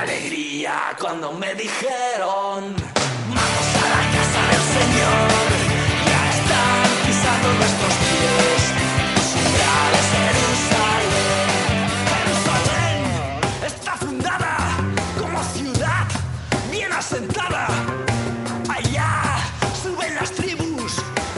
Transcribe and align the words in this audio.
alegría 0.00 0.96
cuando 1.00 1.32
me 1.32 1.54
dijeron, 1.54 2.74
vamos 3.28 3.68
a 3.82 3.88
la 3.94 4.02
casa 4.14 4.40
del 4.50 4.64
Señor. 4.78 5.48
Ya 6.06 6.22
están 6.36 6.88
pisando 7.04 7.48
nuestros 7.54 7.94
pies, 8.06 8.62
los 9.16 9.28
umbrales 9.42 10.04
Jerusalén. 10.14 11.08
Jerusalén 12.14 13.00
está 13.66 13.92
fundada 13.96 14.54
como 15.18 15.42
ciudad 15.42 16.06
bien 16.70 16.92
asentada. 16.92 17.66
Allá 18.68 19.12
suben 19.82 20.14
las 20.14 20.30
tribus, 20.30 20.92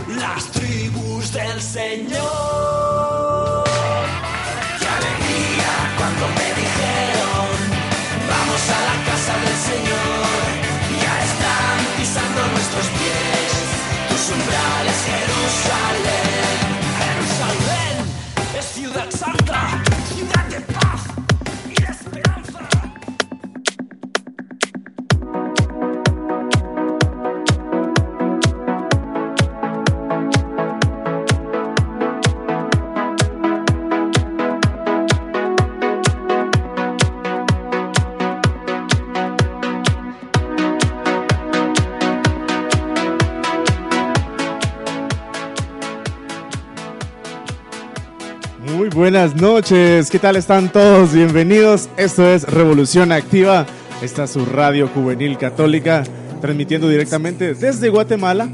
las 0.09 0.45
tribus 0.53 1.33
del 1.33 1.63
Señor. 1.63 3.10
Buenas 49.01 49.35
noches, 49.35 50.11
¿qué 50.11 50.19
tal 50.19 50.37
están 50.37 50.71
todos? 50.71 51.15
Bienvenidos, 51.15 51.89
esto 51.97 52.29
es 52.29 52.43
Revolución 52.43 53.13
Activa, 53.13 53.65
esta 54.03 54.25
es 54.25 54.31
su 54.33 54.45
radio 54.45 54.89
juvenil 54.89 55.39
católica, 55.39 56.03
transmitiendo 56.43 56.87
directamente 56.87 57.55
desde 57.55 57.89
Guatemala. 57.89 58.51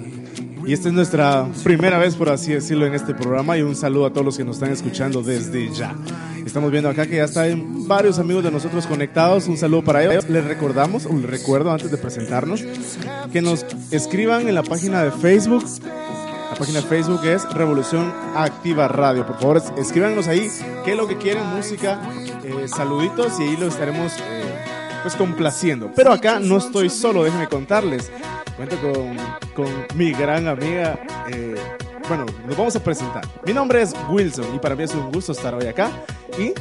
Y 0.65 0.73
esta 0.73 0.89
es 0.89 0.95
nuestra 0.95 1.49
primera 1.65 1.99
vez, 1.99 2.15
por 2.15 2.29
así 2.29 2.53
decirlo, 2.53 2.87
en 2.87 2.95
este 2.95 3.13
programa. 3.13 3.59
Y 3.59 3.63
un 3.63 3.75
saludo 3.75 4.07
a 4.07 4.11
todos 4.11 4.25
los 4.25 4.37
que 4.37 4.45
nos 4.45 4.57
están 4.57 4.71
escuchando 4.71 5.21
desde 5.21 5.69
ya. 5.73 5.97
Estamos 6.45 6.71
viendo 6.71 6.89
acá 6.91 7.07
que 7.07 7.17
ya 7.17 7.25
están 7.25 7.89
varios 7.89 8.21
amigos 8.21 8.45
de 8.45 8.53
nosotros 8.53 8.87
conectados. 8.87 9.49
Un 9.49 9.57
saludo 9.57 9.83
para 9.83 10.05
ellos. 10.05 10.29
Les 10.29 10.45
recordamos, 10.45 11.07
un 11.07 11.25
recuerdo 11.25 11.73
antes 11.73 11.91
de 11.91 11.97
presentarnos, 11.99 12.65
que 13.33 13.43
nos 13.43 13.67
escriban 13.91 14.49
en 14.49 14.55
la 14.55 14.63
página 14.63 15.03
de 15.03 15.11
Facebook 15.11 15.65
página 16.59 16.81
de 16.81 16.87
Facebook 16.87 17.25
es 17.25 17.51
Revolución 17.53 18.13
Activa 18.35 18.89
Radio. 18.89 19.27
Por 19.27 19.39
favor, 19.39 19.57
es- 19.59 19.73
escríbanos 19.77 20.27
ahí 20.29 20.51
qué 20.85 20.93
es 20.93 20.97
lo 20.97 21.07
que 21.07 21.17
quieren, 21.17 21.45
música, 21.55 22.01
eh, 22.43 22.67
saluditos 22.69 23.39
y 23.41 23.45
ahí 23.45 23.57
lo 23.57 23.67
estaremos 23.67 24.13
eh, 24.21 24.45
pues 25.03 25.15
complaciendo. 25.17 25.91
Pero 25.95 26.13
acá 26.13 26.39
no 26.41 26.57
estoy 26.59 26.89
solo, 26.91 27.25
déjenme 27.25 27.49
contarles. 27.49 28.11
Cuento 28.57 28.77
con, 28.81 29.17
con 29.55 29.87
mi 29.95 30.13
gran 30.13 30.49
amiga. 30.49 30.99
eh, 31.29 31.55
bueno, 32.09 32.25
nos 32.47 32.57
vamos 32.57 32.77
a 32.77 32.81
presentar. 32.85 33.27
Mi 33.45 33.53
nombre 33.53 33.83
es 33.83 33.93
Wilson 34.09 34.55
y 34.55 34.59
para 34.61 34.77
mí 34.77 34.85
es 34.85 34.95
un 34.95 35.11
gusto 35.11 35.33
estar 35.33 35.53
hoy 35.55 35.67
acá. 35.67 35.91
Y 36.39 36.53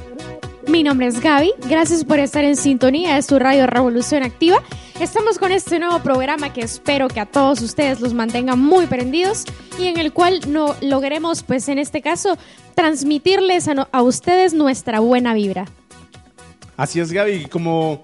Mi 0.68 0.84
nombre 0.84 1.08
es 1.08 1.20
Gaby, 1.20 1.54
gracias 1.70 2.04
por 2.04 2.20
estar 2.20 2.44
en 2.44 2.56
sintonía 2.56 3.16
de 3.16 3.22
su 3.22 3.38
radio 3.40 3.68
Revolución 3.68 4.24
Activa. 4.24 4.62
Estamos 5.00 5.38
con 5.38 5.52
este 5.52 5.80
nuevo 5.80 6.00
programa 6.00 6.52
que 6.54 6.62
espero 6.62 7.08
que 7.08 7.20
a 7.20 7.26
todos 7.26 7.62
ustedes 7.62 8.02
los 8.02 8.14
mantenga 8.14 8.56
muy 8.56 8.88
prendidos 8.88 9.46
y 9.80 9.88
en 9.88 9.98
el 9.98 10.12
cual 10.12 10.40
no 10.48 10.76
logremos, 10.82 11.44
pues 11.44 11.70
en 11.70 11.80
este 11.80 12.02
caso, 12.02 12.38
transmitirles 12.74 13.68
a, 13.68 13.74
no- 13.74 13.88
a 13.92 14.02
ustedes 14.02 14.54
nuestra 14.54 15.00
buena 15.00 15.34
vibra. 15.34 15.66
Así 16.78 17.00
es, 17.00 17.12
Gaby. 17.12 17.46
Como 17.46 18.02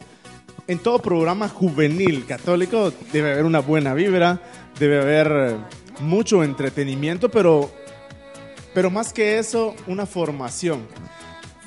en 0.68 0.80
todo 0.80 1.00
programa 1.00 1.50
juvenil 1.50 2.26
católico, 2.26 2.94
debe 3.12 3.34
haber 3.34 3.46
una 3.46 3.60
buena 3.60 3.94
vibra, 3.94 4.40
debe 4.80 5.02
haber 5.02 5.32
eh, 5.32 5.56
mucho 6.02 6.44
entretenimiento, 6.44 7.30
pero, 7.30 7.72
pero 8.74 8.90
más 8.90 9.12
que 9.14 9.40
eso, 9.40 9.76
una 9.88 10.06
formación. 10.06 10.86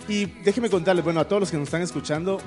Y 0.09 0.27
déjenme 0.27 0.69
contarles, 0.69 1.05
bueno, 1.05 1.21
a 1.21 1.29
todos 1.29 1.41
los 1.41 1.51
que 1.51 1.57
nos 1.57 1.69
están 1.69 1.83
escuchando, 1.83 2.39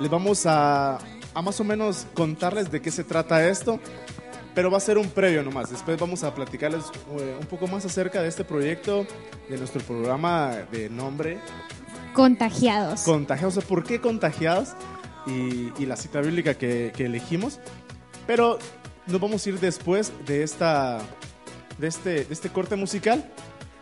les 0.00 0.10
vamos 0.10 0.44
a, 0.46 0.98
a 1.34 1.42
más 1.42 1.60
o 1.60 1.64
menos 1.64 2.06
contarles 2.14 2.70
de 2.70 2.80
qué 2.82 2.90
se 2.90 3.04
trata 3.04 3.48
esto, 3.48 3.78
pero 4.54 4.70
va 4.70 4.78
a 4.78 4.80
ser 4.80 4.98
un 4.98 5.08
previo 5.08 5.42
nomás. 5.42 5.70
Después 5.70 5.98
vamos 5.98 6.24
a 6.24 6.34
platicarles 6.34 6.84
eh, 7.18 7.36
un 7.40 7.46
poco 7.46 7.66
más 7.68 7.84
acerca 7.84 8.22
de 8.22 8.28
este 8.28 8.44
proyecto, 8.44 9.06
de 9.48 9.58
nuestro 9.58 9.80
programa 9.82 10.52
de 10.72 10.88
nombre 10.90 11.38
Contagiados. 12.12 13.02
contagiados. 13.02 13.56
O 13.56 13.60
sea, 13.60 13.68
¿Por 13.68 13.84
qué 13.84 14.00
contagiados? 14.00 14.70
Y, 15.26 15.72
y 15.82 15.86
la 15.86 15.96
cita 15.96 16.20
bíblica 16.20 16.54
que, 16.54 16.92
que 16.96 17.06
elegimos. 17.06 17.58
Pero 18.26 18.58
nos 19.06 19.20
vamos 19.20 19.44
a 19.44 19.48
ir 19.48 19.58
después 19.60 20.12
de, 20.26 20.42
esta, 20.42 21.00
de, 21.78 21.88
este, 21.88 22.24
de 22.24 22.32
este 22.32 22.50
corte 22.50 22.76
musical. 22.76 23.24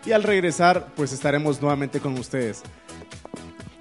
Y 0.04 0.12
al 0.12 0.22
regresar, 0.22 0.88
pues 0.96 1.12
estaremos 1.12 1.60
nuevamente 1.60 2.00
con 2.00 2.18
ustedes. 2.18 2.62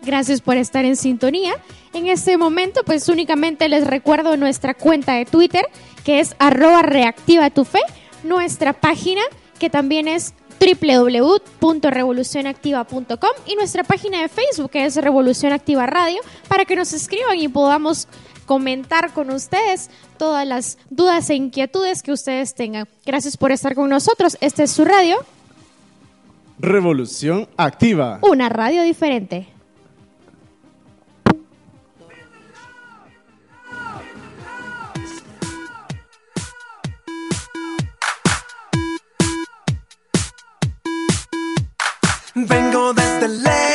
Gracias 0.03 0.41
por 0.41 0.57
estar 0.57 0.83
en 0.85 0.95
sintonía. 0.95 1.53
En 1.93 2.07
este 2.07 2.37
momento, 2.37 2.81
pues 2.85 3.09
únicamente 3.09 3.67
les 3.69 3.85
recuerdo 3.85 4.37
nuestra 4.37 4.73
cuenta 4.73 5.13
de 5.13 5.25
Twitter, 5.25 5.65
que 6.03 6.19
es 6.19 6.35
arroba 6.39 6.81
reactiva 6.81 7.49
tu 7.49 7.65
fe, 7.65 7.81
nuestra 8.23 8.73
página, 8.73 9.21
que 9.59 9.69
también 9.69 10.07
es 10.07 10.33
www.revolucionactiva.com 10.59 13.29
y 13.45 13.55
nuestra 13.55 13.83
página 13.83 14.21
de 14.21 14.29
Facebook, 14.29 14.71
que 14.71 14.85
es 14.85 14.95
Revolución 14.95 15.53
Activa 15.53 15.85
Radio, 15.87 16.19
para 16.47 16.65
que 16.65 16.75
nos 16.75 16.93
escriban 16.93 17.37
y 17.39 17.47
podamos 17.47 18.07
comentar 18.45 19.13
con 19.13 19.29
ustedes 19.31 19.89
todas 20.17 20.45
las 20.47 20.77
dudas 20.89 21.29
e 21.29 21.35
inquietudes 21.35 22.03
que 22.03 22.11
ustedes 22.11 22.53
tengan. 22.53 22.87
Gracias 23.05 23.37
por 23.37 23.51
estar 23.51 23.75
con 23.75 23.89
nosotros. 23.89 24.37
Esta 24.41 24.63
es 24.63 24.71
su 24.71 24.83
radio, 24.85 25.17
Revolución 26.59 27.47
activa. 27.57 28.19
una 28.21 28.49
radio 28.49 28.83
diferente. 28.83 29.47
Vengo 42.51 42.93
desde 42.93 43.29
lejos 43.29 43.70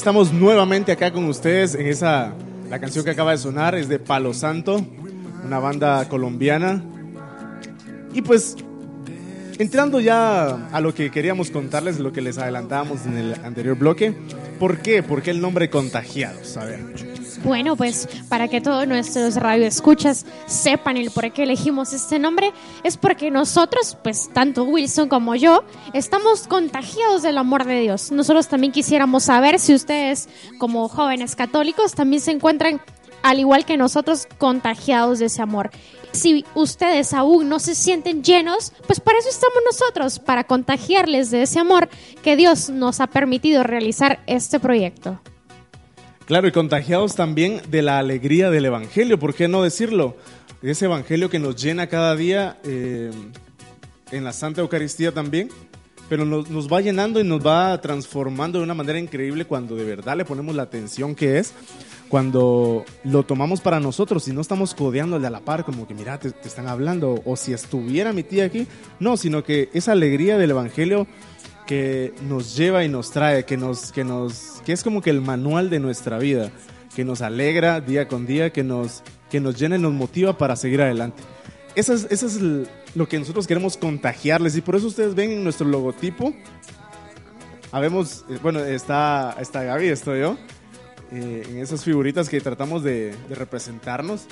estamos 0.00 0.32
nuevamente 0.32 0.92
acá 0.92 1.12
con 1.12 1.26
ustedes 1.26 1.74
en 1.74 1.86
esa. 1.86 2.32
La 2.70 2.78
canción 2.78 3.04
que 3.04 3.10
acaba 3.10 3.32
de 3.32 3.36
sonar 3.36 3.74
es 3.74 3.86
de 3.86 3.98
Palo 3.98 4.32
Santo, 4.32 4.80
una 5.44 5.58
banda 5.58 6.08
colombiana. 6.08 6.82
Y 8.14 8.22
pues, 8.22 8.56
entrando 9.60 10.00
ya 10.00 10.68
a 10.72 10.80
lo 10.80 10.94
que 10.94 11.10
queríamos 11.10 11.50
contarles, 11.50 11.98
lo 11.98 12.12
que 12.12 12.22
les 12.22 12.38
adelantábamos 12.38 13.04
en 13.04 13.18
el 13.18 13.34
anterior 13.44 13.76
bloque. 13.76 14.14
¿Por 14.58 14.80
qué? 14.80 15.02
¿Por 15.02 15.22
qué 15.22 15.30
el 15.30 15.40
nombre 15.42 15.68
Contagiados? 15.68 16.56
A 16.56 16.64
ver. 16.64 16.80
Bueno, 17.44 17.76
pues 17.76 18.08
para 18.28 18.48
que 18.48 18.60
todos 18.60 18.86
nuestros 18.88 19.36
radioescuchas 19.36 20.24
sepan 20.46 20.96
el 20.96 21.10
por 21.10 21.30
qué 21.32 21.42
elegimos 21.42 21.92
este 21.92 22.18
nombre, 22.18 22.52
es 22.84 22.96
porque 22.96 23.30
nosotros, 23.30 23.98
pues 24.02 24.30
tanto 24.32 24.64
Wilson 24.64 25.08
como 25.08 25.34
yo, 25.34 25.64
estamos 25.92 26.46
contagiados 26.46 27.22
del 27.22 27.38
amor 27.38 27.64
de 27.64 27.80
Dios. 27.80 28.12
Nosotros 28.12 28.48
también 28.48 28.72
quisiéramos 28.72 29.24
saber 29.24 29.58
si 29.58 29.74
ustedes, 29.74 30.28
como 30.58 30.88
jóvenes 30.88 31.36
católicos, 31.36 31.94
también 31.94 32.20
se 32.20 32.30
encuentran, 32.32 32.80
al 33.22 33.38
igual 33.38 33.64
que 33.64 33.76
nosotros, 33.76 34.26
contagiados 34.38 35.18
de 35.18 35.26
ese 35.26 35.42
amor. 35.42 35.70
Si 36.12 36.44
ustedes 36.54 37.12
aún 37.12 37.48
no 37.48 37.60
se 37.60 37.74
sienten 37.74 38.24
llenos, 38.24 38.72
pues 38.86 39.00
para 39.00 39.18
eso 39.18 39.28
estamos 39.28 39.58
nosotros, 39.64 40.18
para 40.18 40.44
contagiarles 40.44 41.30
de 41.30 41.42
ese 41.42 41.60
amor 41.60 41.88
que 42.22 42.36
Dios 42.36 42.70
nos 42.70 43.00
ha 43.00 43.06
permitido 43.06 43.62
realizar 43.62 44.20
este 44.26 44.58
proyecto. 44.58 45.20
Claro, 46.26 46.46
y 46.46 46.52
contagiados 46.52 47.16
también 47.16 47.60
de 47.70 47.82
la 47.82 47.98
alegría 47.98 48.50
del 48.50 48.64
Evangelio, 48.64 49.18
¿por 49.18 49.34
qué 49.34 49.48
no 49.48 49.62
decirlo? 49.62 50.16
Ese 50.62 50.84
Evangelio 50.84 51.30
que 51.30 51.38
nos 51.38 51.60
llena 51.60 51.88
cada 51.88 52.14
día 52.14 52.58
eh, 52.64 53.10
en 54.12 54.24
la 54.24 54.32
Santa 54.32 54.60
Eucaristía 54.60 55.12
también, 55.12 55.48
pero 56.08 56.24
nos, 56.24 56.50
nos 56.50 56.72
va 56.72 56.80
llenando 56.80 57.20
y 57.20 57.24
nos 57.24 57.44
va 57.44 57.80
transformando 57.80 58.58
de 58.58 58.64
una 58.64 58.74
manera 58.74 58.98
increíble 58.98 59.44
cuando 59.44 59.74
de 59.74 59.84
verdad 59.84 60.16
le 60.16 60.24
ponemos 60.24 60.54
la 60.54 60.62
atención 60.62 61.14
que 61.14 61.38
es, 61.38 61.52
cuando 62.10 62.84
lo 63.04 63.22
tomamos 63.22 63.60
para 63.60 63.80
nosotros 63.80 64.28
y 64.28 64.32
no 64.32 64.42
estamos 64.42 64.74
codeándole 64.74 65.26
a 65.26 65.30
la 65.30 65.40
par, 65.40 65.64
como 65.64 65.86
que 65.86 65.94
mira, 65.94 66.18
te, 66.18 66.32
te 66.32 66.48
están 66.48 66.68
hablando, 66.68 67.22
o 67.24 67.36
si 67.36 67.52
estuviera 67.52 68.12
mi 68.12 68.24
tía 68.24 68.44
aquí, 68.44 68.66
no, 68.98 69.16
sino 69.16 69.44
que 69.44 69.70
esa 69.72 69.92
alegría 69.92 70.36
del 70.36 70.50
Evangelio 70.50 71.06
que 71.66 72.12
nos 72.28 72.56
lleva 72.56 72.84
y 72.84 72.88
nos 72.88 73.12
trae, 73.12 73.44
que 73.44 73.56
nos, 73.56 73.92
que 73.92 74.02
nos, 74.02 74.60
que 74.66 74.72
es 74.72 74.82
como 74.82 75.00
que 75.00 75.10
el 75.10 75.20
manual 75.20 75.70
de 75.70 75.78
nuestra 75.78 76.18
vida, 76.18 76.50
que 76.96 77.04
nos 77.04 77.22
alegra 77.22 77.80
día 77.80 78.08
con 78.08 78.26
día, 78.26 78.52
que 78.52 78.64
nos, 78.64 79.04
que 79.30 79.38
nos 79.38 79.56
llena 79.56 79.76
y 79.76 79.78
nos 79.78 79.92
motiva 79.92 80.36
para 80.36 80.56
seguir 80.56 80.82
adelante. 80.82 81.22
Eso 81.76 81.94
es, 81.94 82.08
eso 82.10 82.26
es 82.26 82.40
lo 82.96 83.08
que 83.08 83.20
nosotros 83.20 83.46
queremos 83.46 83.76
contagiarles 83.76 84.56
y 84.56 84.60
por 84.62 84.74
eso 84.74 84.88
ustedes 84.88 85.14
ven 85.14 85.30
en 85.30 85.44
nuestro 85.44 85.68
logotipo, 85.68 86.34
habemos, 87.70 88.24
eh, 88.28 88.38
bueno, 88.42 88.58
está, 88.58 89.36
está 89.40 89.62
Gaby, 89.62 89.86
estoy 89.90 90.22
yo, 90.22 90.36
eh, 91.12 91.46
en 91.48 91.58
esas 91.58 91.84
figuritas 91.84 92.28
que 92.28 92.40
tratamos 92.40 92.82
de, 92.82 93.14
de 93.28 93.34
representarnos. 93.34 94.26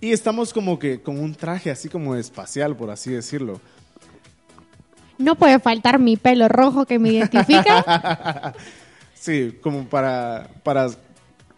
Y 0.00 0.12
estamos 0.12 0.52
como 0.52 0.78
que 0.78 1.00
con 1.02 1.18
un 1.18 1.34
traje 1.34 1.70
así 1.70 1.88
como 1.88 2.14
espacial, 2.14 2.76
por 2.76 2.90
así 2.90 3.10
decirlo. 3.10 3.60
No 5.18 5.34
puede 5.34 5.58
faltar 5.58 5.98
mi 5.98 6.16
pelo 6.16 6.48
rojo 6.48 6.86
que 6.86 6.98
me 6.98 7.10
identifica. 7.10 8.54
Sí, 9.20 9.58
como 9.60 9.84
para, 9.88 10.48
para 10.62 10.88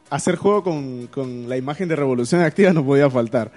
hacer 0.09 0.37
juego 0.37 0.65
con, 0.65 1.09
con 1.09 1.49
la 1.49 1.59
imagen 1.59 1.89
de 1.89 1.97
Revolución 1.97 2.41
Activa 2.41 2.73
no 2.73 2.85
podía 2.85 3.11
faltar. 3.11 3.53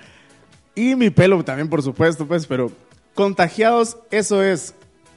Y 0.76 0.96
mi 0.96 1.10
pelo 1.10 1.44
también, 1.44 1.70
por 1.70 1.82
supuesto, 1.82 2.28
pues, 2.28 2.46
pero 2.46 2.72
contagiados, 3.14 3.98
eso 4.12 4.44
es 4.44 4.76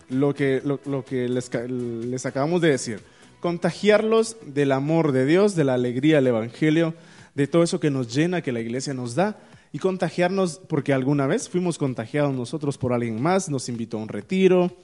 lo 0.08 0.34
que, 0.34 0.62
lo, 0.64 0.78
lo 0.86 1.04
que 1.04 1.28
les, 1.28 1.50
les 1.68 2.26
acabamos 2.26 2.60
de 2.60 2.70
decir. 2.70 3.00
Contagiarlos 3.40 4.36
del 4.46 4.72
amor 4.72 5.12
de 5.12 5.26
Dios, 5.26 5.54
de 5.54 5.64
la 5.64 5.74
alegría 5.74 6.16
del 6.16 6.28
Evangelio, 6.28 6.94
de 7.34 7.46
todo 7.46 7.62
eso 7.62 7.80
que 7.80 7.90
nos 7.90 8.14
llena, 8.14 8.42
que 8.42 8.52
la 8.52 8.60
iglesia 8.60 8.94
nos 8.94 9.14
da. 9.14 9.38
Y 9.72 9.78
contagiarnos 9.78 10.60
porque 10.68 10.92
alguna 10.92 11.26
vez 11.26 11.48
fuimos 11.48 11.76
contagiados 11.78 12.34
nosotros 12.34 12.78
por 12.78 12.92
alguien 12.92 13.20
más, 13.20 13.48
nos 13.50 13.68
invitó 13.68 13.98
a 13.98 14.02
un 14.02 14.08
retiro, 14.08 14.74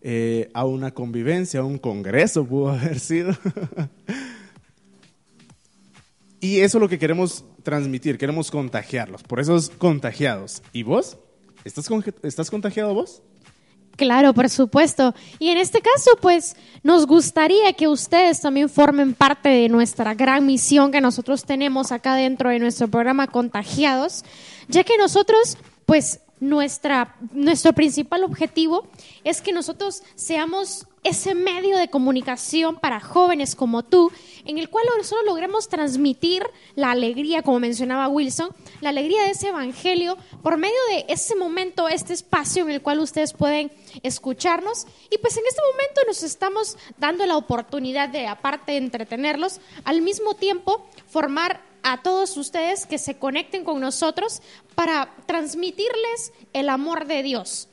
eh, 0.00 0.48
a 0.54 0.64
una 0.64 0.92
convivencia, 0.94 1.60
a 1.60 1.64
un 1.64 1.76
congreso 1.78 2.44
pudo 2.46 2.70
haber 2.72 2.98
sido. 2.98 3.32
y 6.40 6.60
eso 6.60 6.78
es 6.78 6.80
lo 6.82 6.88
que 6.88 6.98
queremos 6.98 7.44
transmitir, 7.62 8.16
queremos 8.16 8.50
contagiarlos, 8.50 9.22
por 9.24 9.40
eso 9.40 9.56
es 9.56 9.70
contagiados. 9.70 10.62
¿Y 10.72 10.84
vos? 10.84 11.18
¿Estás, 11.64 11.90
conge- 11.90 12.14
¿Estás 12.22 12.50
contagiado 12.50 12.94
vos? 12.94 13.22
Claro, 13.98 14.32
por 14.32 14.48
supuesto. 14.48 15.12
Y 15.40 15.48
en 15.48 15.58
este 15.58 15.80
caso, 15.80 16.12
pues 16.20 16.54
nos 16.84 17.04
gustaría 17.04 17.72
que 17.72 17.88
ustedes 17.88 18.40
también 18.40 18.68
formen 18.68 19.12
parte 19.12 19.48
de 19.48 19.68
nuestra 19.68 20.14
gran 20.14 20.46
misión 20.46 20.92
que 20.92 21.00
nosotros 21.00 21.44
tenemos 21.44 21.90
acá 21.90 22.14
dentro 22.14 22.50
de 22.50 22.60
nuestro 22.60 22.86
programa 22.86 23.26
Contagiados, 23.26 24.24
ya 24.68 24.84
que 24.84 24.96
nosotros, 24.98 25.58
pues 25.84 26.20
nuestra, 26.38 27.16
nuestro 27.32 27.72
principal 27.72 28.22
objetivo 28.22 28.86
es 29.24 29.42
que 29.42 29.50
nosotros 29.50 30.04
seamos 30.14 30.86
ese 31.08 31.34
medio 31.34 31.78
de 31.78 31.88
comunicación 31.88 32.76
para 32.76 33.00
jóvenes 33.00 33.56
como 33.56 33.82
tú, 33.82 34.12
en 34.44 34.58
el 34.58 34.68
cual 34.68 34.84
nosotros 34.96 35.26
logremos 35.26 35.68
transmitir 35.68 36.42
la 36.74 36.90
alegría, 36.90 37.42
como 37.42 37.60
mencionaba 37.60 38.08
Wilson, 38.08 38.50
la 38.80 38.90
alegría 38.90 39.24
de 39.24 39.30
ese 39.30 39.48
evangelio 39.48 40.16
por 40.42 40.56
medio 40.56 40.76
de 40.90 41.06
ese 41.08 41.34
momento, 41.34 41.88
este 41.88 42.12
espacio 42.12 42.64
en 42.64 42.70
el 42.70 42.82
cual 42.82 43.00
ustedes 43.00 43.32
pueden 43.32 43.72
escucharnos. 44.02 44.86
Y 45.10 45.18
pues 45.18 45.36
en 45.36 45.44
este 45.48 45.62
momento 45.72 46.00
nos 46.06 46.22
estamos 46.22 46.76
dando 46.98 47.26
la 47.26 47.36
oportunidad 47.36 48.08
de, 48.08 48.26
aparte 48.26 48.72
de 48.72 48.78
entretenerlos, 48.78 49.60
al 49.84 50.02
mismo 50.02 50.34
tiempo 50.34 50.86
formar 51.06 51.62
a 51.82 52.02
todos 52.02 52.36
ustedes 52.36 52.86
que 52.86 52.98
se 52.98 53.18
conecten 53.18 53.64
con 53.64 53.80
nosotros 53.80 54.42
para 54.74 55.14
transmitirles 55.26 56.32
el 56.52 56.68
amor 56.68 57.06
de 57.06 57.22
Dios. 57.22 57.68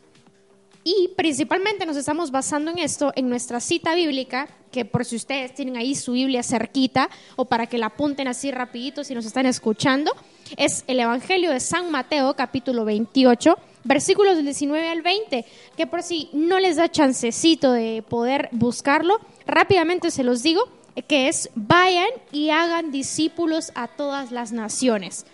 Y 0.88 1.10
principalmente 1.18 1.88
nos 1.88 1.98
estamos 1.98 2.30
basando 2.30 2.70
en 2.70 2.77
esto, 2.77 3.12
en 3.15 3.27
nuestra 3.27 3.60
cita 3.60 3.96
bíblica, 3.96 4.48
que 4.72 4.86
por 4.86 5.04
si 5.04 5.15
ustedes 5.15 5.56
tienen 5.56 5.77
ahí 5.77 5.96
su 5.96 6.12
Biblia 6.12 6.44
cerquita 6.44 7.10
o 7.36 7.46
para 7.46 7.65
que 7.65 7.80
la 7.80 7.88
apunten 7.88 8.27
así 8.27 8.51
rapidito 8.51 9.04
si 9.04 9.15
nos 9.15 9.25
están 9.25 9.48
escuchando, 9.48 10.12
es 10.58 10.84
el 10.86 11.00
Evangelio 11.00 11.50
de 11.50 11.60
San 11.60 11.89
Mateo 11.89 12.36
capítulo 12.36 12.86
28, 12.86 13.58
versículos 13.84 14.36
del 14.36 14.46
19 14.46 14.88
al 14.88 15.01
20, 15.01 15.44
que 15.75 15.88
por 15.88 16.04
si 16.04 16.30
no 16.34 16.60
les 16.60 16.75
da 16.75 16.88
chancecito 16.88 17.72
de 17.72 18.04
poder 18.08 18.50
buscarlo, 18.51 19.20
rápidamente 19.48 20.12
se 20.12 20.24
los 20.24 20.44
digo, 20.44 20.70
que 21.08 21.30
es 21.30 21.50
vayan 21.56 22.10
y 22.32 22.51
hagan 22.51 22.92
discípulos 22.92 23.72
a 23.74 23.88
todas 23.88 24.32
las 24.32 24.51
naciones. 24.51 25.25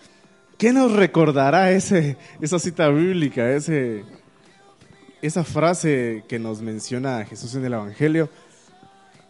¿Qué 0.57 0.71
nos 0.71 0.93
recordará 0.93 1.71
ese, 1.71 2.15
esa 2.39 2.57
cita 2.57 2.87
bíblica, 2.87 3.51
ese, 3.51 4.05
esa 5.21 5.43
frase 5.43 6.23
que 6.27 6.39
nos 6.39 6.61
menciona 6.61 7.25
Jesús 7.25 7.55
en 7.55 7.65
el 7.65 7.73
Evangelio? 7.73 8.29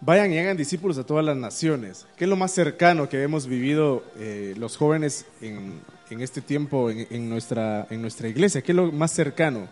Vayan 0.04 0.34
y 0.34 0.40
hagan 0.40 0.58
discípulos 0.58 0.98
a 0.98 1.06
todas 1.06 1.24
las 1.24 1.38
naciones. 1.38 2.08
¿Qué 2.18 2.24
es 2.24 2.30
lo 2.30 2.36
más 2.36 2.52
cercano 2.52 3.08
que 3.08 3.22
hemos 3.22 3.46
vivido 3.46 4.04
eh, 4.18 4.56
los 4.58 4.76
jóvenes 4.76 5.26
en, 5.42 5.80
en 6.10 6.22
este 6.22 6.42
tiempo 6.42 6.90
en, 6.90 7.30
nuestra, 7.30 7.86
en 7.90 8.02
nuestra 8.02 8.28
iglesia? 8.28 8.62
¿Qué 8.62 8.72
es 8.72 8.76
lo 8.76 8.92
más 8.92 9.12
cercano? 9.12 9.68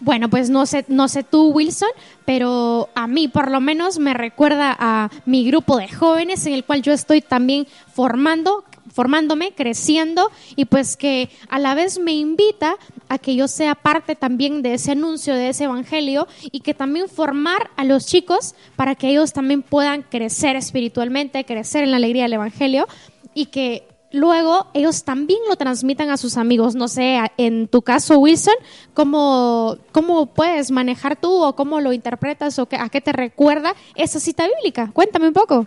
Bueno, 0.00 0.28
pues 0.28 0.50
no 0.50 0.66
sé, 0.66 0.84
no 0.88 1.08
sé 1.08 1.22
tú, 1.22 1.50
Wilson, 1.50 1.90
pero 2.24 2.88
a 2.94 3.06
mí 3.06 3.28
por 3.28 3.50
lo 3.50 3.60
menos 3.60 3.98
me 3.98 4.14
recuerda 4.14 4.76
a 4.78 5.10
mi 5.26 5.46
grupo 5.46 5.76
de 5.76 5.88
jóvenes 5.88 6.46
en 6.46 6.54
el 6.54 6.64
cual 6.64 6.82
yo 6.82 6.92
estoy 6.92 7.20
también 7.20 7.66
formando, 7.92 8.64
formándome, 8.94 9.52
creciendo 9.54 10.30
y 10.56 10.64
pues 10.66 10.96
que 10.96 11.28
a 11.48 11.58
la 11.58 11.74
vez 11.74 11.98
me 11.98 12.12
invita 12.12 12.76
a 13.08 13.18
que 13.18 13.34
yo 13.36 13.48
sea 13.48 13.74
parte 13.74 14.14
también 14.16 14.62
de 14.62 14.74
ese 14.74 14.92
anuncio, 14.92 15.34
de 15.34 15.48
ese 15.50 15.64
evangelio 15.64 16.26
y 16.50 16.60
que 16.60 16.72
también 16.74 17.08
formar 17.08 17.70
a 17.76 17.84
los 17.84 18.06
chicos 18.06 18.54
para 18.76 18.94
que 18.94 19.10
ellos 19.10 19.32
también 19.32 19.62
puedan 19.62 20.02
crecer 20.02 20.56
espiritualmente, 20.56 21.44
crecer 21.44 21.82
en 21.84 21.90
la 21.90 21.96
alegría 21.98 22.22
del 22.22 22.34
evangelio 22.34 22.86
y 23.34 23.46
que 23.46 23.86
luego 24.12 24.68
ellos 24.74 25.02
también 25.02 25.40
lo 25.48 25.56
transmitan 25.56 26.08
a 26.10 26.16
sus 26.16 26.36
amigos. 26.36 26.76
No 26.76 26.86
sé, 26.86 27.18
en 27.36 27.66
tu 27.66 27.82
caso, 27.82 28.18
Wilson, 28.20 28.54
¿cómo, 28.94 29.76
cómo 29.90 30.26
puedes 30.26 30.70
manejar 30.70 31.16
tú 31.16 31.42
o 31.42 31.56
cómo 31.56 31.80
lo 31.80 31.92
interpretas 31.92 32.58
o 32.60 32.66
qué- 32.66 32.76
a 32.76 32.88
qué 32.88 33.00
te 33.00 33.12
recuerda 33.12 33.74
esa 33.96 34.20
cita 34.20 34.46
bíblica? 34.46 34.90
Cuéntame 34.92 35.26
un 35.28 35.34
poco. 35.34 35.66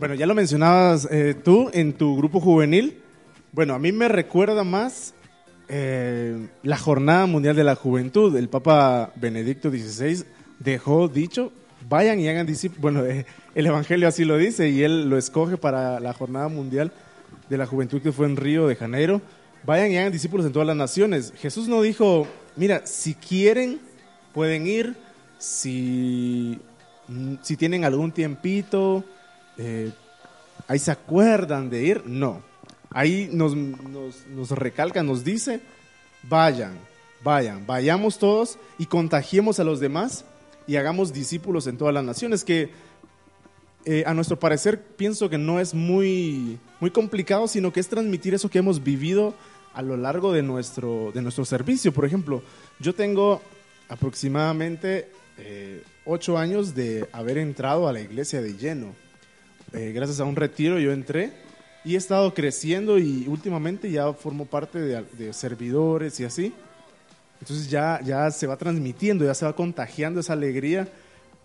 Bueno, 0.00 0.14
ya 0.14 0.24
lo 0.24 0.34
mencionabas 0.34 1.06
eh, 1.10 1.34
tú 1.34 1.70
en 1.74 1.92
tu 1.92 2.16
grupo 2.16 2.40
juvenil. 2.40 3.02
Bueno, 3.52 3.74
a 3.74 3.78
mí 3.78 3.92
me 3.92 4.08
recuerda 4.08 4.64
más 4.64 5.12
eh, 5.68 6.48
la 6.62 6.78
Jornada 6.78 7.26
Mundial 7.26 7.54
de 7.54 7.64
la 7.64 7.74
Juventud. 7.74 8.34
El 8.34 8.48
Papa 8.48 9.12
Benedicto 9.16 9.68
XVI 9.68 10.24
dejó 10.58 11.08
dicho, 11.08 11.52
vayan 11.86 12.18
y 12.18 12.30
hagan 12.30 12.46
discípulos. 12.46 12.80
Bueno, 12.80 13.04
eh, 13.04 13.26
el 13.54 13.66
Evangelio 13.66 14.08
así 14.08 14.24
lo 14.24 14.38
dice 14.38 14.70
y 14.70 14.82
él 14.84 15.10
lo 15.10 15.18
escoge 15.18 15.58
para 15.58 16.00
la 16.00 16.14
Jornada 16.14 16.48
Mundial 16.48 16.92
de 17.50 17.58
la 17.58 17.66
Juventud 17.66 18.00
que 18.00 18.10
fue 18.10 18.24
en 18.24 18.36
Río 18.36 18.68
de 18.68 18.76
Janeiro. 18.76 19.20
Vayan 19.64 19.92
y 19.92 19.98
hagan 19.98 20.12
discípulos 20.12 20.46
en 20.46 20.52
todas 20.52 20.66
las 20.66 20.76
naciones. 20.76 21.34
Jesús 21.36 21.68
no 21.68 21.82
dijo, 21.82 22.26
mira, 22.56 22.86
si 22.86 23.12
quieren, 23.12 23.80
pueden 24.32 24.66
ir, 24.66 24.96
si, 25.36 26.58
mm, 27.06 27.34
si 27.42 27.58
tienen 27.58 27.84
algún 27.84 28.12
tiempito, 28.12 29.04
eh, 29.62 29.92
ahí 30.68 30.78
se 30.78 30.90
acuerdan 30.90 31.68
de 31.68 31.82
ir. 31.82 32.02
No. 32.06 32.42
Ahí 32.90 33.28
nos, 33.30 33.54
nos, 33.54 34.26
nos 34.26 34.50
recalca, 34.52 35.02
nos 35.02 35.22
dice, 35.22 35.60
vayan, 36.22 36.78
vayan, 37.22 37.66
vayamos 37.66 38.18
todos 38.18 38.58
y 38.78 38.86
contagiemos 38.86 39.60
a 39.60 39.64
los 39.64 39.78
demás 39.78 40.24
y 40.66 40.76
hagamos 40.76 41.12
discípulos 41.12 41.66
en 41.66 41.76
todas 41.76 41.94
las 41.94 42.02
naciones, 42.02 42.42
que 42.42 42.70
eh, 43.84 44.02
a 44.06 44.14
nuestro 44.14 44.38
parecer 44.38 44.82
pienso 44.82 45.30
que 45.30 45.38
no 45.38 45.60
es 45.60 45.74
muy, 45.74 46.58
muy 46.80 46.90
complicado, 46.90 47.46
sino 47.46 47.72
que 47.72 47.80
es 47.80 47.88
transmitir 47.88 48.34
eso 48.34 48.50
que 48.50 48.58
hemos 48.58 48.82
vivido 48.82 49.34
a 49.74 49.82
lo 49.82 49.96
largo 49.96 50.32
de 50.32 50.42
nuestro, 50.42 51.12
de 51.12 51.22
nuestro 51.22 51.44
servicio. 51.44 51.92
Por 51.92 52.06
ejemplo, 52.06 52.42
yo 52.78 52.94
tengo 52.94 53.40
aproximadamente 53.88 55.10
eh, 55.38 55.82
ocho 56.04 56.38
años 56.38 56.74
de 56.74 57.08
haber 57.12 57.38
entrado 57.38 57.88
a 57.88 57.92
la 57.92 58.00
iglesia 58.00 58.42
de 58.42 58.56
lleno. 58.56 58.94
Eh, 59.72 59.92
gracias 59.94 60.18
a 60.20 60.24
un 60.24 60.34
retiro 60.36 60.78
yo 60.78 60.92
entré 60.92 61.32
y 61.84 61.94
he 61.94 61.98
estado 61.98 62.34
creciendo 62.34 62.98
y 62.98 63.26
últimamente 63.28 63.90
ya 63.90 64.12
formo 64.12 64.46
parte 64.46 64.78
de, 64.80 65.32
servidores 65.32 66.18
y 66.20 66.24
así. 66.24 66.52
Entonces 67.40 67.70
ya, 67.70 68.00
ya 68.04 68.30
se 68.30 68.46
va 68.46 68.56
transmitiendo, 68.56 69.24
ya 69.24 69.34
se 69.34 69.46
va 69.46 69.54
contagiando 69.54 70.20
esa 70.20 70.34
alegría 70.34 70.88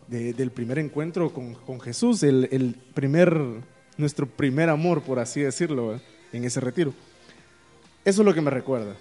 de- 0.08 0.34
del 0.34 0.51
primer 0.51 0.79
encuentro 0.79 1.32
con, 1.32 1.79
Jesús, 1.79 2.24
el, 2.24 2.50
el 2.51 2.75
primer, 2.94 3.39
nuestro 3.98 4.27
primer 4.27 4.70
amor, 4.70 5.01
por 5.03 5.20
así 5.20 5.41
decirlo, 5.41 5.96
¿eh? 5.96 6.01
en 6.34 6.44
ese 6.44 6.60
retiro. 6.60 6.94
Eso 8.03 8.22
es 8.22 8.25
lo 8.25 8.34
que 8.34 8.41
me 8.41 8.51
recuerda. 8.51 8.96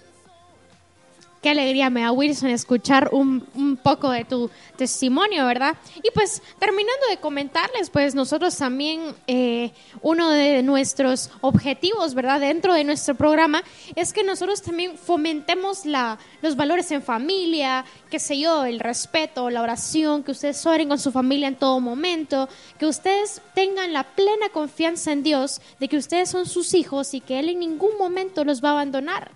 Qué 1.45 1.51
alegría 1.51 1.91
me 1.91 2.01
da, 2.01 2.11
Wilson, 2.11 2.49
escuchar 2.49 3.09
un, 3.11 3.47
un 3.53 3.77
poco 3.77 4.09
de 4.09 4.25
tu 4.25 4.49
testimonio, 4.77 5.45
¿verdad? 5.45 5.77
Y 6.01 6.09
pues, 6.09 6.41
terminando 6.57 7.05
de 7.07 7.17
comentarles, 7.17 7.91
pues 7.91 8.15
nosotros 8.15 8.57
también, 8.57 9.13
eh, 9.27 9.71
uno 10.01 10.31
de 10.31 10.63
nuestros 10.63 11.29
objetivos, 11.41 12.15
¿verdad? 12.15 12.39
Dentro 12.39 12.73
de 12.73 12.83
nuestro 12.83 13.13
programa, 13.13 13.63
es 13.95 14.11
que 14.11 14.23
nosotros 14.23 14.63
también 14.63 14.97
fomentemos 14.97 15.85
la, 15.85 16.17
los 16.41 16.55
valores 16.55 16.89
en 16.89 17.03
familia, 17.03 17.85
qué 18.09 18.17
sé 18.17 18.39
yo, 18.39 18.65
el 18.65 18.79
respeto, 18.79 19.51
la 19.51 19.61
oración, 19.61 20.23
que 20.23 20.31
ustedes 20.31 20.65
oren 20.65 20.89
con 20.89 20.97
su 20.97 21.11
familia 21.11 21.47
en 21.47 21.57
todo 21.57 21.79
momento, 21.79 22.49
que 22.79 22.87
ustedes 22.87 23.39
tengan 23.53 23.93
la 23.93 24.01
plena 24.01 24.49
confianza 24.51 25.11
en 25.11 25.21
Dios 25.21 25.61
de 25.79 25.89
que 25.89 25.97
ustedes 25.97 26.27
son 26.27 26.47
sus 26.47 26.73
hijos 26.73 27.13
y 27.13 27.21
que 27.21 27.37
Él 27.37 27.49
en 27.49 27.59
ningún 27.59 27.99
momento 27.99 28.43
los 28.43 28.63
va 28.63 28.69
a 28.69 28.71
abandonar 28.71 29.29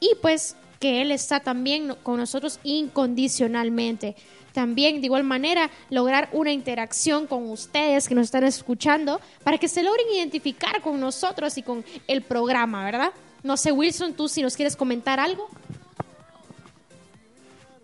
y 0.00 0.10
pues 0.20 0.56
que 0.78 1.02
Él 1.02 1.10
está 1.10 1.40
también 1.40 1.94
con 2.02 2.18
nosotros 2.18 2.60
incondicionalmente. 2.64 4.16
También, 4.52 5.00
de 5.00 5.06
igual 5.06 5.24
manera, 5.24 5.70
lograr 5.90 6.30
una 6.32 6.50
interacción 6.50 7.26
con 7.26 7.50
ustedes 7.50 8.08
que 8.08 8.14
nos 8.14 8.24
están 8.24 8.44
escuchando 8.44 9.20
para 9.44 9.58
que 9.58 9.68
se 9.68 9.82
logren 9.82 10.06
identificar 10.14 10.80
con 10.80 10.98
nosotros 10.98 11.58
y 11.58 11.62
con 11.62 11.84
el 12.08 12.22
programa, 12.22 12.84
¿verdad? 12.84 13.12
No 13.42 13.56
sé, 13.56 13.70
Wilson, 13.70 14.14
tú 14.14 14.28
si 14.28 14.42
nos 14.42 14.56
quieres 14.56 14.74
comentar 14.74 15.20
algo. 15.20 15.48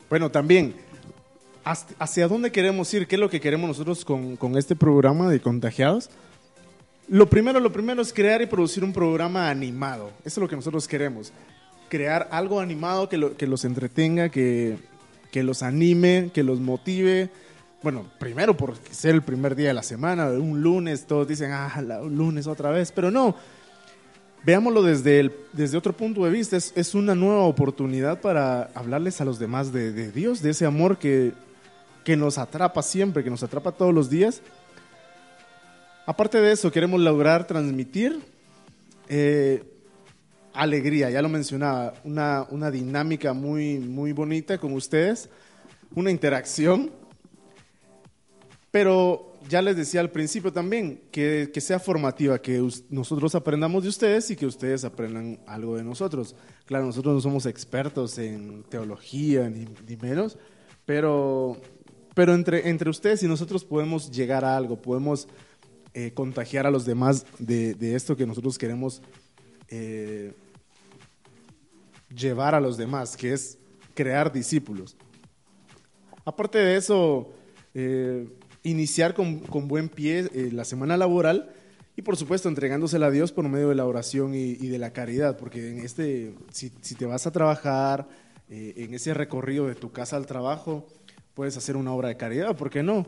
Bueno, 0.08 0.30
también, 0.30 0.75
¿hacia 1.99 2.26
dónde 2.26 2.50
queremos 2.50 2.92
ir? 2.94 3.06
¿Qué 3.06 3.16
es 3.16 3.20
lo 3.20 3.30
que 3.30 3.40
queremos 3.40 3.68
nosotros 3.68 4.04
con, 4.04 4.37
con 4.37 4.56
este 4.56 4.75
programa 4.75 5.28
de 5.28 5.40
Contagiados? 5.40 6.11
Lo 7.08 7.28
primero, 7.28 7.61
lo 7.61 7.72
primero 7.72 8.00
es 8.00 8.12
crear 8.12 8.40
y 8.40 8.46
producir 8.46 8.82
un 8.82 8.92
programa 8.92 9.50
animado. 9.50 10.11
Eso 10.25 10.40
es 10.40 10.42
lo 10.42 10.49
que 10.49 10.56
nosotros 10.56 10.88
queremos. 10.88 11.32
Crear 11.92 12.26
algo 12.30 12.58
animado 12.61 13.11
que, 13.11 13.18
lo- 13.18 13.37
que 13.37 13.46
los 13.46 13.66
entretenga, 13.66 14.30
que, 14.30 14.78
que 15.30 15.42
los 15.42 15.62
anime, 15.62 16.30
que 16.32 16.42
los 16.42 16.58
motive. 16.58 17.28
Bueno, 17.82 18.06
primero 18.18 18.56
por 18.56 18.76
ser 18.90 19.14
el 19.14 19.20
primer 19.20 19.54
día 19.54 19.68
de 19.68 19.75
la 19.75 19.82
semana, 19.82 20.28
un 20.30 20.62
lunes, 20.62 21.04
todos 21.06 21.28
dicen, 21.28 21.50
ah, 21.52 21.82
la- 21.87 22.00
un 22.00 22.16
lunes 22.16 22.46
otra 22.46 22.70
vez, 22.70 22.92
pero 22.92 23.11
no. 23.11 23.37
Veámoslo 24.42 24.82
desde, 24.82 25.30
desde 25.52 25.76
otro 25.76 25.92
punto 25.92 26.25
de 26.25 26.30
vista, 26.30 26.56
es, 26.56 26.94
una 26.94 27.14
nueva 27.14 27.42
oportunidad 27.42 28.22
para 28.22 28.70
hablarles 28.75 29.20
a 29.20 29.26
los 29.26 29.38
demás 29.38 29.70
de, 29.70 29.92
de 29.92 30.11
Dios, 30.11 30.40
de 30.40 30.49
ese 30.50 30.64
amor 30.64 30.96
que, 30.96 31.32
que 32.04 32.16
nos 32.16 32.38
atrapa 32.38 32.82
siempre, 32.82 33.22
que 33.22 33.28
nos 33.30 33.42
atrapa 33.42 33.70
todos 33.72 33.92
los 33.92 34.08
días. 34.08 34.40
Aparte 36.06 36.40
de 36.40 36.52
eso, 36.52 36.72
queremos 36.72 37.00
lograr 37.00 37.46
transmitir 37.46 38.18
eh, 39.11 39.62
alegría, 40.52 41.11
ya 41.11 41.23
lo 41.23 41.28
mencionaba, 41.28 41.94
una, 42.04 42.47
una 42.50 42.71
dinámica 42.71 43.32
muy, 43.32 43.78
muy 43.78 44.12
bonita 44.12 44.59
con 44.59 44.73
ustedes, 44.75 45.28
una 45.94 46.11
interacción, 46.11 46.90
pero 48.71 49.32
ya 49.49 49.61
les 49.61 49.76
decía 49.76 50.00
al 50.00 50.11
principio 50.11 50.52
también, 50.52 51.00
que, 51.11 51.50
que 51.52 51.61
sea 51.61 51.78
formativa, 51.78 52.40
que 52.40 52.66
nosotros 52.90 53.35
aprendamos 53.35 53.82
de 53.82 53.88
ustedes 53.88 54.30
y 54.30 54.37
que 54.37 54.47
ustedes 54.47 54.85
aprendan 54.85 55.40
algo 55.47 55.76
de 55.76 55.85
nosotros. 55.85 56.35
Claro, 56.64 56.87
nosotros 56.87 57.14
no 57.14 57.21
somos 57.21 57.47
expertos 57.47 58.18
en 58.18 58.62
teología, 58.64 59.49
ni, 59.50 59.66
ni 59.87 59.97
menos, 59.97 60.38
pero, 60.87 61.56
pero 62.14 62.35
entre, 62.35 62.68
entre 62.68 62.90
ustedes 62.90 63.23
y 63.23 63.28
nosotros 63.28 63.64
podemos 63.64 64.11
llegar 64.11 64.44
a 64.44 64.56
algo, 64.56 64.80
podemos 64.80 65.28
eh, 65.94 66.12
contagiar 66.14 66.66
a 66.66 66.71
los 66.71 66.85
demás 66.85 67.26
de, 67.38 67.75
de 67.75 67.94
esto 67.94 68.16
que 68.16 68.26
nosotros 68.26 68.56
queremos 68.59 69.02
eh, 69.68 70.32
llevar 72.14 72.54
a 72.54 72.61
los 72.61 72.76
demás, 72.76 73.16
que 73.16 73.33
es 73.33 73.59
crear 73.95 74.33
discípulos. 74.33 74.97
Aparte 76.25 76.59
de 76.59 76.76
eso, 76.76 77.33
eh, 77.75 78.28
iniciar 78.62 79.14
con, 79.14 79.40
con 79.40 79.69
buen 79.69 79.88
pie 79.88 80.28
eh, 80.33 80.50
la 80.52 80.64
semana 80.64 80.97
laboral 80.97 81.52
y 81.97 82.02
por 82.02 82.16
supuesto 82.16 82.49
entregándosela 82.49 83.07
a 83.07 83.11
Dios 83.11 83.33
por 83.33 83.49
medio 83.49 83.69
de 83.69 83.75
la 83.75 83.87
oración 83.87 84.35
y, 84.35 84.54
de 84.54 84.78
la 84.78 84.92
caridad, 84.92 85.37
porque 85.37 85.71
en 85.71 85.81
este, 85.81 86.35
si, 86.50 86.73
si 86.81 86.95
te 86.95 87.04
vas 87.04 87.26
a 87.26 87.33
trabajar 87.33 88.09
eh, 88.49 88.75
en 88.76 88.95
ese 88.95 89.14
recorrido 89.14 89.66
de 89.66 89.75
tu 89.75 89.90
casa 89.90 90.16
al 90.16 90.26
trabajo, 90.26 90.87
puedes 91.35 91.57
hacer 91.57 91.76
una 91.76 91.92
obra 91.92 92.09
de 92.09 92.16
caridad, 92.16 92.57
¿por 92.57 92.71
qué 92.71 92.83
no? 92.83 93.07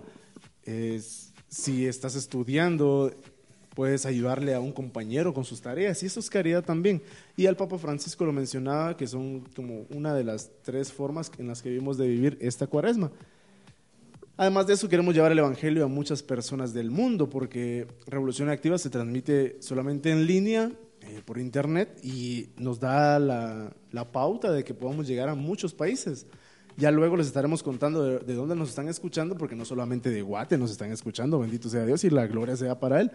Si 1.49 1.87
estás 1.87 2.17
estudiando, 2.17 3.13
puedes 3.75 4.07
ayudarle 4.07 4.55
a 4.55 4.61
un 4.61 4.73
compañero 4.73 5.35
con 5.35 5.45
sus 5.45 5.61
tareas, 5.61 6.03
y 6.03 6.07
eso 6.07 6.21
es 6.21 6.31
caridad 6.31 6.65
también. 6.65 7.03
Y 7.37 7.47
al 7.47 7.57
Papa 7.57 7.79
Francisco 7.79 8.25
lo 8.25 8.33
mencionaba, 8.33 8.97
que 8.97 9.07
son 9.07 9.41
como 9.55 9.87
una 9.91 10.15
de 10.15 10.25
las 10.25 10.51
tres 10.63 10.93
formas 10.93 11.31
en 11.39 11.49
las 11.49 11.61
que 11.61 11.71
vivimos 11.71 11.99
de 11.99 12.09
vivir 12.09 12.39
esta 12.41 12.67
cuaresma. 12.67 13.11
Además 14.37 14.67
de 14.67 14.75
eso, 14.75 14.89
queremos 14.89 15.15
llevar 15.15 15.31
el 15.31 15.39
Evangelio 15.39 15.85
a 15.85 15.89
muchas 15.89 16.23
personas 16.23 16.73
del 16.73 16.91
mundo, 16.91 17.29
porque 17.31 17.87
Revolución 18.07 18.49
Activa 18.49 18.79
se 18.79 18.91
transmite 18.91 19.57
solamente 19.61 20.11
en 20.11 20.27
línea, 20.27 20.73
eh, 21.03 21.21
por 21.25 21.39
internet, 21.39 22.01
y 22.03 22.49
nos 22.57 22.81
da 22.81 23.19
la, 23.19 23.73
la 23.93 24.11
pauta 24.11 24.51
de 24.51 24.65
que 24.65 24.75
podamos 24.75 25.07
llegar 25.07 25.29
a 25.29 25.35
muchos 25.35 25.75
países. 25.75 26.27
Ya 26.77 26.91
luego 26.91 27.17
les 27.17 27.29
estaremos 27.29 27.63
contando 27.63 28.03
de, 28.03 28.19
de 28.19 28.35
dónde 28.35 28.57
nos 28.57 28.71
están 28.71 28.89
escuchando, 28.89 29.37
porque 29.37 29.55
no 29.55 29.65
solamente 29.65 30.11
de 30.11 30.23
Guate 30.23 30.59
nos 30.59 30.73
están 30.73 30.91
escuchando, 30.91 31.39
bendito 31.39 31.69
sea 31.69 31.87
Dios 31.87 32.03
y 32.03 32.11
la 32.11 32.27
gloria 32.27 32.57
sea 32.57 32.81
para 32.81 33.01
Él. 33.01 33.13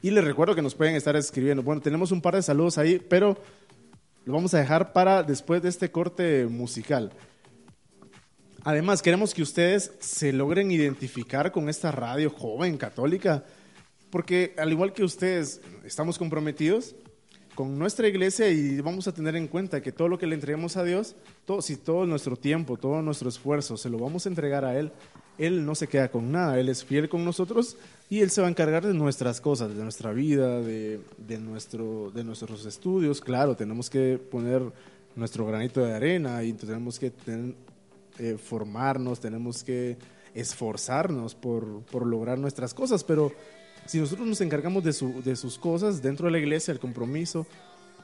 Y 0.00 0.10
les 0.10 0.24
recuerdo 0.24 0.54
que 0.54 0.62
nos 0.62 0.74
pueden 0.74 0.94
estar 0.94 1.16
escribiendo. 1.16 1.62
Bueno, 1.62 1.82
tenemos 1.82 2.12
un 2.12 2.20
par 2.20 2.36
de 2.36 2.42
saludos 2.42 2.78
ahí, 2.78 2.98
pero 2.98 3.36
lo 4.24 4.32
vamos 4.32 4.54
a 4.54 4.58
dejar 4.58 4.92
para 4.92 5.22
después 5.22 5.60
de 5.62 5.68
este 5.68 5.90
corte 5.90 6.46
musical. 6.46 7.12
Además, 8.62 9.02
queremos 9.02 9.34
que 9.34 9.42
ustedes 9.42 9.92
se 9.98 10.32
logren 10.32 10.70
identificar 10.70 11.50
con 11.50 11.68
esta 11.68 11.90
radio 11.90 12.30
joven 12.30 12.76
católica, 12.76 13.44
porque 14.10 14.54
al 14.56 14.70
igual 14.70 14.92
que 14.92 15.02
ustedes 15.02 15.60
estamos 15.84 16.18
comprometidos 16.18 16.94
con 17.58 17.76
nuestra 17.76 18.06
iglesia 18.06 18.48
y 18.50 18.80
vamos 18.80 19.08
a 19.08 19.12
tener 19.12 19.34
en 19.34 19.48
cuenta 19.48 19.82
que 19.82 19.90
todo 19.90 20.06
lo 20.06 20.16
que 20.16 20.28
le 20.28 20.36
entreguemos 20.36 20.76
a 20.76 20.84
Dios, 20.84 21.16
todo, 21.44 21.60
si 21.60 21.74
todo 21.74 22.06
nuestro 22.06 22.36
tiempo, 22.36 22.76
todo 22.76 23.02
nuestro 23.02 23.28
esfuerzo 23.28 23.76
se 23.76 23.90
lo 23.90 23.98
vamos 23.98 24.24
a 24.24 24.28
entregar 24.28 24.64
a 24.64 24.78
Él, 24.78 24.92
Él 25.38 25.66
no 25.66 25.74
se 25.74 25.88
queda 25.88 26.08
con 26.08 26.30
nada, 26.30 26.60
Él 26.60 26.68
es 26.68 26.84
fiel 26.84 27.08
con 27.08 27.24
nosotros 27.24 27.76
y 28.08 28.20
Él 28.20 28.30
se 28.30 28.42
va 28.42 28.46
a 28.46 28.50
encargar 28.50 28.86
de 28.86 28.94
nuestras 28.94 29.40
cosas, 29.40 29.76
de 29.76 29.82
nuestra 29.82 30.12
vida, 30.12 30.60
de, 30.60 31.00
de 31.16 31.38
nuestro, 31.40 32.12
de 32.12 32.22
nuestros 32.22 32.64
estudios. 32.64 33.20
Claro, 33.20 33.56
tenemos 33.56 33.90
que 33.90 34.20
poner 34.30 34.62
nuestro 35.16 35.44
granito 35.44 35.84
de 35.84 35.94
arena 35.94 36.44
y 36.44 36.52
tenemos 36.52 37.00
que 37.00 37.10
eh, 38.20 38.36
formarnos, 38.38 39.18
tenemos 39.18 39.64
que 39.64 39.96
esforzarnos 40.32 41.34
por, 41.34 41.82
por 41.86 42.06
lograr 42.06 42.38
nuestras 42.38 42.72
cosas, 42.72 43.02
pero 43.02 43.32
si 43.88 43.98
nosotros 43.98 44.26
nos 44.28 44.40
encargamos 44.40 44.84
de, 44.84 44.92
su- 44.92 45.20
de 45.22 45.34
sus 45.34 45.58
cosas 45.58 46.00
dentro 46.00 46.26
de 46.26 46.32
la 46.32 46.38
iglesia, 46.38 46.70
el 46.72 46.78
compromiso 46.78 47.46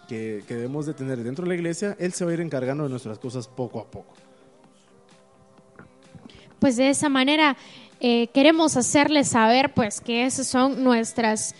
que, 0.09 0.43
que 0.49 0.55
debemos 0.55 0.87
de 0.87 0.95
tener 0.95 1.23
dentro 1.23 1.45
de 1.45 1.51
la 1.51 1.55
iglesia, 1.55 1.97
Él 2.01 2.13
se 2.13 2.25
va 2.25 2.31
a 2.33 2.35
ir 2.35 2.41
encargando 2.41 2.83
de 2.85 2.91
nuestras 2.91 3.19
cosas 3.19 3.47
poco 3.47 3.79
a 3.81 3.85
poco. 3.91 4.15
pues 6.59 6.77
de 6.77 6.89
esa 6.91 7.09
manera 7.09 7.57
eh, 8.01 8.29
queremos 8.35 8.77
hacerles 8.77 9.29
saber 9.29 9.73
pues 9.75 10.01
que 10.01 10.25
esas 10.27 10.47
son 10.47 10.83
nuestras 10.83 11.55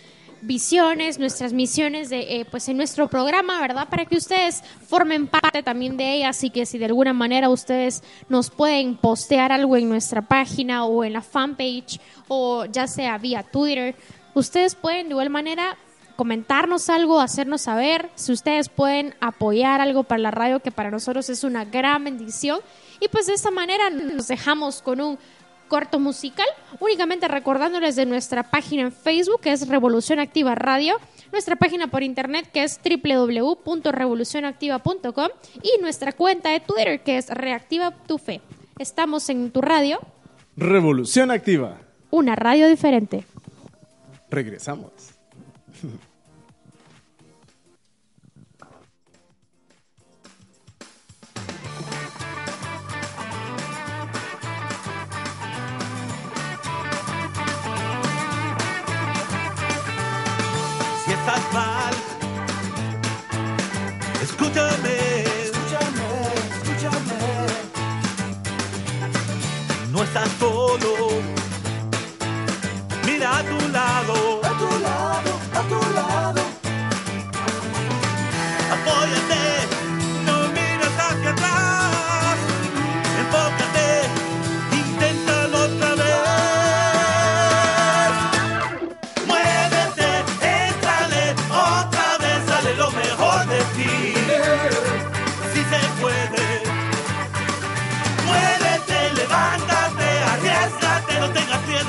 visiones, 0.45 1.19
nuestras 1.19 1.53
misiones 1.53 2.09
de, 2.09 2.39
eh, 2.39 2.45
pues 2.49 2.69
en 2.69 2.77
nuestro 2.77 3.07
programa, 3.07 3.59
¿verdad? 3.59 3.87
Para 3.89 4.05
que 4.05 4.17
ustedes 4.17 4.63
formen 4.87 5.27
parte 5.27 5.63
también 5.63 5.97
de 5.97 6.13
ellas 6.15 6.43
y 6.43 6.49
que 6.49 6.65
si 6.65 6.77
de 6.77 6.85
alguna 6.85 7.13
manera 7.13 7.49
ustedes 7.49 8.03
nos 8.29 8.49
pueden 8.49 8.95
postear 8.97 9.51
algo 9.51 9.75
en 9.77 9.89
nuestra 9.89 10.21
página 10.21 10.85
o 10.85 11.03
en 11.03 11.13
la 11.13 11.21
fanpage 11.21 11.99
o 12.27 12.65
ya 12.65 12.87
sea 12.87 13.17
vía 13.17 13.43
Twitter, 13.43 13.95
ustedes 14.33 14.75
pueden 14.75 15.07
de 15.07 15.11
igual 15.11 15.29
manera 15.29 15.77
comentarnos 16.15 16.89
algo, 16.89 17.19
hacernos 17.19 17.61
saber, 17.61 18.09
si 18.15 18.31
ustedes 18.31 18.69
pueden 18.69 19.15
apoyar 19.19 19.81
algo 19.81 20.03
para 20.03 20.21
la 20.21 20.31
radio, 20.31 20.59
que 20.59 20.71
para 20.71 20.91
nosotros 20.91 21.29
es 21.29 21.43
una 21.43 21.65
gran 21.65 22.03
bendición. 22.03 22.59
Y 22.99 23.09
pues 23.09 23.27
de 23.27 23.33
esta 23.33 23.51
manera 23.51 23.89
nos 23.89 24.27
dejamos 24.27 24.81
con 24.81 25.01
un 25.01 25.19
corto 25.67 25.99
musical, 25.99 26.45
únicamente 26.79 27.27
recordándoles 27.27 27.95
de 27.95 28.05
nuestra 28.05 28.43
página 28.43 28.83
en 28.83 28.91
Facebook, 28.91 29.41
que 29.41 29.51
es 29.51 29.67
Revolución 29.67 30.19
Activa 30.19 30.53
Radio, 30.55 30.97
nuestra 31.31 31.55
página 31.55 31.87
por 31.87 32.03
internet, 32.03 32.49
que 32.53 32.63
es 32.63 32.79
www.revolucionactiva.com, 32.83 35.27
y 35.61 35.81
nuestra 35.81 36.11
cuenta 36.13 36.49
de 36.49 36.59
Twitter, 36.59 37.01
que 37.03 37.17
es 37.17 37.29
Reactiva 37.29 37.91
Tu 38.07 38.17
Fe. 38.17 38.41
Estamos 38.79 39.29
en 39.29 39.51
tu 39.51 39.61
radio, 39.61 39.99
Revolución 40.57 41.31
activa. 41.31 41.77
una 42.11 42.35
radio 42.35 42.67
diferente. 42.67 43.23
Regresamos. 44.29 45.14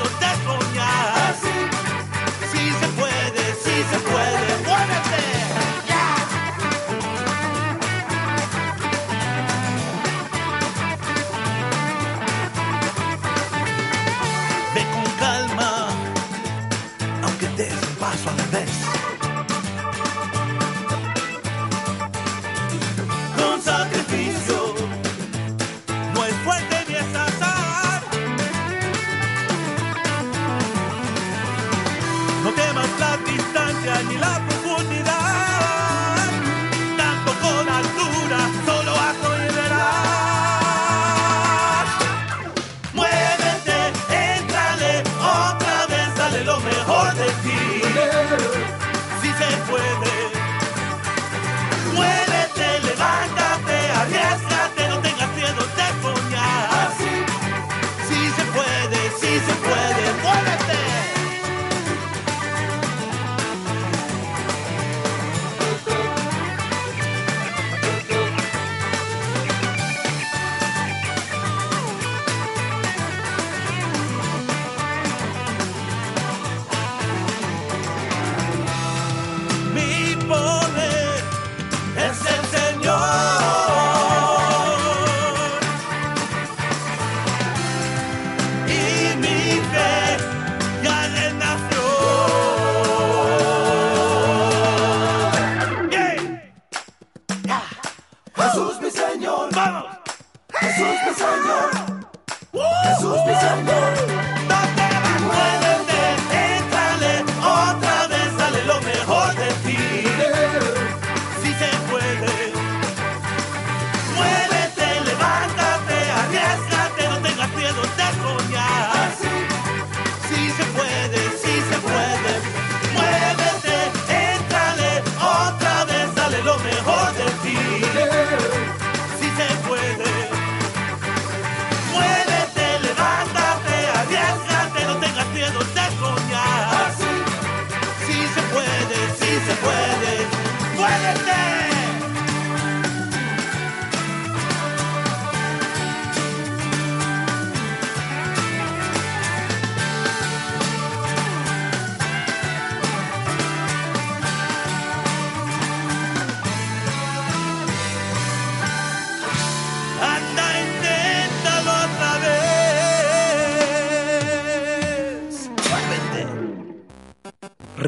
por 0.07 0.19
desbordar. 0.19 0.66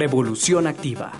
Revolución 0.09 0.65
Activa. 0.65 1.18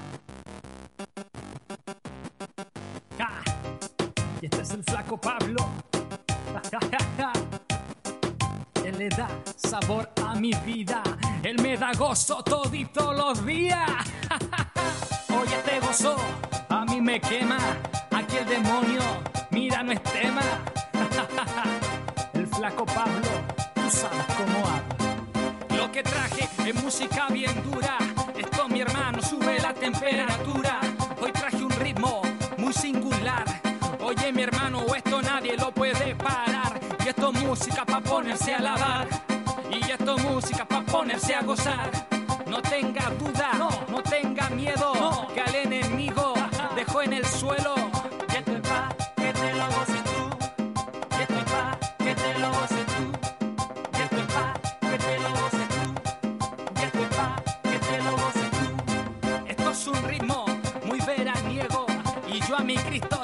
Cristo. 62.84 63.19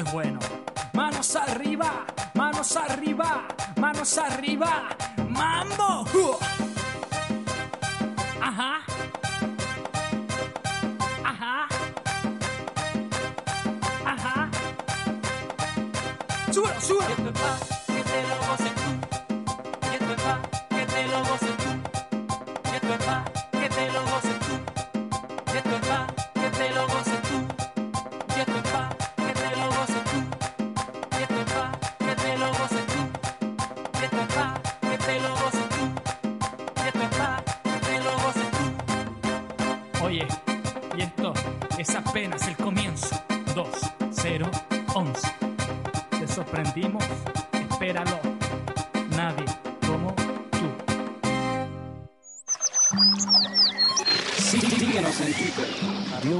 es 0.00 0.12
bueno. 0.12 0.45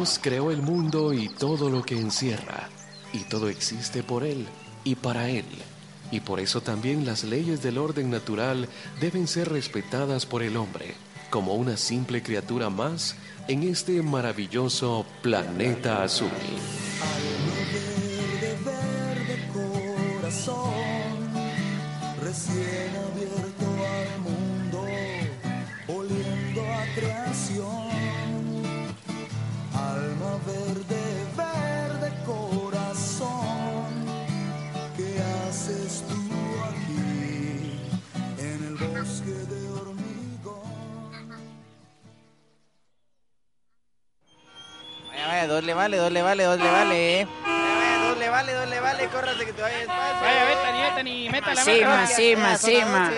Dios 0.07 0.21
creó 0.23 0.53
el 0.53 0.63
mundo 0.63 1.13
y 1.13 1.29
todo 1.29 1.69
lo 1.69 1.83
que 1.83 1.99
encierra, 1.99 2.69
y 3.13 3.25
todo 3.25 3.49
existe 3.49 4.05
por 4.05 4.23
Él 4.23 4.47
y 4.85 4.95
para 4.95 5.29
Él, 5.29 5.47
y 6.13 6.21
por 6.21 6.39
eso 6.39 6.61
también 6.61 7.05
las 7.05 7.25
leyes 7.25 7.61
del 7.61 7.77
orden 7.77 8.09
natural 8.09 8.69
deben 9.01 9.27
ser 9.27 9.49
respetadas 9.49 10.25
por 10.25 10.45
el 10.45 10.57
hombre, 10.57 10.95
como 11.29 11.57
una 11.57 11.77
simple 11.77 12.23
criatura 12.23 12.71
más 12.71 13.17
en 13.49 13.65
este 13.65 14.01
maravilloso 14.01 15.05
planeta 15.23 16.05
azul. 16.05 16.29
vale, 46.37 46.45
dos 46.45 46.59
le 46.59 46.71
vale, 46.71 47.21
eh. 47.21 47.27
Dos 48.09 48.19
le 48.19 48.29
vale, 48.29 48.53
dos 48.53 48.69
le 48.69 48.81
vale, 48.81 49.09
córrase 49.09 49.47
que 49.47 49.53
te 49.53 49.63
vaya 49.63 49.79
despacio. 49.79 50.21
Vaya, 50.21 50.45
Betani, 50.45 50.83
Betani, 50.83 51.29
métala. 51.31 51.63
Sima, 51.63 52.07
sima, 52.07 52.59
sima. 52.59 53.11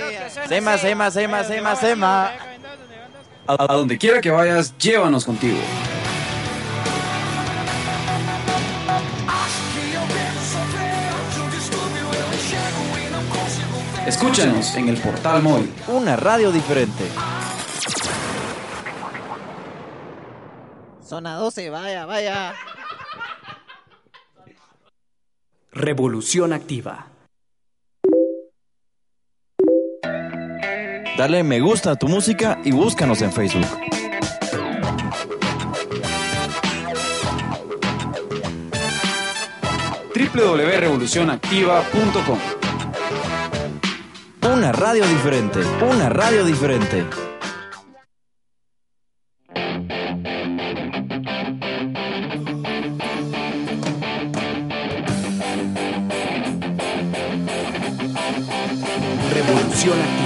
Sema, 0.48 0.78
sema, 0.78 1.11
sema, 1.11 1.44
sema, 1.44 1.76
sema. 1.76 2.31
A 3.46 3.66
donde 3.74 3.98
quiera 3.98 4.20
que 4.20 4.31
vayas, 4.31 4.76
llévanos 4.78 5.24
contigo. 5.24 5.59
Escúchanos 14.07 14.74
en 14.76 14.88
el 14.88 14.96
portal 14.98 15.42
móvil. 15.42 15.72
Una 15.88 16.16
radio 16.16 16.50
diferente. 16.50 17.04
Zona 21.04 21.35
12, 21.37 21.70
vaya, 21.70 22.07
vaya. 22.07 22.54
Revolución 25.78 26.52
Activa. 26.52 27.06
Dale 31.16 31.42
me 31.44 31.60
gusta 31.60 31.92
a 31.92 31.96
tu 31.96 32.08
música 32.08 32.58
y 32.64 32.72
búscanos 32.72 33.22
en 33.22 33.32
Facebook. 33.32 33.64
www.revolucionactiva.com 40.34 42.38
Una 44.52 44.72
radio 44.72 45.06
diferente, 45.06 45.60
una 45.88 46.08
radio 46.08 46.44
diferente. 46.44 47.27
funciona. 59.78 60.17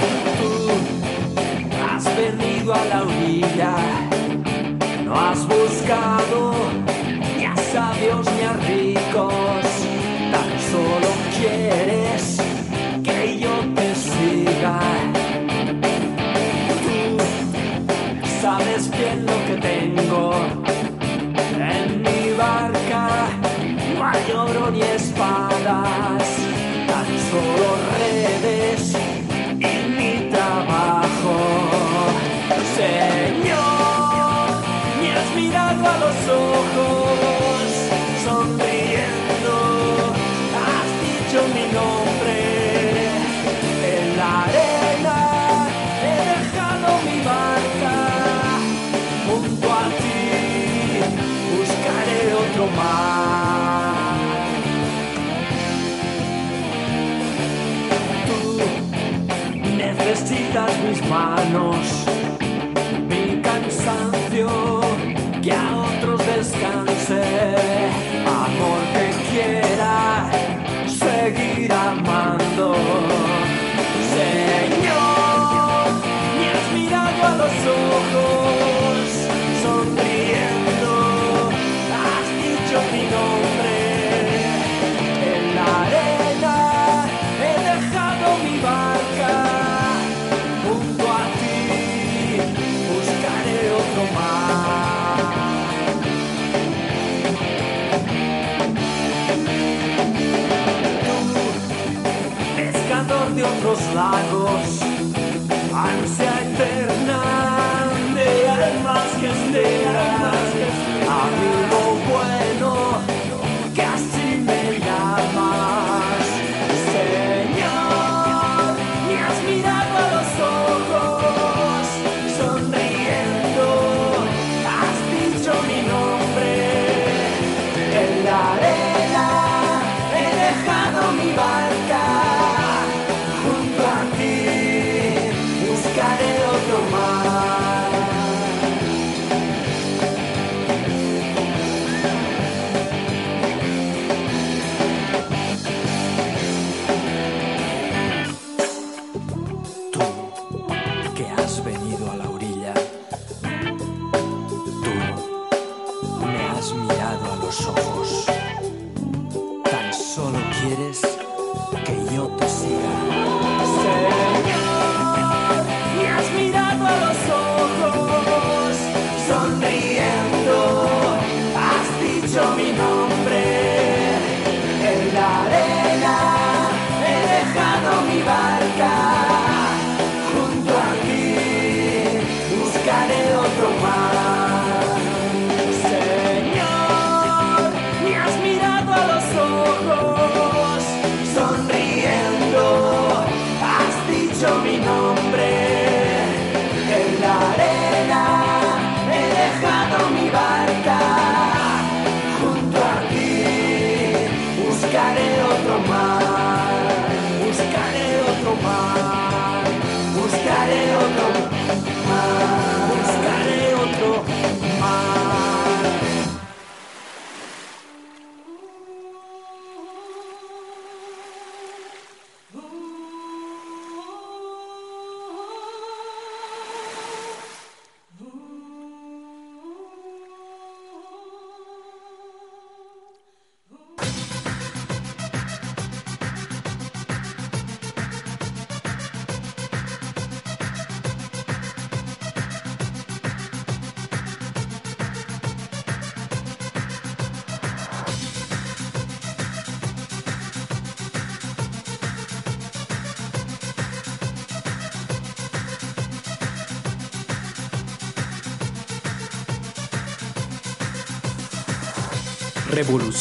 mis 60.61 61.01
manos, 61.09 62.05
mi 63.09 63.41
cansancio, 63.41 64.81
que 65.41 65.51
a 65.51 65.77
otros 65.77 66.21
descanse, 66.27 67.23
amor 68.27 68.79
que 68.93 69.07
quiera 69.31 70.29
seguir 70.85 71.71
amando. 71.73 73.22
los 103.73 103.95
lagos, 103.95 104.81
ansia 105.73 106.31
eterna 106.41 107.21
de 108.13 108.49
almas 108.49 109.07
que 109.19 109.29
esperan, 109.31 110.43
amigos. 111.09 111.82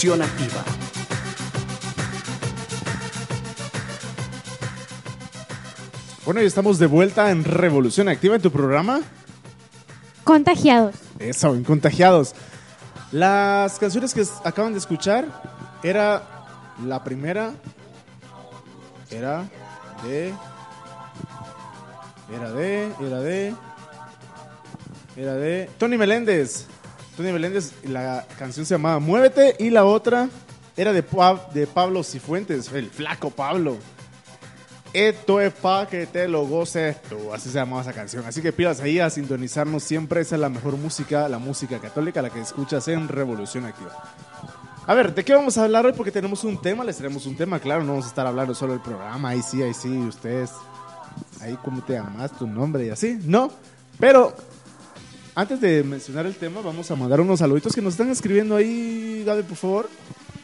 Activa. 0.03 0.65
Bueno, 6.25 6.43
y 6.43 6.45
estamos 6.47 6.81
de 6.81 6.87
vuelta 6.87 7.31
en 7.31 7.45
Revolución 7.45 8.09
Activa 8.09 8.35
en 8.35 8.43
tu 8.43 8.51
programa. 8.51 9.01
Contagiados. 10.25 10.97
Eso, 11.21 11.55
en 11.55 11.63
Contagiados. 11.63 12.35
Las 13.13 13.79
canciones 13.79 14.13
que 14.13 14.25
acaban 14.43 14.73
de 14.73 14.81
escuchar 14.81 15.25
era 15.85 16.47
la 16.85 17.05
primera, 17.05 17.53
era 19.09 19.49
de, 20.05 20.35
era 22.35 22.51
de, 22.51 22.87
era 23.01 23.21
de, 23.21 23.55
era 25.17 25.35
de 25.35 25.71
Tony 25.79 25.97
Meléndez. 25.97 26.67
Tony 27.17 27.33
Meléndez, 27.33 27.73
la 27.85 28.27
canción 28.39 28.65
se 28.65 28.75
llamaba 28.75 28.99
Muévete 28.99 29.57
y 29.59 29.71
la 29.71 29.85
otra 29.85 30.29
era 30.77 30.93
de, 30.93 31.05
de 31.53 31.67
Pablo 31.67 32.03
Cifuentes, 32.03 32.73
el 32.73 32.91
flaco 32.91 33.31
Pablo. 33.31 33.77
Esto 34.95 35.41
es 35.41 35.53
pa' 35.55 35.87
que 35.87 36.07
te 36.07 36.29
lo 36.29 36.47
goces 36.47 37.01
tú. 37.03 37.33
Así 37.33 37.49
se 37.49 37.59
llamaba 37.59 37.83
esa 37.83 37.95
canción. 37.95 38.27
Así 38.27 38.43
que 38.43 38.53
pidas 38.53 38.81
ahí 38.81 38.99
a 38.99 39.09
sintonizarnos 39.09 39.83
siempre. 39.83 40.21
Esa 40.21 40.35
es 40.35 40.41
la 40.41 40.51
mejor 40.51 40.77
música, 40.77 41.29
la 41.31 41.39
música 41.39 41.79
católica, 41.79 42.21
la 42.21 42.29
que 42.29 42.41
escuchas 42.41 42.89
en 42.89 43.09
Revolución 43.09 43.65
Activa. 43.65 44.15
A 44.87 44.95
ver, 44.95 45.15
¿de 45.15 45.25
qué 45.25 45.35
vamos 45.35 45.57
a 45.57 45.65
hablar 45.65 45.87
hoy? 45.87 45.93
Porque 45.93 46.11
tenemos 46.11 46.45
un 46.45 46.61
tema, 46.61 46.85
les 46.85 46.97
tenemos 46.97 47.25
un 47.25 47.37
tema, 47.37 47.61
claro, 47.61 47.85
no 47.85 47.93
vamos 47.93 48.07
a 48.07 48.09
estar 48.09 48.27
hablando 48.27 48.55
solo 48.55 48.73
del 48.73 48.83
programa, 48.83 49.29
ahí 49.29 49.41
sí, 49.41 49.63
ahí 49.63 49.73
sí, 49.73 49.89
ustedes, 49.97 50.51
ahí 51.41 51.57
cómo 51.63 51.83
te 51.85 51.93
llamas, 51.93 52.37
tu 52.37 52.49
nombre 52.49 52.87
y 52.87 52.91
así, 52.91 53.17
¿no? 53.23 53.53
Pero 54.01 54.35
antes 55.35 55.61
de 55.61 55.83
mencionar 55.83 56.27
el 56.27 56.35
tema, 56.35 56.61
vamos 56.61 56.91
a 56.91 56.97
mandar 56.97 57.21
unos 57.21 57.39
saluditos 57.39 57.75
que 57.75 57.81
nos 57.83 57.95
están 57.95 58.11
escribiendo 58.11 58.57
ahí, 58.57 59.23
Gaby, 59.25 59.43
por 59.45 59.57
favor. 59.57 59.91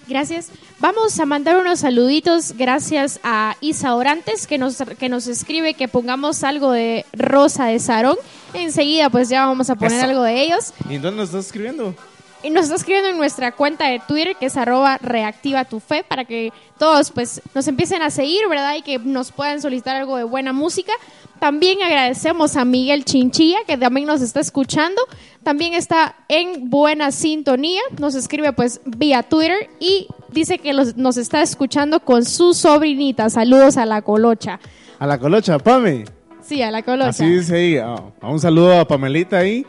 Gracias. 0.09 0.49
Vamos 0.79 1.21
a 1.21 1.27
mandar 1.27 1.59
unos 1.59 1.81
saluditos 1.81 2.55
gracias 2.57 3.21
a 3.23 3.57
Isa 3.61 3.95
Orantes 3.95 4.47
que 4.47 4.57
nos, 4.57 4.79
que 4.99 5.11
nos 5.11 5.27
escribe 5.27 5.75
que 5.75 5.87
pongamos 5.87 6.45
algo 6.45 6.73
de 6.73 7.05
Rosa 7.13 7.67
de 7.67 7.79
Sarón. 7.79 8.17
Enseguida 8.55 9.11
pues 9.11 9.29
ya 9.29 9.45
vamos 9.45 9.69
a 9.69 9.75
poner 9.75 9.99
Eso. 9.99 10.07
algo 10.09 10.23
de 10.23 10.43
ellos. 10.43 10.73
¿Y 10.89 10.95
en 10.95 11.03
dónde 11.03 11.19
nos 11.19 11.29
estás 11.29 11.47
escribiendo? 11.47 11.95
Y 12.43 12.51
nos 12.51 12.65
está 12.65 12.77
escribiendo 12.77 13.11
en 13.11 13.17
nuestra 13.17 13.51
cuenta 13.53 13.87
de 13.89 14.01
Twitter 14.07 14.37
que 14.39 14.47
es 14.47 14.57
arroba 14.57 14.97
reactiva 14.99 15.65
tu 15.65 15.81
fe 15.81 16.05
para 16.05 16.25
que 16.25 16.53
todos 16.79 17.11
pues 17.11 17.43
nos 17.55 17.67
empiecen 17.67 18.01
a 18.03 18.11
seguir, 18.11 18.47
¿verdad? 18.49 18.77
Y 18.77 18.83
que 18.83 18.99
nos 19.01 19.33
puedan 19.33 19.61
solicitar 19.61 19.97
algo 19.97 20.17
de 20.17 20.23
buena 20.25 20.53
música. 20.53 20.93
También 21.41 21.83
agradecemos 21.83 22.57
a 22.57 22.65
Miguel 22.65 23.05
Chinchilla 23.05 23.59
que 23.67 23.77
también 23.77 24.07
nos 24.07 24.21
está 24.23 24.39
escuchando. 24.39 25.03
También 25.43 25.75
está 25.75 26.15
en 26.29 26.71
buena 26.71 27.11
sintonía. 27.11 27.81
Nos 27.99 28.15
escribe 28.15 28.53
pues 28.53 28.81
vía 28.85 29.25
Twitter 29.25 29.69
y 29.81 30.07
dice 30.31 30.59
que 30.59 30.73
los- 30.73 30.97
nos 30.97 31.17
está 31.17 31.43
escuchando 31.43 31.99
con 32.01 32.25
su 32.25 32.55
sobrinita. 32.55 33.31
Saludos 33.31 33.77
a 33.77 33.85
la 33.85 34.03
colocha. 34.03 34.61
A 35.01 35.07
la 35.09 35.19
colocha, 35.19 35.59
Pame. 35.59 36.05
Sí, 36.43 36.63
a 36.63 36.71
la 36.71 36.83
colocha. 36.85 37.09
Así 37.11 37.27
dice 37.29 37.57
ahí. 37.57 37.77
ah, 37.79 37.97
un 38.23 38.39
saludo 38.39 38.79
a 38.79 38.87
Pamelita 38.87 39.39
ahí. 39.39 39.67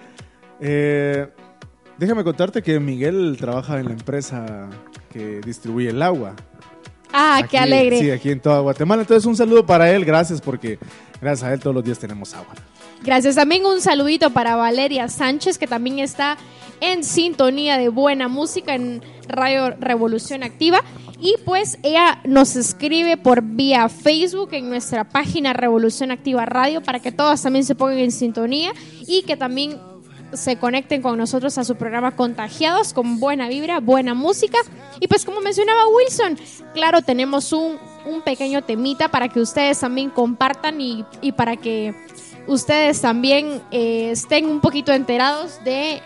Eh, 0.61 1.27
déjame 1.99 2.23
contarte 2.23 2.63
que 2.63 2.79
Miguel 2.79 3.35
trabaja 3.39 3.79
en 3.79 3.87
la 3.87 3.91
empresa 3.91 4.69
que 5.11 5.41
distribuye 5.41 5.89
el 5.89 6.01
agua. 6.01 6.35
Ah, 7.11 7.41
qué 7.49 7.57
alegre. 7.57 7.99
Sí, 7.99 8.11
aquí 8.11 8.29
en 8.31 8.39
toda 8.39 8.59
Guatemala. 8.59 9.01
Entonces, 9.01 9.25
un 9.25 9.35
saludo 9.35 9.65
para 9.65 9.91
él. 9.91 10.05
Gracias 10.05 10.41
porque 10.41 10.79
gracias 11.21 11.49
a 11.49 11.53
él 11.53 11.59
todos 11.59 11.75
los 11.75 11.83
días 11.83 11.99
tenemos 11.99 12.33
agua. 12.33 12.53
Gracias. 13.03 13.35
También 13.35 13.65
un 13.65 13.81
saludito 13.81 14.29
para 14.29 14.55
Valeria 14.55 15.07
Sánchez, 15.07 15.57
que 15.57 15.67
también 15.67 15.99
está 15.99 16.37
en 16.81 17.03
sintonía 17.03 17.77
de 17.77 17.89
buena 17.89 18.27
música 18.27 18.75
en 18.75 19.01
Radio 19.27 19.71
Revolución 19.79 20.43
Activa. 20.43 20.83
Y 21.19 21.35
pues 21.43 21.79
ella 21.83 22.21
nos 22.23 22.55
escribe 22.55 23.17
por 23.17 23.41
vía 23.41 23.89
Facebook 23.89 24.49
en 24.53 24.69
nuestra 24.69 25.09
página 25.09 25.51
Revolución 25.51 26.11
Activa 26.11 26.45
Radio 26.45 26.81
para 26.81 26.99
que 26.99 27.11
todos 27.11 27.41
también 27.41 27.65
se 27.65 27.75
pongan 27.75 27.97
en 27.97 28.11
sintonía 28.11 28.71
y 29.05 29.23
que 29.23 29.35
también 29.35 29.77
se 30.33 30.57
conecten 30.57 31.01
con 31.01 31.17
nosotros 31.17 31.57
a 31.57 31.63
su 31.63 31.75
programa 31.75 32.15
Contagiados 32.15 32.93
con 32.93 33.19
buena 33.19 33.47
vibra, 33.49 33.79
buena 33.79 34.13
música. 34.13 34.57
Y 34.99 35.07
pues 35.07 35.25
como 35.25 35.41
mencionaba 35.41 35.87
Wilson, 35.87 36.37
claro, 36.73 37.01
tenemos 37.01 37.51
un, 37.53 37.77
un 38.05 38.21
pequeño 38.21 38.63
temita 38.63 39.09
para 39.09 39.29
que 39.29 39.39
ustedes 39.39 39.79
también 39.79 40.09
compartan 40.09 40.79
y, 40.81 41.05
y 41.21 41.31
para 41.31 41.57
que 41.57 41.93
ustedes 42.47 43.01
también 43.01 43.61
eh, 43.71 44.11
estén 44.11 44.45
un 44.45 44.59
poquito 44.61 44.91
enterados 44.93 45.63
de 45.63 46.01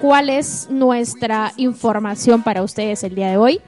cuál 0.00 0.28
es 0.30 0.68
nuestra 0.70 1.52
información 1.56 2.42
para 2.42 2.62
ustedes 2.62 3.04
el 3.04 3.14
día 3.14 3.30
de 3.30 3.36
hoy. 3.36 3.60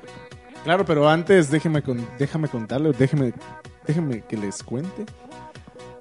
Claro, 0.65 0.85
pero 0.85 1.09
antes 1.09 1.51
déjeme, 1.51 1.83
con- 1.83 2.07
déjame 2.19 2.49
contarle, 2.49 2.91
déjeme, 2.93 3.33
déjeme 3.87 4.23
que 4.23 4.37
les 4.37 4.63
cuente. 4.63 5.05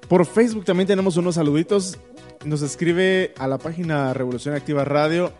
Por 0.08 0.24
Facebook 0.26 0.64
también 0.64 0.86
tenemos 0.86 1.16
unos 1.16 1.34
saluditos. 1.36 1.98
Nos 2.44 2.60
escribe 2.62 3.32
a 3.38 3.48
la 3.48 3.58
página 3.58 4.12
Revolución 4.12 4.54
Activa 4.54 4.84
Radio 4.84 5.32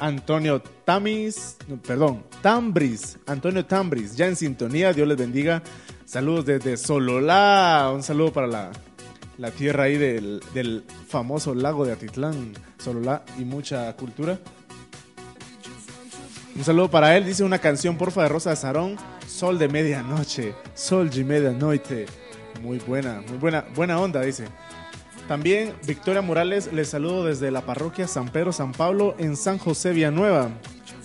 Antonio 0.00 0.62
Tamis, 0.84 1.58
perdón, 1.86 2.24
Tambris, 2.40 3.18
Antonio 3.26 3.64
Tambris, 3.66 4.16
ya 4.16 4.26
en 4.26 4.34
sintonía, 4.34 4.92
Dios 4.92 5.06
les 5.06 5.16
bendiga. 5.16 5.62
Saludos 6.04 6.46
desde 6.46 6.76
Sololá, 6.76 7.90
un 7.94 8.02
saludo 8.02 8.32
para 8.32 8.46
la, 8.46 8.72
la 9.38 9.50
tierra 9.50 9.84
ahí 9.84 9.96
del, 9.98 10.42
del 10.54 10.84
famoso 11.06 11.54
lago 11.54 11.84
de 11.84 11.92
Atitlán, 11.92 12.52
Sololá 12.78 13.24
y 13.38 13.44
mucha 13.44 13.94
cultura. 13.94 14.40
Un 16.56 16.64
saludo 16.64 16.90
para 16.90 17.16
él. 17.16 17.24
Dice 17.24 17.44
una 17.44 17.58
canción, 17.58 17.96
porfa, 17.96 18.24
de 18.24 18.28
Rosa 18.28 18.56
Sarón. 18.56 18.96
Sol 19.26 19.58
de 19.58 19.68
medianoche. 19.68 20.54
Sol 20.74 21.08
de 21.08 21.24
medianoche. 21.24 22.06
Muy 22.60 22.78
buena, 22.78 23.22
muy 23.26 23.38
buena. 23.38 23.64
Buena 23.74 24.00
onda, 24.00 24.20
dice. 24.20 24.44
También 25.28 25.74
Victoria 25.86 26.20
Morales, 26.20 26.72
les 26.72 26.88
saludo 26.88 27.24
desde 27.24 27.50
la 27.50 27.62
parroquia 27.62 28.08
San 28.08 28.28
Pedro 28.28 28.52
San 28.52 28.72
Pablo 28.72 29.14
en 29.18 29.36
San 29.36 29.58
José 29.58 29.92
Villanueva. 29.92 30.50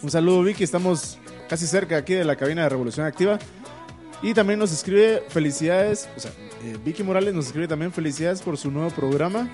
Un 0.02 0.10
saludo, 0.10 0.44
Vicky. 0.44 0.64
Estamos 0.64 1.18
casi 1.48 1.66
cerca 1.68 1.98
aquí 1.98 2.14
de 2.14 2.26
la 2.26 2.36
cabina 2.36 2.64
de 2.64 2.70
Revolución 2.70 3.06
Activa. 3.06 3.40
Y 4.22 4.34
también 4.34 4.60
nos 4.60 4.72
escribe 4.72 5.24
felicidades. 5.30 6.10
O 6.18 6.20
sea, 6.20 6.32
eh, 6.64 6.78
Vicky 6.84 7.04
Morales 7.04 7.34
nos 7.34 7.48
escribe 7.48 7.68
también 7.68 7.92
felicidades 7.92 8.42
por 8.42 8.58
su 8.58 8.72
nuevo 8.72 8.90
programa. 8.90 9.50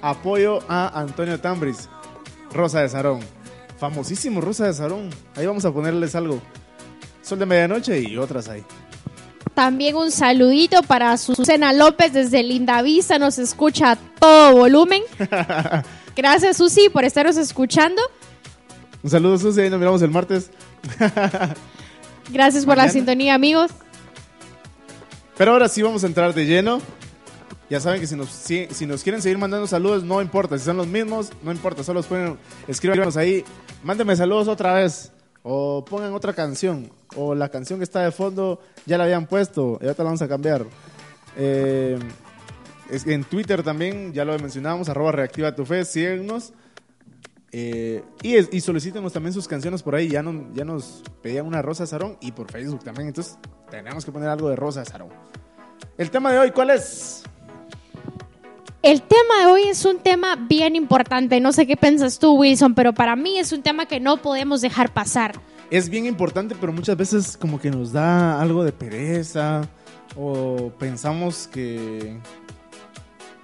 Apoyo 0.00 0.60
a 0.68 1.00
Antonio 1.00 1.38
Tambris. 1.40 1.88
Rosa 2.52 2.80
de 2.80 2.88
Sarón. 2.88 3.20
Famosísimo 3.78 4.40
Rosa 4.40 4.66
de 4.66 4.74
Sarón. 4.74 5.10
Ahí 5.34 5.46
vamos 5.46 5.64
a 5.64 5.72
ponerles 5.72 6.14
algo. 6.14 6.40
Sol 7.22 7.38
de 7.38 7.46
medianoche 7.46 8.00
y 8.00 8.16
otras 8.16 8.48
ahí. 8.48 8.64
También 9.60 9.94
un 9.94 10.10
saludito 10.10 10.82
para 10.82 11.14
Susana 11.18 11.74
López 11.74 12.14
desde 12.14 12.42
Linda 12.42 12.80
Vista, 12.80 13.18
nos 13.18 13.38
escucha 13.38 13.90
a 13.90 13.96
todo 13.96 14.52
volumen. 14.56 15.02
Gracias 16.16 16.56
Susi 16.56 16.88
por 16.88 17.04
estarnos 17.04 17.36
escuchando. 17.36 18.00
Un 19.02 19.10
saludo, 19.10 19.36
Susi. 19.36 19.60
Ahí 19.60 19.68
nos 19.68 19.78
miramos 19.78 20.00
el 20.00 20.10
martes. 20.10 20.50
Gracias 22.30 22.64
por 22.64 22.78
la 22.78 22.88
sintonía, 22.88 23.34
amigos. 23.34 23.70
Pero 25.36 25.52
ahora 25.52 25.68
sí 25.68 25.82
vamos 25.82 26.04
a 26.04 26.06
entrar 26.06 26.32
de 26.32 26.46
lleno. 26.46 26.80
Ya 27.68 27.80
saben 27.80 28.00
que 28.00 28.06
si 28.06 28.16
nos, 28.16 28.30
si, 28.30 28.66
si 28.70 28.86
nos 28.86 29.02
quieren 29.02 29.20
seguir 29.20 29.36
mandando 29.36 29.66
saludos, 29.66 30.02
no 30.04 30.22
importa. 30.22 30.56
Si 30.56 30.64
son 30.64 30.78
los 30.78 30.86
mismos, 30.86 31.32
no 31.42 31.52
importa. 31.52 31.84
Solo 31.84 32.02
pueden 32.02 32.38
escríbanos 32.66 33.18
ahí. 33.18 33.44
Mándenme 33.84 34.16
saludos 34.16 34.48
otra 34.48 34.72
vez. 34.72 35.12
O 35.42 35.84
pongan 35.84 36.12
otra 36.12 36.32
canción. 36.32 36.90
O 37.16 37.34
la 37.34 37.48
canción 37.48 37.78
que 37.78 37.84
está 37.84 38.02
de 38.02 38.10
fondo 38.12 38.60
ya 38.86 38.98
la 38.98 39.04
habían 39.04 39.26
puesto. 39.26 39.78
Y 39.80 39.84
ahorita 39.84 40.02
la 40.02 40.08
vamos 40.08 40.22
a 40.22 40.28
cambiar. 40.28 40.66
Eh, 41.36 41.98
en 42.90 43.24
Twitter 43.24 43.62
también, 43.62 44.12
ya 44.12 44.24
lo 44.24 44.36
mencionábamos, 44.38 44.88
arroba 44.88 45.12
reactiva 45.12 45.54
tu 45.54 45.64
fe, 45.64 45.84
síguenos. 45.84 46.52
Eh, 47.52 48.02
y, 48.22 48.56
y 48.56 48.60
solicítenos 48.60 49.12
también 49.12 49.32
sus 49.32 49.48
canciones 49.48 49.82
por 49.82 49.94
ahí. 49.94 50.08
Ya, 50.08 50.22
no, 50.22 50.52
ya 50.54 50.64
nos 50.64 51.02
pedían 51.22 51.46
una 51.46 51.62
Rosa 51.62 51.86
Sarón 51.86 52.16
y 52.20 52.32
por 52.32 52.50
Facebook 52.50 52.84
también. 52.84 53.08
Entonces 53.08 53.38
tenemos 53.70 54.04
que 54.04 54.12
poner 54.12 54.28
algo 54.28 54.48
de 54.48 54.56
Rosa 54.56 54.84
Sarón. 54.84 55.08
El 55.96 56.10
tema 56.10 56.32
de 56.32 56.38
hoy, 56.38 56.50
¿cuál 56.50 56.70
es? 56.70 57.24
El 58.82 59.02
tema 59.02 59.40
de 59.40 59.46
hoy 59.46 59.62
es 59.64 59.84
un 59.84 59.98
tema 59.98 60.36
bien 60.36 60.74
importante. 60.74 61.38
No 61.38 61.52
sé 61.52 61.66
qué 61.66 61.76
piensas 61.76 62.18
tú, 62.18 62.32
Wilson, 62.32 62.74
pero 62.74 62.94
para 62.94 63.14
mí 63.14 63.38
es 63.38 63.52
un 63.52 63.62
tema 63.62 63.84
que 63.84 64.00
no 64.00 64.16
podemos 64.16 64.62
dejar 64.62 64.92
pasar. 64.92 65.38
Es 65.70 65.90
bien 65.90 66.06
importante, 66.06 66.56
pero 66.58 66.72
muchas 66.72 66.96
veces 66.96 67.36
como 67.36 67.60
que 67.60 67.70
nos 67.70 67.92
da 67.92 68.40
algo 68.40 68.64
de 68.64 68.72
pereza 68.72 69.68
o 70.16 70.72
pensamos 70.78 71.46
que, 71.46 72.18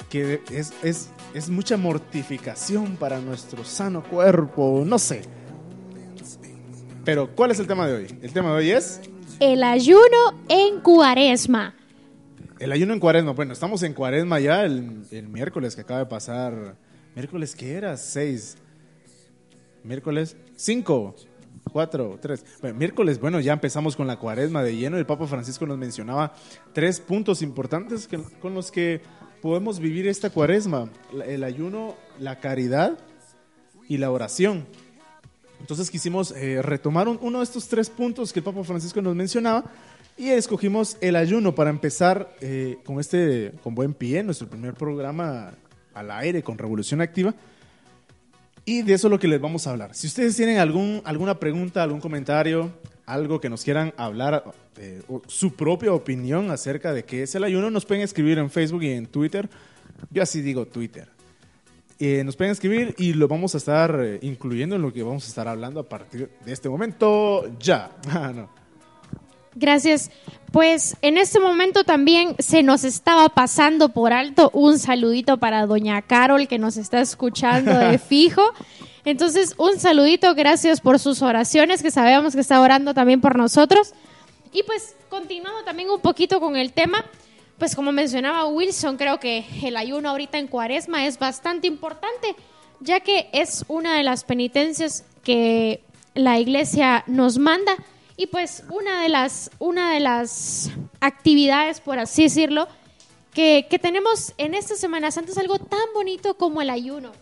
que 0.09 0.41
es, 0.51 0.72
es, 0.82 1.11
es 1.34 1.51
mucha 1.51 1.76
mortificación 1.76 2.97
para 2.97 3.20
nuestro 3.20 3.62
sano 3.62 4.03
cuerpo, 4.03 4.84
no 4.87 4.99
sé. 4.99 5.22
Pero, 7.05 7.30
¿cuál 7.37 7.51
es 7.51 7.59
el 7.61 7.66
tema 7.66 7.87
de 7.87 7.95
hoy? 7.95 8.18
El 8.22 8.32
tema 8.32 8.51
de 8.51 8.57
hoy 8.57 8.70
es 8.70 9.03
El 9.39 9.62
ayuno 9.62 10.34
en 10.49 10.80
cuaresma. 10.80 11.74
El 12.59 12.72
ayuno 12.72 12.92
en 12.94 13.00
cuaresma. 13.00 13.32
Bueno, 13.32 13.52
estamos 13.52 13.82
en 13.82 13.92
cuaresma 13.94 14.40
ya 14.40 14.64
el, 14.64 15.04
miércoles 15.28 15.74
que 15.74 15.82
acaba 15.82 16.00
de 16.00 16.07
pasar. 16.07 16.76
¿Miércoles 17.14 17.54
qué 17.54 17.74
era? 17.74 17.96
Seis. 17.96 18.57
Miércoles 19.84 20.36
cinco. 20.57 21.14
Cuatro, 21.72 22.18
tres. 22.20 22.44
Bueno, 22.61 22.78
miércoles, 22.78 23.18
bueno, 23.20 23.40
ya 23.40 23.52
empezamos 23.52 23.96
con 23.96 24.07
la 24.07 24.18
cuaresma 24.18 24.62
de 24.62 24.76
lleno. 24.76 24.96
El 24.98 25.07
Papa 25.07 25.26
Francisco 25.26 25.66
nos 25.66 25.76
mencionaba 25.76 26.32
tres 26.72 27.00
puntos 27.00 27.42
importantes 27.42 28.09
con 28.40 28.54
los 28.54 28.70
que 28.70 29.00
podemos 29.42 29.78
vivir 29.78 30.07
esta 30.07 30.30
cuaresma. 30.30 30.88
El 31.26 31.44
ayuno, 31.44 31.96
la 32.18 32.38
caridad 32.40 32.98
y 33.88 33.98
la 33.98 34.11
oración. 34.11 34.66
Entonces 35.61 35.90
quisimos 35.90 36.30
eh, 36.32 36.62
retomar 36.62 37.09
un- 37.09 37.18
uno 37.20 37.38
de 37.38 37.44
estos 37.44 37.66
tres 37.68 37.90
puntos 37.90 38.32
que 38.32 38.40
el 38.40 38.44
Papa 38.44 38.62
Francisco 38.62 39.02
nos 39.02 39.14
mencionaba 39.16 39.64
Y 40.19 40.31
escogimos 40.31 40.97
el 41.03 41.14
ayuno 41.14 41.55
para 41.55 41.69
empezar 41.69 42.35
eh, 42.41 42.79
con 42.85 42.99
este, 43.01 43.53
con 43.62 43.75
buen 43.75 43.93
pie, 43.93 44.23
nuestro 44.23 44.49
primer 44.49 44.73
programa 44.73 45.53
al 45.93 46.11
aire 46.11 46.43
con 46.43 46.57
Revolución 46.57 47.03
Activa. 47.03 47.35
Y 48.64 48.83
de 48.83 48.95
eso 48.95 49.09
es 49.09 49.11
lo 49.11 49.19
que 49.19 49.29
les 49.29 49.41
vamos 49.41 49.67
a 49.67 49.71
hablar. 49.71 49.95
Si 49.95 50.07
ustedes 50.07 50.35
tienen 50.35 50.59
algún, 50.59 51.03
alguna 51.05 51.39
pregunta, 51.39 51.83
algún 51.83 52.01
comentario, 52.01 52.73
algo 53.05 53.41
que 53.41 53.51
nos 53.51 53.62
quieran 53.62 53.93
hablar, 53.99 54.43
eh, 54.79 55.03
su 55.29 55.55
propia 55.55 55.93
opinión 55.93 56.51
acerca 56.51 56.93
de 56.95 57.05
qué 57.05 57.23
es 57.23 57.35
el 57.35 57.45
ayuno, 57.45 57.71
nos 57.71 57.85
pueden 57.85 58.03
escribir 58.03 58.39
en 58.39 58.51
Facebook 58.51 58.83
y 58.85 58.93
en 58.93 59.07
Twitter. 59.07 59.49
Yo 60.11 60.23
así 60.23 60.41
digo 60.41 60.67
Twitter. 60.67 61.09
Eh, 61.99 62.25
nos 62.25 62.37
pueden 62.37 62.53
escribir 62.53 62.95
y 62.99 63.12
lo 63.12 63.29
vamos 63.29 63.55
a 63.55 63.59
estar 63.59 63.99
eh, 64.03 64.19
incluyendo 64.23 64.77
en 64.77 64.83
lo 64.83 64.93
que 64.93 65.03
vamos 65.03 65.25
a 65.25 65.29
estar 65.29 65.47
hablando 65.47 65.81
a 65.81 65.89
partir 65.89 66.31
de 66.45 66.53
este 66.53 66.69
momento 66.69 67.59
ya. 67.59 67.91
Ah, 68.09 68.33
no. 68.35 68.49
Gracias. 69.57 70.11
Pues 70.52 70.96
en 71.02 71.18
este 71.18 71.40
momento 71.40 71.82
también 71.84 72.36
se 72.38 72.62
nos 72.62 72.84
estaba 72.84 73.30
pasando 73.30 73.88
por 73.88 74.12
alto 74.12 74.50
un 74.52 74.78
saludito 74.78 75.38
para 75.38 75.66
doña 75.66 76.00
Carol 76.02 76.46
que 76.46 76.59
nos 76.59 76.76
está 76.76 77.00
escuchando 77.00 77.76
de 77.76 77.98
fijo. 78.11 78.42
Entonces, 79.04 79.54
un 79.57 79.78
saludito, 79.78 80.34
gracias 80.34 80.80
por 80.80 80.98
sus 80.98 81.22
oraciones, 81.22 81.82
que 81.82 81.90
sabemos 81.90 82.34
que 82.34 82.40
está 82.40 82.61
orando 82.61 82.92
también 82.92 83.20
por 83.20 83.36
nosotros. 83.36 83.94
Y 84.52 84.62
pues, 84.62 84.94
continuando 85.09 85.64
también 85.64 85.90
un 85.90 86.00
poquito 86.00 86.38
con 86.38 86.57
el 86.57 86.72
tema, 86.72 87.04
pues 87.59 87.74
como 87.74 87.92
mencionaba 87.92 88.46
Wilson, 88.46 88.96
creo 88.96 89.18
que 89.18 89.44
el 89.62 89.76
ayuno 89.76 90.11
ahorita 90.11 90.38
en 90.38 90.48
cuaresma 90.48 91.07
es 91.07 91.18
bastante 91.18 91.66
importante, 91.66 92.34
ya 92.80 93.00
que 93.00 93.30
es 93.32 93.64
una 93.68 93.96
de 93.96 94.02
las 94.02 94.24
penitencias 94.24 95.04
que 95.22 95.82
la 96.14 96.38
iglesia 96.38 97.04
nos 97.07 97.38
manda 97.38 97.76
y 98.17 98.27
pues 98.27 98.64
una 98.71 99.03
de 99.03 99.09
las, 99.09 99.51
una 99.59 99.93
de 99.93 100.01
las 100.01 100.71
actividades, 101.01 101.81
por 101.81 101.99
así 101.99 102.25
decirlo, 102.25 102.69
que, 103.35 103.67
que 103.69 103.79
tenemos 103.79 104.33
en 104.39 104.55
esta 104.55 104.75
Semana 104.77 105.11
Santa 105.11 105.33
es 105.33 105.39
algo 105.39 105.59
tan 105.59 105.93
bonito 105.95 106.35
como 106.35 106.62
el 106.62 106.71
ayuno. 106.71 107.12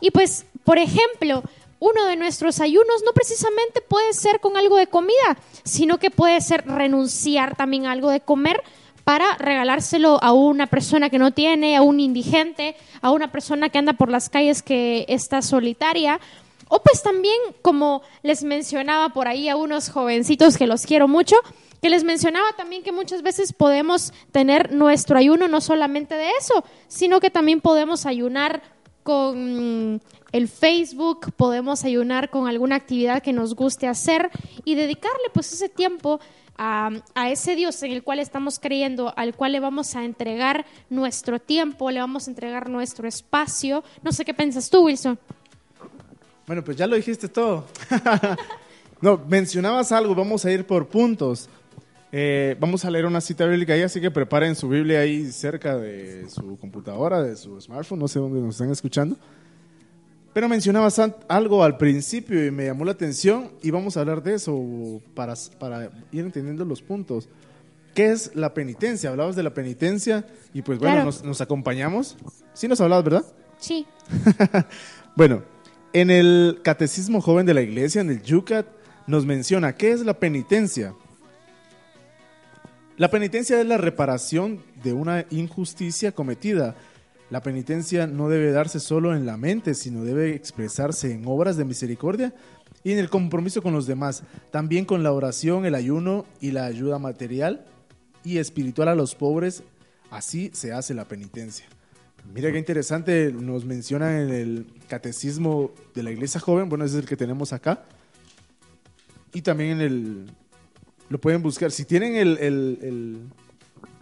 Y 0.00 0.10
pues, 0.10 0.46
por 0.64 0.78
ejemplo, 0.78 1.42
uno 1.80 2.06
de 2.06 2.16
nuestros 2.16 2.60
ayunos 2.60 3.02
no 3.04 3.12
precisamente 3.12 3.80
puede 3.80 4.12
ser 4.12 4.40
con 4.40 4.56
algo 4.56 4.76
de 4.76 4.86
comida, 4.86 5.38
sino 5.64 5.98
que 5.98 6.10
puede 6.10 6.40
ser 6.40 6.66
renunciar 6.66 7.56
también 7.56 7.86
a 7.86 7.92
algo 7.92 8.10
de 8.10 8.20
comer 8.20 8.62
para 9.04 9.36
regalárselo 9.36 10.22
a 10.22 10.32
una 10.32 10.66
persona 10.66 11.08
que 11.08 11.18
no 11.18 11.30
tiene, 11.30 11.76
a 11.76 11.82
un 11.82 12.00
indigente, 12.00 12.76
a 13.00 13.10
una 13.10 13.32
persona 13.32 13.68
que 13.70 13.78
anda 13.78 13.94
por 13.94 14.10
las 14.10 14.28
calles 14.28 14.62
que 14.62 15.06
está 15.08 15.40
solitaria. 15.40 16.20
O 16.68 16.82
pues 16.82 17.02
también, 17.02 17.36
como 17.62 18.02
les 18.22 18.44
mencionaba 18.44 19.10
por 19.10 19.28
ahí 19.28 19.48
a 19.48 19.56
unos 19.56 19.90
jovencitos 19.90 20.56
que 20.56 20.66
los 20.66 20.84
quiero 20.86 21.08
mucho, 21.08 21.36
que 21.80 21.90
les 21.90 22.04
mencionaba 22.04 22.46
también 22.56 22.82
que 22.82 22.92
muchas 22.92 23.22
veces 23.22 23.52
podemos 23.52 24.12
tener 24.32 24.72
nuestro 24.72 25.18
ayuno 25.18 25.48
no 25.48 25.60
solamente 25.60 26.14
de 26.14 26.30
eso, 26.38 26.64
sino 26.88 27.20
que 27.20 27.30
también 27.30 27.60
podemos 27.60 28.06
ayunar 28.06 28.62
con 29.02 30.02
el 30.32 30.48
Facebook, 30.48 31.32
podemos 31.34 31.84
ayunar 31.84 32.30
con 32.30 32.46
alguna 32.46 32.76
actividad 32.76 33.22
que 33.22 33.32
nos 33.32 33.54
guste 33.54 33.86
hacer 33.86 34.30
y 34.64 34.74
dedicarle 34.74 35.30
pues 35.32 35.52
ese 35.52 35.68
tiempo 35.68 36.20
a, 36.58 36.90
a, 37.14 37.30
ese 37.30 37.54
Dios 37.54 37.82
en 37.84 37.92
el 37.92 38.02
cual 38.02 38.18
estamos 38.18 38.58
creyendo, 38.58 39.14
al 39.16 39.34
cual 39.34 39.52
le 39.52 39.60
vamos 39.60 39.94
a 39.94 40.04
entregar 40.04 40.66
nuestro 40.90 41.38
tiempo, 41.38 41.90
le 41.90 42.00
vamos 42.00 42.26
a 42.26 42.30
entregar 42.30 42.68
nuestro 42.68 43.08
espacio. 43.08 43.82
No 44.02 44.12
sé 44.12 44.24
qué 44.24 44.34
piensas 44.34 44.68
tú, 44.68 44.84
Wilson. 44.84 45.18
Bueno, 46.48 46.64
pues 46.64 46.76
ya 46.76 46.86
lo 46.86 46.96
dijiste 46.96 47.28
todo. 47.28 47.66
no, 49.00 49.20
mencionabas 49.28 49.92
algo, 49.92 50.14
vamos 50.14 50.44
a 50.44 50.50
ir 50.50 50.66
por 50.66 50.88
puntos. 50.88 51.48
Eh, 52.10 52.56
vamos 52.58 52.84
a 52.86 52.90
leer 52.90 53.04
una 53.04 53.20
cita 53.20 53.44
bíblica 53.46 53.74
ahí, 53.74 53.82
así 53.82 54.00
que 54.00 54.10
preparen 54.10 54.56
su 54.56 54.66
Biblia 54.68 55.00
ahí 55.00 55.30
cerca 55.30 55.76
de 55.76 56.28
su 56.30 56.58
computadora, 56.58 57.22
de 57.22 57.36
su 57.36 57.60
smartphone, 57.60 58.00
no 58.00 58.08
sé 58.08 58.18
dónde 58.18 58.40
nos 58.40 58.54
están 58.54 58.70
escuchando. 58.70 59.16
Pero 60.32 60.48
mencionabas 60.48 60.98
algo 61.28 61.62
al 61.62 61.76
principio 61.76 62.46
y 62.46 62.50
me 62.50 62.64
llamó 62.66 62.84
la 62.86 62.92
atención 62.92 63.50
y 63.62 63.70
vamos 63.70 63.96
a 63.96 64.00
hablar 64.00 64.22
de 64.22 64.34
eso 64.34 65.02
para, 65.14 65.34
para 65.58 65.90
ir 66.12 66.24
entendiendo 66.24 66.64
los 66.64 66.80
puntos. 66.80 67.28
¿Qué 67.94 68.10
es 68.12 68.34
la 68.34 68.54
penitencia? 68.54 69.10
Hablabas 69.10 69.36
de 69.36 69.42
la 69.42 69.52
penitencia 69.52 70.24
y 70.54 70.62
pues 70.62 70.78
bueno, 70.78 70.94
Claro. 70.94 71.06
nos, 71.06 71.24
nos 71.24 71.40
acompañamos. 71.40 72.16
Sí 72.54 72.68
nos 72.68 72.80
hablabas, 72.80 73.04
¿verdad? 73.04 73.24
Sí. 73.58 73.86
Bueno, 75.16 75.42
en 76.00 76.10
el 76.10 76.60
Catecismo 76.62 77.20
Joven 77.20 77.44
de 77.44 77.54
la 77.54 77.62
Iglesia, 77.62 78.00
en 78.00 78.10
el 78.10 78.22
Yucat, 78.22 78.66
nos 79.08 79.26
menciona 79.26 79.74
qué 79.74 79.90
es 79.90 80.04
la 80.04 80.14
penitencia. 80.14 80.94
La 82.96 83.10
penitencia 83.10 83.60
es 83.60 83.66
la 83.66 83.78
reparación 83.78 84.62
de 84.82 84.92
una 84.92 85.26
injusticia 85.30 86.12
cometida. 86.12 86.76
La 87.30 87.42
penitencia 87.42 88.06
no 88.06 88.28
debe 88.28 88.52
darse 88.52 88.80
solo 88.80 89.14
en 89.14 89.26
la 89.26 89.36
mente, 89.36 89.74
sino 89.74 90.04
debe 90.04 90.34
expresarse 90.34 91.12
en 91.12 91.24
obras 91.26 91.56
de 91.56 91.64
misericordia 91.64 92.34
y 92.84 92.92
en 92.92 92.98
el 92.98 93.10
compromiso 93.10 93.60
con 93.60 93.72
los 93.72 93.86
demás, 93.86 94.22
también 94.50 94.84
con 94.84 95.02
la 95.02 95.12
oración, 95.12 95.66
el 95.66 95.74
ayuno 95.74 96.26
y 96.40 96.52
la 96.52 96.66
ayuda 96.66 96.98
material 96.98 97.66
y 98.24 98.38
espiritual 98.38 98.88
a 98.88 98.94
los 98.94 99.14
pobres. 99.14 99.62
Así 100.10 100.50
se 100.54 100.72
hace 100.72 100.94
la 100.94 101.06
penitencia. 101.06 101.66
Mira 102.34 102.52
qué 102.52 102.58
interesante, 102.58 103.32
nos 103.32 103.64
mencionan 103.64 104.14
en 104.14 104.30
el 104.30 104.66
catecismo 104.86 105.72
de 105.94 106.02
la 106.02 106.10
iglesia 106.10 106.40
joven, 106.40 106.68
bueno, 106.68 106.84
es 106.84 106.94
el 106.94 107.06
que 107.06 107.16
tenemos 107.16 107.52
acá. 107.52 107.84
Y 109.32 109.42
también 109.42 109.72
en 109.72 109.80
el, 109.80 110.26
lo 111.08 111.18
pueden 111.20 111.42
buscar, 111.42 111.70
si 111.70 111.84
tienen 111.84 112.16
el, 112.16 112.38
el, 112.38 113.28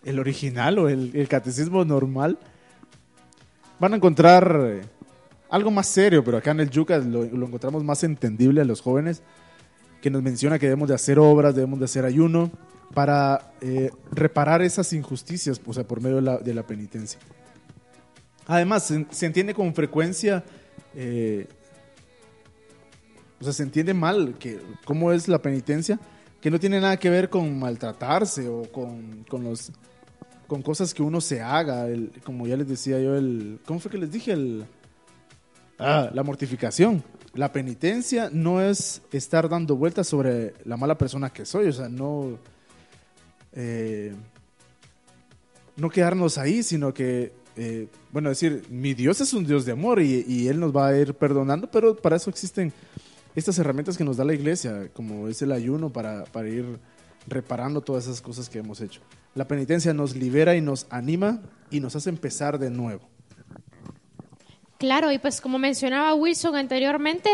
el- 0.05 0.19
original 0.19 0.79
o 0.79 0.89
el, 0.89 1.27
catecismo 1.29 1.85
normal, 1.85 2.39
van 3.79 3.93
a 3.93 3.97
encontrar 3.97 4.61
eh, 4.65 4.81
algo 5.51 5.71
más 5.71 5.87
serio, 5.89 6.23
pero 6.25 6.37
acá 6.37 6.51
en 6.51 6.61
el 6.61 6.71
Yucas 6.71 7.05
lo, 7.07 7.25
encontramos 7.25 7.85
más 7.85 8.03
entendible 8.05 8.61
a 8.61 8.65
los 8.65 8.81
jóvenes, 8.81 9.23
que 10.01 10.11
nos 10.11 10.23
menciona 10.23 10.59
que 10.59 10.67
debemos 10.67 10.89
de 10.89 10.95
hacer 10.95 11.19
obras, 11.19 11.55
debemos 11.55 11.79
de 11.79 11.87
hacer 11.87 12.05
ayuno 12.05 12.51
para 12.95 13.53
eh, 13.61 13.91
reparar 14.13 14.63
esas 14.63 14.93
injusticias, 14.93 15.61
o 15.65 15.73
sea, 15.73 15.85
por 15.85 16.01
medio 16.01 16.21
de 16.21 16.55
la 16.55 16.67
penitencia. 16.67 17.19
Además, 18.47 18.93
se, 19.11 19.27
entiende 19.27 19.55
con 19.55 19.75
frecuencia, 19.75 20.45
eh, 20.95 21.47
o 23.41 23.45
sea, 23.45 23.53
se 23.53 23.63
entiende 23.63 23.93
mal 23.93 24.37
que 24.39 24.61
cómo 24.85 25.13
es 25.13 25.29
la 25.29 25.43
penitencia, 25.43 25.99
que 26.41 26.51
no 26.51 26.61
tiene 26.61 26.81
nada 26.81 26.97
que 26.97 27.11
ver 27.11 27.29
con 27.29 27.59
maltratarse 27.59 28.49
o 28.49 28.71
con, 28.71 29.25
con 29.29 29.45
los 29.45 29.73
con 30.47 30.63
cosas 30.63 30.95
que 30.95 31.03
uno 31.03 31.21
se 31.21 31.41
haga, 31.43 31.87
como 32.25 32.47
ya 32.47 32.57
les 32.57 32.69
decía 32.69 33.01
yo, 33.01 33.17
el 33.17 33.59
¿cómo 33.67 33.81
fue 33.81 33.91
que 33.91 33.99
les 33.99 34.13
dije? 34.13 34.33
El, 34.33 34.65
ah, 35.79 36.11
la 36.13 36.23
mortificación. 36.23 37.03
La 37.35 37.53
penitencia 37.53 38.31
no 38.33 38.63
es 38.63 39.03
estar 39.13 39.49
dando 39.49 39.77
vueltas 39.77 40.07
sobre 40.07 40.55
la 40.65 40.77
mala 40.77 40.97
persona 40.97 41.31
que 41.31 41.45
soy, 41.45 41.67
o 41.67 41.73
sea, 41.73 41.89
no 41.89 42.39
eh, 43.53 44.15
no 45.77 45.91
quedarnos 45.91 46.39
ahí, 46.39 46.63
sino 46.63 46.95
que, 46.95 47.33
eh, 47.57 47.89
bueno, 48.13 48.29
decir, 48.29 48.65
mi 48.71 48.95
Dios 48.95 49.21
es 49.21 49.33
un 49.33 49.47
Dios 49.47 49.65
de 49.65 49.73
amor 49.73 50.01
y, 50.01 50.49
Él 50.49 50.61
nos 50.61 50.75
va 50.75 50.89
a 50.89 50.99
ir 50.99 51.15
perdonando, 51.15 51.71
pero 51.71 51.97
para 51.97 52.17
eso 52.17 52.31
existen 52.31 52.73
estas 53.35 53.59
herramientas 53.59 53.97
que 53.97 54.05
nos 54.05 54.17
da 54.17 54.25
la 54.25 54.35
iglesia, 54.35 54.91
como 54.93 55.29
es 55.29 55.43
el 55.43 55.53
ayuno 55.53 55.91
para 55.91 56.49
ir 56.49 56.79
reparando 57.27 57.81
todas 57.81 58.05
esas 58.05 58.21
cosas 58.21 58.49
que 58.49 58.59
hemos 58.59 58.81
hecho. 58.81 59.01
La 59.35 59.47
penitencia 59.47 59.93
nos 59.93 60.17
libera 60.17 60.57
y 60.57 60.61
nos 60.61 60.87
anima 60.91 61.43
y 61.71 61.81
nos 61.81 61.97
hace 61.97 62.11
empezar 62.11 62.59
de 62.59 62.71
nuevo. 62.71 63.09
Claro, 64.79 65.11
y 65.11 65.19
pues 65.19 65.41
como 65.41 65.59
mencionaba 65.59 66.15
Wilson 66.15 66.55
anteriormente, 66.55 67.31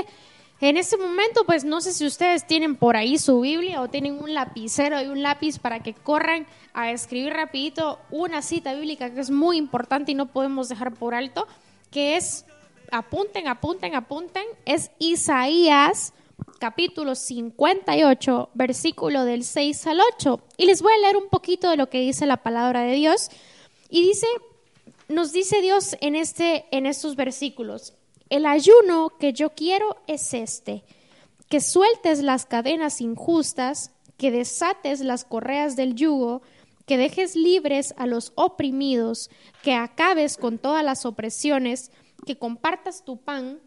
en 0.63 0.77
este 0.77 0.97
momento, 0.97 1.45
pues 1.45 1.65
no 1.65 1.81
sé 1.81 1.93
si 1.93 2.07
ustedes 2.07 2.47
tienen 2.47 2.77
por 2.77 2.97
ahí 2.97 3.19
su 3.19 3.41
Biblia 3.41 3.83
o 3.83 3.89
tienen 3.89 4.23
un 4.23 4.33
lapicero 4.33 5.03
y 5.03 5.09
un 5.09 5.21
lápiz 5.21 5.59
para 5.59 5.81
que 5.83 5.93
corran 5.93 6.47
a 6.73 6.93
escribir 6.93 7.33
rapidito 7.33 7.99
una 8.13 8.43
cita 8.43 8.73
bíblica 8.73 9.13
que 9.13 9.19
es 9.19 9.31
muy 9.31 9.57
importante 9.57 10.13
y 10.13 10.15
no 10.15 10.27
podemos 10.27 10.69
dejar 10.69 10.95
por 10.95 11.17
alto, 11.17 11.49
que 11.91 12.17
es, 12.17 12.47
apunten, 12.93 13.49
apunten, 13.49 13.97
apunten, 13.97 14.45
es 14.65 14.93
Isaías 15.01 16.13
capítulo 16.61 17.17
58, 17.17 18.51
versículo 18.55 19.25
del 19.25 19.43
6 19.43 19.85
al 19.89 20.01
8. 20.15 20.41
Y 20.59 20.67
les 20.67 20.81
voy 20.81 20.93
a 20.93 20.99
leer 20.99 21.17
un 21.17 21.29
poquito 21.29 21.71
de 21.71 21.77
lo 21.77 21.89
que 21.89 21.99
dice 21.99 22.25
la 22.25 22.37
palabra 22.37 22.83
de 22.83 22.93
Dios. 22.93 23.31
Y 23.91 24.07
dice, 24.07 24.29
nos 25.09 25.33
dice 25.33 25.61
Dios 25.61 25.97
en, 26.01 26.15
este, 26.15 26.67
en 26.71 26.87
estos 26.87 27.17
versículos, 27.17 27.95
el 28.33 28.47
ayuno 28.47 29.13
que 29.21 29.35
yo 29.35 29.51
quiero 29.51 29.97
es 30.07 30.33
este, 30.33 30.85
que 31.51 31.61
sueltes 31.61 32.23
las 32.23 32.47
cadenas 32.47 33.03
injustas, 33.03 33.93
que 34.17 34.31
desates 34.31 35.01
las 35.01 35.27
correas 35.27 35.77
del 35.77 35.95
yugo, 35.95 36.41
que 36.87 36.97
dejes 36.97 37.37
libres 37.37 37.93
a 37.99 38.07
los 38.07 38.33
oprimidos, 38.35 39.29
que 39.63 39.75
acabes 39.75 40.39
con 40.39 40.57
todas 40.57 40.83
las 40.83 41.05
opresiones, 41.05 41.91
que 42.25 42.39
compartas 42.39 43.05
tu 43.05 43.19
pan 43.19 43.61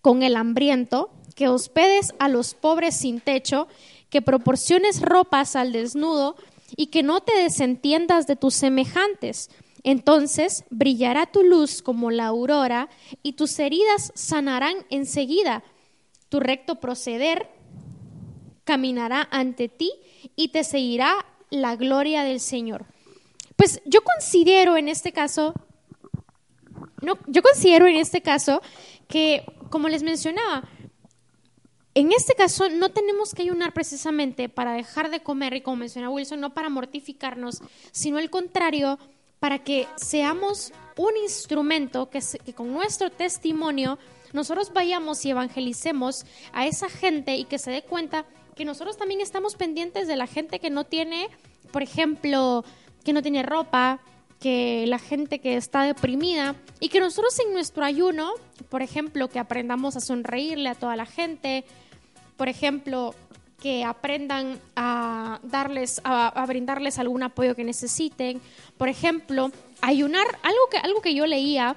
con 0.00 0.22
el 0.22 0.36
hambriento, 0.36 1.10
que 1.34 1.48
hospedes 1.48 2.14
a 2.20 2.28
los 2.28 2.54
pobres 2.54 2.96
sin 2.96 3.18
techo, 3.18 3.66
que 4.10 4.22
proporciones 4.22 5.02
ropas 5.02 5.56
al 5.56 5.72
desnudo 5.72 6.36
y 6.76 6.86
que 6.86 7.02
no 7.02 7.20
te 7.20 7.34
desentiendas 7.34 8.28
de 8.28 8.36
tus 8.36 8.54
semejantes. 8.54 9.50
Entonces 9.84 10.64
brillará 10.70 11.26
tu 11.26 11.42
luz 11.42 11.82
como 11.82 12.10
la 12.10 12.26
aurora 12.26 12.88
y 13.22 13.34
tus 13.34 13.58
heridas 13.58 14.12
sanarán 14.14 14.74
enseguida. 14.90 15.62
Tu 16.30 16.40
recto 16.40 16.80
proceder 16.80 17.48
caminará 18.64 19.28
ante 19.30 19.68
ti 19.68 19.92
y 20.34 20.48
te 20.48 20.64
seguirá 20.64 21.26
la 21.50 21.76
gloria 21.76 22.24
del 22.24 22.40
Señor. 22.40 22.86
Pues 23.56 23.82
yo 23.84 24.02
considero 24.02 24.76
en 24.76 24.88
este 24.88 25.12
caso, 25.12 25.54
no, 27.02 27.18
yo 27.26 27.42
considero 27.42 27.86
en 27.86 27.96
este 27.96 28.22
caso 28.22 28.62
que, 29.06 29.44
como 29.70 29.88
les 29.88 30.02
mencionaba, 30.02 30.66
en 31.94 32.10
este 32.10 32.34
caso 32.34 32.68
no 32.70 32.90
tenemos 32.90 33.34
que 33.34 33.42
ayunar 33.42 33.72
precisamente 33.72 34.48
para 34.48 34.72
dejar 34.72 35.10
de 35.10 35.22
comer, 35.22 35.54
y 35.54 35.60
como 35.60 35.76
mencionaba 35.76 36.12
Wilson, 36.12 36.40
no 36.40 36.54
para 36.54 36.68
mortificarnos, 36.68 37.60
sino 37.92 38.18
al 38.18 38.30
contrario, 38.30 38.98
para 39.44 39.58
que 39.58 39.86
seamos 39.96 40.72
un 40.96 41.14
instrumento 41.22 42.08
que, 42.08 42.22
con 42.54 42.72
nuestro 42.72 43.10
testimonio 43.10 43.98
nosotros 44.32 44.72
vayamos 44.72 45.22
y 45.26 45.32
evangelicemos 45.32 46.24
a 46.54 46.64
esa 46.66 46.88
gente 46.88 47.36
y 47.36 47.44
que 47.44 47.58
se 47.58 47.70
dé 47.70 47.82
cuenta 47.82 48.24
que 48.56 48.64
nosotros 48.64 48.96
también 48.96 49.20
estamos 49.20 49.54
pendientes 49.56 50.08
de 50.08 50.16
la 50.16 50.26
gente 50.26 50.60
que 50.60 50.70
no 50.70 50.84
tiene, 50.84 51.28
por 51.72 51.82
ejemplo, 51.82 52.64
que 53.04 53.12
no 53.12 53.20
tiene 53.20 53.42
ropa, 53.42 54.00
que 54.40 54.86
la 54.86 54.98
gente 54.98 55.40
que 55.40 55.58
está 55.58 55.82
deprimida 55.82 56.56
y 56.80 56.88
que 56.88 57.00
nosotros 57.00 57.38
en 57.40 57.52
nuestro 57.52 57.84
ayuno, 57.84 58.32
por 58.70 58.80
ejemplo, 58.80 59.28
que 59.28 59.40
aprendamos 59.40 59.94
a 59.94 60.00
sonreírle 60.00 60.70
a 60.70 60.74
toda 60.74 60.96
la 60.96 61.04
gente, 61.04 61.66
por 62.38 62.48
ejemplo, 62.48 63.14
que 63.64 63.82
aprendan 63.82 64.60
a 64.76 65.40
darles, 65.42 65.98
a, 66.04 66.44
brindarles 66.46 66.98
algún 66.98 67.22
apoyo 67.22 67.54
que 67.54 67.64
necesiten. 67.64 68.42
Por 68.76 68.90
ejemplo, 68.90 69.50
ayunar, 69.80 70.26
algo 70.42 70.60
que, 70.70 70.76
algo 70.76 71.00
que 71.00 71.14
yo 71.14 71.24
leía 71.24 71.74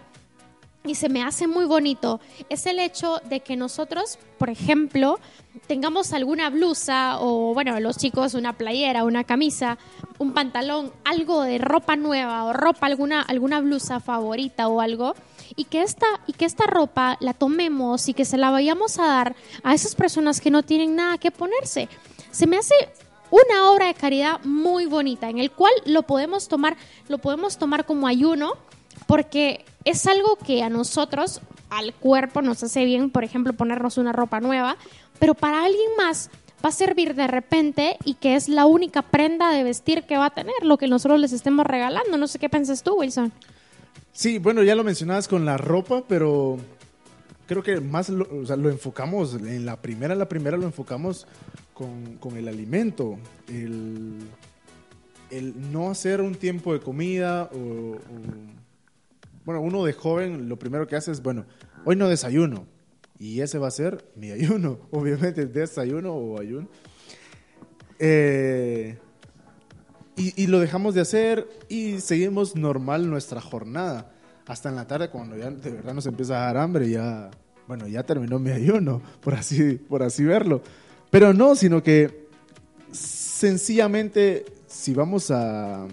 y 0.83 0.95
se 0.95 1.07
me 1.07 1.23
hace 1.23 1.47
muy 1.47 1.63
bonito, 1.63 2.19
es 2.49 2.65
el 2.65 2.79
hecho 2.79 3.21
de 3.29 3.39
que 3.39 3.55
nosotros, 3.55 4.19
por 4.37 4.49
ejemplo, 4.49 5.17
tengamos 5.67 6.11
alguna 6.11 6.49
blusa 6.49 7.21
o, 7.21 7.53
bueno, 7.53 7.79
los 7.79 7.95
chicos 7.95 8.33
una 8.33 8.51
playera, 8.51 9.05
una 9.05 9.23
camisa, 9.23 9.77
un 10.17 10.33
pantalón, 10.33 10.91
algo 11.05 11.43
de 11.43 11.57
ropa 11.57 11.95
nueva 11.95 12.43
o 12.43 12.51
ropa, 12.51 12.87
alguna, 12.87 13.21
alguna 13.21 13.61
blusa 13.61 14.01
favorita 14.01 14.67
o 14.67 14.81
algo, 14.81 15.15
y 15.57 15.65
que, 15.65 15.81
esta, 15.81 16.05
y 16.27 16.33
que 16.33 16.45
esta 16.45 16.67
ropa 16.67 17.17
la 17.19 17.33
tomemos 17.33 18.07
y 18.07 18.13
que 18.13 18.23
se 18.23 18.37
la 18.37 18.51
vayamos 18.51 18.99
a 18.99 19.07
dar 19.07 19.35
a 19.63 19.73
esas 19.73 19.95
personas 19.95 20.39
que 20.39 20.51
no 20.51 20.63
tienen 20.63 20.95
nada 20.95 21.17
que 21.17 21.31
ponerse. 21.31 21.89
Se 22.31 22.47
me 22.47 22.57
hace 22.57 22.75
una 23.31 23.71
obra 23.71 23.87
de 23.87 23.95
caridad 23.95 24.39
muy 24.45 24.85
bonita, 24.85 25.29
en 25.29 25.39
el 25.39 25.51
cual 25.51 25.73
lo 25.85 26.03
podemos 26.03 26.47
tomar, 26.47 26.77
lo 27.09 27.17
podemos 27.17 27.57
tomar 27.57 27.85
como 27.85 28.07
ayuno, 28.07 28.53
porque 29.07 29.65
es 29.83 30.05
algo 30.05 30.37
que 30.37 30.63
a 30.63 30.69
nosotros, 30.69 31.41
al 31.69 31.93
cuerpo, 31.93 32.41
nos 32.41 32.63
hace 32.63 32.85
bien, 32.85 33.09
por 33.09 33.23
ejemplo, 33.23 33.53
ponernos 33.53 33.97
una 33.97 34.13
ropa 34.13 34.39
nueva, 34.39 34.77
pero 35.19 35.33
para 35.33 35.65
alguien 35.65 35.89
más 35.97 36.29
va 36.63 36.69
a 36.69 36.71
servir 36.71 37.15
de 37.15 37.27
repente 37.27 37.97
y 38.03 38.13
que 38.13 38.35
es 38.35 38.47
la 38.47 38.65
única 38.65 39.01
prenda 39.01 39.51
de 39.51 39.63
vestir 39.63 40.03
que 40.03 40.17
va 40.17 40.27
a 40.27 40.29
tener, 40.29 40.55
lo 40.61 40.77
que 40.77 40.87
nosotros 40.87 41.19
les 41.19 41.33
estemos 41.33 41.65
regalando. 41.65 42.17
No 42.17 42.27
sé 42.27 42.37
qué 42.39 42.49
piensas 42.49 42.83
tú, 42.83 42.95
Wilson. 42.95 43.31
Sí, 44.17 44.39
bueno, 44.39 44.63
ya 44.63 44.73
lo 44.73 44.83
mencionabas 44.83 45.27
con 45.27 45.45
la 45.45 45.57
ropa, 45.57 46.03
pero 46.07 46.57
creo 47.45 47.61
que 47.61 47.79
más 47.79 48.09
lo, 48.09 48.25
enfocamos, 48.71 49.35
en 49.35 49.63
la 49.63 49.79
primera, 49.79 50.15
la 50.15 50.27
primera 50.27 50.57
lo 50.57 50.63
enfocamos 50.63 51.27
con, 51.75 52.17
con 52.17 52.35
el 52.35 52.47
alimento, 52.47 53.19
el, 53.47 54.17
el 55.29 55.71
no 55.71 55.91
hacer 55.91 56.21
un 56.21 56.33
tiempo 56.33 56.73
de 56.73 56.79
comida 56.79 57.43
o, 57.53 57.57
o- 57.57 57.97
bueno, 59.45 59.61
uno 59.61 59.85
de 59.85 59.93
joven 59.93 60.49
lo 60.49 60.57
primero 60.57 60.87
que 60.87 60.95
hace 60.95 61.11
es, 61.11 61.21
bueno, 61.21 61.45
hoy 61.85 61.95
no 61.95 62.09
desayuno 62.09 62.65
y 63.19 63.41
ese 63.41 63.59
va 63.59 63.67
a 63.67 63.71
ser 63.71 64.03
mi 64.15 64.31
ayuno, 64.31 64.79
obviamente 64.89 65.45
desayuno 65.45 66.11
o 66.15 66.39
ayuno. 66.39 66.67
Eh, 67.99 68.97
y, 70.17 70.47
lo 70.47 70.59
dejamos 70.59 70.95
de 70.95 71.01
hacer 71.01 71.47
y 71.69 71.99
seguimos 71.99 72.55
normal 72.55 73.09
nuestra 73.09 73.39
jornada. 73.39 74.11
Hasta 74.47 74.69
en 74.69 74.75
la 74.75 74.87
tarde, 74.87 75.09
cuando 75.09 75.37
ya 75.37 75.51
de 75.51 75.71
verdad 75.71 75.93
nos 75.93 76.05
empieza 76.07 76.35
a 76.41 76.45
dar 76.47 76.57
hambre, 76.57 76.89
ya, 76.89 77.29
bueno, 77.67 77.87
ya 77.87 78.03
terminó 78.03 78.39
mi 78.39 78.49
ayuno, 78.51 79.01
por 79.21 79.35
así, 79.35 79.73
por 79.73 80.01
así 80.03 80.23
verlo. 80.23 80.61
Pero 81.11 81.33
no, 81.33 81.55
sino 81.55 81.83
que 81.83 82.27
sencillamente, 82.91 84.45
si 84.67 84.93
vamos 84.93 85.29
a, 85.31 85.85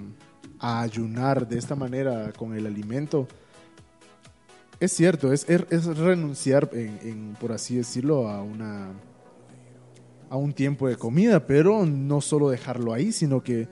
a 0.59 0.81
ayunar 0.81 1.47
de 1.47 1.59
esta 1.59 1.75
manera 1.75 2.33
con 2.33 2.55
el 2.55 2.67
alimento, 2.67 3.29
es 4.81 4.93
cierto, 4.93 5.33
es, 5.33 5.47
es- 5.49 5.85
renunciar, 5.85 6.71
en, 6.73 6.99
en, 7.03 7.37
por 7.41 7.53
así 7.53 7.77
decirlo, 7.77 8.29
a 8.29 8.43
una 8.43 8.93
a 10.31 10.37
un 10.37 10.53
tiempo 10.53 10.89
de 10.89 10.97
comida, 10.97 11.47
pero 11.47 11.87
no 11.87 12.21
solo 12.21 12.51
dejarlo 12.51 12.93
ahí, 12.93 13.13
sino 13.13 13.43
que 13.43 13.69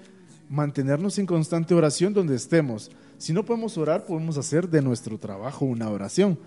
mantenernos 0.52 1.18
en 1.18 1.24
constante 1.24 1.74
oración 1.74 2.12
donde 2.12 2.36
estemos. 2.36 2.90
Si 3.16 3.32
no 3.32 3.42
podemos 3.42 3.78
orar, 3.78 4.04
podemos 4.04 4.36
hacer 4.36 4.68
de 4.68 4.82
nuestro 4.82 5.16
trabajo 5.16 5.64
una 5.64 5.88
oración. 5.88 6.38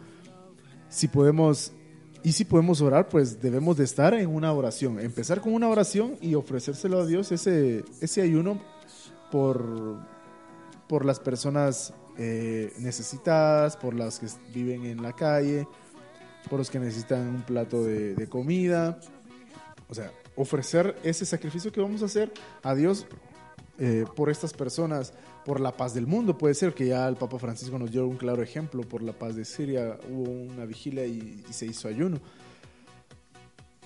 Si 0.89 1.07
podemos 1.07 1.73
y 2.23 2.31
si 2.33 2.45
podemos 2.45 2.81
orar, 2.81 3.09
pues 3.09 3.41
debemos 3.41 3.77
de 3.77 3.83
estar 3.83 4.13
en 4.13 4.29
una 4.29 4.53
oración, 4.53 4.99
empezar 4.99 5.41
con 5.41 5.53
una 5.53 5.69
oración 5.69 6.17
y 6.21 6.35
ofrecérselo 6.35 6.99
a 6.99 7.05
Dios 7.07 7.31
ese 7.31 7.83
ese 7.99 8.21
ayuno 8.21 8.61
por 9.31 9.97
por 10.87 11.03
las 11.03 11.19
personas 11.19 11.91
eh, 12.19 12.73
necesitadas, 12.77 13.75
por 13.75 13.95
las 13.95 14.19
que 14.19 14.27
viven 14.53 14.85
en 14.85 15.01
la 15.01 15.13
calle, 15.13 15.67
por 16.47 16.59
los 16.59 16.69
que 16.69 16.79
necesitan 16.79 17.27
un 17.27 17.41
plato 17.41 17.83
de, 17.83 18.13
de 18.13 18.29
comida. 18.29 18.99
O 19.89 19.95
sea, 19.95 20.11
ofrecer 20.35 20.95
ese 21.03 21.25
sacrificio 21.25 21.71
que 21.71 21.81
vamos 21.81 22.03
a 22.03 22.05
hacer 22.05 22.31
a 22.61 22.75
Dios 22.75 23.07
eh, 23.79 24.05
por 24.15 24.29
estas 24.29 24.53
personas, 24.53 25.13
por 25.45 25.59
la 25.59 25.71
paz 25.71 25.93
del 25.93 26.07
mundo. 26.07 26.37
Puede 26.37 26.53
ser 26.53 26.73
que 26.73 26.87
ya 26.87 27.07
el 27.07 27.15
Papa 27.15 27.39
Francisco 27.39 27.77
nos 27.77 27.91
dio 27.91 28.07
un 28.07 28.17
claro 28.17 28.41
ejemplo, 28.41 28.81
por 28.83 29.01
la 29.01 29.13
paz 29.13 29.35
de 29.35 29.45
Siria 29.45 29.97
hubo 30.09 30.31
una 30.31 30.65
vigilia 30.65 31.05
y, 31.05 31.43
y 31.49 31.53
se 31.53 31.65
hizo 31.65 31.87
ayuno. 31.87 32.19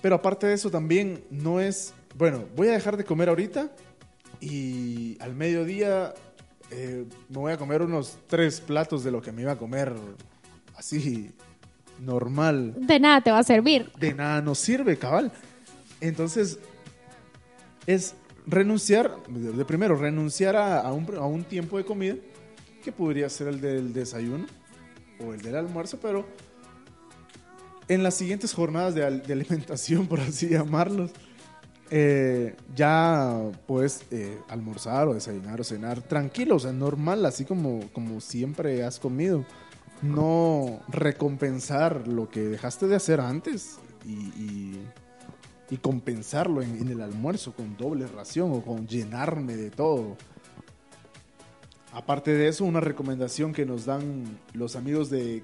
Pero 0.02 0.16
aparte 0.16 0.48
de 0.48 0.54
eso 0.54 0.70
también 0.70 1.24
no 1.30 1.60
es, 1.60 1.94
bueno, 2.18 2.46
voy 2.56 2.70
a 2.70 2.72
dejar 2.72 2.96
de 2.98 3.04
comer 3.04 3.30
ahorita 3.30 3.70
y 4.40 5.18
al 5.22 5.36
mediodía 5.36 6.14
eh, 6.72 7.06
me 7.30 7.38
voy 7.38 7.52
a 7.52 7.58
comer 7.58 7.82
unos 7.82 8.18
tres 8.28 8.62
platos 8.62 9.04
de 9.04 9.12
lo 9.12 9.22
que 9.22 9.32
me 9.32 9.42
iba 9.42 9.54
a 9.54 9.58
comer 9.58 9.94
así 10.78 11.32
normal 12.00 12.76
De 12.78 13.00
nada 13.00 13.22
te 13.22 13.32
va 13.32 13.40
a 13.40 13.44
servir. 13.44 13.92
de 14.00 14.14
nada 14.14 14.42
nos 14.42 14.60
sirve, 14.60 14.98
cabal. 14.98 15.32
Entonces, 16.00 16.60
es 17.86 18.14
renunciar, 18.50 19.16
de 19.28 19.66
primero, 19.66 19.96
renunciar 19.96 20.56
a, 20.56 20.80
a 20.82 20.92
un, 20.94 21.06
a 21.16 21.26
un 21.26 21.44
tiempo 21.44 21.78
de 21.78 21.86
comida, 21.86 22.16
que 22.84 22.92
podría 22.92 23.30
ser 23.30 23.48
el 23.50 23.62
del 23.62 23.94
desayuno 23.94 24.46
o 25.26 25.34
el 25.34 25.42
del 25.42 25.56
almuerzo, 25.56 26.00
pero 26.02 26.26
en 27.88 28.04
las 28.04 28.14
siguientes 28.16 28.54
jornadas 28.54 28.96
de, 28.96 29.06
al- 29.06 29.24
de 29.24 29.34
alimentación, 29.34 30.08
por 30.08 30.20
así 30.20 30.48
llamarlos, 30.50 31.12
eh, 31.92 32.56
ya 32.76 33.36
puedes 33.66 34.04
eh, 34.12 34.38
almorzar 34.48 35.08
o 35.08 35.14
desayunar 35.16 35.60
o 35.60 35.64
cenar 35.64 36.02
tranquilo, 36.02 36.56
o 36.56 36.60
sea, 36.60 36.72
normal, 36.72 37.26
así 37.26 37.46
como, 37.46 37.82
como 37.94 38.22
siempre 38.22 38.84
has 38.84 39.00
comido. 39.00 39.44
No 40.02 40.80
recompensar 40.88 42.08
lo 42.08 42.30
que 42.30 42.42
dejaste 42.42 42.88
de 42.88 42.96
hacer 42.96 43.20
antes 43.20 43.80
y- 44.06 44.78
y 45.70 45.78
compensarlo 45.78 46.62
en, 46.62 46.88
el 46.88 47.02
almuerzo 47.02 47.54
con 47.54 47.78
doble 47.78 48.08
ración 48.08 48.52
o 48.52 48.62
con 48.62 48.88
llenarme 48.88 49.56
de 49.56 49.70
todo. 49.70 50.18
Aparte 51.92 52.34
de 52.34 52.48
eso, 52.48 52.66
una 52.66 52.80
recomendación 52.80 53.54
que 53.54 53.66
nos 53.66 53.86
dan 53.86 54.40
los 54.54 54.76
amigos 54.76 55.10
de 55.10 55.42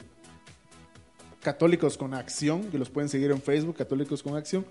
Católicos 1.42 1.98
con 1.98 2.14
Acción, 2.14 2.72
que 2.72 2.80
los 2.80 2.90
pueden 2.90 3.10
seguir 3.10 3.32
en 3.32 3.42
Facebook, 3.42 3.76
Católicos 3.76 4.24
con 4.24 4.36
Acción. 4.36 4.66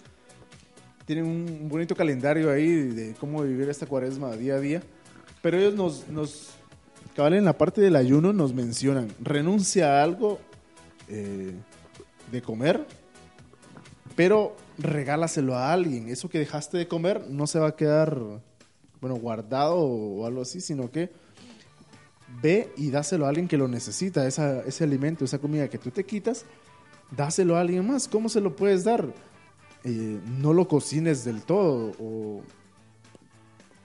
Tienen 1.05 1.27
un 1.27 1.69
bonito 1.69 1.95
calendario 1.95 2.51
ahí 2.51 2.69
de 2.69 3.15
cómo 3.15 3.43
vivir 3.43 3.69
esta 3.69 3.87
cuaresma 3.87 4.35
día 4.37 4.55
a 4.55 4.61
día. 4.61 4.83
Pero 5.43 5.59
ellos 5.59 5.75
nos, 5.75 6.09
nos 6.09 6.55
cabal 7.15 7.35
en 7.35 7.45
la 7.45 7.57
parte 7.57 7.81
del 7.81 7.97
ayuno 7.97 8.33
nos 8.33 8.53
mencionan, 8.53 9.09
renuncia 9.21 9.99
a 9.99 10.03
algo 10.03 10.41
eh, 11.09 11.53
de 12.31 12.43
comer, 12.43 12.85
pero 14.17 14.57
regálaselo 14.79 15.57
a 15.57 15.73
alguien. 15.73 16.09
Eso 16.09 16.29
que 16.29 16.39
dejaste 16.39 16.79
de 16.79 16.89
comer 16.89 17.27
no 17.29 17.47
se 17.47 17.59
va 17.59 17.69
a 17.69 17.77
quedar, 17.77 18.19
bueno, 19.01 19.17
guardado 19.17 19.77
o 19.79 20.27
algo 20.27 20.43
así, 20.43 20.61
sino 20.61 20.91
que 20.91 21.11
ve 22.43 22.73
y 22.77 22.91
dáselo 22.91 23.27
a 23.27 23.29
alguien 23.29 23.49
que 23.49 23.57
lo 23.57 23.69
necesita, 23.69 24.27
ese 24.27 24.85
alimento, 24.85 25.25
esa 25.25 25.39
comida 25.39 25.69
que 25.69 25.79
tú 25.79 25.91
te 25.91 26.05
quitas, 26.05 26.45
dáselo 27.11 27.57
a 27.57 27.61
alguien 27.61 27.87
más. 27.87 28.09
¿Cómo 28.09 28.29
se 28.29 28.41
lo 28.41 28.57
puedes 28.57 28.85
dar? 28.85 29.13
eh, 29.85 30.19
no 30.41 30.53
lo 30.55 30.67
cocines 30.67 31.25
del 31.25 31.43
todo 31.43 31.93
o 32.01 32.43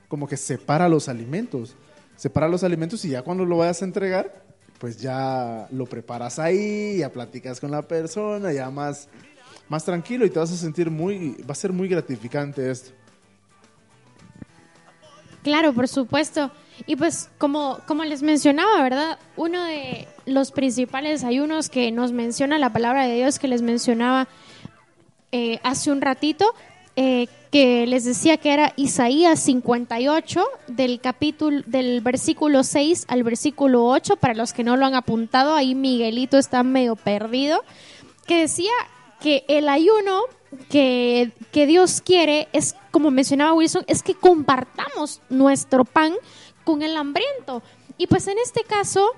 como 0.07 0.27
que 0.27 0.38
separa 0.38 0.89
los 0.89 1.09
alimentos. 1.09 1.75
Separa 2.15 2.47
los 2.47 2.63
alimentos 2.63 3.05
y 3.05 3.09
ya 3.09 3.21
cuando 3.21 3.45
lo 3.45 3.57
vayas 3.57 3.82
a 3.82 3.86
entregar, 3.86 4.43
pues 4.80 4.97
ya 4.97 5.67
lo 5.71 5.86
preparas 5.86 6.39
ahí, 6.39 6.97
ya 6.97 7.11
platicas 7.11 7.59
con 7.59 7.71
la 7.71 7.88
persona, 7.88 8.51
ya 8.51 8.69
más, 8.69 9.07
más 9.70 9.86
tranquilo 9.86 10.26
y 10.26 10.30
te 10.30 10.39
vas 10.39 10.51
a 10.51 10.57
sentir 10.57 10.89
muy, 10.89 11.38
va 11.47 11.51
a 11.51 11.55
ser 11.55 11.72
muy 11.72 11.88
gratificante 11.88 12.70
esto. 12.70 12.91
Claro, 15.43 15.74
por 15.74 15.88
supuesto. 15.88 16.51
Y 16.86 16.95
pues 16.95 17.30
como, 17.38 17.80
como 17.86 18.03
les 18.03 18.22
mencionaba, 18.24 18.82
¿verdad? 18.82 19.20
Uno 19.36 19.63
de 19.63 20.07
los 20.26 20.51
principales 20.51 21.24
ayunos 21.24 21.70
que 21.70 21.91
nos 21.91 22.11
menciona 22.11 22.57
la 22.57 22.72
palabra 22.72 23.05
de 23.05 23.15
Dios 23.15 23.39
que 23.39 23.47
les 23.47 23.61
mencionaba 23.61 24.28
eh, 25.32 25.59
hace 25.63 25.91
un 25.91 26.01
ratito, 26.01 26.53
eh, 26.95 27.28
que 27.51 27.86
les 27.88 28.05
decía 28.05 28.38
que 28.38 28.53
era 28.53 28.74
Isaías 28.76 29.39
58 29.39 30.43
del 30.67 30.99
capítulo 30.99 31.61
del 31.65 32.01
versículo 32.01 32.63
6 32.63 33.05
al 33.07 33.24
versículo 33.24 33.86
8 33.86 34.17
para 34.17 34.34
los 34.34 34.53
que 34.53 34.63
no 34.63 34.78
lo 34.78 34.86
han 34.86 34.93
apuntado 34.93 35.55
ahí 35.55 35.74
Miguelito 35.74 36.38
está 36.38 36.61
medio 36.61 36.95
perdido 36.95 37.63
que 38.28 38.41
decía 38.41 38.72
que 39.22 39.43
el 39.47 39.70
ayuno 39.70 40.22
que, 40.70 41.32
que 41.51 41.65
Dios 41.67 42.01
quiere 42.01 42.47
es 42.53 42.76
como 42.91 43.11
mencionaba 43.11 43.53
Wilson 43.53 43.84
es 43.88 44.01
que 44.03 44.15
compartamos 44.15 45.22
nuestro 45.30 45.86
pan 45.86 46.13
con 46.63 46.82
el 46.82 46.95
hambriento 46.97 47.61
y 47.97 48.07
pues 48.07 48.28
en 48.28 48.38
este 48.39 48.63
caso 48.63 49.11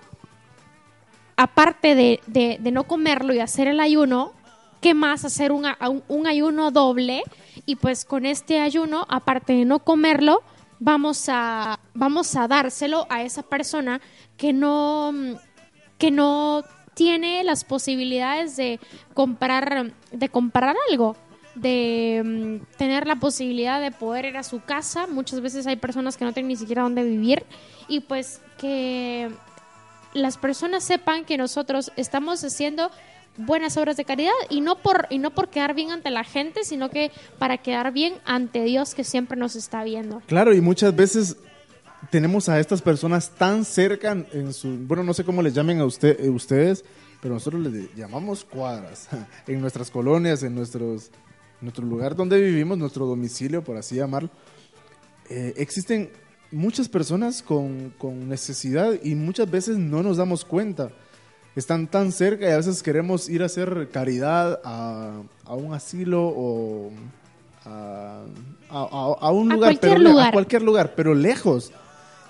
aparte 1.37 1.95
de, 1.95 2.19
de- 2.27 2.71
no 2.71 2.83
comerlo 2.85 3.33
y 3.33 3.39
hacer 3.39 3.67
el 3.67 3.79
ayuno 3.79 4.33
¿qué 4.81 4.93
más? 4.93 5.25
Hacer 5.25 5.51
un, 5.51 5.65
un- 5.65 6.03
un 6.07 6.27
ayuno 6.27 6.71
doble 6.71 7.23
y 7.67 7.75
pues 7.75 8.03
con 8.03 8.25
este 8.25 8.59
ayuno, 8.59 9.05
aparte 9.09 9.53
de 9.53 9.63
no 9.65 9.79
comerlo, 9.79 10.41
vamos 10.79 11.25
a, 11.29 11.79
vamos 11.93 12.35
a 12.35 12.47
dárselo 12.47 13.05
a 13.09 13.21
esa 13.21 13.43
persona 13.43 14.01
que 14.37 14.53
no, 14.53 15.13
que 15.99 16.09
no 16.09 16.63
tiene 17.01 17.43
las 17.43 17.63
posibilidades 17.63 18.55
de 18.57 18.79
comprar, 19.15 19.91
de 20.11 20.29
comprar 20.29 20.75
algo 20.91 21.15
de 21.55 22.21
mm, 22.23 22.77
tener 22.77 23.07
la 23.07 23.15
posibilidad 23.15 23.81
de 23.81 23.89
poder 23.89 24.25
ir 24.25 24.37
a 24.37 24.43
su 24.43 24.61
casa. 24.61 25.07
Muchas 25.07 25.41
veces 25.41 25.65
hay 25.65 25.77
personas 25.77 26.15
que 26.15 26.25
no 26.25 26.31
tienen 26.31 26.49
ni 26.49 26.55
siquiera 26.55 26.83
dónde 26.83 27.03
vivir 27.03 27.43
y 27.87 28.01
pues 28.01 28.39
que 28.59 29.31
las 30.13 30.37
personas 30.37 30.83
sepan 30.83 31.25
que 31.25 31.37
nosotros 31.37 31.91
estamos 31.95 32.43
haciendo 32.43 32.91
buenas 33.35 33.77
obras 33.77 33.97
de 33.97 34.05
caridad 34.05 34.31
y 34.51 34.61
no 34.61 34.75
por 34.75 35.07
y 35.09 35.17
no 35.17 35.31
por 35.31 35.49
quedar 35.49 35.73
bien 35.73 35.89
ante 35.89 36.11
la 36.11 36.23
gente, 36.23 36.63
sino 36.63 36.91
que 36.91 37.11
para 37.39 37.57
quedar 37.57 37.91
bien 37.91 38.13
ante 38.25 38.61
Dios 38.61 38.93
que 38.93 39.03
siempre 39.03 39.39
nos 39.39 39.55
está 39.55 39.83
viendo. 39.83 40.21
Claro, 40.27 40.53
y 40.53 40.61
muchas 40.61 40.95
veces 40.95 41.35
tenemos 42.11 42.47
a 42.49 42.59
estas 42.59 42.81
personas 42.81 43.31
tan 43.31 43.65
cerca 43.65 44.11
en 44.33 44.53
su, 44.53 44.77
bueno, 44.85 45.03
no 45.03 45.13
sé 45.13 45.23
cómo 45.23 45.41
les 45.41 45.53
llamen 45.55 45.79
a 45.79 45.85
usted, 45.85 46.19
eh, 46.23 46.29
ustedes, 46.29 46.83
pero 47.21 47.33
nosotros 47.33 47.61
les 47.63 47.95
llamamos 47.95 48.43
cuadras 48.45 49.07
en 49.47 49.61
nuestras 49.61 49.89
colonias, 49.89 50.43
en 50.43 50.53
nuestros 50.53 51.09
nuestro 51.61 51.85
lugar 51.85 52.15
donde 52.15 52.41
vivimos, 52.41 52.77
nuestro 52.77 53.05
domicilio, 53.05 53.63
por 53.63 53.77
así 53.77 53.95
llamarlo. 53.95 54.29
eh, 55.29 55.53
existen 55.57 56.09
muchas 56.51 56.89
personas 56.89 57.41
con, 57.41 57.93
con 57.97 58.27
necesidad 58.27 58.93
y 59.03 59.15
muchas 59.15 59.49
veces 59.49 59.77
no 59.77 60.03
nos 60.03 60.17
damos 60.17 60.43
cuenta. 60.43 60.89
Están 61.55 61.87
tan 61.87 62.11
cerca 62.11 62.47
y 62.49 62.51
a 62.51 62.57
veces 62.57 62.81
queremos 62.81 63.29
ir 63.29 63.43
a 63.43 63.45
hacer 63.45 63.89
caridad 63.91 64.59
a, 64.63 65.21
a 65.45 65.53
un 65.53 65.73
asilo 65.73 66.23
o 66.27 66.91
a, 67.65 68.23
a- 68.69 68.79
a- 68.81 69.15
a 69.27 69.31
un 69.31 69.51
A 69.51 69.55
lugar, 69.55 69.69
cualquier 69.79 69.93
pero 69.97 70.09
lugar. 70.09 70.27
a 70.27 70.31
cualquier 70.31 70.61
lugar, 70.63 70.93
pero 70.95 71.13
lejos. 71.13 71.71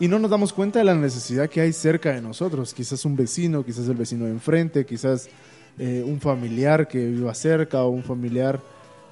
Y 0.01 0.07
no 0.07 0.17
nos 0.17 0.31
damos 0.31 0.51
cuenta 0.51 0.79
de 0.79 0.85
la 0.85 0.95
necesidad 0.95 1.47
que 1.47 1.61
hay 1.61 1.71
cerca 1.71 2.11
de 2.11 2.23
nosotros. 2.23 2.73
Quizás 2.73 3.05
un 3.05 3.15
vecino, 3.15 3.63
quizás 3.63 3.87
el 3.87 3.97
vecino 3.97 4.25
de 4.25 4.31
enfrente, 4.31 4.83
quizás 4.83 5.29
eh, 5.77 6.03
un 6.03 6.19
familiar 6.19 6.87
que 6.87 7.05
viva 7.05 7.35
cerca 7.35 7.83
o 7.83 7.89
un 7.89 8.03
familiar 8.03 8.59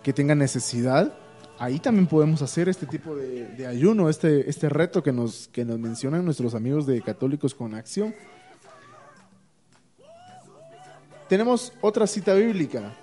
que 0.02 0.14
tenga 0.14 0.34
necesidad. 0.34 1.14
Ahí 1.60 1.78
también 1.78 2.08
podemos 2.08 2.42
hacer 2.42 2.70
este 2.70 2.88
tipo 2.88 3.16
de, 3.16 3.68
ayuno, 3.68 4.10
este, 4.10 4.50
este 4.50 4.68
reto 4.68 5.04
que 5.04 5.12
nos, 5.12 5.48
que 5.50 5.64
nos 5.64 5.78
mencionan 5.78 6.26
nuestros 6.26 6.56
amigos 6.56 6.88
de 6.88 7.04
Católicos 7.04 7.54
con 7.54 7.76
Acción. 7.76 8.16
Tenemos 11.28 11.72
otra 11.82 12.08
cita 12.08 12.34
bíblica, 12.34 12.96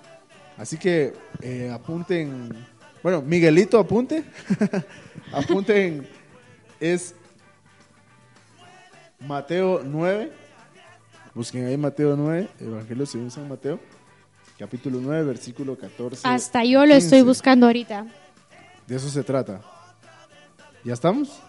así 0.57 0.75
que 0.75 1.13
eh, 1.41 1.71
apunten, 1.73 2.49
bueno, 3.01 3.21
Miguelito 3.21 3.79
apunte, 3.79 4.25
apunten, 5.31 6.05
es 6.81 7.15
Mateo 9.19 9.81
9, 9.83 10.31
busquen 11.33 11.65
ahí 11.65 11.77
Mateo 11.77 12.15
9, 12.15 12.49
Evangelio 12.59 13.05
según 13.05 13.31
San 13.31 13.47
Mateo, 13.49 13.79
capítulo 14.59 14.99
9, 15.01 15.23
versículo 15.23 15.77
14. 15.77 16.27
Hasta 16.27 16.63
yo 16.63 16.85
lo 16.85 16.93
estoy 16.93 17.19
15. 17.19 17.23
buscando 17.23 17.65
ahorita. 17.65 18.05
De 18.85 18.95
eso 18.95 19.09
se 19.09 19.23
trata. 19.23 19.61
¿Ya 20.83 20.93
estamos? 20.93 21.39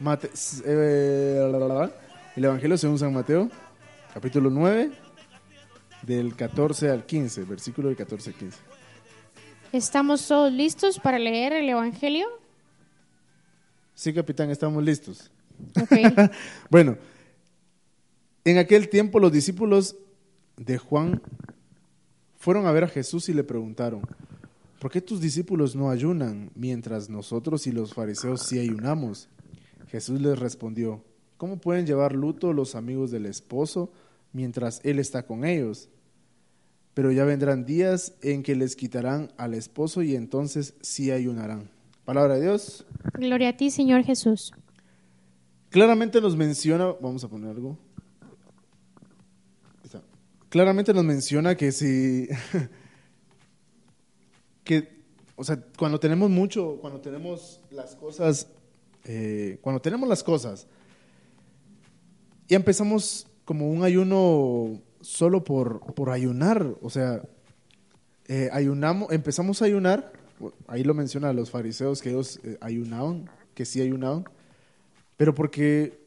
Mate- 0.00 0.30
eh, 0.66 1.48
la, 1.50 1.58
la, 1.58 1.68
la. 1.74 1.90
el 2.36 2.44
Evangelio 2.44 2.76
según 2.76 2.98
San 2.98 3.12
Mateo, 3.12 3.48
capítulo 4.12 4.50
9, 4.50 4.90
del 6.02 6.34
14 6.34 6.90
al 6.90 7.04
15, 7.06 7.44
versículo 7.44 7.88
del 7.88 7.96
14 7.96 8.30
al 8.30 8.36
15. 8.36 8.58
¿Estamos 9.72 10.26
todos 10.26 10.50
listos 10.52 10.98
para 10.98 11.18
leer 11.18 11.52
el 11.52 11.68
Evangelio? 11.68 12.26
Sí, 14.00 14.14
capitán, 14.14 14.48
estamos 14.48 14.82
listos. 14.82 15.30
Bueno, 16.70 16.96
en 18.46 18.56
aquel 18.56 18.88
tiempo 18.88 19.20
los 19.20 19.30
discípulos 19.30 19.94
de 20.56 20.78
Juan 20.78 21.20
fueron 22.38 22.66
a 22.66 22.72
ver 22.72 22.84
a 22.84 22.88
Jesús 22.88 23.28
y 23.28 23.34
le 23.34 23.44
preguntaron, 23.44 24.00
¿por 24.80 24.90
qué 24.90 25.02
tus 25.02 25.20
discípulos 25.20 25.76
no 25.76 25.90
ayunan 25.90 26.50
mientras 26.54 27.10
nosotros 27.10 27.66
y 27.66 27.72
los 27.72 27.92
fariseos 27.92 28.46
sí 28.46 28.58
ayunamos? 28.58 29.28
Jesús 29.88 30.18
les 30.18 30.38
respondió, 30.38 31.04
¿cómo 31.36 31.58
pueden 31.58 31.84
llevar 31.84 32.14
luto 32.14 32.54
los 32.54 32.76
amigos 32.76 33.10
del 33.10 33.26
esposo 33.26 33.92
mientras 34.32 34.80
él 34.82 34.98
está 34.98 35.26
con 35.26 35.44
ellos? 35.44 35.90
Pero 36.94 37.12
ya 37.12 37.26
vendrán 37.26 37.66
días 37.66 38.14
en 38.22 38.44
que 38.44 38.56
les 38.56 38.76
quitarán 38.76 39.30
al 39.36 39.52
esposo 39.52 40.00
y 40.00 40.16
entonces 40.16 40.72
sí 40.80 41.10
ayunarán. 41.10 41.79
Palabra 42.10 42.34
de 42.34 42.40
Dios. 42.40 42.84
Gloria 43.14 43.50
a 43.50 43.56
ti, 43.56 43.70
Señor 43.70 44.02
Jesús. 44.02 44.50
Claramente 45.68 46.20
nos 46.20 46.36
menciona, 46.36 46.86
vamos 47.00 47.22
a 47.22 47.28
poner 47.28 47.50
algo. 47.50 47.78
Claramente 50.48 50.92
nos 50.92 51.04
menciona 51.04 51.54
que 51.54 51.70
si, 51.70 52.26
que, 54.64 55.04
o 55.36 55.44
sea, 55.44 55.62
cuando 55.78 56.00
tenemos 56.00 56.28
mucho, 56.30 56.78
cuando 56.80 57.00
tenemos 57.00 57.60
las 57.70 57.94
cosas, 57.94 58.48
eh, 59.04 59.60
cuando 59.60 59.80
tenemos 59.80 60.08
las 60.08 60.24
cosas, 60.24 60.66
y 62.48 62.56
empezamos 62.56 63.28
como 63.44 63.70
un 63.70 63.84
ayuno 63.84 64.82
solo 65.00 65.44
por, 65.44 65.94
por 65.94 66.10
ayunar, 66.10 66.74
o 66.82 66.90
sea, 66.90 67.22
eh, 68.26 68.48
ayunamos, 68.52 69.12
empezamos 69.12 69.62
a 69.62 69.66
ayunar, 69.66 70.19
ahí 70.66 70.84
lo 70.84 70.94
menciona 70.94 71.32
los 71.32 71.50
fariseos 71.50 72.02
que 72.02 72.10
ellos 72.10 72.40
eh, 72.44 72.56
ayunaban, 72.60 73.28
que 73.54 73.64
sí 73.64 73.80
ayunaban, 73.80 74.24
pero 75.16 75.34
porque 75.34 76.00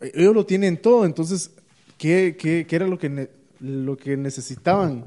ellos 0.00 0.34
lo 0.34 0.46
tienen 0.46 0.80
todo, 0.80 1.04
entonces, 1.04 1.50
¿qué, 1.96 2.36
qué, 2.38 2.66
qué 2.66 2.76
era 2.76 2.86
lo 2.86 2.98
que, 2.98 3.30
lo 3.60 3.96
que 3.96 4.16
necesitaban? 4.16 5.04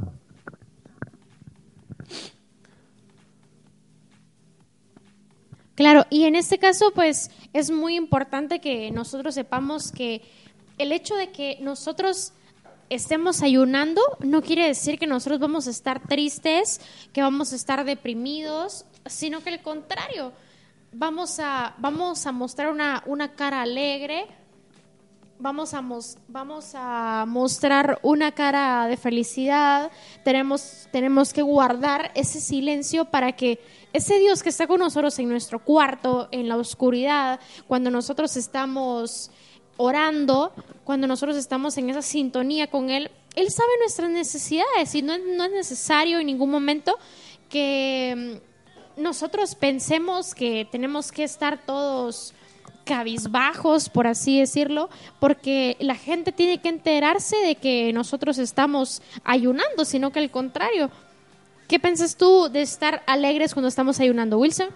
Claro, 5.76 6.06
y 6.10 6.26
en 6.26 6.36
este 6.36 6.60
caso, 6.60 6.92
pues 6.94 7.32
es 7.54 7.72
muy 7.72 7.96
importante 7.96 8.60
que 8.60 8.92
nosotros 8.92 9.34
sepamos 9.34 9.92
que 9.92 10.22
el 10.78 10.92
hecho 10.92 11.16
de 11.16 11.32
que 11.32 11.58
nosotros 11.62 12.34
estemos 12.94 13.42
ayunando 13.42 14.02
no 14.20 14.42
quiere 14.42 14.68
decir 14.68 15.00
que 15.00 15.08
nosotros 15.08 15.40
vamos 15.40 15.68
a 15.68 15.72
estar 15.72 16.02
tristes, 16.08 16.82
que 17.14 17.22
vamos 17.22 17.54
a 17.54 17.56
estar 17.56 17.84
deprimidos, 17.86 18.86
sino 19.06 19.42
que 19.42 19.50
al 19.50 19.62
contrario, 19.62 20.34
vamos 20.92 21.40
a, 21.40 21.74
vamos 21.78 22.26
a 22.26 22.32
mostrar 22.32 22.70
una, 22.72 23.02
una 23.06 23.34
cara 23.34 23.62
alegre, 23.62 24.28
vamos 25.40 25.74
a, 25.74 25.82
mos- 25.82 26.18
vamos 26.28 26.74
a 26.76 27.26
mostrar 27.28 27.98
una 28.04 28.32
cara 28.34 28.88
de 28.88 28.98
felicidad, 28.98 29.90
tenemos, 30.24 30.88
tenemos 30.92 31.34
que 31.34 31.42
guardar 31.42 32.12
ese 32.14 32.40
silencio 32.40 33.06
para 33.06 33.32
que 33.32 33.60
ese 33.94 34.20
Dios 34.20 34.44
que 34.44 34.50
está 34.50 34.68
con 34.68 34.80
nosotros 34.80 35.18
en 35.20 35.30
nuestro 35.30 35.64
cuarto, 35.64 36.28
en 36.32 36.48
la 36.48 36.58
oscuridad, 36.58 37.40
cuando 37.68 37.90
nosotros 37.90 38.38
estamos 38.38 39.32
orando, 39.78 40.52
cuando 40.84 41.08
nosotros 41.08 41.38
estamos 41.38 41.78
en 41.78 41.90
esa 41.90 42.02
sintonía 42.02 42.68
con 42.68 42.90
Él, 42.90 43.10
Él 43.36 43.50
sabe 43.50 43.70
nuestras 43.80 44.10
necesidades 44.10 44.94
y 44.96 45.02
no, 45.02 45.14
es- 45.14 45.22
no 45.38 45.44
es 45.46 45.52
necesario 45.52 46.20
en 46.20 46.28
ningún 46.28 46.50
momento 46.52 46.98
que 47.50 48.40
mm, 48.98 49.02
nosotros 49.02 49.56
pensemos 49.56 50.36
que 50.36 50.68
tenemos 50.72 51.12
que 51.12 51.24
estar 51.24 51.66
todos 51.66 52.34
cabizbajos, 52.84 53.90
por 53.90 54.08
así 54.08 54.40
decirlo, 54.40 54.90
porque 55.20 55.78
la 55.80 55.96
gente 55.96 56.32
tiene 56.32 56.60
que 56.62 56.70
enterarse 56.70 57.38
de 57.38 57.56
que 57.56 57.94
nosotros 57.94 58.38
estamos 58.38 59.02
ayunando, 59.24 59.86
sino 59.86 60.12
que 60.12 60.20
al 60.20 60.30
contrario. 60.32 60.90
¿Qué 61.68 61.80
piensas 61.80 62.18
tú 62.18 62.50
de 62.50 62.62
estar 62.62 63.02
alegres 63.08 63.54
cuando 63.54 63.70
estamos 63.70 64.00
ayunando, 64.02 64.38
Wilson? 64.40 64.68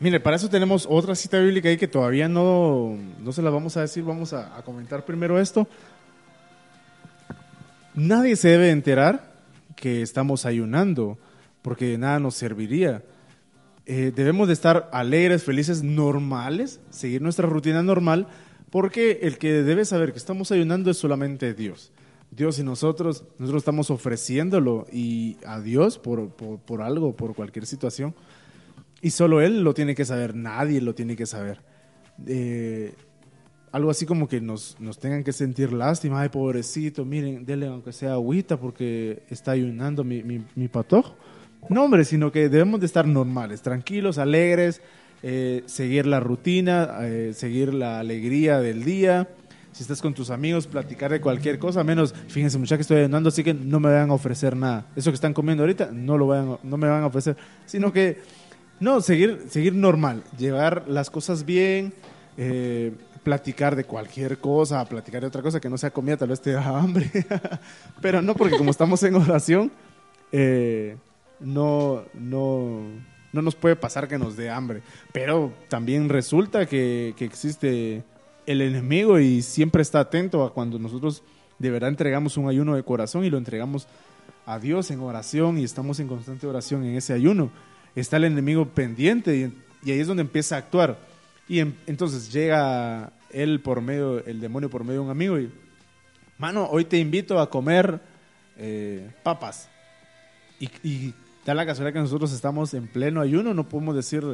Mire, 0.00 0.20
para 0.20 0.36
eso 0.36 0.48
tenemos 0.48 0.86
otra 0.88 1.14
cita 1.14 1.38
bíblica 1.40 1.68
ahí 1.68 1.76
que 1.76 1.88
todavía 1.88 2.28
no, 2.28 2.96
no 3.20 3.32
se 3.32 3.42
la 3.42 3.50
vamos 3.50 3.76
a 3.76 3.80
decir, 3.80 4.04
vamos 4.04 4.32
a, 4.32 4.56
a 4.56 4.62
comentar 4.62 5.04
primero 5.04 5.40
esto. 5.40 5.66
Nadie 7.94 8.36
se 8.36 8.48
debe 8.48 8.70
enterar 8.70 9.32
que 9.74 10.02
estamos 10.02 10.46
ayunando, 10.46 11.18
porque 11.62 11.86
de 11.86 11.98
nada 11.98 12.20
nos 12.20 12.34
serviría. 12.34 13.02
Eh, 13.86 14.12
debemos 14.14 14.46
de 14.48 14.54
estar 14.54 14.88
alegres, 14.92 15.42
felices, 15.42 15.82
normales, 15.82 16.78
seguir 16.90 17.22
nuestra 17.22 17.48
rutina 17.48 17.82
normal, 17.82 18.28
porque 18.70 19.20
el 19.22 19.38
que 19.38 19.62
debe 19.62 19.84
saber 19.84 20.12
que 20.12 20.18
estamos 20.18 20.52
ayunando 20.52 20.90
es 20.90 20.98
solamente 20.98 21.54
Dios. 21.54 21.90
Dios 22.30 22.58
y 22.58 22.62
nosotros, 22.62 23.24
nosotros 23.38 23.62
estamos 23.62 23.90
ofreciéndolo 23.90 24.86
y 24.92 25.38
a 25.46 25.58
Dios 25.60 25.98
por, 25.98 26.28
por, 26.28 26.58
por 26.58 26.82
algo, 26.82 27.16
por 27.16 27.34
cualquier 27.34 27.66
situación. 27.66 28.14
Y 29.00 29.10
solo 29.10 29.40
Él 29.40 29.62
lo 29.62 29.74
tiene 29.74 29.94
que 29.94 30.04
saber, 30.04 30.34
nadie 30.34 30.80
lo 30.80 30.94
tiene 30.94 31.14
que 31.16 31.26
saber. 31.26 31.60
Eh, 32.26 32.94
algo 33.70 33.90
así 33.90 34.06
como 34.06 34.28
que 34.28 34.40
nos, 34.40 34.76
nos 34.80 34.98
tengan 34.98 35.22
que 35.22 35.32
sentir 35.32 35.72
lástima, 35.72 36.20
ay 36.22 36.30
pobrecito, 36.30 37.04
miren, 37.04 37.44
denle 37.44 37.66
aunque 37.66 37.92
sea 37.92 38.14
agüita 38.14 38.58
porque 38.58 39.22
está 39.28 39.52
ayunando 39.52 40.02
mi, 40.04 40.22
mi, 40.22 40.44
mi 40.54 40.68
patojo. 40.68 41.14
No, 41.68 41.84
hombre, 41.84 42.04
sino 42.04 42.32
que 42.32 42.48
debemos 42.48 42.80
de 42.80 42.86
estar 42.86 43.06
normales, 43.06 43.62
tranquilos, 43.62 44.18
alegres, 44.18 44.80
eh, 45.22 45.62
seguir 45.66 46.06
la 46.06 46.18
rutina, 46.20 46.98
eh, 47.02 47.32
seguir 47.34 47.74
la 47.74 48.00
alegría 48.00 48.58
del 48.60 48.84
día. 48.84 49.28
Si 49.72 49.82
estás 49.82 50.00
con 50.00 50.14
tus 50.14 50.30
amigos, 50.30 50.66
platicar 50.66 51.10
de 51.12 51.20
cualquier 51.20 51.58
cosa, 51.58 51.84
menos, 51.84 52.12
fíjense 52.28 52.58
muchachos, 52.58 52.80
estoy 52.82 52.98
ayunando, 52.98 53.28
así 53.28 53.44
que 53.44 53.54
no 53.54 53.78
me 53.80 53.92
van 53.92 54.10
a 54.10 54.14
ofrecer 54.14 54.56
nada. 54.56 54.86
Eso 54.96 55.10
que 55.10 55.16
están 55.16 55.34
comiendo 55.34 55.62
ahorita, 55.62 55.90
no, 55.92 56.16
lo 56.18 56.26
vayan, 56.28 56.52
a- 56.52 56.58
no 56.64 56.76
me 56.78 56.88
van 56.88 57.02
a 57.02 57.06
ofrecer, 57.06 57.36
sino 57.66 57.92
que, 57.92 58.18
no, 58.80 59.00
seguir, 59.00 59.46
seguir 59.48 59.74
normal, 59.74 60.22
llevar 60.36 60.84
las 60.86 61.10
cosas 61.10 61.44
bien, 61.44 61.92
eh, 62.36 62.92
platicar 63.22 63.76
de 63.76 63.84
cualquier 63.84 64.38
cosa, 64.38 64.84
platicar 64.84 65.20
de 65.20 65.26
otra 65.26 65.42
cosa 65.42 65.60
que 65.60 65.68
no 65.68 65.76
sea 65.76 65.90
comida, 65.90 66.16
tal 66.16 66.28
vez 66.28 66.40
te 66.40 66.52
da 66.52 66.66
hambre. 66.78 67.10
Pero 68.00 68.22
no, 68.22 68.34
porque 68.34 68.56
como 68.56 68.70
estamos 68.70 69.02
en 69.02 69.16
oración, 69.16 69.72
eh, 70.32 70.96
no, 71.40 72.04
no, 72.14 72.82
no 73.32 73.42
nos 73.42 73.54
puede 73.54 73.76
pasar 73.76 74.08
que 74.08 74.18
nos 74.18 74.36
dé 74.36 74.50
hambre. 74.50 74.82
Pero 75.12 75.52
también 75.68 76.08
resulta 76.08 76.66
que, 76.66 77.14
que 77.16 77.24
existe 77.24 78.04
el 78.46 78.62
enemigo 78.62 79.18
y 79.18 79.42
siempre 79.42 79.82
está 79.82 80.00
atento 80.00 80.44
a 80.44 80.54
cuando 80.54 80.78
nosotros 80.78 81.22
de 81.58 81.70
verdad 81.70 81.90
entregamos 81.90 82.36
un 82.36 82.48
ayuno 82.48 82.76
de 82.76 82.82
corazón 82.82 83.24
y 83.24 83.30
lo 83.30 83.36
entregamos 83.36 83.88
a 84.46 84.58
Dios 84.58 84.90
en 84.90 85.00
oración 85.00 85.58
y 85.58 85.64
estamos 85.64 86.00
en 86.00 86.08
constante 86.08 86.46
oración 86.46 86.84
en 86.84 86.96
ese 86.96 87.12
ayuno. 87.12 87.50
Está 88.00 88.16
el 88.16 88.24
enemigo 88.24 88.66
pendiente 88.66 89.52
y, 89.84 89.90
ahí 89.90 90.00
es 90.00 90.06
donde 90.06 90.22
empieza 90.22 90.56
a 90.56 90.58
actuar. 90.58 90.98
Y 91.48 91.60
en- 91.60 91.76
entonces 91.86 92.32
llega 92.32 93.12
él 93.30 93.60
por 93.60 93.80
medio, 93.80 94.24
el 94.24 94.40
demonio 94.40 94.70
por 94.70 94.84
medio 94.84 95.00
de 95.00 95.06
un 95.06 95.10
amigo 95.10 95.38
y, 95.38 95.50
mano, 96.38 96.68
hoy 96.70 96.84
te 96.84 96.98
invito 96.98 97.40
a 97.40 97.50
comer 97.50 98.00
eh, 98.56 99.10
papas. 99.22 99.68
Y, 100.60 100.68
y 100.82 101.14
da 101.44 101.54
la 101.54 101.64
casualidad 101.66 101.94
que 101.94 102.00
nosotros 102.00 102.32
estamos 102.32 102.74
en 102.74 102.88
pleno 102.88 103.20
ayuno, 103.20 103.54
no 103.54 103.68
podemos 103.68 103.94
decir, 103.94 104.24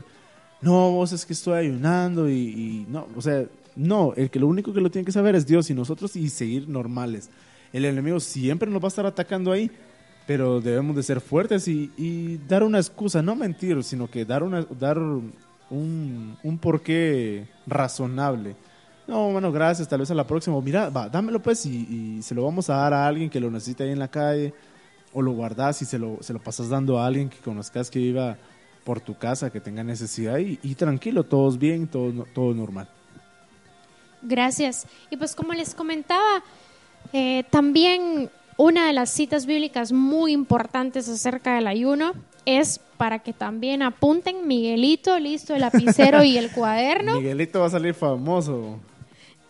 no, 0.60 0.90
vos 0.90 1.12
es 1.12 1.24
que 1.26 1.32
estoy 1.34 1.58
ayunando 1.58 2.28
y, 2.28 2.32
y 2.34 2.86
no, 2.88 3.06
o 3.14 3.20
sea, 3.22 3.44
no, 3.76 4.14
el 4.16 4.30
que 4.30 4.38
lo 4.40 4.46
único 4.46 4.72
que 4.72 4.80
lo 4.80 4.90
tiene 4.90 5.04
que 5.04 5.12
saber 5.12 5.34
es 5.34 5.46
Dios 5.46 5.68
y 5.70 5.74
nosotros 5.74 6.16
y 6.16 6.28
seguir 6.30 6.68
normales. 6.68 7.30
El 7.72 7.84
enemigo 7.84 8.20
siempre 8.20 8.70
nos 8.70 8.80
va 8.82 8.86
a 8.86 8.88
estar 8.88 9.06
atacando 9.06 9.52
ahí, 9.52 9.70
pero 10.27 10.61
debemos 10.61 10.97
de 10.97 11.03
ser 11.03 11.20
fuertes 11.20 11.68
y, 11.68 11.93
y 11.97 12.39
dar 12.49 12.62
una 12.62 12.79
excusa, 12.79 13.22
no 13.22 13.37
mentir, 13.37 13.83
sino 13.83 14.11
que 14.11 14.25
dar, 14.25 14.43
una, 14.43 14.66
dar 14.79 14.99
un, 14.99 16.37
un 16.43 16.59
porqué 16.59 17.47
razonable. 17.66 18.57
No, 19.07 19.33
bueno, 19.33 19.53
gracias, 19.53 19.87
tal 19.87 20.01
vez 20.01 20.11
a 20.11 20.14
la 20.14 20.27
próxima. 20.27 20.59
Mira, 20.61 20.89
va, 20.89 21.09
dámelo 21.09 21.43
pues 21.43 21.66
y, 21.66 22.22
se 22.22 22.35
lo 22.35 22.45
vamos 22.45 22.70
a 22.70 22.77
dar 22.77 22.95
a 22.95 23.07
alguien 23.07 23.29
que 23.29 23.41
lo 23.41 23.51
necesite 23.51 23.85
ahí 23.85 23.91
en 23.91 23.99
la 23.99 24.09
calle. 24.09 24.55
O 25.12 25.22
lo 25.22 25.31
guardas 25.31 25.81
y 25.81 25.85
se 25.85 25.97
lo, 25.97 26.18
se 26.22 26.33
lo 26.33 26.41
pasas 26.41 26.68
dando 26.68 26.99
a 26.99 27.07
alguien 27.07 27.29
que 27.29 27.37
conozcas 27.37 27.89
que 27.89 28.01
viva 28.01 28.37
por 28.83 29.01
tu 29.01 29.16
casa, 29.16 29.51
que 29.51 29.61
tenga 29.61 29.85
necesidad. 29.85 30.39
Y, 30.39 30.59
y 30.62 30.75
tranquilo, 30.75 31.22
todos 31.22 31.59
bien, 31.59 31.87
todo, 31.87 32.27
todo 32.35 32.53
normal. 32.53 32.89
Gracias. 34.22 34.87
Y 35.11 35.16
pues 35.16 35.37
como 35.37 35.53
les 35.53 35.75
comentaba, 35.75 36.43
eh, 37.12 37.45
también 37.51 38.29
una 38.57 38.86
de 38.86 38.92
las 38.92 39.11
citas 39.11 39.46
bíblicas 39.46 39.92
muy 39.92 40.32
importantes 40.32 41.09
acerca 41.09 41.57
del 41.57 41.66
ayuno 41.66 42.12
es 42.46 42.80
para 42.96 43.20
que 43.20 43.32
también 43.32 43.82
apunten 43.82 44.46
Miguelito, 44.46 45.18
listo, 45.18 45.55
el 45.55 45.62
lapicero 45.62 46.22
y 46.24 46.36
el 46.36 46.50
cuaderno. 46.52 47.16
Miguelito 47.20 47.61
va 47.61 47.66
a 47.66 47.70
salir 47.70 47.94
famoso. 47.94 48.78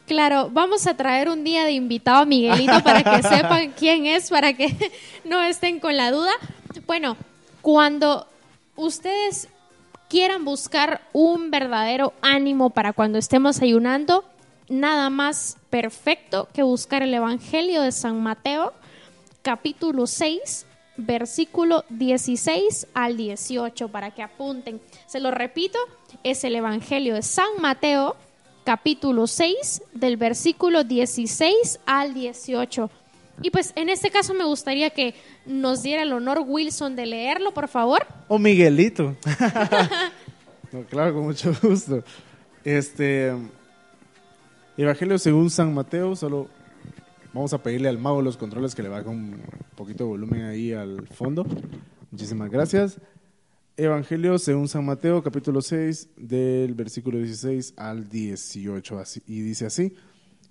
Claro, 0.07 0.51
vamos 0.53 0.87
a 0.87 0.97
traer 0.97 1.29
un 1.29 1.45
día 1.45 1.65
de 1.65 1.73
invitado 1.73 2.19
a 2.19 2.25
Miguelito 2.25 2.83
para 2.83 3.03
que 3.03 3.23
sepan 3.29 3.73
quién 3.77 4.07
es, 4.07 4.31
para 4.31 4.53
que 4.53 4.93
no 5.25 5.43
estén 5.43 5.81
con 5.81 5.97
la 5.97 6.11
duda. 6.11 6.33
Bueno, 6.87 7.17
cuando 7.63 8.27
ustedes 8.77 9.49
quieran 10.09 10.45
buscar 10.45 11.01
un 11.13 11.51
verdadero 11.51 12.13
ánimo 12.21 12.71
para 12.71 12.93
cuando 12.93 13.19
estemos 13.19 13.63
ayunando, 13.63 14.25
nada 14.69 15.11
más 15.11 15.57
perfecto 15.71 16.49
que 16.53 16.63
buscar 16.63 17.03
el 17.03 17.15
Evangelio 17.15 17.83
de 17.83 17.93
San 17.93 18.23
Mateo, 18.23 18.73
capítulo 19.45 20.07
6, 20.07 20.67
versículo 20.97 21.85
16 21.91 22.89
al 22.95 23.17
18, 23.19 23.89
para 23.89 24.11
que 24.11 24.23
apunten. 24.23 24.81
Se 25.07 25.21
lo 25.21 25.31
repito, 25.31 25.79
es 26.25 26.43
el 26.45 26.57
Evangelio 26.57 27.15
de 27.15 27.23
San 27.23 27.61
Mateo, 27.61 28.17
capítulo 28.65 29.27
6, 29.27 29.83
del 29.93 30.17
versículo 30.17 30.83
16 30.83 31.79
al 31.85 32.15
18. 32.15 32.91
Y 33.43 33.51
pues 33.51 33.73
en 33.77 33.91
este 33.91 34.11
caso 34.11 34.33
me 34.33 34.45
gustaría 34.45 34.91
que 34.91 35.15
nos 35.45 35.83
diera 35.83 36.03
el 36.03 36.13
honor 36.13 36.43
Wilson 36.47 36.97
de 36.97 37.05
leerlo, 37.05 37.53
por 37.53 37.69
favor. 37.69 38.07
O 38.27 38.39
Miguelito. 38.39 39.15
No, 40.73 40.83
claro, 40.87 41.15
con 41.15 41.27
mucho 41.27 41.55
gusto. 41.63 42.03
Este 42.65 43.33
Evangelio 44.77 45.19
según 45.19 45.49
San 45.49 45.73
Mateo, 45.73 46.17
solo 46.17 46.49
vamos 47.35 47.53
a 47.53 47.63
pedirle 47.63 47.89
al 47.89 47.99
mago 47.99 48.23
los 48.23 48.37
controles 48.37 48.75
que 48.75 48.83
le 48.83 48.89
baje 48.89 49.09
un 49.09 49.41
poquito 49.77 50.05
de 50.05 50.11
volumen 50.11 50.43
ahí 50.45 50.73
al 50.73 51.07
fondo. 51.09 51.45
Muchísimas 52.11 52.51
gracias. 52.51 53.01
Evangelio 53.77 54.39
según 54.39 54.69
San 54.69 54.85
Mateo, 54.85 55.23
capítulo 55.23 55.61
6, 55.61 56.11
del 56.17 56.75
versículo 56.75 57.19
16 57.19 57.75
al 57.77 58.09
18. 58.09 58.99
así- 58.99 59.23
y 59.27 59.41
dice 59.41 59.67
así, 59.67 59.95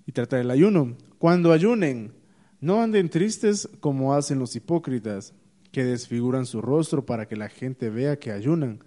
y 0.06 0.12
trata 0.12 0.36
del 0.36 0.50
ayuno. 0.50 0.94
Cuando 1.18 1.52
ayunen, 1.52 2.12
no 2.60 2.82
anden 2.82 3.08
tristes 3.08 3.68
como 3.80 4.14
hacen 4.14 4.38
los 4.38 4.54
hipócritas, 4.56 5.32
que 5.72 5.84
desfiguran 5.84 6.46
su 6.46 6.60
rostro 6.60 7.04
para 7.06 7.26
que 7.26 7.34
la 7.34 7.48
gente 7.48 7.88
vea 7.90 8.18
que 8.18 8.30
ayunan. 8.30 8.84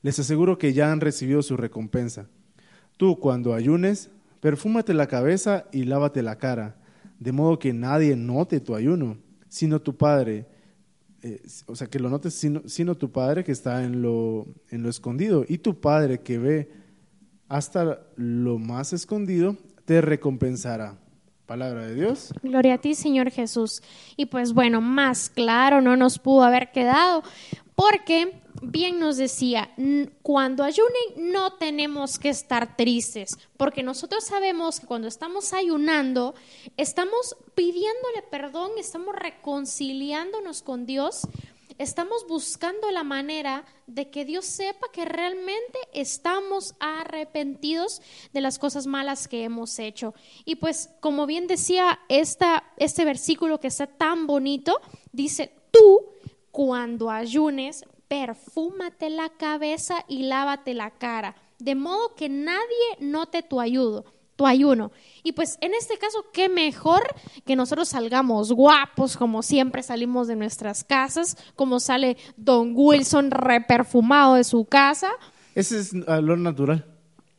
Les 0.00 0.18
aseguro 0.18 0.56
que 0.58 0.72
ya 0.72 0.90
han 0.90 1.00
recibido 1.00 1.42
su 1.42 1.56
recompensa. 1.56 2.28
Tú, 2.96 3.18
cuando 3.18 3.52
ayunes, 3.52 4.10
perfúmate 4.40 4.94
la 4.94 5.08
cabeza 5.08 5.66
y 5.72 5.84
lávate 5.84 6.22
la 6.22 6.38
cara, 6.38 6.76
de 7.22 7.32
modo 7.32 7.58
que 7.58 7.72
nadie 7.72 8.16
note 8.16 8.60
tu 8.60 8.74
ayuno, 8.74 9.16
sino 9.48 9.80
tu 9.80 9.96
Padre, 9.96 10.46
eh, 11.22 11.40
o 11.66 11.76
sea, 11.76 11.86
que 11.86 12.00
lo 12.00 12.10
notes, 12.10 12.34
sino, 12.34 12.62
sino 12.66 12.96
tu 12.96 13.12
Padre 13.12 13.44
que 13.44 13.52
está 13.52 13.84
en 13.84 14.02
lo, 14.02 14.46
en 14.70 14.82
lo 14.82 14.90
escondido, 14.90 15.44
y 15.48 15.58
tu 15.58 15.80
Padre 15.80 16.20
que 16.20 16.38
ve 16.38 16.72
hasta 17.48 18.00
lo 18.16 18.58
más 18.58 18.92
escondido, 18.92 19.56
te 19.84 20.00
recompensará. 20.00 20.98
Palabra 21.46 21.86
de 21.86 21.94
Dios. 21.94 22.32
Gloria 22.42 22.74
a 22.74 22.78
ti, 22.78 22.94
Señor 22.94 23.30
Jesús. 23.30 23.82
Y 24.16 24.26
pues 24.26 24.52
bueno, 24.52 24.80
más 24.80 25.28
claro 25.28 25.80
no 25.80 25.96
nos 25.96 26.18
pudo 26.18 26.42
haber 26.42 26.72
quedado, 26.72 27.22
porque 27.74 28.41
bien 28.62 28.98
nos 28.98 29.16
decía, 29.16 29.72
"N- 29.76 30.10
cuando 30.22 30.64
ayunen 30.64 30.92
no 31.32 31.54
tenemos 31.54 32.18
que 32.18 32.28
estar 32.28 32.76
tristes, 32.76 33.36
porque 33.56 33.82
nosotros 33.82 34.24
sabemos 34.24 34.80
que 34.80 34.86
cuando 34.86 35.08
estamos 35.08 35.52
ayunando, 35.52 36.34
estamos 36.76 37.36
pidiéndole 37.54 38.22
perdón, 38.30 38.70
estamos 38.78 39.14
reconciliándonos 39.16 40.62
con 40.62 40.86
Dios, 40.86 41.22
estamos 41.78 42.26
buscando 42.28 42.90
la 42.90 43.02
manera 43.02 43.64
de 43.86 44.10
que 44.10 44.24
Dios 44.24 44.44
sepa 44.44 44.86
que 44.92 45.04
realmente 45.04 45.78
estamos 45.92 46.74
arrepentidos 46.78 48.00
de 48.32 48.40
las 48.40 48.58
cosas 48.58 48.86
malas 48.86 49.26
que 49.26 49.42
hemos 49.44 49.78
hecho. 49.78 50.14
Y 50.44 50.56
pues, 50.56 50.90
como 51.00 51.26
bien 51.26 51.46
decía 51.46 51.98
esta, 52.08 52.64
este 52.76 53.04
versículo 53.04 53.58
que 53.58 53.68
está 53.68 53.86
tan 53.86 54.26
bonito, 54.26 54.80
dice, 55.12 55.52
tú 55.72 56.00
cuando 56.52 57.10
ayunes, 57.10 57.84
perfúmate 58.12 59.08
la 59.08 59.30
cabeza 59.30 60.04
y 60.06 60.24
lávate 60.24 60.74
la 60.74 60.90
cara, 60.90 61.34
de 61.58 61.74
modo 61.74 62.14
que 62.14 62.28
nadie 62.28 62.60
note 63.00 63.42
tu 63.42 63.58
ayudo 63.58 64.04
tu 64.36 64.46
ayuno. 64.46 64.92
Y 65.22 65.32
pues 65.32 65.58
en 65.60 65.74
este 65.74 65.98
caso, 65.98 66.24
qué 66.32 66.48
mejor 66.48 67.02
que 67.44 67.54
nosotros 67.54 67.88
salgamos 67.88 68.50
guapos, 68.50 69.16
como 69.16 69.42
siempre 69.42 69.82
salimos 69.82 70.26
de 70.26 70.36
nuestras 70.36 70.84
casas, 70.84 71.36
como 71.54 71.80
sale 71.80 72.16
Don 72.36 72.72
Wilson 72.74 73.30
reperfumado 73.30 74.34
de 74.34 74.44
su 74.44 74.64
casa. 74.64 75.10
Ese 75.54 75.78
es 75.80 75.92
ah, 76.06 76.20
lo 76.20 76.36
natural. 76.36 76.91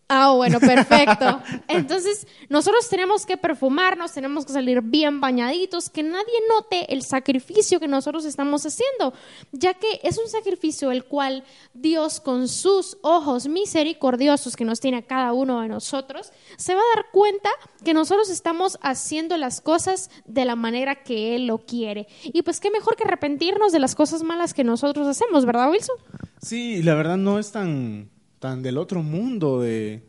Ah, 0.10 0.34
bueno, 0.34 0.60
perfecto. 0.60 1.42
Entonces, 1.68 2.28
nosotros 2.50 2.88
tenemos 2.90 3.26
que 3.26 3.38
perfumarnos, 3.38 4.12
tenemos 4.12 4.46
que 4.46 4.54
salir 4.54 4.82
bien 4.82 5.22
bañaditos, 5.22 5.90
que 5.90 6.04
nadie 6.04 6.34
note 6.50 6.94
el 6.94 7.04
sacrificio 7.04 7.80
que 7.80 7.88
nosotros 7.88 8.26
estamos 8.26 8.66
haciendo, 8.66 9.14
ya 9.52 9.74
que 9.74 10.02
es 10.04 10.18
un 10.18 10.28
sacrificio 10.28 10.92
el 10.92 11.06
cual 11.06 11.44
Dios 11.74 12.20
con 12.20 12.48
sus 12.48 12.98
ojos 13.02 13.48
misericordiosos 13.48 14.56
que 14.56 14.66
nos 14.66 14.80
tiene 14.80 14.98
a 14.98 15.02
cada 15.04 15.34
uno 15.34 15.62
de 15.62 15.70
nosotros, 15.70 16.32
se 16.58 16.76
va 16.76 16.82
a 16.82 16.96
dar 16.96 17.06
cuenta 17.12 17.50
que 17.84 17.94
nosotros 17.94 18.30
estamos 18.30 18.78
haciendo 18.82 19.38
las 19.38 19.62
cosas 19.62 20.10
de 20.26 20.46
la 20.46 20.56
manera 20.56 21.04
que 21.04 21.36
Él 21.36 21.48
lo 21.48 21.60
quiere. 21.60 22.08
Y 22.24 22.42
pues 22.42 22.60
qué 22.60 22.70
mejor 22.72 22.96
que 22.96 23.04
arrepentirnos 23.04 23.72
de 23.72 23.80
las 23.80 23.96
cosas 23.96 24.24
malas 24.24 24.54
que 24.54 24.64
nosotros 24.64 25.08
hacemos, 25.08 25.46
¿verdad, 25.46 25.72
Wilson? 25.72 25.96
Sí, 26.42 26.84
la 26.84 26.94
verdad 26.96 27.18
no 27.18 27.40
es 27.40 27.52
tan, 27.52 28.10
tan 28.44 28.62
del 28.62 28.78
otro 28.78 29.02
mundo 29.02 29.62
de, 29.62 30.04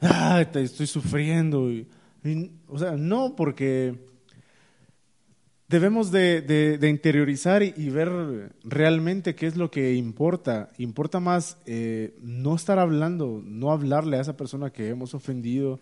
ah, 0.00 0.44
te 0.52 0.60
estoy 0.64 0.88
sufriendo. 0.88 1.70
y- 1.70 1.86
y- 2.24 2.50
o 2.66 2.76
sea, 2.80 2.96
no, 2.96 3.36
porque 3.36 3.94
debemos 5.68 6.10
de, 6.10 6.42
de- 6.42 6.78
de 6.78 6.88
interiorizar 6.88 7.62
y, 7.62 7.72
y 7.76 7.88
ver 7.90 8.56
realmente 8.64 9.36
qué 9.36 9.46
es 9.46 9.56
lo 9.56 9.70
que 9.70 9.94
importa. 9.94 10.70
Importa 10.78 11.20
más 11.20 11.58
eh, 11.66 12.16
no 12.22 12.56
estar 12.56 12.80
hablando, 12.80 13.40
no 13.44 13.70
hablarle 13.70 14.16
a 14.16 14.20
esa 14.20 14.36
persona 14.36 14.70
que 14.70 14.88
hemos 14.88 15.14
ofendido, 15.14 15.78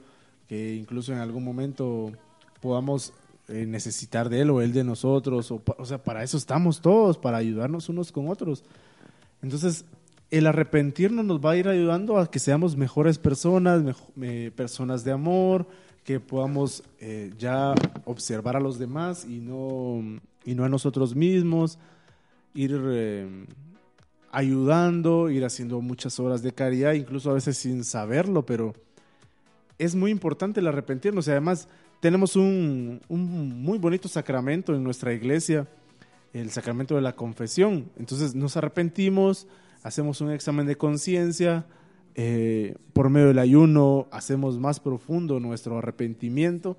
que 0.46 0.74
incluso 0.74 1.10
en 1.10 1.20
algún 1.20 1.42
momento 1.42 2.12
podamos 2.60 3.14
eh, 3.48 3.64
necesitar 3.64 4.28
de 4.28 4.42
él 4.42 4.50
o 4.50 4.60
él 4.60 4.74
de 4.74 4.84
nosotros. 4.84 5.50
O, 5.50 5.62
o 5.78 5.86
sea, 5.86 6.02
para 6.04 6.22
eso 6.22 6.36
estamos 6.36 6.82
todos, 6.82 7.16
para 7.16 7.38
ayudarnos 7.38 7.88
unos 7.88 8.12
con 8.12 8.28
otros. 8.28 8.62
Entonces, 9.42 9.86
el 10.30 10.46
arrepentirnos 10.46 11.24
nos 11.24 11.40
va 11.40 11.52
a 11.52 11.56
ir 11.56 11.68
ayudando 11.68 12.18
a 12.18 12.30
que 12.30 12.38
seamos 12.38 12.76
mejores 12.76 13.18
personas, 13.18 13.82
eh, 14.20 14.50
personas 14.54 15.04
de 15.04 15.12
amor, 15.12 15.66
que 16.04 16.20
podamos 16.20 16.82
eh, 17.00 17.32
ya 17.38 17.74
observar 18.04 18.56
a 18.56 18.60
los 18.60 18.78
demás 18.78 19.24
y 19.24 19.38
no, 19.38 20.20
y 20.44 20.54
no 20.54 20.64
a 20.64 20.68
nosotros 20.68 21.14
mismos, 21.14 21.78
ir 22.52 22.78
eh, 22.86 23.46
ayudando, 24.30 25.30
ir 25.30 25.44
haciendo 25.44 25.80
muchas 25.80 26.20
horas 26.20 26.42
de 26.42 26.52
caridad, 26.52 26.92
incluso 26.92 27.30
a 27.30 27.34
veces 27.34 27.56
sin 27.56 27.84
saberlo, 27.84 28.44
pero 28.44 28.74
es 29.78 29.94
muy 29.94 30.10
importante 30.10 30.60
el 30.60 30.66
arrepentirnos 30.66 31.26
y 31.26 31.30
además 31.30 31.68
tenemos 32.00 32.36
un, 32.36 33.00
un 33.08 33.62
muy 33.62 33.78
bonito 33.78 34.08
sacramento 34.08 34.74
en 34.74 34.84
nuestra 34.84 35.12
iglesia, 35.14 35.66
el 36.32 36.50
sacramento 36.50 36.96
de 36.96 37.00
la 37.00 37.14
confesión. 37.14 37.90
Entonces 37.96 38.34
nos 38.34 38.56
arrepentimos, 38.56 39.46
hacemos 39.84 40.20
un 40.20 40.32
examen 40.32 40.66
de 40.66 40.76
conciencia, 40.76 41.66
eh, 42.16 42.74
por 42.92 43.10
medio 43.10 43.28
del 43.28 43.38
ayuno 43.38 44.06
hacemos 44.10 44.58
más 44.58 44.78
profundo 44.80 45.40
nuestro 45.40 45.78
arrepentimiento 45.78 46.76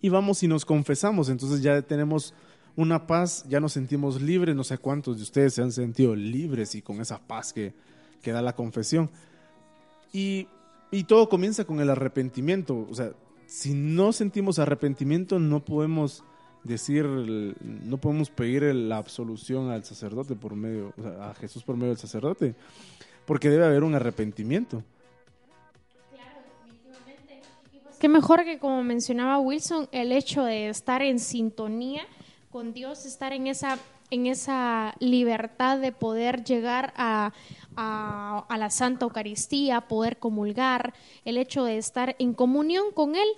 y 0.00 0.08
vamos 0.08 0.42
y 0.42 0.48
nos 0.48 0.64
confesamos. 0.64 1.28
Entonces 1.28 1.62
ya 1.62 1.80
tenemos 1.82 2.34
una 2.76 3.06
paz, 3.06 3.44
ya 3.48 3.60
nos 3.60 3.72
sentimos 3.74 4.20
libres. 4.22 4.56
No 4.56 4.64
sé 4.64 4.78
cuántos 4.78 5.16
de 5.16 5.22
ustedes 5.22 5.54
se 5.54 5.62
han 5.62 5.72
sentido 5.72 6.16
libres 6.16 6.74
y 6.74 6.82
con 6.82 7.00
esa 7.00 7.18
paz 7.18 7.52
que, 7.52 7.74
que 8.22 8.32
da 8.32 8.42
la 8.42 8.54
confesión. 8.54 9.10
Y, 10.12 10.48
y 10.90 11.04
todo 11.04 11.28
comienza 11.28 11.64
con 11.64 11.80
el 11.80 11.90
arrepentimiento. 11.90 12.86
O 12.90 12.94
sea, 12.94 13.12
si 13.46 13.74
no 13.74 14.12
sentimos 14.12 14.58
arrepentimiento, 14.58 15.38
no 15.38 15.64
podemos 15.64 16.24
decir, 16.68 17.04
no 17.06 17.98
podemos 17.98 18.30
pedir 18.30 18.62
la 18.62 18.98
absolución 18.98 19.70
al 19.70 19.84
sacerdote 19.84 20.36
por 20.36 20.54
medio, 20.54 20.92
a 21.20 21.34
Jesús 21.34 21.62
por 21.64 21.76
medio 21.76 21.88
del 21.88 21.98
sacerdote, 21.98 22.54
porque 23.26 23.50
debe 23.50 23.64
haber 23.64 23.82
un 23.82 23.94
arrepentimiento. 23.94 24.82
Qué 27.98 28.08
mejor 28.08 28.44
que 28.44 28.60
como 28.60 28.84
mencionaba 28.84 29.40
Wilson, 29.40 29.88
el 29.90 30.12
hecho 30.12 30.44
de 30.44 30.68
estar 30.68 31.02
en 31.02 31.18
sintonía 31.18 32.02
con 32.50 32.72
Dios, 32.72 33.04
estar 33.04 33.32
en 33.32 33.48
esa, 33.48 33.76
en 34.10 34.26
esa 34.26 34.94
libertad 35.00 35.78
de 35.78 35.90
poder 35.90 36.44
llegar 36.44 36.92
a, 36.96 37.32
a, 37.74 38.46
a 38.48 38.58
la 38.58 38.70
Santa 38.70 39.04
Eucaristía, 39.04 39.80
poder 39.80 40.18
comulgar, 40.18 40.94
el 41.24 41.38
hecho 41.38 41.64
de 41.64 41.76
estar 41.76 42.14
en 42.20 42.34
comunión 42.34 42.92
con 42.94 43.16
Él, 43.16 43.28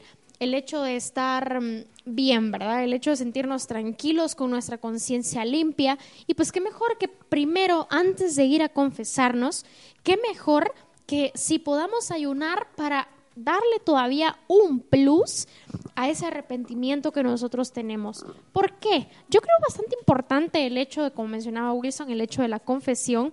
el 0.41 0.55
hecho 0.55 0.83
de 0.83 0.97
estar 0.97 1.61
mm, 1.61 1.85
bien, 2.15 2.51
¿verdad? 2.51 2.85
El 2.85 2.93
hecho 2.93 3.11
de 3.11 3.17
sentirnos 3.17 3.67
tranquilos 3.67 4.35
con 4.35 4.51
nuestra 4.51 4.79
conciencia 4.79 5.45
limpia. 5.45 5.99
Y 6.27 6.35
pues 6.35 6.53
qué 6.53 6.61
mejor 6.61 6.99
que 6.99 7.09
primero, 7.09 7.87
antes 7.91 8.37
de 8.37 8.45
ir 8.45 8.63
a 8.63 8.69
confesarnos, 8.69 9.65
qué 10.03 10.19
mejor 10.29 10.75
que 11.07 11.33
si 11.35 11.59
podamos 11.59 12.11
ayunar 12.11 12.69
para 12.77 13.09
darle 13.37 13.79
todavía 13.85 14.39
un 14.49 14.81
plus 14.81 15.49
a 15.95 16.09
ese 16.09 16.27
arrepentimiento 16.27 17.13
que 17.13 17.23
nosotros 17.23 17.73
tenemos. 17.73 18.25
¿Por 18.53 18.79
qué? 18.79 19.09
Yo 19.29 19.41
creo 19.41 19.57
bastante 19.61 19.97
importante 19.99 20.67
el 20.67 20.77
hecho 20.77 21.03
de, 21.03 21.11
como 21.11 21.29
mencionaba 21.29 21.73
Wilson, 21.73 22.11
el 22.11 22.21
hecho 22.21 22.43
de 22.43 22.49
la 22.49 22.61
confesión, 22.61 23.33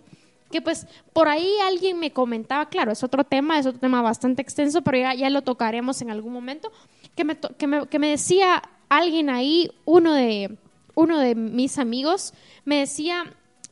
que 0.51 0.61
pues 0.61 0.87
por 1.13 1.27
ahí 1.27 1.51
alguien 1.67 1.99
me 1.99 2.11
comentaba, 2.11 2.69
claro, 2.69 2.91
es 2.91 3.03
otro 3.03 3.23
tema, 3.23 3.59
es 3.59 3.65
otro 3.65 3.79
tema 3.79 4.01
bastante 4.01 4.41
extenso, 4.41 4.81
pero 4.81 4.97
ya, 4.97 5.13
ya 5.13 5.29
lo 5.29 5.41
tocaremos 5.41 6.01
en 6.01 6.09
algún 6.09 6.33
momento, 6.33 6.71
que 7.17 7.25
me, 7.25 7.35
que 7.35 7.67
me, 7.67 7.87
que 7.87 7.99
me 7.99 8.09
decía 8.09 8.61
alguien 8.87 9.29
ahí, 9.29 9.69
uno 9.83 10.13
de, 10.13 10.57
uno 10.95 11.19
de 11.19 11.35
mis 11.35 11.77
amigos, 11.77 12.33
me 12.63 12.79
decía, 12.79 13.25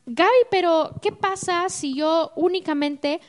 Gaby, 0.06 0.48
pero 0.52 0.91
¿qué 1.02 1.14
pasa 1.14 1.70
si 1.70 1.96
yo 1.96 2.32
únicamente 2.36 3.22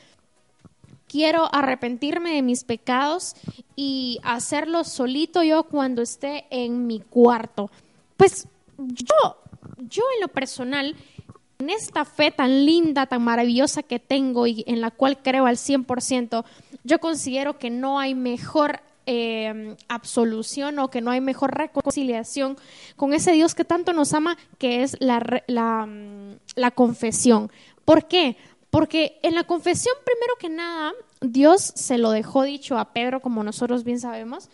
quiero 1.07 1.49
arrepentirme 1.55 2.35
de 2.35 2.43
mis 2.43 2.64
pecados 2.64 3.35
y 3.75 4.19
hacerlo 4.23 4.85
solito 4.85 5.43
yo 5.43 5.64
cuando 5.64 6.03
esté 6.03 6.47
en 6.51 6.87
mi 6.87 7.01
cuarto. 7.01 7.71
Pues 8.17 8.49
yo, 8.77 9.37
yo 9.79 10.03
en 10.14 10.21
lo 10.23 10.29
personal, 10.29 10.97
en 11.59 11.71
esta 11.71 12.05
fe 12.05 12.31
tan 12.31 12.64
linda, 12.64 13.07
tan 13.07 13.23
maravillosa 13.23 13.83
que 13.83 13.99
tengo 13.99 14.47
y 14.47 14.64
en 14.67 14.81
la 14.81 14.91
cual 14.91 15.23
creo 15.23 15.47
al 15.47 15.57
100%, 15.57 16.45
yo 16.85 16.99
considero 16.99 17.59
que 17.59 17.71
no 17.71 17.99
hay 17.99 18.14
mejor 18.14 18.81
eh, 19.07 19.77
absolución 19.89 20.79
o 20.79 20.91
que 20.91 21.01
no 21.01 21.11
hay 21.11 21.21
mejor 21.21 21.57
reconciliación 21.57 22.57
con 22.97 23.15
ese 23.15 23.33
Dios 23.33 23.55
que 23.55 23.65
tanto 23.65 23.93
nos 23.93 24.13
ama, 24.13 24.37
que 24.59 24.83
es 24.83 24.97
la, 25.01 25.43
la, 25.47 25.87
mm, 25.87 26.39
la 26.57 26.71
confesión. 26.73 27.51
¿Por 27.85 28.07
qué? 28.07 28.37
Porque 28.71 29.19
en 29.23 29.35
la 29.35 29.45
confesión, 29.45 29.95
primero 30.05 30.35
que 30.39 30.49
nada, 30.49 30.93
Dios 31.21 31.63
se 31.63 31.99
lo 31.99 32.11
dejó 32.11 32.43
dicho 32.43 32.79
a 32.79 32.93
Pedro, 32.93 33.21
como 33.21 33.43
nosotros 33.43 33.85
bien 33.85 34.01
sabemos, 34.01 34.51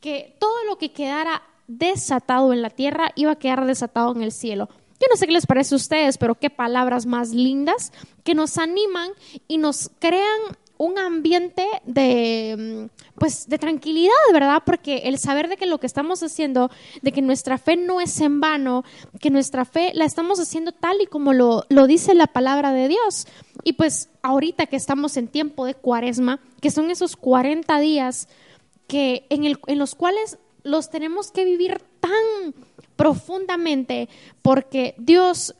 que 0.00 0.36
todo 0.38 0.64
lo 0.68 0.78
que 0.78 0.92
quedara 0.92 1.42
desatado 1.66 2.52
en 2.52 2.62
la 2.62 2.70
tierra 2.70 3.12
iba 3.16 3.32
a 3.32 3.38
quedar 3.38 3.66
desatado 3.66 4.14
en 4.14 4.22
el 4.22 4.32
cielo. 4.32 4.68
Yo 5.00 5.06
no 5.10 5.16
sé 5.16 5.26
qué 5.26 5.32
les 5.32 5.46
parece 5.46 5.74
a 5.74 5.76
ustedes, 5.76 6.16
pero 6.16 6.36
qué 6.36 6.48
palabras 6.48 7.06
más 7.06 7.30
lindas 7.30 7.92
que 8.24 8.34
nos 8.34 8.56
animan 8.56 9.10
y 9.46 9.58
nos 9.58 9.90
crean 9.98 10.40
un 10.78 10.98
ambiente 10.98 11.66
de 11.84 12.88
mm, 12.90 13.18
pues 13.18 13.48
de 13.48 13.58
tranquilidad, 13.58 14.12
¿verdad? 14.32 14.62
Porque 14.64 15.02
el 15.04 15.18
saber 15.18 15.48
de 15.48 15.56
que 15.56 15.66
lo 15.66 15.78
que 15.78 15.86
estamos 15.86 16.22
haciendo, 16.22 16.70
de 17.02 17.12
que 17.12 17.22
nuestra 17.22 17.58
fe 17.58 17.76
no 17.76 18.00
es 18.00 18.20
en 18.20 18.40
vano, 18.40 18.84
que 19.20 19.30
nuestra 19.30 19.64
fe 19.64 19.92
la 19.94 20.04
estamos 20.04 20.38
haciendo 20.38 20.72
tal 20.72 21.00
y 21.00 21.06
como 21.06 21.32
lo, 21.32 21.64
lo 21.68 21.86
dice 21.86 22.14
la 22.14 22.26
palabra 22.26 22.72
de 22.72 22.88
Dios. 22.88 23.26
Y 23.64 23.74
pues 23.74 24.10
ahorita 24.22 24.66
que 24.66 24.76
estamos 24.76 25.16
en 25.16 25.28
tiempo 25.28 25.64
de 25.64 25.74
cuaresma, 25.74 26.40
que 26.60 26.70
son 26.70 26.90
esos 26.90 27.16
40 27.16 27.78
días 27.80 28.28
que 28.86 29.26
en, 29.30 29.44
el, 29.44 29.58
en 29.66 29.78
los 29.78 29.94
cuales 29.94 30.38
los 30.62 30.90
tenemos 30.90 31.30
que 31.30 31.44
vivir 31.44 31.80
tan 32.00 32.54
profundamente 32.96 34.08
porque 34.42 34.94
Dios 34.98 35.54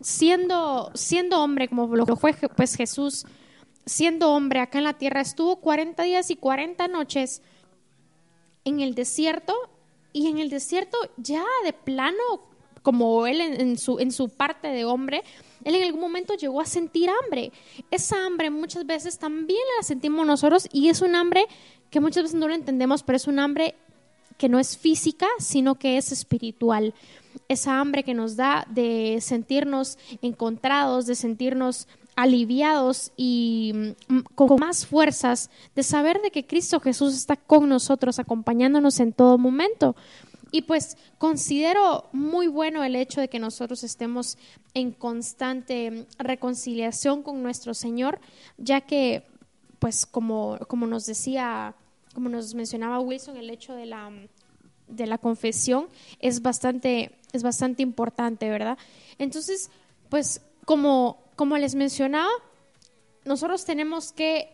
siendo 0.00 0.90
siendo 0.94 1.42
hombre 1.42 1.68
como 1.68 1.94
lo 1.94 2.04
fue 2.16 2.34
pues 2.56 2.74
Jesús 2.74 3.26
siendo 3.86 4.30
hombre 4.30 4.60
acá 4.60 4.78
en 4.78 4.84
la 4.84 4.94
tierra 4.94 5.20
estuvo 5.20 5.56
40 5.56 6.02
días 6.02 6.30
y 6.30 6.36
40 6.36 6.88
noches 6.88 7.42
en 8.64 8.80
el 8.80 8.94
desierto 8.94 9.54
y 10.12 10.28
en 10.28 10.38
el 10.38 10.48
desierto 10.48 10.96
ya 11.16 11.44
de 11.64 11.72
plano 11.72 12.54
como 12.82 13.26
él 13.26 13.40
en, 13.40 13.78
su, 13.78 13.98
en 13.98 14.12
su 14.12 14.28
parte 14.28 14.68
de 14.68 14.84
hombre, 14.84 15.22
él 15.64 15.74
en 15.74 15.84
algún 15.84 16.02
momento 16.02 16.34
llegó 16.34 16.60
a 16.60 16.66
sentir 16.66 17.08
hambre. 17.08 17.50
Esa 17.90 18.26
hambre 18.26 18.50
muchas 18.50 18.84
veces 18.84 19.18
también 19.18 19.62
la 19.78 19.82
sentimos 19.82 20.26
nosotros 20.26 20.68
y 20.70 20.90
es 20.90 21.00
un 21.00 21.16
hambre 21.16 21.46
que 21.90 22.00
muchas 22.00 22.24
veces 22.24 22.38
no 22.38 22.46
lo 22.46 22.54
entendemos, 22.54 23.02
pero 23.02 23.16
es 23.16 23.26
un 23.26 23.38
hambre 23.38 23.74
que 24.36 24.50
no 24.50 24.58
es 24.58 24.76
física, 24.76 25.26
sino 25.38 25.76
que 25.76 25.96
es 25.96 26.12
espiritual. 26.12 26.92
Esa 27.48 27.80
hambre 27.80 28.04
que 28.04 28.12
nos 28.12 28.36
da 28.36 28.66
de 28.68 29.18
sentirnos 29.22 29.98
encontrados, 30.20 31.06
de 31.06 31.14
sentirnos 31.14 31.88
aliviados 32.16 33.12
y 33.16 33.94
mm, 34.08 34.18
con 34.34 34.58
más 34.60 34.86
fuerzas, 34.86 35.50
de 35.74 35.82
saber 35.82 36.20
de 36.22 36.30
que 36.30 36.46
Cristo 36.46 36.80
Jesús 36.80 37.14
está 37.14 37.36
con 37.36 37.68
nosotros, 37.68 38.18
acompañándonos 38.18 39.00
en 39.00 39.12
todo 39.12 39.38
momento. 39.38 39.96
Y 40.54 40.62
pues 40.62 40.96
considero 41.18 42.08
muy 42.12 42.46
bueno 42.46 42.84
el 42.84 42.94
hecho 42.94 43.20
de 43.20 43.28
que 43.28 43.40
nosotros 43.40 43.82
estemos 43.82 44.38
en 44.72 44.92
constante 44.92 46.06
reconciliación 46.16 47.24
con 47.24 47.42
nuestro 47.42 47.74
Señor, 47.74 48.20
ya 48.56 48.82
que, 48.82 49.24
pues 49.80 50.06
como, 50.06 50.58
como 50.68 50.86
nos 50.86 51.06
decía, 51.06 51.74
como 52.14 52.28
nos 52.28 52.54
mencionaba 52.54 53.00
Wilson, 53.00 53.36
el 53.36 53.50
hecho 53.50 53.74
de 53.74 53.86
la, 53.86 54.12
de 54.86 55.06
la 55.08 55.18
confesión 55.18 55.88
es 56.20 56.40
bastante, 56.40 57.16
es 57.32 57.42
bastante 57.42 57.82
importante, 57.82 58.48
¿verdad? 58.48 58.78
Entonces, 59.18 59.72
pues 60.08 60.40
como, 60.64 61.23
como 61.36 61.56
les 61.58 61.74
mencionaba, 61.74 62.30
nosotros 63.24 63.64
tenemos 63.64 64.12
que 64.12 64.52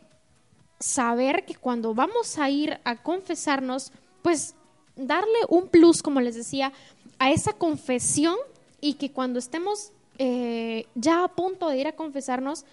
saber 0.79 1.45
que 1.45 1.55
cuando 1.55 1.95
vamos 1.95 2.39
a 2.39 2.49
ir 2.49 2.81
a 2.85 3.03
confesarnos, 3.03 3.93
pues 4.23 4.55
darle 4.97 5.39
un 5.49 5.69
plus, 5.69 6.03
como 6.03 6.21
les 6.21 6.35
decía, 6.35 6.73
a 7.19 7.31
esa 7.31 7.53
confesión 7.53 8.37
y 8.81 8.95
que 8.95 9.13
cuando 9.13 9.39
estemos 9.39 9.93
eh, 10.19 10.87
ya 10.95 11.25
a 11.25 11.29
punto 11.29 11.69
de 11.69 11.79
ir 11.79 11.87
a 11.87 11.97
confesarnos, 11.97 12.65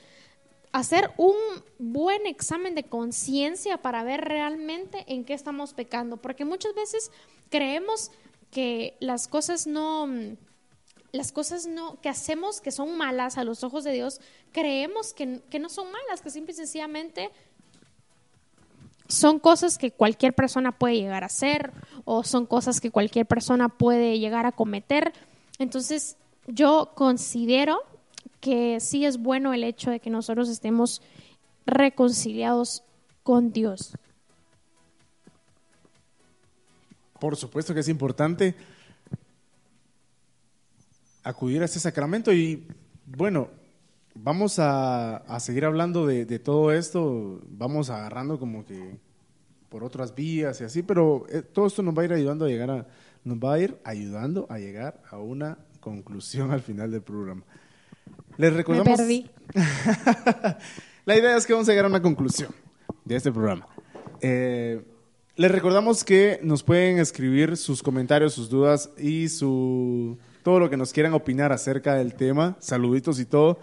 hacer 0.71 1.11
un 1.17 1.35
buen 1.79 2.25
examen 2.27 2.75
de 2.75 2.83
conciencia 2.83 3.77
para 3.77 4.03
ver 4.03 4.21
realmente 4.21 5.05
en 5.07 5.25
qué 5.25 5.33
estamos 5.33 5.73
pecando, 5.73 6.17
porque 6.17 6.45
muchas 6.45 6.73
veces 6.75 7.11
creemos 7.49 8.11
que 8.51 8.95
las 8.99 9.27
cosas 9.27 9.67
no 9.67 10.07
las 11.11 11.31
cosas 11.31 11.67
no 11.67 11.99
que 12.01 12.09
hacemos 12.09 12.61
que 12.61 12.71
son 12.71 12.97
malas 12.97 13.37
a 13.37 13.43
los 13.43 13.63
ojos 13.63 13.83
de 13.83 13.91
Dios, 13.91 14.21
creemos 14.51 15.13
que, 15.13 15.41
que 15.49 15.59
no 15.59 15.69
son 15.69 15.91
malas, 15.91 16.21
que 16.21 16.29
simple 16.29 16.53
y 16.53 16.55
sencillamente 16.55 17.31
son 19.07 19.39
cosas 19.39 19.77
que 19.77 19.91
cualquier 19.91 20.33
persona 20.33 20.77
puede 20.77 20.95
llegar 20.95 21.23
a 21.23 21.27
hacer 21.27 21.71
o 22.05 22.23
son 22.23 22.45
cosas 22.45 22.81
que 22.81 22.91
cualquier 22.91 23.25
persona 23.25 23.69
puede 23.69 24.19
llegar 24.19 24.45
a 24.45 24.51
cometer. 24.51 25.13
Entonces, 25.59 26.17
yo 26.47 26.91
considero 26.95 27.81
que 28.41 28.79
sí 28.79 29.05
es 29.05 29.17
bueno 29.17 29.53
el 29.53 29.63
hecho 29.63 29.91
de 29.91 29.99
que 29.99 30.09
nosotros 30.09 30.49
estemos 30.49 31.01
reconciliados 31.65 32.83
con 33.23 33.51
Dios. 33.51 33.93
Por 37.19 37.35
supuesto 37.35 37.73
que 37.73 37.79
es 37.79 37.89
importante 37.89 38.55
acudir 41.27 41.61
a 41.61 41.65
este 41.65 41.79
sacramento 41.79 42.31
y 42.33 42.65
bueno, 43.05 43.49
vamos 44.15 44.59
a, 44.59 45.17
a 45.17 45.39
seguir 45.39 45.65
hablando 45.65 46.05
de, 46.05 46.25
de 46.25 46.39
todo 46.39 46.71
esto, 46.71 47.41
vamos 47.49 47.89
agarrando 47.89 48.39
como 48.39 48.65
que 48.65 48.99
por 49.69 49.83
otras 49.83 50.15
vías 50.15 50.61
y 50.61 50.63
así, 50.63 50.83
pero 50.83 51.25
eh, 51.29 51.41
todo 51.41 51.67
esto 51.67 51.83
nos 51.83 51.97
va 51.97 52.03
a 52.03 52.05
ir 52.05 52.13
ayudando 52.13 52.45
a 52.45 52.47
llegar 52.47 52.71
a, 52.71 52.87
nos 53.23 53.37
va 53.37 53.53
a 53.53 53.59
ir 53.59 53.77
ayudando 53.83 54.47
a 54.49 54.57
llegar 54.59 55.01
a 55.09 55.17
una 55.17 55.57
conclusión 55.79 56.51
al 56.51 56.61
final 56.61 56.91
del 56.91 57.01
programa. 57.01 57.43
Les 58.37 58.53
recordamos. 58.53 58.87
Me 58.87 58.97
perdí. 58.97 59.29
La 61.05 61.17
idea 61.17 61.37
es 61.37 61.45
que 61.45 61.53
vamos 61.53 61.67
a 61.67 61.71
llegar 61.71 61.85
a 61.85 61.89
una 61.89 62.01
conclusión 62.01 62.51
de 63.03 63.15
este 63.15 63.31
programa. 63.31 63.67
Eh, 64.21 64.81
les 65.35 65.51
recordamos 65.51 66.03
que 66.03 66.39
nos 66.43 66.63
pueden 66.63 66.99
escribir 66.99 67.57
sus 67.57 67.83
comentarios, 67.83 68.33
sus 68.33 68.49
dudas 68.49 68.89
y 68.97 69.29
su 69.29 70.17
todo 70.47 70.61
lo 70.61 70.69
que 70.69 70.77
nos 70.77 70.93
quieran 70.93 71.13
opinar 71.13 71.51
acerca 71.51 71.95
del 71.95 72.13
tema, 72.13 72.55
saluditos 72.61 73.19
y 73.19 73.25
todo, 73.25 73.59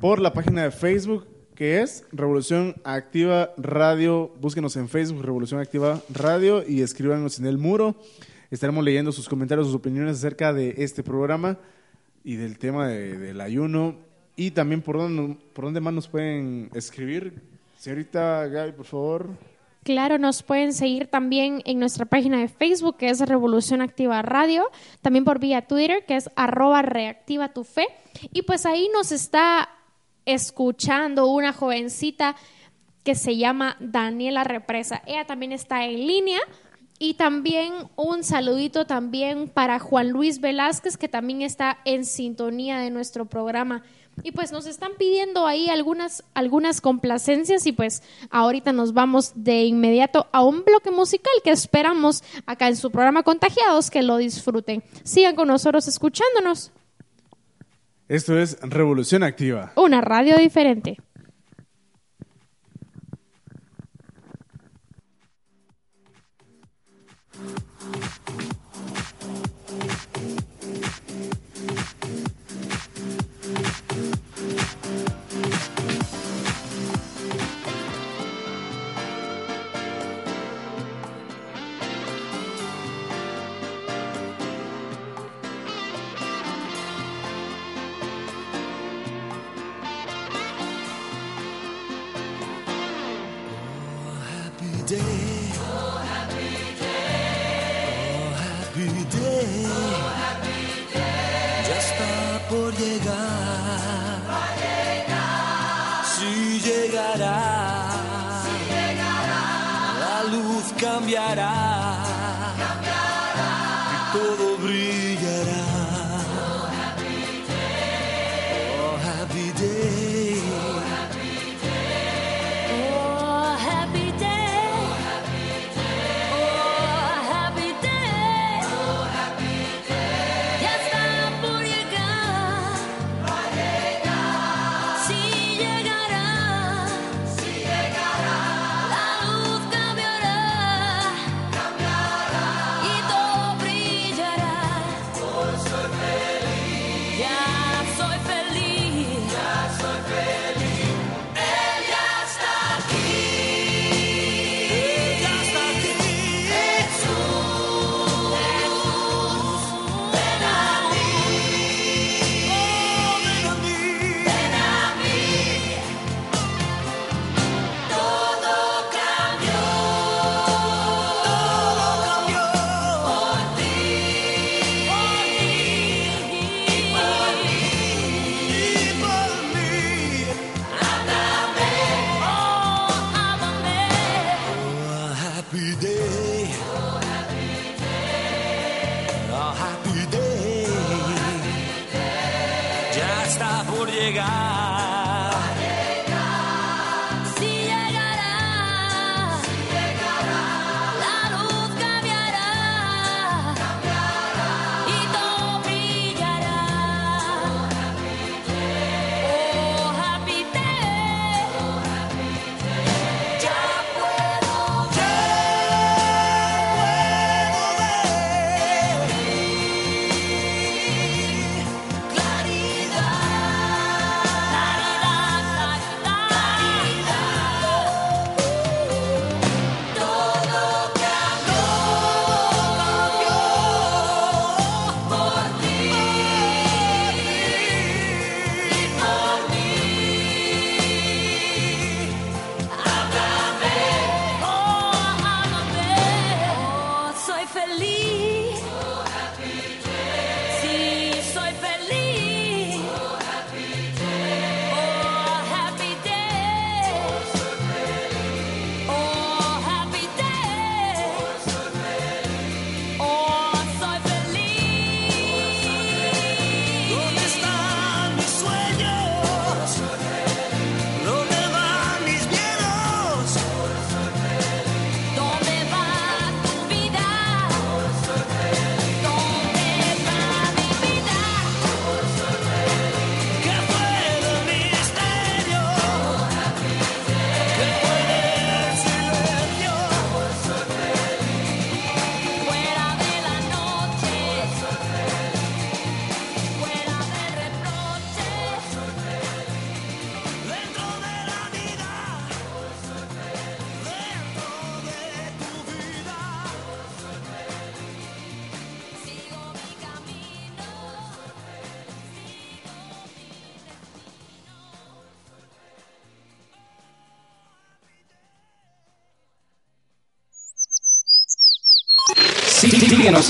por 0.00 0.20
la 0.20 0.32
página 0.32 0.62
de 0.62 0.70
Facebook 0.70 1.26
que 1.56 1.80
es 1.82 2.04
Revolución 2.12 2.76
Activa 2.84 3.50
Radio. 3.56 4.30
Búsquenos 4.40 4.76
en 4.76 4.88
Facebook, 4.88 5.24
Revolución 5.24 5.58
Activa 5.60 6.00
Radio, 6.14 6.62
y 6.64 6.82
escríbanos 6.82 7.40
en 7.40 7.46
el 7.46 7.58
muro. 7.58 7.96
Estaremos 8.52 8.84
leyendo 8.84 9.10
sus 9.10 9.28
comentarios, 9.28 9.66
sus 9.66 9.74
opiniones 9.74 10.18
acerca 10.18 10.52
de 10.52 10.74
este 10.78 11.02
programa 11.02 11.58
y 12.22 12.36
del 12.36 12.56
tema 12.56 12.86
de- 12.86 13.18
del 13.18 13.40
ayuno. 13.40 13.96
Y 14.36 14.52
también 14.52 14.82
por 14.82 14.98
dónde, 14.98 15.36
por 15.54 15.64
dónde 15.64 15.80
más 15.80 15.92
nos 15.92 16.06
pueden 16.06 16.70
escribir. 16.72 17.42
Señorita 17.78 18.46
Gaby, 18.46 18.70
por 18.70 18.86
favor. 18.86 19.26
Claro, 19.86 20.18
nos 20.18 20.42
pueden 20.42 20.72
seguir 20.72 21.06
también 21.06 21.62
en 21.64 21.78
nuestra 21.78 22.06
página 22.06 22.40
de 22.40 22.48
Facebook, 22.48 22.96
que 22.96 23.08
es 23.08 23.20
Revolución 23.20 23.80
Activa 23.80 24.20
Radio, 24.20 24.68
también 25.00 25.24
por 25.24 25.38
vía 25.38 25.62
Twitter, 25.62 26.04
que 26.04 26.16
es 26.16 26.28
arroba 26.34 26.82
reactiva 26.82 27.52
tu 27.52 27.62
fe. 27.62 27.86
Y 28.32 28.42
pues 28.42 28.66
ahí 28.66 28.90
nos 28.92 29.12
está 29.12 29.68
escuchando 30.24 31.28
una 31.28 31.52
jovencita 31.52 32.34
que 33.04 33.14
se 33.14 33.36
llama 33.36 33.76
Daniela 33.78 34.42
Represa. 34.42 35.02
Ella 35.06 35.24
también 35.24 35.52
está 35.52 35.84
en 35.84 36.04
línea. 36.04 36.40
Y 36.98 37.14
también 37.14 37.72
un 37.94 38.24
saludito 38.24 38.86
también 38.86 39.48
para 39.48 39.78
Juan 39.78 40.08
Luis 40.08 40.40
Velázquez, 40.40 40.96
que 40.96 41.08
también 41.08 41.42
está 41.42 41.78
en 41.84 42.04
sintonía 42.04 42.78
de 42.78 42.90
nuestro 42.90 43.26
programa. 43.26 43.84
Y 44.22 44.32
pues 44.32 44.50
nos 44.50 44.66
están 44.66 44.92
pidiendo 44.98 45.46
ahí 45.46 45.68
algunas, 45.68 46.24
algunas 46.34 46.80
complacencias 46.80 47.66
y 47.66 47.72
pues 47.72 48.02
ahorita 48.30 48.72
nos 48.72 48.92
vamos 48.92 49.32
de 49.34 49.64
inmediato 49.64 50.26
a 50.32 50.42
un 50.42 50.64
bloque 50.64 50.90
musical 50.90 51.32
que 51.44 51.50
esperamos 51.50 52.24
acá 52.46 52.68
en 52.68 52.76
su 52.76 52.90
programa 52.90 53.22
Contagiados 53.22 53.90
que 53.90 54.02
lo 54.02 54.16
disfruten. 54.16 54.82
Sigan 55.04 55.36
con 55.36 55.48
nosotros 55.48 55.86
escuchándonos. 55.86 56.72
Esto 58.08 58.38
es 58.38 58.58
Revolución 58.62 59.22
Activa. 59.22 59.72
Una 59.76 60.00
radio 60.00 60.36
diferente. 60.36 60.98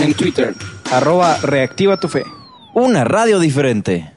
En 0.00 0.14
Twitter. 0.14 0.54
Arroba 0.92 1.38
reactiva 1.42 1.98
tu 1.98 2.08
fe. 2.08 2.24
Una 2.74 3.04
radio 3.04 3.38
diferente. 3.38 4.15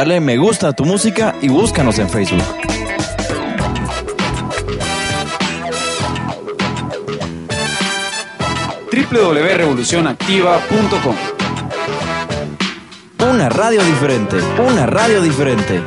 dale 0.00 0.18
me 0.18 0.38
gusta 0.38 0.68
a 0.68 0.72
tu 0.72 0.86
música 0.86 1.34
y 1.42 1.48
búscanos 1.48 1.98
en 1.98 2.08
Facebook. 2.08 2.42
www.revolucionactiva.com 8.90 11.16
Una 13.30 13.50
radio 13.50 13.84
diferente, 13.84 14.38
una 14.66 14.86
radio 14.86 15.20
diferente. 15.20 15.82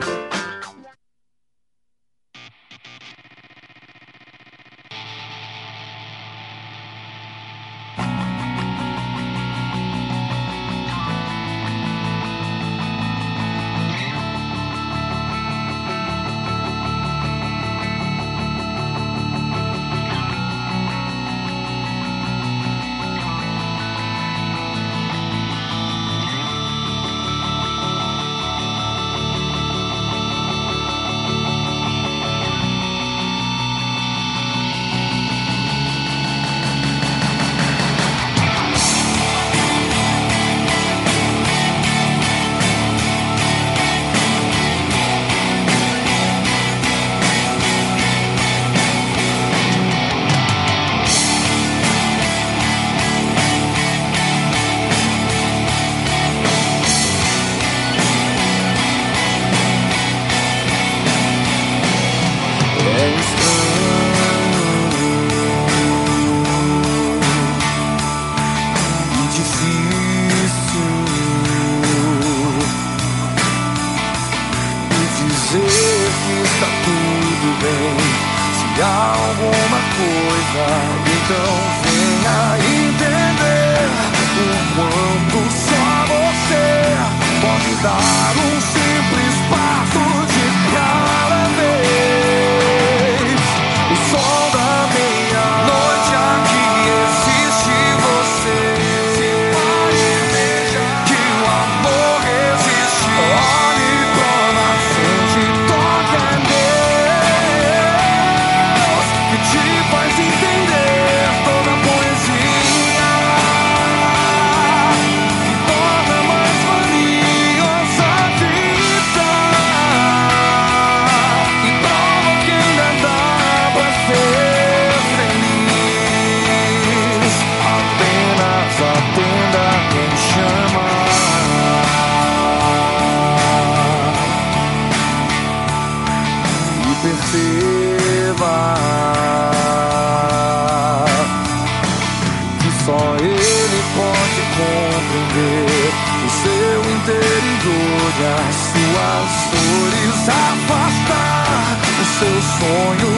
for 152.64 152.96
you. 152.96 153.13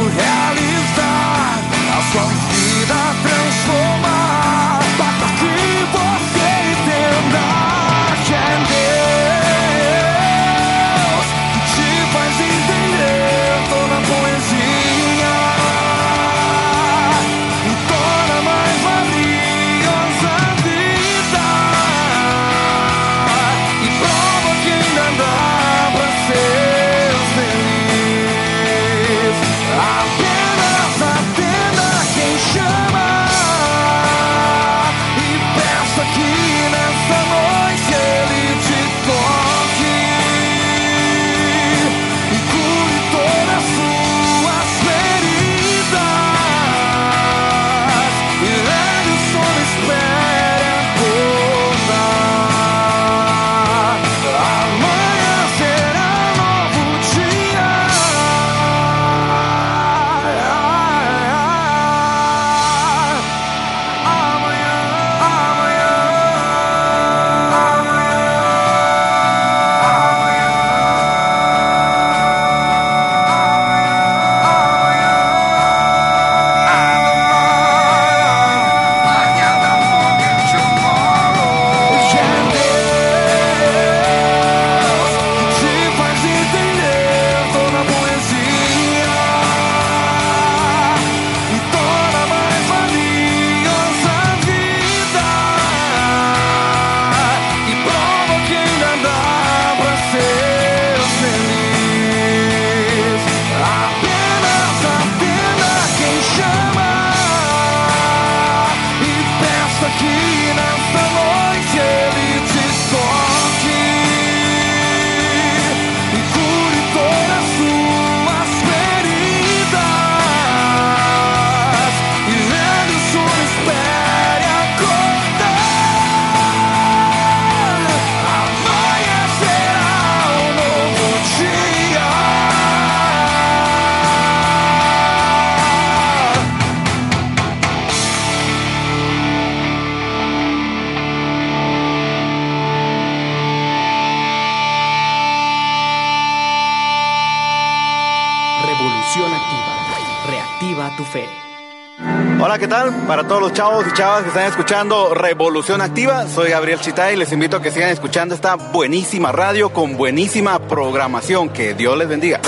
chavas 153.95 154.23
que 154.23 154.27
están 154.27 154.47
escuchando 154.47 155.13
Revolución 155.13 155.79
Activa. 155.79 156.27
Soy 156.27 156.49
Gabriel 156.49 156.81
Chitay 156.81 157.13
y 157.13 157.17
les 157.17 157.31
invito 157.31 157.55
a 157.55 157.61
que 157.61 157.71
sigan 157.71 157.89
escuchando 157.89 158.35
esta 158.35 158.55
buenísima 158.55 159.31
radio 159.31 159.69
con 159.71 159.95
buenísima 159.95 160.59
programación. 160.59 161.47
Que 161.47 161.75
Dios 161.75 161.97
les 161.97 162.09
bendiga. 162.09 162.41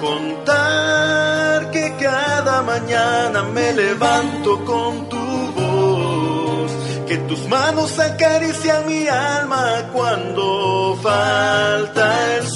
Contar 0.00 1.70
que 1.70 1.94
cada 1.98 2.62
mañana 2.62 3.42
me 3.44 3.72
levanto 3.72 4.62
con 4.66 5.08
tu 5.08 5.52
voz, 5.52 6.72
que 7.08 7.16
tus 7.16 7.48
manos 7.48 7.98
acarician 7.98 8.86
mi 8.86 9.08
alma 9.08 9.90
cuando 9.94 10.98
falta 11.02 12.36
el 12.36 12.46
sol 12.48 12.55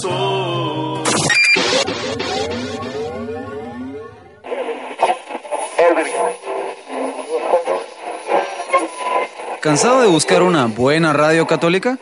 ¿Cansado 9.81 10.03
de 10.03 10.09
buscar 10.09 10.43
una 10.43 10.67
buena 10.67 11.15
radio 11.15 11.47
católica? 11.47 11.99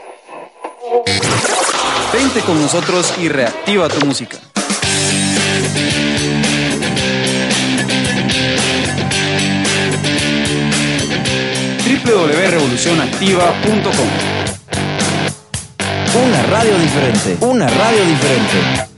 Vente 2.12 2.40
con 2.40 2.60
nosotros 2.60 3.14
y 3.20 3.28
reactiva 3.28 3.88
tu 3.88 4.04
música. 4.04 4.36
www.revolucionactiva.com 12.04 14.08
Una 16.26 16.42
radio 16.50 16.76
diferente, 16.78 17.36
una 17.42 17.68
radio 17.68 18.04
diferente. 18.04 18.97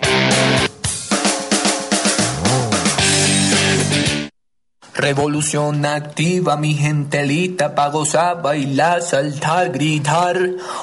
Revolución 5.10 5.84
activa, 5.86 6.56
mi 6.56 6.74
gentelita, 6.74 7.74
pa' 7.74 7.88
gozar, 7.88 8.42
bailar, 8.42 9.02
saltar, 9.02 9.72
gritar. 9.72 10.38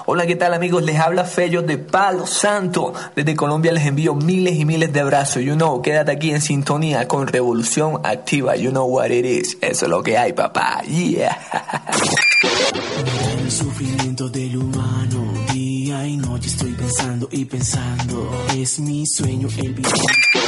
Hola, 0.05 0.27
¿qué 0.27 0.35
tal 0.35 0.53
amigos? 0.53 0.83
Les 0.83 0.99
habla 0.99 1.23
Fello 1.23 1.61
de 1.61 1.77
Palo 1.77 2.27
Santo. 2.27 2.93
Desde 3.15 3.37
Colombia 3.37 3.71
les 3.71 3.85
envío 3.85 4.15
miles 4.15 4.57
y 4.57 4.65
miles 4.65 4.91
de 4.91 4.99
abrazos. 4.99 5.43
You 5.43 5.55
know, 5.55 5.81
quédate 5.81 6.11
aquí 6.11 6.31
en 6.31 6.41
sintonía 6.41 7.07
con 7.07 7.27
Revolución 7.27 8.01
activa. 8.03 8.57
You 8.57 8.71
know 8.71 8.85
what 8.85 9.11
it 9.11 9.23
is. 9.23 9.57
Eso 9.61 9.85
es 9.85 9.89
lo 9.89 10.03
que 10.03 10.17
hay, 10.17 10.33
papá. 10.33 10.81
Yeah. 10.81 11.39
El 13.39 13.49
sufrimiento 13.49 14.27
del 14.27 14.57
humano, 14.57 15.23
día 15.53 16.05
y 16.05 16.17
noche 16.17 16.49
estoy 16.49 16.73
pensando 16.73 17.29
y 17.31 17.45
pensando. 17.45 18.45
Es 18.57 18.77
mi 18.79 19.07
sueño 19.07 19.47
el 19.57 19.73
vivir. 19.73 20.46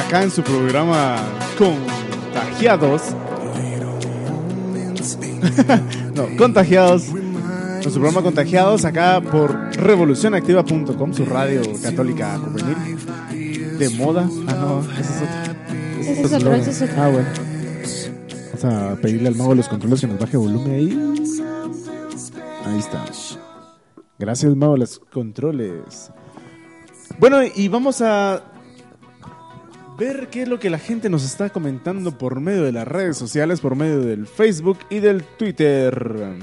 Acá 0.00 0.22
en 0.22 0.30
su 0.30 0.42
programa 0.42 1.16
Contagiados. 1.58 3.02
no, 6.14 6.36
Contagiados. 6.36 7.08
En 7.08 7.82
su 7.82 7.92
programa 7.92 8.22
Contagiados 8.22 8.84
acá 8.84 9.20
por 9.20 9.74
revolucionactiva.com, 9.76 11.14
su 11.14 11.24
radio 11.24 11.62
católica 11.82 12.38
juvenil. 12.38 12.98
De 13.78 13.88
moda. 13.90 14.28
Ah, 14.48 14.54
no, 14.54 14.80
ese 14.92 15.00
es 15.00 15.22
otro. 15.22 15.54
Ese 16.00 16.22
es 16.22 16.32
otro, 16.32 16.54
ese 16.54 16.70
es 16.70 16.82
otro. 16.82 17.02
Ah, 17.02 17.08
bueno. 17.08 17.28
Vamos 18.62 18.64
a 18.64 18.96
pedirle 19.00 19.28
al 19.28 19.36
mago 19.36 19.50
de 19.50 19.56
los 19.56 19.68
controles 19.68 20.00
que 20.00 20.06
nos 20.06 20.18
baje 20.18 20.36
volumen 20.36 20.72
ahí. 20.72 21.14
Ahí 22.66 22.78
está. 22.78 23.04
Gracias, 24.18 24.54
mago 24.54 24.76
los 24.76 24.98
controles. 24.98 26.10
Bueno, 27.18 27.38
y 27.42 27.68
vamos 27.68 28.02
a 28.02 28.49
ver 30.00 30.28
qué 30.30 30.42
es 30.42 30.48
lo 30.48 30.58
que 30.58 30.70
la 30.70 30.78
gente 30.78 31.10
nos 31.10 31.22
está 31.24 31.50
comentando 31.50 32.16
por 32.16 32.40
medio 32.40 32.62
de 32.62 32.72
las 32.72 32.88
redes 32.88 33.18
sociales, 33.18 33.60
por 33.60 33.76
medio 33.76 34.00
del 34.00 34.26
Facebook 34.26 34.78
y 34.88 34.98
del 35.00 35.22
Twitter. 35.22 36.38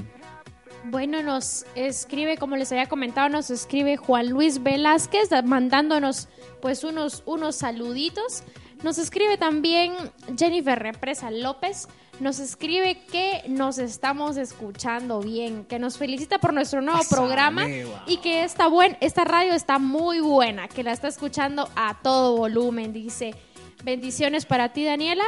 Bueno, 0.84 1.24
nos 1.24 1.66
escribe, 1.74 2.36
como 2.36 2.54
les 2.54 2.70
había 2.70 2.86
comentado, 2.86 3.28
nos 3.28 3.50
escribe 3.50 3.96
Juan 3.96 4.30
Luis 4.30 4.62
Velázquez 4.62 5.30
mandándonos 5.44 6.28
pues 6.62 6.84
unos, 6.84 7.24
unos 7.26 7.56
saluditos. 7.56 8.44
Nos 8.84 8.96
escribe 8.96 9.36
también 9.38 9.92
Jennifer 10.38 10.78
Represa 10.78 11.32
López. 11.32 11.88
Nos 12.20 12.38
escribe 12.38 13.00
que 13.10 13.42
nos 13.48 13.78
estamos 13.78 14.36
escuchando 14.36 15.20
bien, 15.20 15.64
que 15.64 15.80
nos 15.80 15.98
felicita 15.98 16.38
por 16.38 16.52
nuestro 16.52 16.80
nuevo 16.80 17.00
programa 17.10 17.66
y 18.06 18.18
que 18.18 18.44
esta, 18.44 18.68
buen, 18.68 18.96
esta 19.00 19.24
radio 19.24 19.52
está 19.52 19.80
muy 19.80 20.20
buena, 20.20 20.68
que 20.68 20.84
la 20.84 20.92
está 20.92 21.08
escuchando 21.08 21.68
a 21.74 21.98
todo 22.02 22.36
volumen. 22.36 22.92
Dice, 22.92 23.34
bendiciones 23.84 24.46
para 24.46 24.72
ti, 24.72 24.84
Daniela. 24.84 25.24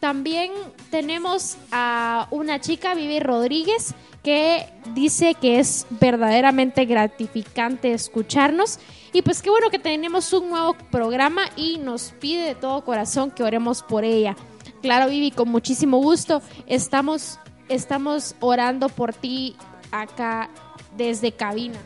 También 0.00 0.50
tenemos 0.90 1.56
a 1.70 2.26
una 2.30 2.60
chica, 2.60 2.94
Vivi 2.94 3.20
Rodríguez, 3.20 3.94
que 4.22 4.66
dice 4.94 5.34
que 5.34 5.60
es 5.60 5.86
verdaderamente 5.90 6.84
gratificante 6.86 7.92
escucharnos. 7.92 8.78
Y 9.12 9.22
pues 9.22 9.42
qué 9.42 9.50
bueno 9.50 9.70
que 9.70 9.78
tenemos 9.78 10.32
un 10.32 10.50
nuevo 10.50 10.74
programa 10.90 11.42
y 11.56 11.78
nos 11.78 12.12
pide 12.18 12.46
de 12.46 12.54
todo 12.54 12.84
corazón 12.84 13.30
que 13.30 13.44
oremos 13.44 13.82
por 13.82 14.04
ella. 14.04 14.36
Claro, 14.80 15.08
Vivi, 15.08 15.30
con 15.30 15.48
muchísimo 15.48 15.98
gusto. 15.98 16.42
Estamos, 16.66 17.38
estamos 17.68 18.34
orando 18.40 18.88
por 18.88 19.14
ti 19.14 19.54
acá 19.92 20.50
desde 20.96 21.32
cabina. 21.32 21.78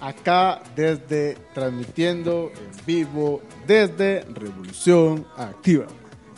Acá 0.00 0.62
desde 0.74 1.36
transmitiendo 1.54 2.50
en 2.54 2.86
vivo 2.86 3.42
desde 3.66 4.24
Revolución 4.34 5.26
Activa. 5.36 5.86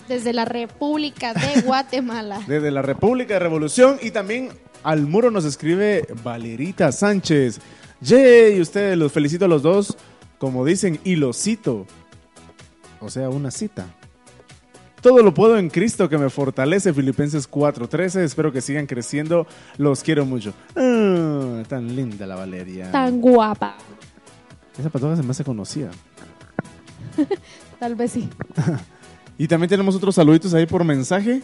Desde 0.09 0.33
la 0.33 0.45
República 0.45 1.33
de 1.33 1.61
Guatemala. 1.65 2.43
Desde 2.47 2.71
la 2.71 2.83
República 2.83 3.35
de 3.35 3.41
Revolución 3.41 3.99
y 4.03 4.11
también 4.11 4.51
al 4.83 5.07
muro 5.07 5.31
nos 5.31 5.45
escribe 5.45 6.07
Valerita 6.25 6.91
Sánchez. 6.91 7.61
Yay, 8.01 8.61
ustedes 8.61 8.99
los 8.99 9.13
felicito 9.13 9.45
a 9.45 9.49
los 9.49 9.63
dos, 9.63 9.97
como 10.39 10.65
dicen, 10.65 10.99
y 11.05 11.15
los 11.15 11.41
cito. 11.41 11.87
O 13.01 13.09
sea, 13.11 13.29
una 13.29 13.51
cita. 13.53 13.87
Todo 15.03 15.21
lo 15.25 15.35
puedo 15.35 15.59
en 15.59 15.69
Cristo 15.69 16.09
que 16.09 16.17
me 16.17 16.31
fortalece, 16.31 16.95
Filipenses 16.95 17.51
4:13. 17.51 18.23
Espero 18.23 18.53
que 18.53 18.61
sigan 18.61 18.87
creciendo. 18.87 19.49
Los 19.77 20.05
quiero 20.05 20.25
mucho. 20.25 20.55
Ah, 20.77 21.65
tan 21.69 21.95
linda 21.97 22.25
la 22.25 22.37
Valeria. 22.37 22.91
Tan 22.93 23.21
guapa. 23.21 23.75
Esa 24.79 24.91
patoja 24.91 25.17
se 25.17 25.25
me 25.25 25.33
hace 25.33 25.43
conocida. 25.43 25.91
Tal 27.81 27.97
vez 27.97 28.13
sí. 28.13 28.29
Y 29.39 29.49
también 29.49 29.69
tenemos 29.69 29.97
otros 29.97 30.15
saluditos 30.15 30.55
ahí 30.55 30.67
por 30.67 30.85
mensaje. 30.85 31.43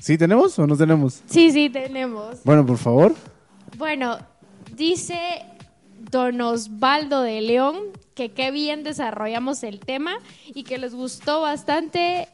¿Sí 0.00 0.18
tenemos 0.18 0.58
o 0.58 0.66
no 0.66 0.76
tenemos? 0.76 1.22
Sí, 1.26 1.52
sí, 1.52 1.70
tenemos. 1.70 2.42
Bueno, 2.42 2.66
por 2.66 2.78
favor. 2.78 3.14
Bueno, 3.76 4.18
dice 4.74 5.44
Don 6.10 6.40
Osvaldo 6.40 7.22
de 7.22 7.40
León 7.42 7.76
que 8.14 8.30
qué 8.30 8.50
bien 8.50 8.82
desarrollamos 8.82 9.62
el 9.62 9.80
tema 9.80 10.18
y 10.54 10.64
que 10.64 10.78
les 10.78 10.94
gustó 10.94 11.40
bastante 11.40 12.28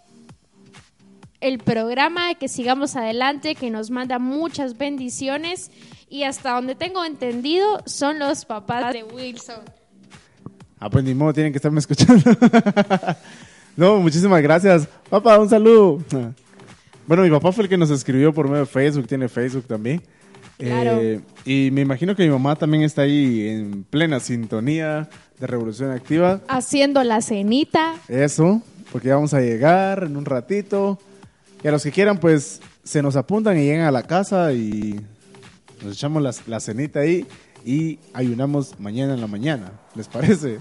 el 1.41 1.59
programa, 1.59 2.35
que 2.35 2.49
sigamos 2.49 2.97
adelante, 2.97 3.55
que 3.55 3.71
nos 3.71 3.91
manda 3.91 4.19
muchas 4.19 4.77
bendiciones 4.77 5.71
y 6.11 6.25
hasta 6.25 6.53
donde 6.53 6.75
tengo 6.75 7.05
entendido 7.05 7.83
son 7.87 8.19
los 8.19 8.45
papás 8.45 8.93
de 8.93 9.05
Wilson. 9.05 9.61
Ah, 10.81 10.89
pues 10.91 11.05
modo, 11.15 11.33
tienen 11.33 11.53
que 11.53 11.59
estarme 11.59 11.81
escuchando. 11.81 12.23
no, 13.77 13.97
muchísimas 13.99 14.41
gracias. 14.43 14.89
Papá, 15.11 15.39
un 15.39 15.49
saludo. 15.49 16.01
Bueno, 17.07 17.23
mi 17.23 17.31
papá 17.31 17.53
fue 17.53 17.65
el 17.65 17.71
que 17.71 17.77
nos 17.77 17.91
escribió 17.91 18.33
por 18.33 18.47
medio 18.47 18.61
de 18.61 18.67
Facebook, 18.67 19.07
tiene 19.07 19.29
Facebook 19.29 19.67
también. 19.67 20.03
Claro. 20.59 20.99
Eh, 21.01 21.21
y 21.45 21.71
me 21.71 21.83
imagino 21.83 22.17
que 22.17 22.25
mi 22.25 22.31
mamá 22.31 22.57
también 22.57 22.83
está 22.83 23.03
ahí 23.03 23.49
en 23.49 23.85
plena 23.85 24.19
sintonía 24.21 25.09
de 25.39 25.47
Revolución 25.47 25.91
Activa. 25.93 26.41
Haciendo 26.49 27.03
la 27.05 27.21
cenita. 27.23 27.95
Eso, 28.09 28.61
porque 28.91 29.09
ya 29.09 29.15
vamos 29.15 29.35
a 29.35 29.41
llegar 29.41 30.03
en 30.05 30.17
un 30.17 30.25
ratito. 30.25 30.99
Y 31.63 31.69
a 31.69 31.71
los 31.71 31.83
que 31.83 31.93
quieran, 31.93 32.19
pues 32.19 32.61
se 32.83 33.03
nos 33.03 33.15
apuntan 33.17 33.57
y 33.59 33.63
llegan 33.65 33.87
a 33.87 33.91
la 33.93 34.03
casa 34.03 34.53
y 34.53 35.01
nos 35.85 35.95
echamos 35.95 36.23
las- 36.23 36.47
la 36.49 36.59
cenita 36.61 37.01
ahí 37.01 37.25
y 37.65 37.99
ayunamos 38.13 38.79
mañana 38.81 39.15
en 39.15 39.21
la 39.21 39.27
mañana. 39.29 39.73
¿Les 39.95 40.09
parece? 40.09 40.59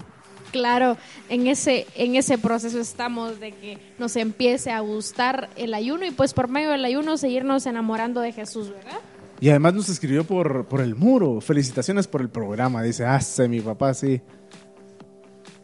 Claro, 0.52 0.96
en 1.28 1.46
ese, 1.46 1.86
en 1.94 2.14
ese 2.16 2.38
proceso 2.38 2.78
estamos 2.80 3.38
de 3.38 3.52
que 3.52 3.78
nos 3.98 4.16
empiece 4.16 4.70
a 4.70 4.80
gustar 4.80 5.50
el 5.56 5.74
ayuno 5.74 6.06
y 6.06 6.10
pues 6.10 6.32
por 6.32 6.48
medio 6.48 6.70
del 6.70 6.84
ayuno 6.84 7.18
seguirnos 7.18 7.66
enamorando 7.66 8.20
de 8.22 8.32
Jesús, 8.32 8.70
¿verdad? 8.70 8.98
Y 9.40 9.50
además 9.50 9.74
nos 9.74 9.88
escribió 9.88 10.24
por, 10.24 10.66
por 10.66 10.80
el 10.80 10.96
muro. 10.96 11.40
Felicitaciones 11.40 12.08
por 12.08 12.20
el 12.20 12.28
programa. 12.28 12.82
Dice, 12.82 13.04
ah, 13.04 13.20
sí, 13.20 13.48
mi 13.48 13.60
papá 13.60 13.94
sí. 13.94 14.20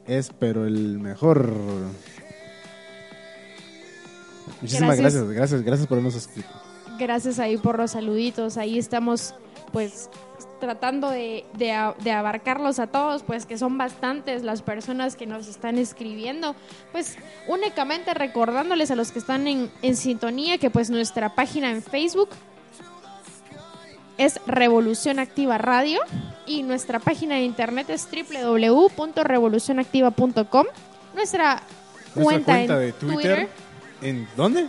Es, 0.07 0.31
pero 0.39 0.67
el 0.67 0.99
mejor. 1.01 1.51
Muchísimas 4.61 4.99
Gracias. 4.99 5.25
gracias, 5.25 5.37
gracias, 5.37 5.63
gracias, 5.63 5.89
por 5.89 5.97
habernos 5.97 6.15
escrito. 6.15 6.49
Gracias 6.99 7.39
ahí 7.39 7.57
por 7.57 7.79
los 7.79 7.93
saluditos, 7.93 8.57
ahí 8.57 8.79
estamos 8.79 9.35
pues 9.73 10.09
tratando 10.61 11.11
de, 11.11 11.45
de 11.59 11.93
de 12.05 12.11
abarcarlos 12.13 12.79
a 12.79 12.87
todos, 12.87 13.25
pues 13.25 13.47
que 13.47 13.59
son 13.59 13.77
bastantes 13.77 14.45
las 14.45 14.63
personas 14.63 15.17
que 15.17 15.27
nos 15.27 15.49
están 15.49 15.79
escribiendo. 15.79 16.55
Pues 16.93 17.17
únicamente 17.49 18.15
recordándoles 18.15 18.91
a 18.93 18.95
los 18.97 19.11
que 19.11 19.19
están 19.19 19.49
en, 19.49 19.71
en 19.83 19.97
sintonía 19.97 20.59
que 20.59 20.71
pues 20.71 20.91
nuestra 20.91 21.35
página 21.35 21.71
en 21.71 21.83
Facebook 21.83 22.29
es 24.19 24.41
Revolución 24.47 25.19
Activa 25.19 25.57
Radio 25.59 25.99
y 26.47 26.63
nuestra 26.63 27.01
página 27.01 27.35
de 27.37 27.43
internet 27.43 27.89
es 27.91 28.09
www.revolucionactiva.com. 28.11 30.67
Nuestra, 31.15 31.63
Nuestra 32.15 32.15
cuenta, 32.15 32.61
en 32.61 32.69
de 32.69 32.93
Twitter. 32.93 33.49
¿En 34.03 34.29
dónde? 34.37 34.67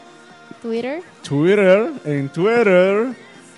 Twitter 0.61 1.01
Twitter. 1.27 1.91
En 2.05 2.29
Twitter. 2.29 3.15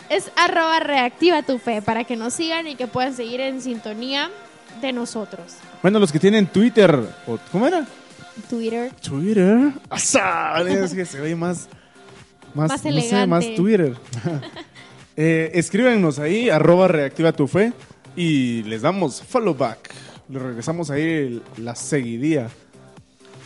es 0.09 0.31
arroba 0.35 0.79
reactiva 0.79 1.43
tu 1.43 1.57
fe 1.57 1.81
para 1.81 2.03
que 2.03 2.15
nos 2.15 2.33
sigan 2.33 2.67
y 2.67 2.75
que 2.75 2.87
puedan 2.87 3.13
seguir 3.13 3.41
en 3.41 3.61
sintonía 3.61 4.29
de 4.81 4.93
nosotros. 4.93 5.55
Bueno, 5.81 5.99
los 5.99 6.11
que 6.11 6.19
tienen 6.19 6.47
Twitter. 6.47 6.99
¿Cómo 7.51 7.67
era? 7.67 7.85
Twitter. 8.49 8.91
Twitter. 9.01 9.71
¡Asa! 9.89 10.61
Es 10.61 10.93
que 10.93 11.05
se 11.05 11.19
ve 11.19 11.35
más. 11.35 11.67
Más, 12.53 12.69
Más 12.69 12.85
no 12.85 13.01
sé, 13.01 13.27
más 13.27 13.43
elegante. 13.43 13.55
Twitter. 13.55 13.95
Eh, 15.17 15.51
escríbanos 15.55 16.19
ahí, 16.19 16.49
arroba 16.49 16.87
reactiva 16.87 17.33
tu 17.33 17.47
fe. 17.47 17.73
Y 18.15 18.63
les 18.63 18.81
damos 18.83 19.21
follow 19.21 19.53
back. 19.55 19.91
Le 20.29 20.39
regresamos 20.39 20.89
ahí 20.89 21.41
la 21.57 21.75
seguidía. 21.75 22.49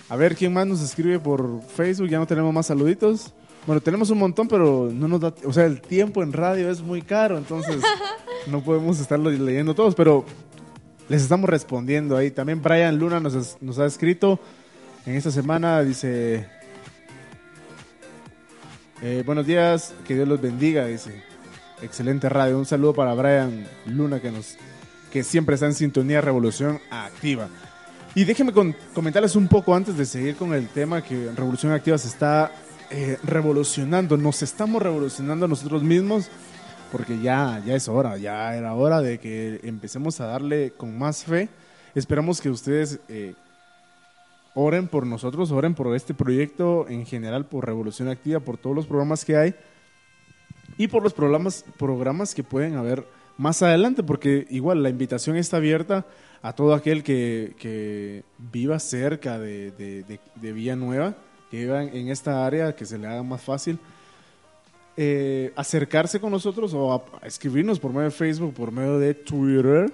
A 0.10 0.16
ver 0.16 0.36
quién 0.36 0.54
más 0.54 0.68
nos 0.68 0.82
escribe 0.82 1.20
por 1.20 1.62
Facebook. 1.76 2.10
Ya 2.10 2.20
no 2.20 2.28
tenemos 2.28 2.54
más 2.54 2.68
saluditos. 2.68 3.34
Bueno, 3.66 3.80
tenemos 3.82 4.10
un 4.10 4.18
montón, 4.18 4.48
pero 4.48 4.90
no 4.92 5.08
nos 5.08 5.20
da. 5.22 5.34
O 5.46 5.54
sea, 5.54 5.66
el 5.66 5.82
tiempo 5.82 6.24
en 6.24 6.34
radio 6.34 6.70
es 6.72 6.82
muy 6.82 7.02
caro, 7.02 7.38
entonces 7.38 7.78
no 8.48 8.64
podemos 8.64 9.00
estarlo 9.00 9.30
leyendo 9.30 9.76
todos, 9.76 9.94
pero 9.94 10.26
les 11.10 11.22
estamos 11.22 11.50
respondiendo 11.50 12.18
ahí. 12.18 12.32
También 12.32 12.62
Brian 12.62 12.98
Luna 12.98 13.20
nos, 13.20 13.36
es- 13.36 13.58
nos 13.62 13.78
ha 13.78 13.86
escrito 13.86 14.40
en 15.06 15.16
esta 15.16 15.32
semana. 15.32 15.82
Dice: 15.84 16.48
eh, 19.02 19.24
Buenos 19.26 19.46
días, 19.46 19.94
que 20.08 20.16
Dios 20.16 20.28
los 20.28 20.42
bendiga. 20.42 20.86
Dice: 20.88 21.24
Excelente 21.82 22.30
radio. 22.30 22.60
Un 22.60 22.66
saludo 22.66 22.94
para 22.94 23.16
Brian 23.16 23.66
Luna, 23.88 24.20
que, 24.20 24.32
nos, 24.32 24.56
que 25.12 25.24
siempre 25.24 25.56
está 25.56 25.66
en 25.66 25.74
sintonía 25.74 26.22
Revolución 26.22 26.80
Activa. 26.92 27.48
Y 28.14 28.24
déjenme 28.24 28.54
comentarles 28.94 29.36
un 29.36 29.48
poco 29.48 29.74
antes 29.74 29.98
de 29.98 30.06
seguir 30.06 30.36
con 30.36 30.54
el 30.54 30.68
tema 30.68 31.02
que 31.02 31.32
Revolución 31.36 31.72
Activa 31.72 31.98
se 31.98 32.10
está 32.10 32.52
eh, 32.92 33.18
revolucionando, 33.24 34.16
nos 34.18 34.44
estamos 34.44 34.82
revolucionando 34.82 35.48
nosotros 35.48 35.82
mismos 35.82 36.30
porque 36.92 37.20
ya, 37.20 37.64
ya 37.66 37.74
es 37.74 37.88
hora, 37.88 38.18
ya 38.18 38.56
era 38.56 38.74
hora 38.74 39.02
de 39.02 39.18
que 39.18 39.62
empecemos 39.64 40.20
a 40.20 40.26
darle 40.26 40.72
con 40.72 41.00
más 41.00 41.24
fe. 41.24 41.48
Esperamos 41.96 42.42
que 42.42 42.50
ustedes 42.50 43.00
eh, 43.08 43.34
oren 44.54 44.88
por 44.88 45.08
nosotros, 45.08 45.52
oren 45.52 45.74
por 45.74 45.96
este 45.96 46.14
proyecto 46.14 46.86
en 46.90 47.06
general, 47.06 47.46
por 47.46 47.66
Revolución 47.66 48.10
Activa, 48.10 48.42
por 48.42 48.58
todos 48.58 48.76
los 48.76 48.88
programas 48.88 49.24
que 49.26 49.38
hay 49.38 49.56
y 50.78 50.88
por 50.88 51.04
los 51.04 51.14
programas, 51.14 51.66
programas 51.78 52.34
que 52.36 52.44
pueden 52.44 52.76
haber 52.76 53.06
más 53.38 53.62
adelante, 53.62 54.04
porque 54.04 54.46
igual 54.50 54.84
la 54.84 54.90
invitación 54.90 55.36
está 55.36 55.58
abierta 55.58 56.06
a 56.42 56.54
todo 56.54 56.74
aquel 56.74 57.04
que, 57.04 57.54
que 57.60 58.24
viva 58.52 58.80
cerca 58.80 59.38
de, 59.40 59.72
de, 59.72 60.04
de- 60.04 60.20
de 60.36 60.54
Villanueva, 60.54 61.16
que 61.50 61.58
viva 61.60 61.84
en, 61.84 62.08
esta 62.10 62.46
área, 62.46 62.76
que 62.76 62.86
se 62.86 62.98
le 62.98 63.08
haga 63.08 63.24
más 63.24 63.42
fácil 63.42 63.78
eh, 64.98 65.52
acercarse 65.56 66.20
con 66.20 66.32
nosotros 66.32 66.74
o 66.74 66.94
a, 66.94 67.04
a 67.22 67.28
escribirnos 67.28 67.80
por 67.80 67.92
medio 67.92 68.06
de 68.06 68.12
Facebook, 68.12 68.54
por 68.54 68.72
medio 68.72 69.00
de 69.00 69.14
Twitter, 69.14 69.92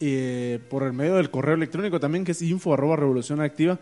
eh, 0.00 0.58
por 0.68 0.82
el 0.82 0.92
medio 0.92 1.14
del 1.16 1.30
correo 1.30 1.54
electrónico 1.54 2.00
también, 2.00 2.24
que 2.24 2.32
es 2.32 2.42
info 2.42 2.72
arroba 2.74 2.96
revolución 2.96 3.40
activa, 3.40 3.78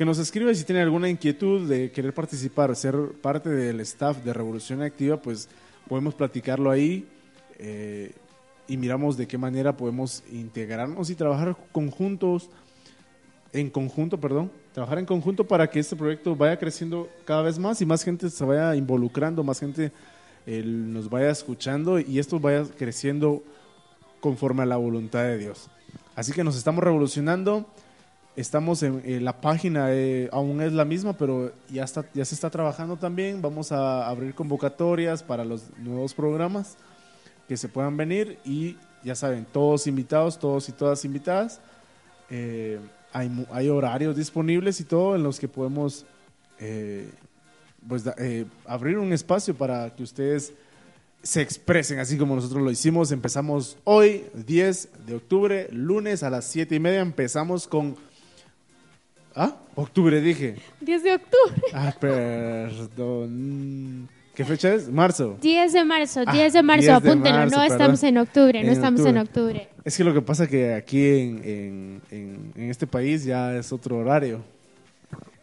que 0.00 0.06
nos 0.06 0.18
escribe 0.18 0.54
si 0.54 0.64
tiene 0.64 0.80
alguna 0.80 1.10
inquietud 1.10 1.68
de 1.68 1.92
querer 1.92 2.14
participar, 2.14 2.74
ser 2.74 2.96
parte 3.20 3.50
del 3.50 3.80
staff 3.80 4.24
de 4.24 4.32
Revolución 4.32 4.80
Activa, 4.80 5.18
pues 5.18 5.46
podemos 5.86 6.14
platicarlo 6.14 6.70
ahí 6.70 7.06
eh, 7.58 8.10
y 8.66 8.78
miramos 8.78 9.18
de 9.18 9.28
qué 9.28 9.36
manera 9.36 9.76
podemos 9.76 10.24
integrarnos 10.32 11.10
y 11.10 11.14
trabajar 11.14 11.54
conjuntos, 11.70 12.48
en 13.52 13.68
conjunto, 13.68 14.18
perdón, 14.18 14.50
trabajar 14.72 15.00
en 15.00 15.04
conjunto 15.04 15.46
para 15.46 15.68
que 15.68 15.80
este 15.80 15.96
proyecto 15.96 16.34
vaya 16.34 16.58
creciendo 16.58 17.06
cada 17.26 17.42
vez 17.42 17.58
más 17.58 17.82
y 17.82 17.84
más 17.84 18.02
gente 18.02 18.30
se 18.30 18.42
vaya 18.46 18.74
involucrando, 18.76 19.44
más 19.44 19.60
gente 19.60 19.92
eh, 20.46 20.62
nos 20.64 21.10
vaya 21.10 21.28
escuchando 21.28 22.00
y 22.00 22.18
esto 22.18 22.40
vaya 22.40 22.64
creciendo 22.78 23.42
conforme 24.20 24.62
a 24.62 24.66
la 24.66 24.78
voluntad 24.78 25.24
de 25.24 25.36
Dios. 25.36 25.68
Así 26.16 26.32
que 26.32 26.42
nos 26.42 26.56
estamos 26.56 26.82
revolucionando. 26.82 27.66
Estamos 28.36 28.82
en, 28.82 29.24
la 29.24 29.40
página, 29.40 29.92
eh, 29.92 30.28
aún 30.32 30.62
es 30.62 30.72
la 30.72 30.84
misma, 30.84 31.12
pero 31.14 31.52
ya, 31.68 31.84
está, 31.84 32.04
ya 32.14 32.24
se 32.24 32.34
está 32.34 32.48
trabajando 32.48 32.96
también. 32.96 33.42
Vamos 33.42 33.72
a 33.72 34.08
abrir 34.08 34.34
convocatorias 34.34 35.22
para 35.22 35.44
los 35.44 35.64
nuevos 35.78 36.14
programas 36.14 36.76
que 37.48 37.56
se 37.56 37.68
puedan 37.68 37.96
venir 37.96 38.38
y 38.44 38.76
ya 39.02 39.14
saben, 39.14 39.44
todos 39.44 39.86
invitados, 39.86 40.38
todos 40.38 40.68
y 40.68 40.72
todas 40.72 41.04
invitadas. 41.04 41.60
Eh, 42.30 42.78
hay, 43.12 43.46
hay 43.50 43.68
horarios 43.68 44.16
disponibles 44.16 44.80
y 44.80 44.84
todo 44.84 45.16
en 45.16 45.22
los 45.22 45.40
que 45.40 45.48
podemos 45.48 46.06
eh, 46.58 47.10
pues, 47.88 48.04
eh, 48.18 48.46
abrir 48.66 48.98
un 48.98 49.12
espacio 49.12 49.54
para 49.54 49.94
que 49.94 50.02
ustedes 50.02 50.52
se 51.22 51.42
expresen 51.42 51.98
así 51.98 52.16
como 52.16 52.34
nosotros 52.36 52.62
lo 52.62 52.70
hicimos. 52.70 53.12
Empezamos 53.12 53.78
hoy, 53.84 54.26
10 54.34 55.06
de 55.06 55.16
octubre, 55.16 55.68
lunes 55.72 56.22
a 56.22 56.30
las 56.30 56.44
7 56.46 56.74
y 56.74 56.80
media. 56.80 57.00
Empezamos 57.00 57.66
con... 57.66 57.96
Ah, 59.34 59.56
octubre 59.76 60.20
dije. 60.20 60.56
10 60.80 61.02
de 61.02 61.14
octubre. 61.14 61.62
Ah, 61.72 61.94
perdón. 62.90 64.08
¿Qué 64.34 64.44
fecha 64.44 64.72
es? 64.74 64.88
Marzo. 64.88 65.36
10 65.40 65.72
de 65.72 65.84
marzo, 65.84 66.22
Ah, 66.26 66.32
10 66.32 66.52
de 66.52 66.62
marzo, 66.62 66.82
10 66.82 67.02
de 67.02 67.08
apúntenlo. 67.10 67.38
marzo, 67.38 67.56
no 67.56 67.62
perdón. 67.62 67.76
estamos 67.80 68.02
en 68.04 68.18
octubre, 68.18 68.64
no 68.64 68.72
estamos 68.72 69.00
en 69.06 69.18
octubre. 69.18 69.68
Es 69.84 69.96
que 69.96 70.04
lo 70.04 70.14
que 70.14 70.22
pasa 70.22 70.46
que 70.46 70.72
aquí 70.74 71.04
en, 71.06 71.42
en- 71.44 72.02
en- 72.10 72.52
en 72.56 72.70
este 72.70 72.86
país 72.86 73.24
ya 73.24 73.54
es 73.56 73.72
otro 73.72 73.98
horario. 73.98 74.40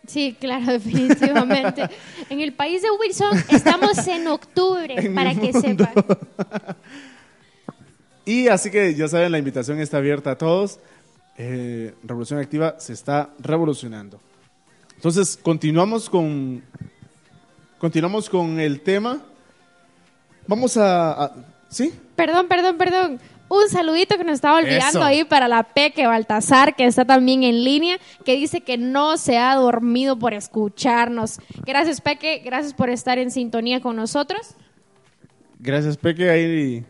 Sí, 0.07 0.35
claro, 0.39 0.65
definitivamente. 0.73 1.83
en 2.29 2.39
el 2.41 2.53
país 2.53 2.81
de 2.81 2.87
Wilson 2.91 3.37
estamos 3.51 4.07
en 4.07 4.27
octubre, 4.27 4.93
En 4.97 5.13
para 5.15 5.35
que 5.35 5.53
sepan. 5.53 5.89
Y 8.25 8.47
así 8.49 8.69
que 8.69 8.93
ya 8.93 9.07
saben, 9.07 9.31
la 9.31 9.37
invitación 9.37 9.79
está 9.79 9.97
abierta 9.97 10.31
a 10.31 10.37
todos. 10.37 10.79
Eh, 11.37 11.93
Revolución 12.03 12.39
Activa 12.39 12.75
se 12.79 12.93
está 12.93 13.29
revolucionando. 13.39 14.19
Entonces, 14.95 15.37
continuamos 15.41 16.09
con, 16.09 16.63
continuamos 17.77 18.29
con 18.29 18.59
el 18.59 18.81
tema. 18.81 19.21
Vamos 20.47 20.77
a... 20.77 21.25
a- 21.25 21.31
¿Sí? 21.69 21.93
Perdón, 22.15 22.47
perdón, 22.47 22.77
perdón. 22.77 23.19
Un 23.49 23.69
saludito 23.69 24.17
que 24.17 24.23
nos 24.23 24.35
estaba 24.35 24.57
olvidando 24.57 24.99
Eso. 24.99 25.03
ahí 25.03 25.23
para 25.23 25.47
la 25.47 25.63
Peque 25.63 26.07
Baltasar, 26.07 26.75
que 26.75 26.85
está 26.85 27.05
también 27.05 27.43
en 27.43 27.63
línea, 27.63 27.97
que 28.25 28.33
dice 28.35 28.61
que 28.61 28.77
no 28.77 29.17
se 29.17 29.37
ha 29.37 29.53
dormido 29.55 30.17
por 30.17 30.33
escucharnos. 30.33 31.39
Gracias, 31.65 32.01
Peque. 32.01 32.41
Gracias 32.43 32.73
por 32.73 32.89
estar 32.89 33.17
en 33.19 33.31
sintonía 33.31 33.79
con 33.81 33.95
nosotros. 33.95 34.55
Gracias, 35.59 35.97
Peque. 35.97 36.29
Ahí 36.29 36.85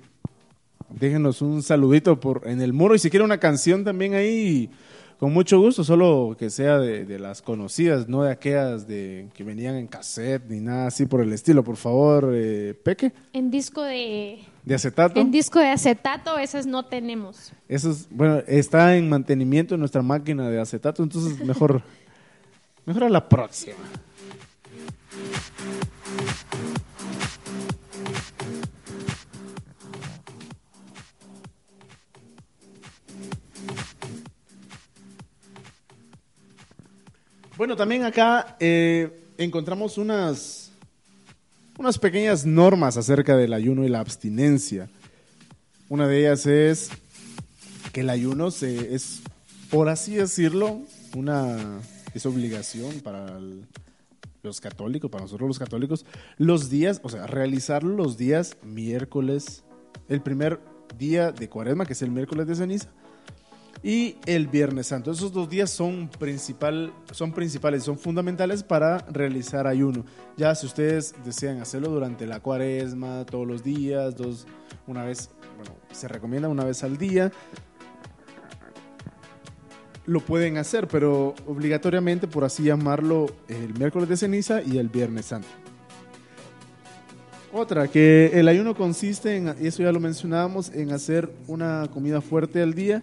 déjenos 0.89 1.41
un 1.41 1.63
saludito 1.63 2.19
por 2.19 2.47
en 2.47 2.61
el 2.61 2.73
muro. 2.73 2.95
Y 2.95 2.99
si 2.99 3.09
quiere 3.09 3.23
una 3.25 3.39
canción 3.39 3.83
también 3.83 4.13
ahí, 4.13 4.69
con 5.19 5.33
mucho 5.33 5.59
gusto, 5.59 5.83
solo 5.83 6.35
que 6.37 6.49
sea 6.49 6.77
de, 6.77 7.05
de 7.05 7.19
las 7.19 7.41
conocidas, 7.41 8.07
no 8.07 8.23
de 8.23 8.31
aquellas 8.31 8.87
de 8.87 9.27
que 9.33 9.43
venían 9.43 9.75
en 9.75 9.87
cassette 9.87 10.43
ni 10.49 10.59
nada 10.59 10.87
así 10.87 11.05
por 11.05 11.21
el 11.21 11.33
estilo. 11.33 11.63
Por 11.63 11.77
favor, 11.77 12.31
eh, 12.33 12.73
Peque, 12.83 13.11
En 13.33 13.49
disco 13.49 13.81
de 13.81 14.39
de 14.63 14.75
acetato. 14.75 15.19
en 15.19 15.31
disco 15.31 15.59
de 15.59 15.69
acetato, 15.69 16.37
esas 16.37 16.65
no 16.65 16.83
tenemos. 16.83 17.53
Eso 17.69 17.89
es, 17.89 18.07
bueno, 18.11 18.43
está 18.47 18.97
en 18.97 19.09
mantenimiento 19.09 19.75
en 19.75 19.79
nuestra 19.79 20.01
máquina 20.01 20.49
de 20.49 20.59
acetato, 20.59 21.01
entonces 21.03 21.39
mejor, 21.39 21.81
mejor 22.85 23.05
a 23.05 23.09
la 23.09 23.27
próxima. 23.29 23.75
Bueno, 37.57 37.75
también 37.75 38.03
acá 38.03 38.55
eh, 38.59 39.23
encontramos 39.35 39.97
unas, 39.97 40.71
unas 41.79 41.97
pequeñas 41.97 42.45
normas 42.45 42.97
acerca 42.97 43.35
del 43.35 43.51
ayuno 43.51 43.83
y 43.83 43.89
la 43.89 43.99
abstinencia. 43.99 44.91
Una 45.89 46.07
de 46.07 46.19
ellas 46.19 46.45
es 46.45 46.91
que 47.93 48.01
el 48.01 48.11
ayuno 48.11 48.51
se, 48.51 48.93
es, 48.93 49.21
por 49.71 49.89
así 49.89 50.17
decirlo, 50.17 50.81
una 51.15 51.81
es 52.13 52.27
obligación 52.27 52.99
para 52.99 53.39
los 54.43 54.61
católicos, 54.61 55.09
para 55.09 55.23
nosotros 55.23 55.47
los 55.47 55.59
católicos, 55.59 56.05
los 56.37 56.69
días, 56.69 57.01
o 57.01 57.09
sea, 57.09 57.25
realizarlo 57.25 57.95
los 57.95 58.19
días 58.19 58.55
miércoles, 58.61 59.63
el 60.09 60.21
primer 60.21 60.59
día 60.99 61.31
de 61.31 61.49
cuaresma, 61.49 61.87
que 61.87 61.93
es 61.93 62.03
el 62.03 62.11
miércoles 62.11 62.45
de 62.45 62.55
ceniza, 62.55 62.89
y 63.83 64.17
el 64.25 64.47
Viernes 64.47 64.87
Santo. 64.87 65.11
Esos 65.11 65.31
dos 65.31 65.49
días 65.49 65.69
son, 65.69 66.09
principal, 66.19 66.91
son 67.11 67.31
principales, 67.31 67.83
son 67.83 67.97
fundamentales 67.97 68.63
para 68.63 68.99
realizar 69.11 69.67
ayuno. 69.67 70.05
Ya 70.35 70.53
si 70.55 70.65
ustedes 70.65 71.15
desean 71.23 71.61
hacerlo 71.61 71.89
durante 71.89 72.25
la 72.25 72.39
cuaresma, 72.39 73.25
todos 73.25 73.47
los 73.47 73.63
días, 73.63 74.15
dos, 74.15 74.47
una 74.87 75.03
vez, 75.03 75.29
bueno, 75.57 75.75
se 75.91 76.07
recomienda 76.07 76.49
una 76.49 76.63
vez 76.63 76.83
al 76.83 76.97
día, 76.97 77.31
lo 80.05 80.21
pueden 80.21 80.57
hacer, 80.57 80.87
pero 80.87 81.35
obligatoriamente, 81.45 82.27
por 82.27 82.45
así 82.45 82.63
llamarlo, 82.63 83.27
el 83.49 83.73
miércoles 83.77 84.07
de 84.07 84.17
ceniza 84.17 84.61
y 84.61 84.77
el 84.77 84.87
Viernes 84.87 85.25
Santo. 85.25 85.47
Otra, 87.53 87.87
que 87.87 88.31
el 88.33 88.47
ayuno 88.47 88.75
consiste 88.75 89.35
en, 89.35 89.47
eso 89.47 89.83
ya 89.83 89.91
lo 89.91 89.99
mencionábamos, 89.99 90.69
en 90.73 90.91
hacer 90.91 91.29
una 91.47 91.89
comida 91.91 92.21
fuerte 92.21 92.61
al 92.61 92.73
día 92.73 93.01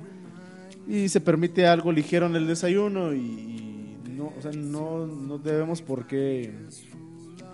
y 0.86 1.08
se 1.08 1.20
permite 1.20 1.66
algo 1.66 1.92
ligero 1.92 2.26
en 2.26 2.36
el 2.36 2.46
desayuno 2.46 3.14
y, 3.14 3.98
no, 4.08 4.32
no, 4.54 5.06
no 5.06 5.38
debemos 5.38 5.82
por 5.82 6.06
qué 6.06 6.52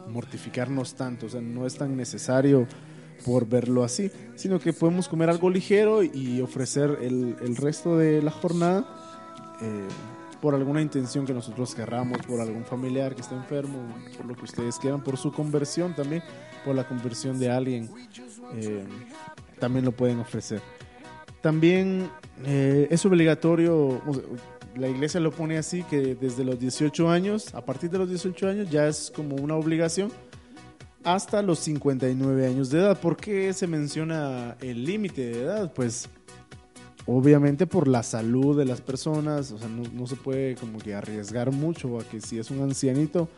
mortificarnos 0.09 0.95
tanto, 0.95 1.27
o 1.27 1.29
sea, 1.29 1.41
no 1.41 1.67
es 1.67 1.77
tan 1.77 1.97
necesario 1.97 2.67
por 3.25 3.47
verlo 3.47 3.85
así, 3.85 4.11
sino 4.35 4.59
que 4.59 4.73
podemos 4.73 5.09
comer 5.09 5.31
algo 5.31 5.51
ligero 5.51 6.03
y 6.03 6.41
ofrecer 6.41 6.99
el, 7.03 7.37
el 7.41 7.57
resto 7.57 7.97
de 7.97 8.23
la 8.23 8.31
jornada 8.31 8.87
eh, 9.61 9.89
por 10.41 10.55
alguna 10.55 10.81
intención 10.81 11.27
que 11.27 11.35
nosotros 11.35 11.75
querramos, 11.75 12.19
por 12.27 12.41
algún 12.41 12.65
familiar 12.65 13.15
que 13.15 13.21
esté 13.21 13.35
enfermo, 13.35 13.95
por 14.17 14.25
lo 14.25 14.35
que 14.35 14.45
ustedes 14.45 14.79
quieran, 14.79 15.03
por 15.03 15.19
su 15.19 15.33
conversión 15.33 15.95
también, 15.95 16.23
por 16.65 16.75
la 16.75 16.89
conversión 16.89 17.39
de 17.39 17.51
alguien, 17.51 17.91
eh, 18.55 18.85
también 19.59 19.85
lo 19.85 19.93
pueden 19.93 20.19
ofrecer. 20.19 20.63
También 21.41 22.11
eh, 22.45 22.89
es 22.91 23.05
obligatorio, 23.07 24.03
la 24.77 24.89
iglesia 24.89 25.21
lo 25.21 25.33
pone 25.33 25.59
así, 25.59 25.83
que 25.85 26.15
desde 26.15 26.45
los 26.45 26.59
18 26.59 27.11
años, 27.11 27.55
a 27.55 27.65
partir 27.65 27.91
de 27.91 27.99
los 27.99 28.09
18 28.09 28.49
años 28.49 28.71
ya 28.71 28.87
es 28.87 29.13
como 29.15 29.37
una 29.37 29.57
obligación, 29.57 30.11
hasta 31.03 31.43
los 31.43 31.59
59 31.61 32.47
años 32.47 32.71
de 32.71 32.81
edad. 32.81 33.01
¿Por 33.01 33.17
qué 33.17 33.53
se 33.53 33.67
menciona 33.67 34.57
el 34.61 34.85
límite 34.85 35.31
de 35.31 35.43
edad? 35.43 35.73
Pues 35.73 36.09
obviamente 37.07 37.67
por 37.67 37.89
la 37.89 38.03
salud 38.03 38.59
de 38.59 38.67
las 38.67 38.81
personas, 38.83 39.51
o 39.51 39.59
sea, 39.59 39.69
no, 39.69 39.83
no 39.95 40.07
se 40.07 40.17
puede 40.17 40.57
como 40.57 40.79
que 40.79 40.95
arriesgar 40.95 41.53
mucho 41.53 41.99
a 41.99 42.05
que 42.05 42.21
si 42.21 42.39
es 42.39 42.51
un 42.51 42.61
ancianito 42.61 43.29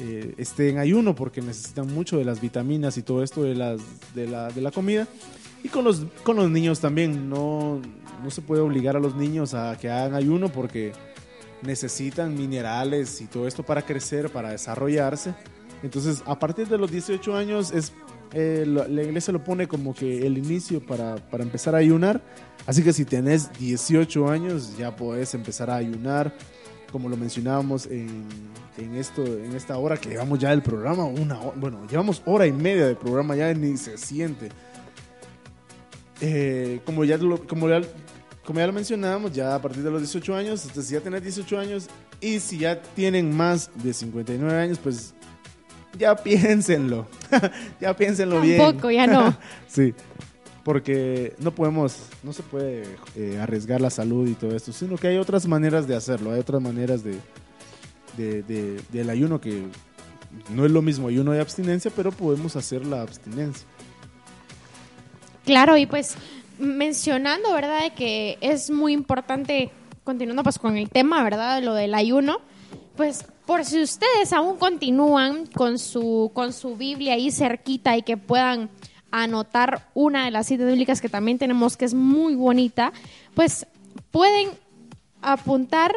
eh, 0.00 0.34
esté 0.38 0.68
en 0.68 0.78
ayuno 0.78 1.16
porque 1.16 1.40
necesitan 1.40 1.92
mucho 1.92 2.18
de 2.18 2.24
las 2.24 2.40
vitaminas 2.40 2.96
y 2.98 3.02
todo 3.02 3.24
esto 3.24 3.42
de, 3.42 3.56
las, 3.56 3.80
de, 4.14 4.28
la, 4.28 4.48
de 4.48 4.60
la 4.60 4.70
comida. 4.70 5.08
Y 5.62 5.68
con 5.68 5.84
los, 5.84 6.04
con 6.22 6.36
los 6.36 6.50
niños 6.50 6.80
también, 6.80 7.28
no, 7.28 7.80
no 8.22 8.30
se 8.30 8.42
puede 8.42 8.62
obligar 8.62 8.96
a 8.96 9.00
los 9.00 9.14
niños 9.16 9.54
a 9.54 9.76
que 9.76 9.90
hagan 9.90 10.14
ayuno 10.14 10.48
porque 10.50 10.92
necesitan 11.62 12.36
minerales 12.36 13.20
y 13.20 13.26
todo 13.26 13.46
esto 13.48 13.62
para 13.62 13.82
crecer, 13.82 14.30
para 14.30 14.50
desarrollarse. 14.50 15.34
Entonces, 15.82 16.22
a 16.26 16.38
partir 16.38 16.68
de 16.68 16.78
los 16.78 16.90
18 16.90 17.36
años, 17.36 17.72
es, 17.72 17.92
eh, 18.32 18.64
la 18.66 19.02
iglesia 19.02 19.32
lo 19.32 19.42
pone 19.42 19.66
como 19.68 19.94
que 19.94 20.26
el 20.26 20.38
inicio 20.38 20.84
para, 20.84 21.16
para 21.16 21.42
empezar 21.42 21.74
a 21.74 21.78
ayunar. 21.78 22.20
Así 22.66 22.82
que 22.82 22.92
si 22.92 23.04
tenés 23.04 23.52
18 23.58 24.28
años, 24.28 24.76
ya 24.76 24.94
podés 24.94 25.34
empezar 25.34 25.70
a 25.70 25.76
ayunar. 25.76 26.34
Como 26.92 27.08
lo 27.08 27.16
mencionábamos 27.16 27.86
en, 27.86 28.24
en 28.78 28.96
esto, 28.96 29.22
en 29.22 29.54
esta 29.54 29.76
hora 29.76 29.98
que 29.98 30.08
llevamos 30.08 30.38
ya 30.38 30.50
del 30.50 30.62
programa, 30.62 31.04
una 31.04 31.36
bueno, 31.56 31.86
llevamos 31.86 32.22
hora 32.24 32.46
y 32.46 32.52
media 32.52 32.86
de 32.86 32.94
programa, 32.94 33.36
ya 33.36 33.52
ni 33.52 33.76
se 33.76 33.98
siente. 33.98 34.48
Eh, 36.20 36.80
como, 36.84 37.04
ya 37.04 37.16
lo, 37.18 37.46
como, 37.46 37.68
ya, 37.68 37.80
como 38.44 38.58
ya 38.60 38.66
lo 38.66 38.72
mencionábamos, 38.72 39.32
ya 39.32 39.54
a 39.54 39.62
partir 39.62 39.82
de 39.82 39.90
los 39.90 40.00
18 40.00 40.34
años, 40.34 40.62
entonces 40.62 40.86
si 40.86 40.94
ya 40.94 41.00
tenés 41.00 41.22
18 41.22 41.58
años 41.58 41.86
y 42.20 42.40
si 42.40 42.58
ya 42.58 42.80
tienen 42.82 43.36
más 43.36 43.70
de 43.82 43.92
59 43.92 44.56
años, 44.58 44.78
pues 44.82 45.14
ya 45.98 46.16
piénsenlo. 46.16 47.06
ya 47.80 47.96
piénsenlo 47.96 48.40
bien. 48.40 48.58
Tampoco, 48.58 48.90
ya 48.90 49.06
no. 49.06 49.36
sí. 49.68 49.94
Porque 50.64 51.34
no 51.38 51.54
podemos, 51.54 51.96
no 52.22 52.32
se 52.34 52.42
puede 52.42 52.84
eh, 53.16 53.38
arriesgar 53.40 53.80
la 53.80 53.88
salud 53.88 54.28
y 54.28 54.34
todo 54.34 54.54
esto, 54.54 54.70
sino 54.72 54.96
que 54.96 55.08
hay 55.08 55.16
otras 55.16 55.46
maneras 55.46 55.88
de 55.88 55.96
hacerlo, 55.96 56.30
hay 56.32 56.40
otras 56.40 56.60
maneras 56.60 57.02
de, 57.02 57.14
de- 58.18 58.42
de- 58.42 58.80
del 58.92 59.08
ayuno 59.08 59.40
que 59.40 59.62
no 60.50 60.66
es 60.66 60.70
lo 60.70 60.82
mismo 60.82 61.08
ayuno 61.08 61.32
de 61.32 61.40
abstinencia, 61.40 61.90
pero 61.96 62.10
podemos 62.12 62.54
hacer 62.56 62.84
la 62.84 63.00
abstinencia. 63.00 63.66
Claro, 65.48 65.78
y 65.78 65.86
pues 65.86 66.14
mencionando, 66.58 67.54
¿verdad? 67.54 67.80
de 67.84 67.90
que 67.94 68.36
es 68.42 68.68
muy 68.68 68.92
importante, 68.92 69.70
continuando 70.04 70.42
pues 70.42 70.58
con 70.58 70.76
el 70.76 70.90
tema, 70.90 71.24
¿verdad? 71.24 71.62
Lo 71.62 71.72
del 71.72 71.94
ayuno, 71.94 72.36
pues 72.98 73.24
por 73.46 73.64
si 73.64 73.80
ustedes 73.80 74.34
aún 74.34 74.58
continúan 74.58 75.46
con 75.46 75.78
su, 75.78 76.30
con 76.34 76.52
su 76.52 76.76
Biblia 76.76 77.14
ahí 77.14 77.30
cerquita 77.30 77.96
y 77.96 78.02
que 78.02 78.18
puedan 78.18 78.68
anotar 79.10 79.88
una 79.94 80.26
de 80.26 80.32
las 80.32 80.48
citas 80.48 80.66
bíblicas 80.66 81.00
que 81.00 81.08
también 81.08 81.38
tenemos 81.38 81.78
que 81.78 81.86
es 81.86 81.94
muy 81.94 82.34
bonita, 82.34 82.92
pues 83.34 83.66
pueden 84.10 84.50
apuntar 85.22 85.94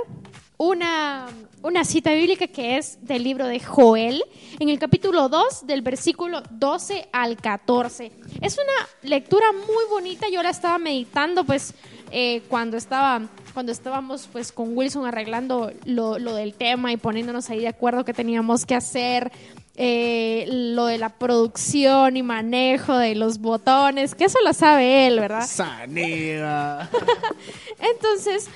una, 0.56 1.28
una 1.64 1.86
cita 1.86 2.12
bíblica 2.14 2.48
que 2.48 2.78
es 2.78 2.98
del 3.06 3.24
libro 3.24 3.46
de 3.48 3.60
Joel, 3.60 4.24
en 4.60 4.70
el 4.70 4.80
capítulo 4.80 5.30
2, 5.30 5.68
del 5.68 5.82
versículo 5.82 6.42
12 6.52 7.10
al 7.12 7.38
14. 7.38 8.12
Es 8.42 8.56
una 8.56 9.10
lectura 9.10 9.46
muy 9.52 9.86
bonita, 9.90 10.28
yo 10.32 10.42
la 10.42 10.50
estaba 10.50 10.78
meditando 10.78 11.44
pues 11.44 11.74
eh, 12.12 12.42
cuando 12.50 12.78
estaba 12.78 13.22
cuando 13.54 13.74
estábamos 13.74 14.30
pues 14.32 14.52
con 14.54 14.78
Wilson 14.78 15.06
arreglando 15.06 15.72
lo, 15.86 16.20
lo 16.20 16.36
del 16.36 16.54
tema 16.54 16.94
y 16.94 16.98
poniéndonos 16.98 17.50
ahí 17.50 17.60
de 17.60 17.68
acuerdo 17.68 18.06
que 18.06 18.14
teníamos 18.14 18.66
que 18.66 18.76
hacer, 18.76 19.30
eh, 19.76 20.46
lo 20.48 20.86
de 20.86 20.98
la 20.98 21.10
producción 21.10 22.18
y 22.18 22.24
manejo 22.24 22.98
de 22.98 23.16
los 23.16 23.40
botones, 23.40 24.16
que 24.16 24.26
eso 24.26 24.38
lo 24.46 24.54
sabe 24.54 25.08
él, 25.08 25.20
¿verdad? 25.20 25.48
Sanega. 25.48 26.90
Entonces, 27.80 28.50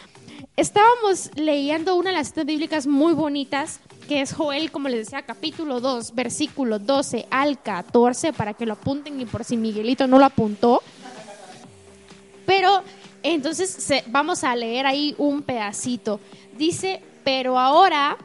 estábamos 0.56 1.32
leyendo 1.36 1.96
una 1.96 2.12
de 2.12 2.18
las 2.18 2.28
citas 2.28 2.46
bíblicas 2.46 2.88
muy 2.88 3.14
bonitas, 3.14 3.80
que 4.08 4.22
es 4.22 4.34
Joel, 4.34 4.72
como 4.72 4.88
les 4.88 5.06
decía, 5.06 5.24
capítulo 5.24 5.80
2, 5.80 6.14
versículo 6.16 6.80
12 6.80 7.28
al 7.30 7.62
14, 7.62 8.34
para 8.34 8.54
que 8.54 8.66
lo 8.66 8.74
apunten 8.74 9.20
y 9.20 9.26
por 9.26 9.44
si 9.44 9.58
Miguelito 9.58 10.08
no 10.08 10.20
lo 10.20 10.26
apuntó. 10.26 10.82
Pero 12.46 12.84
entonces 13.24 14.04
vamos 14.08 14.44
a 14.44 14.56
leer 14.56 14.86
ahí 14.86 15.16
un 15.18 15.42
pedacito. 15.42 16.20
Dice, 16.58 17.02
pero 17.24 17.58
ahora 17.58 18.18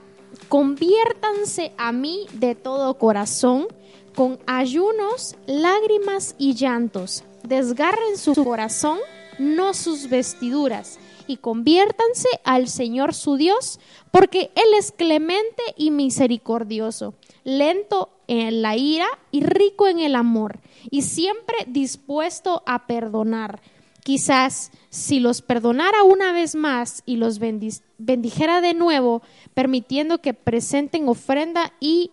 conviértanse 0.49 1.73
a 1.79 1.91
mí 1.93 2.27
de 2.35 2.55
todo 2.55 2.95
corazón 2.95 3.67
con 4.15 4.39
ayunos, 4.47 5.37
lágrimas 5.47 6.35
y 6.39 6.55
llantos. 6.55 7.25
Desgarren 7.43 8.19
su 8.19 8.35
corazón, 8.45 8.99
no 9.39 9.73
sus 9.73 10.11
vestiduras, 10.11 10.99
y 11.31 11.37
conviértanse 11.37 12.29
al 12.45 12.69
Señor 12.69 13.15
su 13.15 13.37
Dios, 13.37 13.79
porque 14.11 14.51
Él 14.57 14.75
es 14.79 14.93
clemente 14.93 15.63
y 15.77 15.91
misericordioso, 15.91 17.15
lento 17.45 18.11
en 18.27 18.63
la 18.63 18.77
ira 18.77 19.07
y 19.31 19.43
rico 19.43 19.87
en 19.87 20.01
el 20.01 20.17
amor, 20.17 20.59
y 20.91 21.03
siempre 21.03 21.57
dispuesto 21.67 22.63
a 22.67 22.87
perdonar. 22.87 23.61
Quizás 24.03 24.73
si 24.89 25.21
los 25.21 25.43
perdonara 25.43 26.03
una 26.03 26.33
vez 26.33 26.55
más 26.55 27.03
y 27.07 27.17
los 27.17 27.39
bendi- 27.39 27.83
bendijera 27.99 28.61
de 28.61 28.75
nuevo, 28.75 29.23
permitiendo 29.55 30.21
que 30.21 30.35
presenten 30.35 31.09
ofrenda 31.09 31.73
y 31.81 32.11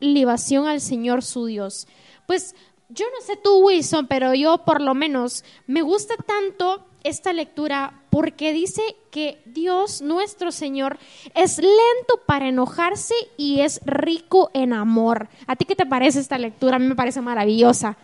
libación 0.00 0.66
al 0.66 0.80
Señor 0.80 1.22
su 1.22 1.44
Dios. 1.44 1.86
Pues 2.26 2.54
yo 2.88 3.04
no 3.14 3.24
sé 3.24 3.36
tú, 3.36 3.58
Wilson, 3.58 4.06
pero 4.08 4.34
yo 4.34 4.64
por 4.64 4.80
lo 4.80 4.94
menos 4.94 5.44
me 5.66 5.82
gusta 5.82 6.14
tanto 6.16 6.86
esta 7.04 7.32
lectura 7.32 7.99
porque 8.10 8.52
dice 8.52 8.82
que 9.10 9.40
Dios, 9.46 10.02
nuestro 10.02 10.50
Señor, 10.52 10.98
es 11.34 11.58
lento 11.58 12.20
para 12.26 12.48
enojarse 12.48 13.14
y 13.36 13.60
es 13.60 13.80
rico 13.86 14.50
en 14.52 14.72
amor. 14.72 15.28
¿A 15.46 15.56
ti 15.56 15.64
qué 15.64 15.76
te 15.76 15.86
parece 15.86 16.20
esta 16.20 16.36
lectura? 16.38 16.76
A 16.76 16.78
mí 16.80 16.86
me 16.86 16.96
parece 16.96 17.20
maravillosa. 17.20 17.96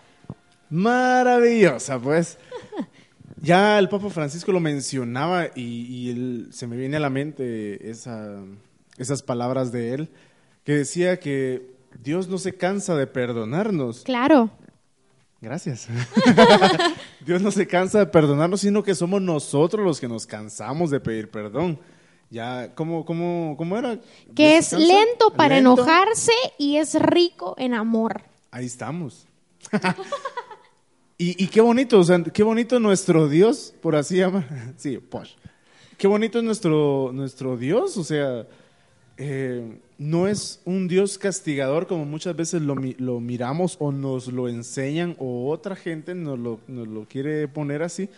Maravillosa, 0.71 1.99
pues. 1.99 2.39
Ya 3.43 3.79
el 3.79 3.91
Papa 3.91 4.09
Francisco 4.09 4.51
lo 4.51 4.61
mencionaba 4.61 5.49
y, 5.55 5.61
y 5.61 6.11
él- 6.11 6.49
se 6.53 6.67
me 6.67 6.75
viene 6.75 6.97
a 6.97 7.01
la 7.01 7.11
mente 7.11 7.91
esa- 7.91 8.41
esas 8.97 9.23
palabras 9.23 9.71
de 9.73 9.93
él, 9.93 10.09
que 10.65 10.73
decía 10.73 11.21
que 11.21 11.71
Dios 12.03 12.29
no 12.29 12.39
se 12.39 12.55
cansa 12.57 12.97
de 12.97 13.07
perdonarnos. 13.07 14.05
Claro. 14.05 14.51
Gracias. 15.41 15.89
Dios 17.27 17.43
no 17.43 17.51
se 17.51 17.67
cansa 17.67 17.99
de 18.01 18.07
perdonarnos, 18.07 18.61
sino 18.61 18.83
que 18.83 18.95
somos 18.95 19.21
nosotros 19.21 19.85
los 19.85 20.01
que 20.01 20.09
nos 20.09 20.27
cansamos 20.27 20.91
de 20.91 21.01
pedir 21.01 21.31
perdón. 21.31 21.79
Ya, 22.31 22.75
¿cómo, 22.75 23.05
cómo, 23.05 23.55
cómo 23.57 23.77
era? 23.77 24.01
Que 24.35 24.55
¿Dios 24.55 24.73
es 24.73 24.79
lento 24.81 25.31
para 25.37 25.57
Lento. 25.57 25.75
enojarse 25.75 26.33
y 26.59 26.77
es 26.77 26.95
rico 27.01 27.55
en 27.59 27.75
amor. 27.75 28.23
Ahí 28.51 28.67
estamos. 28.67 29.27
y, 31.19 31.43
y 31.43 31.47
qué 31.49 31.61
bonito, 31.61 32.01
o 32.01 32.05
sea, 32.05 32.23
qué 32.23 32.43
bonito 32.43 32.81
nuestro 32.81 33.29
Dios, 33.29 33.75
por 33.81 33.95
así 33.95 34.17
llamar. 34.17 34.49
Sí, 34.77 34.99
posh. 34.99 35.35
Qué 35.97 36.07
bonito 36.07 36.39
es 36.39 36.45
nuestro, 36.45 37.11
nuestro 37.13 37.57
Dios, 37.57 37.97
o 37.97 38.05
sea, 38.05 38.47
eh, 39.19 39.79
no 39.99 40.29
es 40.29 40.61
un 40.67 40.89
Dios 40.89 41.17
castigador 41.17 41.87
como 41.87 42.05
muchas 42.05 42.37
veces 42.37 42.61
lo, 42.63 42.75
mi- 42.75 42.95
lo 42.99 43.19
miramos 43.21 43.77
o 43.81 43.91
nos 43.93 44.29
lo 44.29 44.49
enseñan 44.49 45.17
o 45.19 45.49
otra 45.51 45.75
gente 45.75 46.15
nos 46.15 46.39
lo, 46.39 46.61
quiere 47.09 47.49
poner 47.49 47.83
así, 47.83 48.11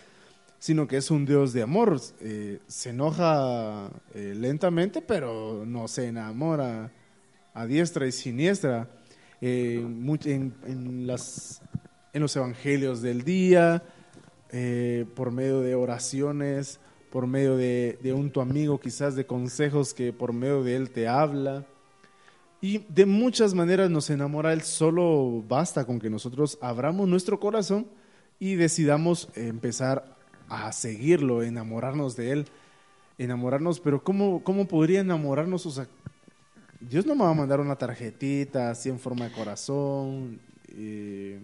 sino 0.58 0.88
que 0.88 0.96
es 0.96 1.10
un 1.10 1.24
Dios 1.24 1.52
de 1.52 1.62
amor. 1.62 2.00
Eh, 2.20 2.58
se 2.66 2.90
enoja 2.90 3.90
eh, 4.14 4.34
lentamente, 4.36 5.00
pero 5.00 5.64
no 5.64 5.86
se 5.86 6.08
enamora 6.08 6.90
a 7.54 7.66
diestra 7.66 8.06
y 8.06 8.12
siniestra. 8.12 8.88
En, 9.40 11.06
los 11.06 12.34
evangelios 12.34 13.00
del 13.02 13.22
día, 13.22 13.84
por 15.14 15.30
medio 15.30 15.60
de 15.60 15.76
oraciones, 15.76 16.80
por 17.10 17.26
medio 17.26 17.56
de, 17.56 17.98
de 18.02 18.12
un 18.12 18.30
tu 18.30 18.40
amigo, 18.40 18.78
quizás 18.80 19.16
de 19.16 19.26
consejos 19.26 19.94
que 19.94 20.12
por 20.12 20.32
medio 20.32 20.62
de 20.62 20.76
él 20.76 20.90
te 20.90 21.08
habla. 21.08 21.64
Y 22.60 22.78
de 22.88 23.06
muchas 23.06 23.54
maneras 23.54 23.88
nos 23.88 24.10
enamora 24.10 24.52
Él, 24.52 24.62
solo 24.62 25.44
basta 25.46 25.84
con 25.84 26.00
que 26.00 26.10
nosotros 26.10 26.58
abramos 26.60 27.06
nuestro 27.06 27.38
corazón 27.38 27.86
y 28.40 28.56
decidamos 28.56 29.28
empezar 29.36 30.16
a 30.48 30.72
seguirlo, 30.72 31.42
enamorarnos 31.42 32.16
de 32.16 32.32
Él, 32.32 32.46
enamorarnos, 33.16 33.78
pero 33.78 34.02
¿cómo, 34.02 34.42
cómo 34.42 34.66
podría 34.66 35.00
enamorarnos? 35.00 35.66
O 35.66 35.70
sea, 35.70 35.86
Dios 36.80 37.06
no 37.06 37.14
me 37.14 37.24
va 37.24 37.30
a 37.30 37.34
mandar 37.34 37.60
una 37.60 37.76
tarjetita 37.76 38.70
así 38.70 38.88
en 38.88 38.98
forma 38.98 39.26
de 39.26 39.32
corazón, 39.32 40.40
eh, 40.70 41.38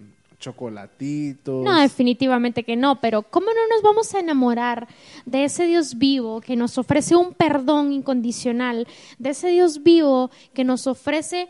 chocolatitos. 0.45 1.63
No, 1.63 1.79
definitivamente 1.79 2.63
que 2.63 2.75
no, 2.75 3.01
pero 3.01 3.23
¿cómo 3.23 3.47
no 3.47 3.67
nos 3.73 3.81
vamos 3.81 4.13
a 4.13 4.19
enamorar 4.19 4.87
de 5.25 5.43
ese 5.43 5.65
Dios 5.65 5.97
vivo 5.97 6.39
que 6.39 6.55
nos 6.55 6.77
ofrece 6.77 7.15
un 7.15 7.33
perdón 7.33 7.91
incondicional, 7.91 8.87
de 9.17 9.29
ese 9.31 9.49
Dios 9.49 9.81
vivo 9.81 10.29
que 10.53 10.63
nos 10.63 10.85
ofrece, 10.85 11.47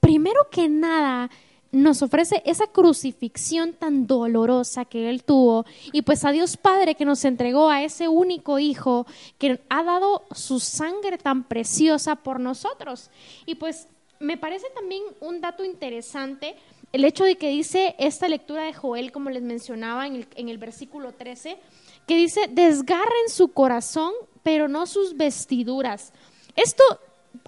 primero 0.00 0.48
que 0.50 0.68
nada, 0.68 1.30
nos 1.72 2.02
ofrece 2.02 2.42
esa 2.44 2.66
crucifixión 2.66 3.72
tan 3.72 4.06
dolorosa 4.06 4.84
que 4.84 5.08
Él 5.08 5.24
tuvo 5.24 5.64
y 5.90 6.02
pues 6.02 6.24
a 6.24 6.30
Dios 6.30 6.58
Padre 6.58 6.94
que 6.94 7.06
nos 7.06 7.24
entregó 7.24 7.70
a 7.70 7.82
ese 7.82 8.08
único 8.08 8.58
Hijo 8.58 9.06
que 9.38 9.60
ha 9.70 9.82
dado 9.82 10.24
su 10.32 10.60
sangre 10.60 11.16
tan 11.16 11.44
preciosa 11.44 12.16
por 12.16 12.40
nosotros. 12.40 13.10
Y 13.46 13.54
pues 13.54 13.88
me 14.20 14.36
parece 14.36 14.66
también 14.74 15.02
un 15.20 15.40
dato 15.40 15.64
interesante 15.64 16.54
el 16.94 17.04
hecho 17.04 17.24
de 17.24 17.34
que 17.34 17.48
dice 17.48 17.96
esta 17.98 18.28
lectura 18.28 18.62
de 18.62 18.72
Joel, 18.72 19.10
como 19.10 19.28
les 19.28 19.42
mencionaba 19.42 20.06
en 20.06 20.48
el, 20.48 20.58
versículo 20.58 21.10
13, 21.10 21.58
que 22.06 22.16
dice, 22.16 22.42
desgarren 22.48 23.28
su 23.30 23.48
corazón, 23.48 24.12
pero 24.44 24.68
no 24.68 24.86
sus 24.86 25.16
vestiduras. 25.16 26.12
Esto, 26.54 26.84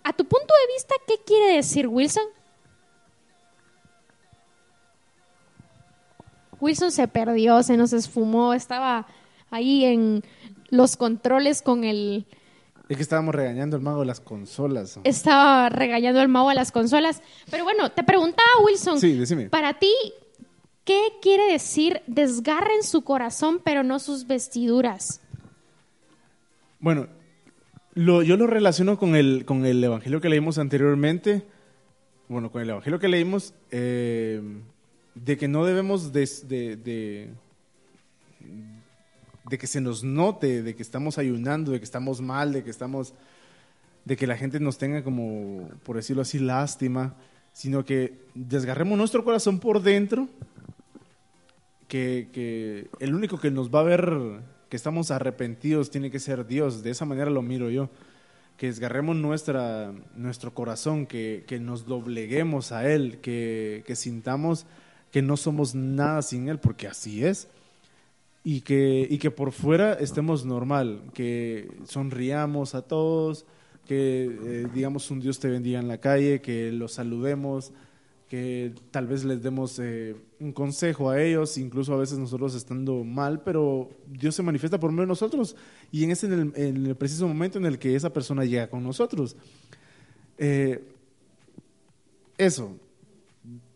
a 0.02 0.12
tu 0.12 0.24
punto 0.24 0.52
de 0.52 0.74
vista, 0.74 0.96
¿qué 1.06 1.14
quiere 1.24 1.54
decir, 1.54 1.86
Wilson? 1.86 2.24
Wilson 6.58 6.90
se 6.90 7.06
perdió, 7.06 7.62
se 7.62 7.76
nos 7.76 7.92
esfumó, 7.92 8.52
estaba 8.52 9.06
ahí 9.50 9.84
en 9.84 10.24
los 10.70 10.96
controles 10.96 11.62
con 11.62 11.84
el... 11.84 12.26
Es 12.88 12.96
que 12.96 13.02
estábamos 13.02 13.34
regañando 13.34 13.76
al 13.76 13.82
mago 13.82 14.00
de 14.00 14.06
las 14.06 14.20
consolas. 14.20 15.00
Estaba 15.02 15.68
regañando 15.68 16.20
al 16.20 16.28
mago 16.28 16.50
a 16.50 16.54
las 16.54 16.70
consolas. 16.70 17.20
Pero 17.50 17.64
bueno, 17.64 17.90
te 17.90 18.04
preguntaba, 18.04 18.48
Wilson, 18.64 19.00
Sí, 19.00 19.14
decime. 19.14 19.48
para 19.50 19.78
ti, 19.78 19.92
¿qué 20.84 21.00
quiere 21.20 21.50
decir 21.50 22.02
desgarren 22.06 22.82
su 22.84 23.02
corazón, 23.02 23.60
pero 23.64 23.82
no 23.82 23.98
sus 23.98 24.26
vestiduras? 24.28 25.20
Bueno, 26.78 27.08
lo, 27.94 28.22
yo 28.22 28.36
lo 28.36 28.46
relaciono 28.46 28.98
con 28.98 29.16
el, 29.16 29.44
con 29.46 29.64
el 29.66 29.82
evangelio 29.82 30.20
que 30.20 30.28
leímos 30.28 30.58
anteriormente. 30.58 31.42
Bueno, 32.28 32.50
con 32.52 32.62
el 32.62 32.70
evangelio 32.70 32.98
que 33.00 33.08
leímos, 33.08 33.54
eh, 33.70 34.40
de 35.14 35.36
que 35.36 35.48
no 35.48 35.64
debemos 35.64 36.12
de, 36.12 36.28
de, 36.44 36.76
de- 36.76 37.30
de 39.48 39.58
que 39.58 39.66
se 39.66 39.80
nos 39.80 40.02
note, 40.02 40.62
de 40.62 40.74
que 40.74 40.82
estamos 40.82 41.18
ayunando, 41.18 41.72
de 41.72 41.78
que 41.78 41.84
estamos 41.84 42.20
mal, 42.20 42.52
de 42.52 42.64
que 42.64 42.70
estamos, 42.70 43.14
de 44.04 44.16
que 44.16 44.26
la 44.26 44.36
gente 44.36 44.58
nos 44.60 44.78
tenga 44.78 45.02
como, 45.04 45.68
por 45.84 45.96
decirlo 45.96 46.22
así, 46.22 46.38
lástima, 46.38 47.14
sino 47.52 47.84
que 47.84 48.18
desgarremos 48.34 48.98
nuestro 48.98 49.24
corazón 49.24 49.60
por 49.60 49.82
dentro, 49.82 50.28
que, 51.88 52.28
que 52.32 52.88
el 52.98 53.14
único 53.14 53.38
que 53.38 53.50
nos 53.50 53.70
va 53.70 53.80
a 53.80 53.84
ver 53.84 54.40
que 54.68 54.76
estamos 54.76 55.12
arrepentidos 55.12 55.90
tiene 55.90 56.10
que 56.10 56.18
ser 56.18 56.46
Dios, 56.46 56.82
de 56.82 56.90
esa 56.90 57.04
manera 57.04 57.30
lo 57.30 57.42
miro 57.42 57.70
yo, 57.70 57.88
que 58.56 58.66
desgarremos 58.66 59.14
nuestra, 59.14 59.92
nuestro 60.16 60.54
corazón, 60.54 61.06
que, 61.06 61.44
que 61.46 61.60
nos 61.60 61.86
dobleguemos 61.86 62.72
a 62.72 62.90
Él, 62.90 63.18
que, 63.20 63.84
que 63.86 63.94
sintamos 63.94 64.66
que 65.12 65.22
no 65.22 65.36
somos 65.36 65.74
nada 65.74 66.20
sin 66.22 66.48
Él, 66.48 66.58
porque 66.58 66.88
así 66.88 67.24
es 67.24 67.48
y 68.48 68.60
que, 68.60 69.04
y 69.10 69.18
que 69.18 69.32
por 69.32 69.50
fuera 69.50 69.94
estemos 69.94 70.44
normal, 70.44 71.02
que 71.12 71.68
sonriamos 71.82 72.76
a 72.76 72.82
todos, 72.82 73.44
que 73.84 74.26
eh, 74.26 74.66
digamos 74.72 75.10
un 75.10 75.18
Dios 75.18 75.40
te 75.40 75.48
bendiga 75.48 75.80
en 75.80 75.88
la 75.88 75.98
calle, 75.98 76.40
que 76.40 76.70
los 76.70 76.92
saludemos, 76.92 77.72
que 78.28 78.72
tal 78.92 79.08
vez 79.08 79.24
les 79.24 79.42
demos 79.42 79.80
eh, 79.80 80.14
un 80.38 80.52
consejo 80.52 81.10
a 81.10 81.20
ellos, 81.20 81.58
incluso 81.58 81.92
a 81.92 81.96
veces 81.96 82.20
nosotros 82.20 82.54
estando 82.54 83.02
mal, 83.02 83.42
pero 83.42 83.90
Dios 84.06 84.36
se 84.36 84.44
manifiesta 84.44 84.78
por 84.78 84.92
medio 84.92 85.02
de 85.02 85.08
nosotros 85.08 85.56
y 85.90 86.04
en 86.04 86.12
ese 86.12 86.26
en 86.28 86.52
el, 86.86 86.94
preciso 86.94 87.26
momento 87.26 87.58
en 87.58 87.66
el 87.66 87.80
que 87.80 87.96
esa 87.96 88.12
persona 88.12 88.44
llega 88.44 88.70
con 88.70 88.84
nosotros. 88.84 89.34
Eh, 90.38 90.84
eso, 92.38 92.76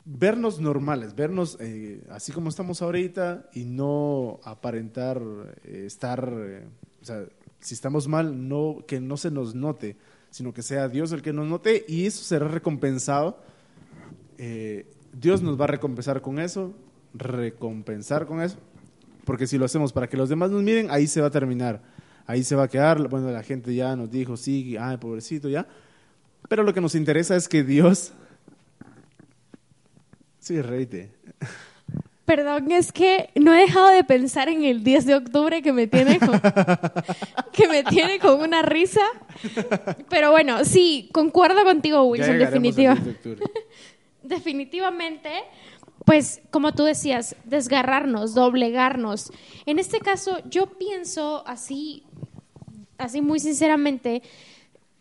vernos 0.04 0.60
normales, 0.60 1.14
vernos 1.14 1.56
eh, 1.60 2.02
así 2.10 2.32
como 2.32 2.48
estamos 2.48 2.82
ahorita 2.82 3.48
y 3.52 3.64
no 3.64 4.40
aparentar 4.44 5.20
eh, 5.64 5.84
estar, 5.86 6.32
eh, 6.32 6.66
o 7.00 7.04
sea, 7.04 7.24
si 7.60 7.74
estamos 7.74 8.08
mal, 8.08 8.48
no 8.48 8.84
que 8.86 9.00
no 9.00 9.16
se 9.16 9.30
nos 9.30 9.54
note, 9.54 9.96
sino 10.30 10.52
que 10.52 10.62
sea 10.62 10.88
Dios 10.88 11.12
el 11.12 11.22
que 11.22 11.32
nos 11.32 11.46
note 11.46 11.84
y 11.86 12.06
eso 12.06 12.22
será 12.24 12.48
recompensado. 12.48 13.38
Eh, 14.38 14.86
Dios 15.12 15.42
nos 15.42 15.60
va 15.60 15.64
a 15.64 15.68
recompensar 15.68 16.22
con 16.22 16.38
eso, 16.38 16.72
recompensar 17.12 18.26
con 18.26 18.40
eso, 18.40 18.56
porque 19.24 19.46
si 19.46 19.58
lo 19.58 19.64
hacemos 19.64 19.92
para 19.92 20.08
que 20.08 20.16
los 20.16 20.28
demás 20.28 20.50
nos 20.50 20.62
miren, 20.62 20.90
ahí 20.90 21.06
se 21.06 21.20
va 21.20 21.26
a 21.26 21.30
terminar, 21.30 21.82
ahí 22.26 22.44
se 22.44 22.54
va 22.54 22.64
a 22.64 22.68
quedar, 22.68 23.08
bueno, 23.08 23.30
la 23.30 23.42
gente 23.42 23.74
ya 23.74 23.96
nos 23.96 24.10
dijo, 24.10 24.36
sí, 24.36 24.76
ay, 24.78 24.96
pobrecito, 24.96 25.48
ya, 25.48 25.66
pero 26.48 26.62
lo 26.62 26.72
que 26.72 26.80
nos 26.80 26.94
interesa 26.94 27.36
es 27.36 27.48
que 27.48 27.64
Dios 27.64 28.12
Sí, 30.50 30.60
reíte. 30.62 31.12
Perdón, 32.24 32.72
es 32.72 32.90
que 32.90 33.30
no 33.36 33.54
he 33.54 33.60
dejado 33.60 33.86
de 33.90 34.02
pensar 34.02 34.48
en 34.48 34.64
el 34.64 34.82
10 34.82 35.06
de 35.06 35.14
octubre 35.14 35.62
que 35.62 35.72
me 35.72 35.86
tiene 35.86 36.18
con, 36.18 36.40
que 37.52 37.68
me 37.68 37.84
tiene 37.84 38.18
con 38.18 38.40
una 38.40 38.60
risa. 38.62 39.00
Pero 40.08 40.32
bueno, 40.32 40.64
sí, 40.64 41.08
concuerdo 41.12 41.62
contigo, 41.62 42.02
Wilson, 42.02 42.40
definitiva. 42.40 42.94
10 42.94 43.04
de 43.04 43.10
octubre. 43.12 43.40
definitivamente, 44.24 45.30
pues 46.04 46.42
como 46.50 46.74
tú 46.74 46.82
decías, 46.82 47.36
desgarrarnos, 47.44 48.34
doblegarnos. 48.34 49.30
En 49.66 49.78
este 49.78 50.00
caso, 50.00 50.38
yo 50.50 50.66
pienso 50.66 51.44
así, 51.46 52.02
así 52.98 53.20
muy 53.20 53.38
sinceramente, 53.38 54.24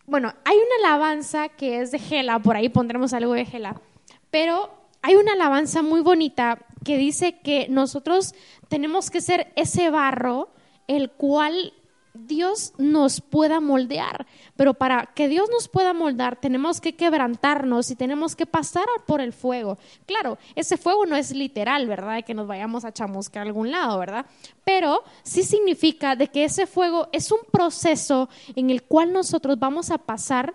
bueno, 0.05 0.31
hay 0.45 0.57
una 0.57 0.89
alabanza 0.89 1.49
que 1.49 1.81
es 1.81 1.89
de 1.89 1.97
Gela, 1.97 2.37
por 2.37 2.55
ahí 2.55 2.69
pondremos 2.69 3.13
algo 3.13 3.33
de 3.33 3.45
Gela, 3.45 3.81
pero 4.29 4.77
hay 5.01 5.15
una 5.15 5.33
alabanza 5.33 5.81
muy 5.81 6.01
bonita 6.01 6.59
que 6.83 6.97
dice 6.97 7.39
que 7.39 7.67
nosotros 7.69 8.33
tenemos 8.67 9.09
que 9.09 9.21
ser 9.21 9.51
ese 9.55 9.89
barro 9.89 10.49
el 10.87 11.11
cual 11.11 11.73
Dios 12.13 12.73
nos 12.77 13.21
pueda 13.21 13.59
moldear, 13.59 14.25
pero 14.55 14.73
para 14.73 15.05
que 15.13 15.27
Dios 15.27 15.47
nos 15.51 15.67
pueda 15.67 15.93
moldar 15.93 16.39
tenemos 16.39 16.81
que 16.81 16.95
quebrantarnos 16.95 17.91
y 17.91 17.95
tenemos 17.95 18.35
que 18.35 18.45
pasar 18.45 18.85
por 19.05 19.21
el 19.21 19.31
fuego. 19.31 19.77
Claro, 20.05 20.37
ese 20.55 20.77
fuego 20.77 21.05
no 21.05 21.15
es 21.15 21.31
literal, 21.31 21.87
¿verdad? 21.87 22.15
De 22.15 22.23
que 22.23 22.33
nos 22.33 22.47
vayamos 22.47 22.83
a 22.83 22.91
chamuscar 22.91 23.43
a 23.43 23.45
algún 23.45 23.71
lado, 23.71 23.97
¿verdad? 23.99 24.25
Pero 24.63 25.03
sí 25.23 25.43
significa 25.43 26.15
de 26.15 26.27
que 26.27 26.43
ese 26.43 26.65
fuego 26.65 27.07
es 27.11 27.31
un 27.31 27.39
proceso 27.51 28.27
en 28.55 28.69
el 28.69 28.83
cual 28.83 29.13
nosotros 29.13 29.59
vamos 29.59 29.91
a 29.91 29.99
pasar 29.99 30.53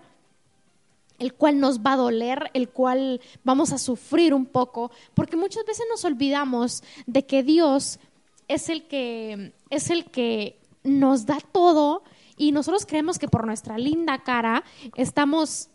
el 1.19 1.33
cual 1.33 1.59
nos 1.59 1.79
va 1.79 1.93
a 1.93 1.97
doler, 1.97 2.51
el 2.53 2.69
cual 2.69 3.21
vamos 3.43 3.71
a 3.71 3.77
sufrir 3.77 4.33
un 4.33 4.45
poco, 4.45 4.91
porque 5.13 5.37
muchas 5.37 5.65
veces 5.65 5.85
nos 5.89 6.05
olvidamos 6.05 6.83
de 7.05 7.25
que 7.25 7.43
Dios 7.43 7.99
es 8.47 8.69
el 8.69 8.87
que 8.87 9.53
es 9.69 9.89
el 9.89 10.05
que 10.05 10.59
nos 10.83 11.25
da 11.25 11.37
todo 11.51 12.03
y 12.37 12.51
nosotros 12.51 12.85
creemos 12.85 13.17
que 13.17 13.27
por 13.27 13.45
nuestra 13.45 13.77
linda 13.77 14.23
cara 14.23 14.63
estamos 14.95 15.69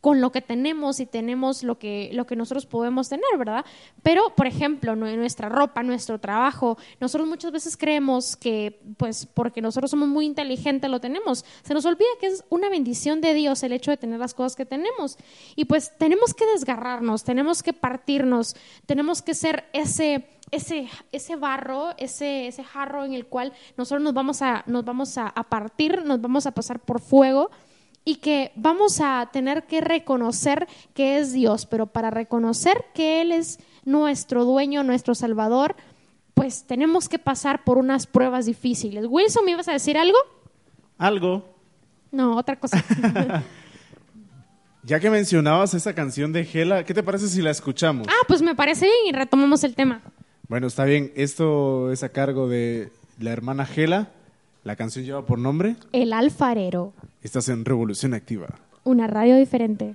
con 0.00 0.20
lo 0.20 0.30
que 0.30 0.40
tenemos 0.40 1.00
y 1.00 1.06
tenemos 1.06 1.64
lo 1.64 1.78
que, 1.78 2.10
lo 2.12 2.24
que 2.26 2.36
nosotros 2.36 2.66
podemos 2.66 3.08
tener, 3.08 3.26
¿verdad? 3.36 3.64
Pero, 4.02 4.34
por 4.36 4.46
ejemplo, 4.46 4.94
nu- 4.94 5.16
nuestra 5.16 5.48
ropa, 5.48 5.82
nuestro 5.82 6.20
trabajo, 6.20 6.78
nosotros 7.00 7.28
muchas 7.28 7.50
veces 7.50 7.76
creemos 7.76 8.36
que, 8.36 8.80
pues, 8.96 9.26
porque 9.26 9.60
nosotros 9.60 9.90
somos 9.90 10.08
muy 10.08 10.24
inteligentes, 10.24 10.88
lo 10.88 11.00
tenemos. 11.00 11.44
Se 11.62 11.74
nos 11.74 11.84
olvida 11.84 12.06
que 12.20 12.28
es 12.28 12.44
una 12.48 12.68
bendición 12.68 13.20
de 13.20 13.34
Dios 13.34 13.62
el 13.64 13.72
hecho 13.72 13.90
de 13.90 13.96
tener 13.96 14.20
las 14.20 14.34
cosas 14.34 14.54
que 14.54 14.64
tenemos. 14.64 15.18
Y 15.56 15.64
pues 15.64 15.92
tenemos 15.98 16.32
que 16.32 16.46
desgarrarnos, 16.46 17.24
tenemos 17.24 17.62
que 17.62 17.72
partirnos, 17.72 18.54
tenemos 18.86 19.20
que 19.22 19.34
ser 19.34 19.64
ese 19.72 20.28
ese, 20.50 20.88
ese 21.12 21.36
barro, 21.36 21.90
ese, 21.98 22.46
ese 22.46 22.64
jarro 22.64 23.04
en 23.04 23.12
el 23.12 23.26
cual 23.26 23.52
nosotros 23.76 24.02
nos 24.02 24.14
vamos, 24.14 24.40
a, 24.40 24.64
nos 24.66 24.82
vamos 24.82 25.18
a, 25.18 25.26
a 25.26 25.42
partir, 25.42 26.06
nos 26.06 26.22
vamos 26.22 26.46
a 26.46 26.52
pasar 26.52 26.80
por 26.80 27.02
fuego 27.02 27.50
y 28.08 28.14
que 28.14 28.52
vamos 28.54 29.02
a 29.02 29.28
tener 29.34 29.64
que 29.64 29.82
reconocer 29.82 30.66
que 30.94 31.18
es 31.18 31.34
Dios, 31.34 31.66
pero 31.66 31.88
para 31.88 32.08
reconocer 32.08 32.86
que 32.94 33.20
Él 33.20 33.32
es 33.32 33.58
nuestro 33.84 34.46
dueño, 34.46 34.82
nuestro 34.82 35.14
salvador, 35.14 35.76
pues 36.32 36.64
tenemos 36.64 37.10
que 37.10 37.18
pasar 37.18 37.64
por 37.64 37.76
unas 37.76 38.06
pruebas 38.06 38.46
difíciles. 38.46 39.04
Wilson, 39.06 39.44
¿me 39.44 39.50
ibas 39.50 39.68
a 39.68 39.72
decir 39.72 39.98
algo? 39.98 40.16
Algo. 40.96 41.54
No, 42.10 42.38
otra 42.38 42.58
cosa. 42.58 42.82
Ya 44.84 45.00
que 45.00 45.10
mencionabas 45.10 45.74
esa 45.74 45.94
canción 45.94 46.32
de 46.32 46.46
Gela, 46.46 46.82
¿qué 46.84 46.94
te 46.94 47.02
parece 47.02 47.28
si 47.28 47.42
la 47.42 47.50
escuchamos? 47.50 48.06
ah, 48.08 48.24
pues 48.26 48.40
me 48.40 48.54
parece 48.54 48.86
bien 48.86 48.96
y 49.08 49.12
retomamos 49.12 49.62
el 49.64 49.74
tema. 49.74 50.00
Bueno, 50.48 50.66
está 50.66 50.86
bien. 50.86 51.12
Esto 51.14 51.92
es 51.92 52.02
a 52.02 52.08
cargo 52.08 52.48
de 52.48 52.90
la 53.18 53.32
hermana 53.32 53.66
Gela. 53.66 54.08
La 54.64 54.76
canción 54.76 55.04
lleva 55.04 55.26
por 55.26 55.38
nombre. 55.38 55.76
El 55.92 56.14
alfarero, 56.14 56.94
Estás 57.22 57.48
en 57.48 57.64
Revolución 57.64 58.14
Activa. 58.14 58.46
una 58.84 59.06
radio 59.06 59.36
diferente. 59.36 59.94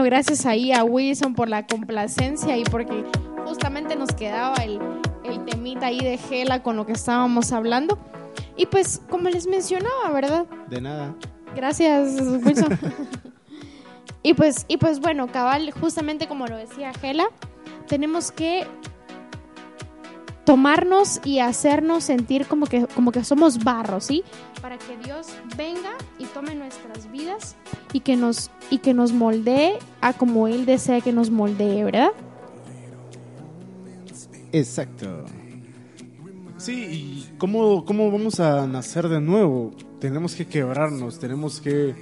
bueno, 0.00 0.16
gracias 0.16 0.46
ahí 0.46 0.72
a 0.72 0.82
Wilson 0.82 1.34
por 1.34 1.50
la 1.50 1.66
complacencia 1.66 2.56
y 2.56 2.64
porque 2.64 3.04
justamente 3.44 3.96
nos 3.96 4.10
quedaba 4.12 4.54
el, 4.64 4.80
el 5.24 5.44
temita 5.44 5.86
ahí 5.86 5.98
de 5.98 6.16
Gela 6.16 6.62
con 6.62 6.76
lo 6.76 6.86
que 6.86 6.92
estábamos 6.92 7.52
hablando. 7.52 7.98
Y 8.56 8.64
pues, 8.66 9.02
como 9.10 9.28
les 9.28 9.46
mencionaba, 9.46 10.10
¿verdad? 10.10 10.46
De 10.68 10.80
nada. 10.80 11.14
Gracias, 11.54 12.18
Wilson. 12.18 12.78
y, 14.22 14.32
pues, 14.32 14.64
y 14.68 14.78
pues 14.78 15.00
bueno, 15.00 15.26
cabal, 15.26 15.70
justamente 15.72 16.26
como 16.28 16.46
lo 16.46 16.56
decía 16.56 16.94
Gela, 16.94 17.26
tenemos 17.86 18.32
que 18.32 18.66
tomarnos 20.50 21.20
y 21.24 21.38
hacernos 21.38 22.04
sentir 22.04 22.46
como 22.46 22.66
que, 22.66 22.86
como 22.86 23.12
que 23.12 23.22
somos 23.22 23.62
barro, 23.62 24.00
¿sí? 24.00 24.24
Para 24.60 24.78
que 24.78 24.96
Dios 24.96 25.28
venga 25.56 25.92
y 26.18 26.24
tome 26.24 26.54
nuestras 26.54 27.10
vidas 27.12 27.54
y 27.92 28.00
que 28.00 28.16
nos, 28.16 28.50
y 28.68 28.78
que 28.78 28.94
nos 28.94 29.12
moldee 29.12 29.78
a 30.00 30.12
como 30.12 30.48
él 30.48 30.66
desea 30.66 31.00
que 31.00 31.12
nos 31.12 31.30
moldee, 31.30 31.84
¿verdad? 31.84 32.10
Exacto. 34.52 35.24
Sí, 36.56 36.74
y 36.74 37.38
cómo, 37.38 37.82
vamos 37.84 38.38
a 38.40 38.66
nacer 38.66 39.08
de 39.08 39.20
nuevo. 39.20 39.72
Tenemos 39.98 40.34
que 40.34 40.46
quebrarnos, 40.46 41.18
tenemos 41.18 41.60
que 41.60 41.94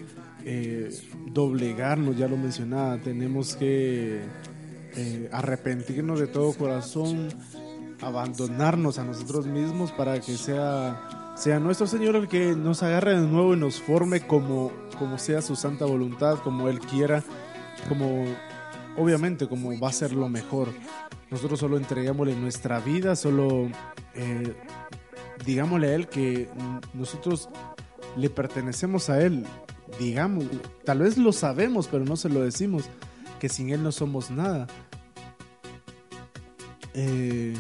eh, 0.45 0.91
doblegarnos, 1.33 2.17
ya 2.17 2.27
lo 2.27 2.37
mencionaba, 2.37 2.99
tenemos 2.99 3.55
que 3.55 4.21
eh, 4.97 5.29
arrepentirnos 5.33 6.19
de 6.19 6.27
todo 6.27 6.53
corazón, 6.55 7.29
abandonarnos 8.01 8.99
a 8.99 9.05
nosotros 9.05 9.47
mismos 9.47 9.93
para 9.93 10.21
que 10.21 10.37
sea, 10.37 11.35
sea 11.37 11.61
nuestro 11.61 11.87
Señor 11.87 12.17
el 12.17 12.29
que 12.29 12.57
nos 12.57 12.83
agarre 12.83 13.21
de 13.21 13.27
nuevo 13.27 13.55
y 13.55 13.59
nos 13.59 13.81
forme 13.81 14.21
como, 14.27 14.73
como 14.99 15.19
sea 15.19 15.41
su 15.41 15.55
santa 15.55 15.85
voluntad, 15.85 16.39
como 16.43 16.69
Él 16.69 16.81
quiera, 16.81 17.23
como 17.89 18.25
obviamente 18.97 19.47
como 19.49 19.79
va 19.79 19.89
a 19.89 19.93
ser 19.93 20.13
lo 20.13 20.29
mejor. 20.29 20.69
Nosotros 21.31 21.61
solo 21.61 21.77
entregámosle 21.77 22.35
nuestra 22.35 22.81
vida, 22.81 23.15
solo 23.15 23.69
eh, 24.15 24.55
digámosle 25.45 25.89
a 25.89 25.95
Él 25.95 26.09
que 26.09 26.49
nosotros 26.95 27.49
le 28.17 28.31
pertenecemos 28.31 29.11
a 29.11 29.21
Él. 29.23 29.45
Digamos, 29.99 30.45
tal 30.85 31.01
vez 31.01 31.17
lo 31.19 31.33
sabemos, 31.33 31.87
pero 31.89 32.05
no 32.05 32.17
se 32.17 32.29
lo 32.29 32.41
decimos, 32.41 32.85
que 33.39 33.49
sin 33.49 33.71
Él 33.71 33.83
no 33.83 33.93
somos 33.93 34.31
nada. 34.31 34.67
Eh, 36.95 37.55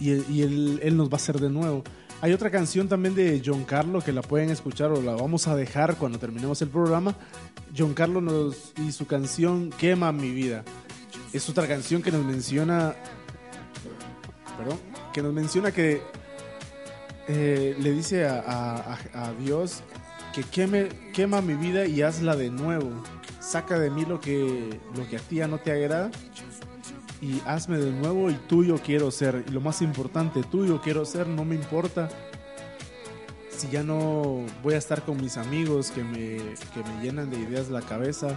y 0.00 0.10
él- 0.42 0.80
él 0.82 0.96
nos 0.96 1.08
va 1.08 1.12
a 1.12 1.16
hacer 1.16 1.38
de 1.38 1.48
nuevo. 1.48 1.84
Hay 2.22 2.32
otra 2.32 2.50
canción 2.50 2.88
también 2.88 3.14
de 3.16 3.42
John 3.44 3.64
Carlo 3.64 4.00
que 4.00 4.12
la 4.12 4.22
pueden 4.22 4.48
escuchar 4.50 4.92
o 4.92 5.02
la 5.02 5.12
vamos 5.16 5.48
a 5.48 5.56
dejar 5.56 5.96
cuando 5.96 6.18
terminemos 6.20 6.62
el 6.62 6.68
programa. 6.68 7.16
John 7.76 7.94
Carlo 7.94 8.20
nos, 8.20 8.72
y 8.78 8.92
su 8.92 9.06
canción 9.06 9.70
Quema 9.70 10.12
mi 10.12 10.30
vida. 10.30 10.62
Es 11.32 11.48
otra 11.48 11.66
canción 11.66 12.00
que 12.00 12.12
nos 12.12 12.24
menciona, 12.24 12.94
que 15.12 15.20
nos 15.22 15.32
menciona 15.32 15.72
que 15.72 16.00
eh, 17.28 17.76
le 17.80 17.90
dice 17.92 18.26
a- 18.26 18.98
a 19.14 19.32
Dios 19.34 19.82
que 20.32 20.42
queme, 20.44 20.88
quema 21.12 21.40
mi 21.42 21.54
vida 21.54 21.86
y 21.86 22.02
hazla 22.02 22.36
de 22.36 22.50
nuevo. 22.50 22.90
Saca 23.40 23.78
de 23.80 23.90
mí 23.90 24.04
lo 24.04 24.20
que, 24.20 24.78
lo 24.96 25.08
que 25.08 25.16
a 25.16 25.20
ti 25.20 25.36
ya 25.36 25.48
no 25.48 25.58
te 25.58 25.72
agrada 25.72 26.10
y 27.22 27.40
hazme 27.46 27.78
de 27.78 27.92
nuevo 27.92 28.30
y 28.30 28.34
tuyo 28.34 28.78
quiero 28.84 29.10
ser. 29.10 29.44
Y 29.48 29.52
lo 29.52 29.62
más 29.62 29.80
importante, 29.80 30.42
tuyo 30.42 30.82
quiero 30.82 31.06
ser, 31.06 31.26
no 31.28 31.44
me 31.44 31.54
importa 31.54 32.10
si 33.62 33.68
ya 33.68 33.84
no 33.84 34.44
voy 34.60 34.74
a 34.74 34.78
estar 34.78 35.04
con 35.04 35.18
mis 35.20 35.36
amigos 35.36 35.92
que 35.92 36.02
me, 36.02 36.36
que 36.74 36.82
me 36.84 37.00
llenan 37.00 37.30
de 37.30 37.38
ideas 37.38 37.70
la 37.70 37.80
cabeza, 37.80 38.36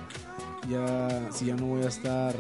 ya 0.70 1.32
si 1.32 1.46
ya 1.46 1.56
no 1.56 1.66
voy 1.66 1.82
a 1.82 1.88
estar, 1.88 2.36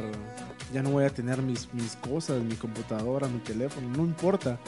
ya 0.71 0.83
no 0.83 0.91
voy 0.91 1.05
a 1.05 1.09
tener 1.09 1.41
mis, 1.41 1.73
mis 1.73 1.95
cosas, 1.95 2.43
mi 2.43 2.53
computadora, 2.53 3.27
mi 3.27 3.39
teléfono, 3.39 3.89
no 3.89 4.03
importa. 4.03 4.59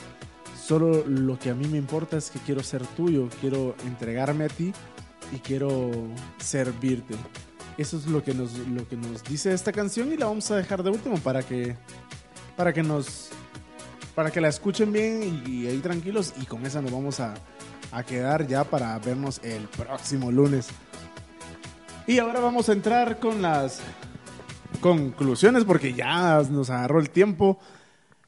Solo 0.60 1.06
lo 1.06 1.38
que 1.38 1.52
a 1.52 1.54
mí 1.54 1.68
me 1.68 1.78
importa 1.78 2.18
es 2.18 2.32
que 2.32 2.40
quiero 2.40 2.64
ser 2.64 2.86
tuyo, 2.88 3.30
quiero 3.40 3.76
entregarme 3.86 4.46
a 4.46 4.50
ti 4.50 4.74
y 5.32 5.38
quiero 5.38 5.92
servirte. 6.40 7.14
Eso 7.78 7.98
es 7.98 8.08
lo 8.08 8.24
que 8.24 8.34
nos, 8.34 8.58
lo 8.58 8.88
que 8.88 8.96
nos 8.96 9.24
dice 9.24 9.54
esta 9.54 9.72
canción 9.72 10.12
y 10.12 10.18
la 10.18 10.26
vamos 10.26 10.50
a 10.50 10.56
dejar 10.56 10.82
de 10.82 10.90
último 10.90 11.18
para 11.20 11.44
que, 11.44 11.76
para 12.56 12.74
que 12.74 12.82
nos, 12.82 13.30
para 14.16 14.32
que 14.32 14.42
la 14.42 14.48
escuchen 14.48 14.92
bien 14.92 15.44
y, 15.46 15.68
ahí 15.68 15.78
tranquilos 15.78 16.34
y 16.42 16.46
con 16.46 16.66
esa 16.66 16.82
nos 16.82 16.92
vamos 16.92 17.20
a, 17.20 17.36
a 17.92 18.04
quedar 18.04 18.48
ya 18.48 18.64
para 18.64 18.98
vernos 18.98 19.40
el 19.44 19.68
próximo 19.68 20.32
lunes. 20.32 20.70
Y 22.08 22.18
ahora 22.18 22.40
vamos 22.40 22.68
a 22.70 22.74
entrar 22.74 23.20
con 23.20 23.44
las 23.44 23.80
conclusiones 24.82 25.64
porque 25.64 25.94
ya 25.94 26.42
nos 26.50 26.72
agarró 26.72 27.00
el 27.00 27.12
tiempo, 27.12 27.60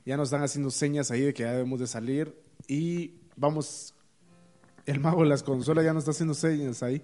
ya 0.05 0.15
nos 0.15 0.27
están 0.27 0.43
haciendo 0.43 0.69
señas 0.69 1.09
ahí 1.09 1.21
de 1.21 1.34
que 1.34 1.41
ya 1.41 1.53
debemos 1.53 1.80
de 1.80 1.88
salir 1.88 2.39
y 2.67 3.15
vamos, 3.35 3.95
el 4.85 4.99
mago 4.99 5.23
de 5.23 5.30
las 5.30 5.41
consolas 5.41 5.84
ya 5.84 5.93
nos 5.93 6.01
está 6.01 6.11
haciendo 6.11 6.35
señas 6.35 6.84
ahí. 6.84 7.01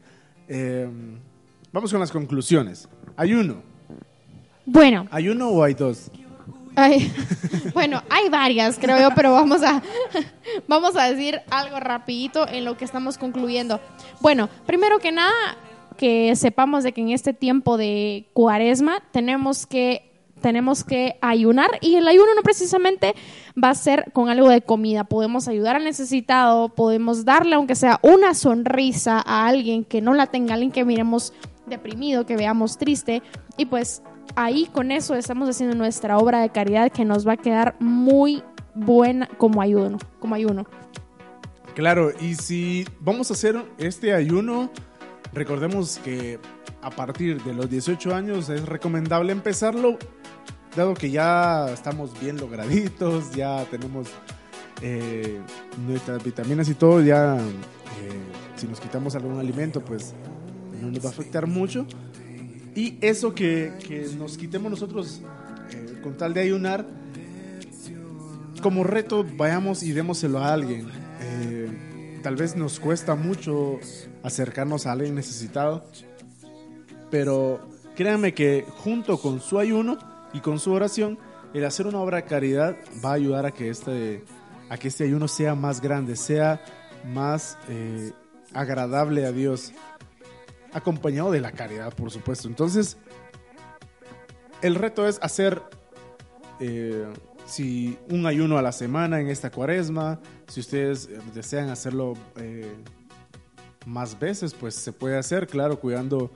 Eh, 0.47 0.87
vamos 1.75 1.91
con 1.91 1.99
las 1.99 2.11
conclusiones. 2.11 2.87
Hay 3.17 3.33
uno. 3.33 3.61
Bueno, 4.65 5.07
¿Hay 5.11 5.27
uno 5.27 5.49
o 5.49 5.61
hay 5.61 5.73
dos? 5.73 6.09
Bueno, 7.73 8.01
hay 8.09 8.29
varias, 8.29 8.77
creo 8.77 8.97
yo, 8.99 9.09
pero 9.15 9.31
vamos 9.33 9.61
a, 9.63 9.81
vamos 10.67 10.95
a 10.95 11.03
decir 11.03 11.41
algo 11.49 11.79
rapidito 11.79 12.47
en 12.47 12.65
lo 12.65 12.77
que 12.77 12.85
estamos 12.85 13.17
concluyendo. 13.17 13.79
Bueno, 14.21 14.49
primero 14.65 14.99
que 14.99 15.11
nada, 15.11 15.57
que 15.97 16.35
sepamos 16.35 16.83
de 16.83 16.93
que 16.93 17.01
en 17.01 17.09
este 17.09 17.33
tiempo 17.33 17.77
de 17.77 18.27
cuaresma 18.33 19.01
tenemos 19.11 19.65
que 19.65 20.11
tenemos 20.41 20.83
que 20.83 21.17
ayunar 21.21 21.71
y 21.81 21.95
el 21.95 22.07
ayuno 22.07 22.35
no 22.35 22.41
precisamente 22.43 23.15
va 23.61 23.69
a 23.69 23.75
ser 23.75 24.11
con 24.13 24.29
algo 24.29 24.49
de 24.49 24.61
comida. 24.61 25.03
Podemos 25.03 25.47
ayudar 25.47 25.75
al 25.75 25.83
necesitado, 25.83 26.69
podemos 26.69 27.25
darle 27.25 27.55
aunque 27.55 27.75
sea 27.75 27.99
una 28.03 28.33
sonrisa 28.33 29.23
a 29.25 29.47
alguien 29.47 29.83
que 29.83 30.01
no 30.01 30.13
la 30.13 30.27
tenga, 30.27 30.53
alguien 30.53 30.71
que 30.71 30.85
miremos 30.85 31.33
deprimido, 31.65 32.25
que 32.25 32.35
veamos 32.35 32.77
triste 32.77 33.21
y 33.57 33.65
pues 33.65 34.01
ahí 34.35 34.67
con 34.71 34.91
eso 34.91 35.15
estamos 35.15 35.49
haciendo 35.49 35.75
nuestra 35.75 36.17
obra 36.17 36.41
de 36.41 36.49
caridad 36.49 36.91
que 36.91 37.05
nos 37.05 37.27
va 37.27 37.33
a 37.33 37.37
quedar 37.37 37.75
muy 37.79 38.43
buena 38.73 39.27
como 39.37 39.61
ayuno, 39.61 39.97
como 40.19 40.35
ayuno. 40.35 40.65
Claro, 41.75 42.11
y 42.21 42.35
si 42.35 42.85
vamos 42.99 43.29
a 43.31 43.33
hacer 43.33 43.61
este 43.77 44.13
ayuno, 44.13 44.69
recordemos 45.33 45.99
que 46.03 46.39
a 46.81 46.89
partir 46.89 47.43
de 47.43 47.53
los 47.53 47.69
18 47.69 48.15
años 48.15 48.49
es 48.49 48.65
recomendable 48.65 49.31
empezarlo, 49.31 49.97
dado 50.75 50.93
que 50.93 51.09
ya 51.09 51.69
estamos 51.71 52.17
bien 52.19 52.37
lograditos, 52.37 53.31
ya 53.31 53.65
tenemos 53.65 54.07
eh, 54.81 55.41
nuestras 55.85 56.23
vitaminas 56.23 56.69
y 56.69 56.75
todo, 56.75 57.01
ya 57.01 57.37
eh, 57.37 58.21
si 58.55 58.67
nos 58.67 58.79
quitamos 58.79 59.15
algún 59.15 59.39
alimento, 59.39 59.81
pues 59.81 60.13
no 60.85 60.91
nos 60.91 61.03
va 61.03 61.09
a 61.09 61.11
afectar 61.11 61.47
mucho. 61.47 61.85
Y 62.75 62.97
eso 63.01 63.33
que, 63.33 63.73
que 63.87 64.07
nos 64.17 64.37
quitemos 64.37 64.69
nosotros 64.69 65.21
eh, 65.71 65.99
con 66.03 66.17
tal 66.17 66.33
de 66.33 66.41
ayunar, 66.41 66.85
como 68.61 68.83
reto 68.83 69.25
vayamos 69.37 69.83
y 69.83 69.91
démoselo 69.91 70.39
a 70.39 70.53
alguien. 70.53 70.87
Eh, 71.21 72.19
tal 72.23 72.35
vez 72.35 72.55
nos 72.55 72.79
cuesta 72.79 73.15
mucho 73.15 73.79
acercarnos 74.23 74.87
a 74.87 74.91
alguien 74.91 75.15
necesitado, 75.15 75.85
pero 77.11 77.69
créanme 77.95 78.33
que 78.33 78.65
junto 78.67 79.17
con 79.19 79.39
su 79.39 79.59
ayuno 79.59 79.97
y 80.33 80.39
con 80.39 80.59
su 80.59 80.71
oración, 80.71 81.17
el 81.53 81.63
hacer 81.63 81.87
una 81.87 81.99
obra 81.99 82.17
de 82.17 82.23
caridad 82.23 82.75
va 83.03 83.11
a 83.11 83.13
ayudar 83.13 83.45
a 83.45 83.51
que 83.51 83.69
este, 83.69 84.23
a 84.69 84.77
que 84.77 84.87
este 84.89 85.05
ayuno 85.05 85.27
sea 85.27 85.55
más 85.55 85.79
grande, 85.79 86.15
sea 86.15 86.61
más 87.13 87.57
eh, 87.69 88.11
agradable 88.53 89.25
a 89.25 89.31
Dios, 89.31 89.71
acompañado 90.75 91.31
de 91.31 91.39
la 91.39 91.51
caridad, 91.51 91.93
por 91.93 92.11
supuesto. 92.11 92.49
Entonces, 92.49 92.97
el 94.61 94.75
reto 94.75 95.07
es 95.07 95.19
hacer 95.21 95.61
eh, 96.59 97.07
si 97.45 97.97
un 98.09 98.25
ayuno 98.25 98.57
a 98.57 98.61
la 98.61 98.73
semana 98.73 99.21
en 99.21 99.29
esta 99.29 99.51
cuaresma, 99.51 100.19
si 100.47 100.59
ustedes 100.59 101.05
eh, 101.05 101.19
desean 101.33 101.69
hacerlo 101.69 102.15
eh, 102.35 102.73
más 103.85 104.19
veces, 104.19 104.53
pues 104.53 104.75
se 104.75 104.91
puede 104.91 105.17
hacer, 105.17 105.47
claro, 105.47 105.79
cuidando 105.79 106.31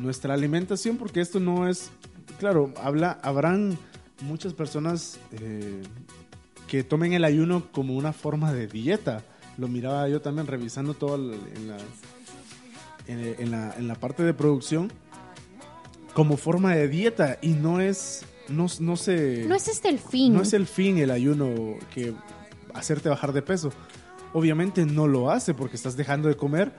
nuestra 0.00 0.32
alimentación, 0.32 0.96
porque 0.96 1.20
esto 1.20 1.40
no 1.40 1.68
es, 1.68 1.90
claro, 2.38 2.72
habla, 2.80 3.18
habrán 3.24 3.76
muchas 4.20 4.54
personas 4.54 5.18
que 6.68 6.84
tomen 6.84 7.14
el 7.14 7.24
ayuno 7.24 7.66
como 7.72 7.96
una 7.96 8.12
forma 8.12 8.52
de 8.52 8.68
dieta. 8.68 9.24
Lo 9.58 9.66
miraba 9.66 10.08
yo 10.08 10.20
también 10.20 10.46
revisando 10.46 10.94
todo 10.94 11.16
en 11.16 11.66
la, 11.66 11.78
en, 13.06 13.20
en 13.38 13.50
la, 13.50 13.74
en 13.76 13.88
la 13.88 13.94
parte 13.94 14.22
de 14.22 14.34
producción 14.34 14.92
como 16.14 16.36
forma 16.36 16.74
de 16.74 16.88
dieta 16.88 17.38
y 17.42 17.48
no 17.50 17.80
es, 17.80 18.24
no, 18.48 18.66
no 18.80 18.96
se... 18.96 19.44
No 19.46 19.54
es 19.54 19.68
este 19.68 19.88
el 19.90 19.98
fin. 19.98 20.32
No 20.32 20.42
es 20.42 20.52
el 20.54 20.66
fin 20.66 20.98
el 20.98 21.10
ayuno 21.10 21.74
que 21.94 22.14
hacerte 22.74 23.08
bajar 23.08 23.32
de 23.32 23.42
peso. 23.42 23.70
Obviamente 24.32 24.84
no 24.86 25.06
lo 25.06 25.30
hace 25.30 25.54
porque 25.54 25.76
estás 25.76 25.96
dejando 25.96 26.28
de 26.28 26.36
comer 26.36 26.72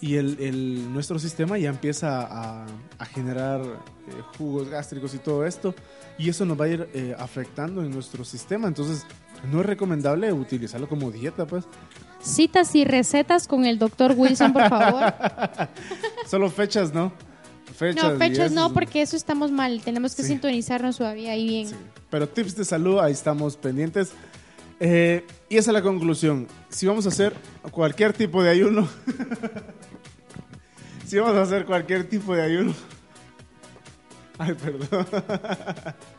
y 0.00 0.14
el, 0.16 0.36
el- 0.40 0.92
nuestro 0.92 1.18
sistema 1.18 1.58
ya 1.58 1.70
empieza 1.70 2.22
a, 2.22 2.66
a 2.98 3.04
generar 3.04 3.60
eh, 3.62 3.66
jugos 4.38 4.68
gástricos 4.68 5.14
y 5.14 5.18
todo 5.18 5.44
esto 5.46 5.74
y 6.18 6.28
eso 6.28 6.44
nos 6.44 6.58
va 6.60 6.64
a 6.64 6.68
ir 6.68 6.88
eh, 6.94 7.14
afectando 7.18 7.82
en 7.82 7.90
nuestro 7.90 8.24
sistema. 8.24 8.68
Entonces 8.68 9.04
no 9.50 9.60
es 9.60 9.66
recomendable 9.66 10.32
utilizarlo 10.32 10.88
como 10.88 11.10
dieta, 11.10 11.46
pues. 11.46 11.64
Citas 12.20 12.74
y 12.74 12.84
recetas 12.84 13.46
con 13.46 13.64
el 13.66 13.78
doctor 13.78 14.14
Wilson, 14.16 14.52
por 14.52 14.68
favor. 14.68 15.12
Solo 16.26 16.50
fechas, 16.50 16.94
¿no? 16.94 17.12
Fechas 17.76 18.12
No, 18.12 18.18
fechas 18.18 18.52
no, 18.52 18.72
porque 18.72 19.02
eso 19.02 19.16
estamos 19.16 19.50
mal. 19.50 19.80
Tenemos 19.84 20.14
que 20.14 20.22
Sí. 20.22 20.28
sintonizarnos 20.28 20.96
todavía 20.96 21.32
ahí 21.32 21.46
bien. 21.46 21.68
Pero 22.10 22.28
tips 22.28 22.56
de 22.56 22.64
salud, 22.64 22.98
ahí 23.00 23.12
estamos 23.12 23.56
pendientes. 23.56 24.12
Eh, 24.80 25.24
y 25.48 25.56
esa 25.56 25.70
es 25.70 25.74
la 25.74 25.82
conclusión. 25.82 26.46
Si 26.68 26.86
vamos 26.86 27.04
a 27.06 27.08
hacer 27.08 27.34
cualquier 27.70 28.12
tipo 28.12 28.42
de 28.42 28.50
ayuno, 28.50 28.88
si 31.04 31.10
si 31.10 31.18
vamos 31.18 31.36
a 31.36 31.42
hacer 31.42 31.64
cualquier 31.66 32.08
tipo 32.08 32.34
de 32.34 32.42
ayuno. 32.42 32.74
Ay, 34.38 34.54
perdón. 34.54 35.06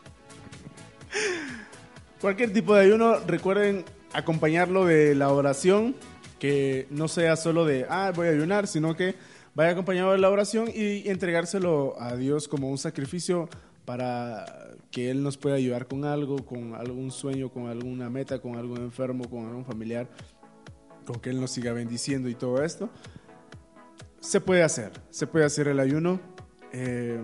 cualquier 2.26 2.52
tipo 2.52 2.74
de 2.74 2.82
ayuno, 2.82 3.20
recuerden 3.28 3.86
acompañarlo 4.12 4.88
de 4.88 5.14
la 5.14 5.32
oración, 5.32 5.96
que 6.40 6.88
no 6.90 7.08
sea 7.08 7.36
solo 7.36 7.66
de, 7.66 7.86
ah, 7.88 8.12
voy 8.16 8.26
a 8.26 8.32
ayunar, 8.32 8.66
sino 8.66 8.96
que 8.96 9.14
vaya 9.54 9.74
acompañado 9.74 10.12
de 10.12 10.18
la 10.18 10.32
oración 10.32 10.68
y 10.74 11.08
entregárselo 11.08 11.94
a 12.02 12.16
Dios 12.16 12.48
como 12.48 12.72
un 12.72 12.80
sacrificio 12.80 13.48
para 13.86 14.44
que 14.90 15.12
Él 15.12 15.22
nos 15.22 15.38
pueda 15.38 15.58
ayudar 15.58 15.86
con 15.86 16.04
algo, 16.04 16.44
con 16.44 16.74
algún 16.74 17.12
sueño, 17.12 17.50
con 17.50 17.68
alguna 17.68 18.10
meta, 18.10 18.40
con 18.40 18.56
algún 18.56 18.80
enfermo, 18.80 19.30
con 19.30 19.46
algún 19.46 19.64
familiar, 19.64 20.10
con 21.06 21.20
que 21.20 21.30
Él 21.30 21.40
nos 21.40 21.52
siga 21.52 21.74
bendiciendo 21.74 22.28
y 22.28 22.34
todo 22.34 22.64
esto. 22.64 22.90
Se 24.20 24.42
puede 24.42 24.64
hacer, 24.64 24.94
se 25.12 25.28
puede 25.28 25.46
hacer 25.46 25.68
el 25.68 25.80
ayuno 25.80 26.20
eh, 26.72 27.22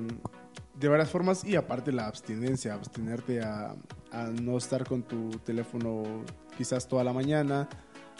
de 0.79 0.87
varias 0.87 1.09
formas 1.09 1.43
y 1.43 1.55
aparte 1.55 1.91
la 1.91 2.05
abstinencia, 2.05 2.75
abstenerte 2.75 3.41
a, 3.41 3.73
a 4.11 4.23
no 4.25 4.57
estar 4.57 4.85
con 4.87 5.03
tu 5.03 5.29
teléfono 5.39 6.03
quizás 6.57 6.87
toda 6.87 7.03
la 7.03 7.13
mañana, 7.13 7.67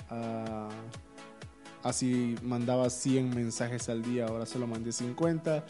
a- 0.10 0.70
así 1.84 2.36
mandabas 2.44 2.94
100 2.94 3.30
mensajes 3.36 3.90
al 3.90 4.02
día, 4.04 4.26
ahora 4.28 4.46
solo 4.46 4.68
mandé 4.68 4.92
50 4.92 5.64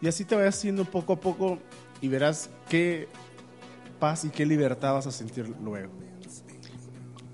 y 0.00 0.08
así 0.08 0.24
te 0.24 0.34
vayas 0.34 0.56
haciendo 0.56 0.84
poco 0.84 1.12
a 1.14 1.20
poco 1.20 1.58
y 2.00 2.08
verás 2.08 2.50
qué 2.68 3.08
paz 4.00 4.24
y 4.24 4.30
qué 4.30 4.46
libertad 4.46 4.94
vas 4.94 5.06
a 5.06 5.10
sentir 5.12 5.48
luego. 5.62 5.92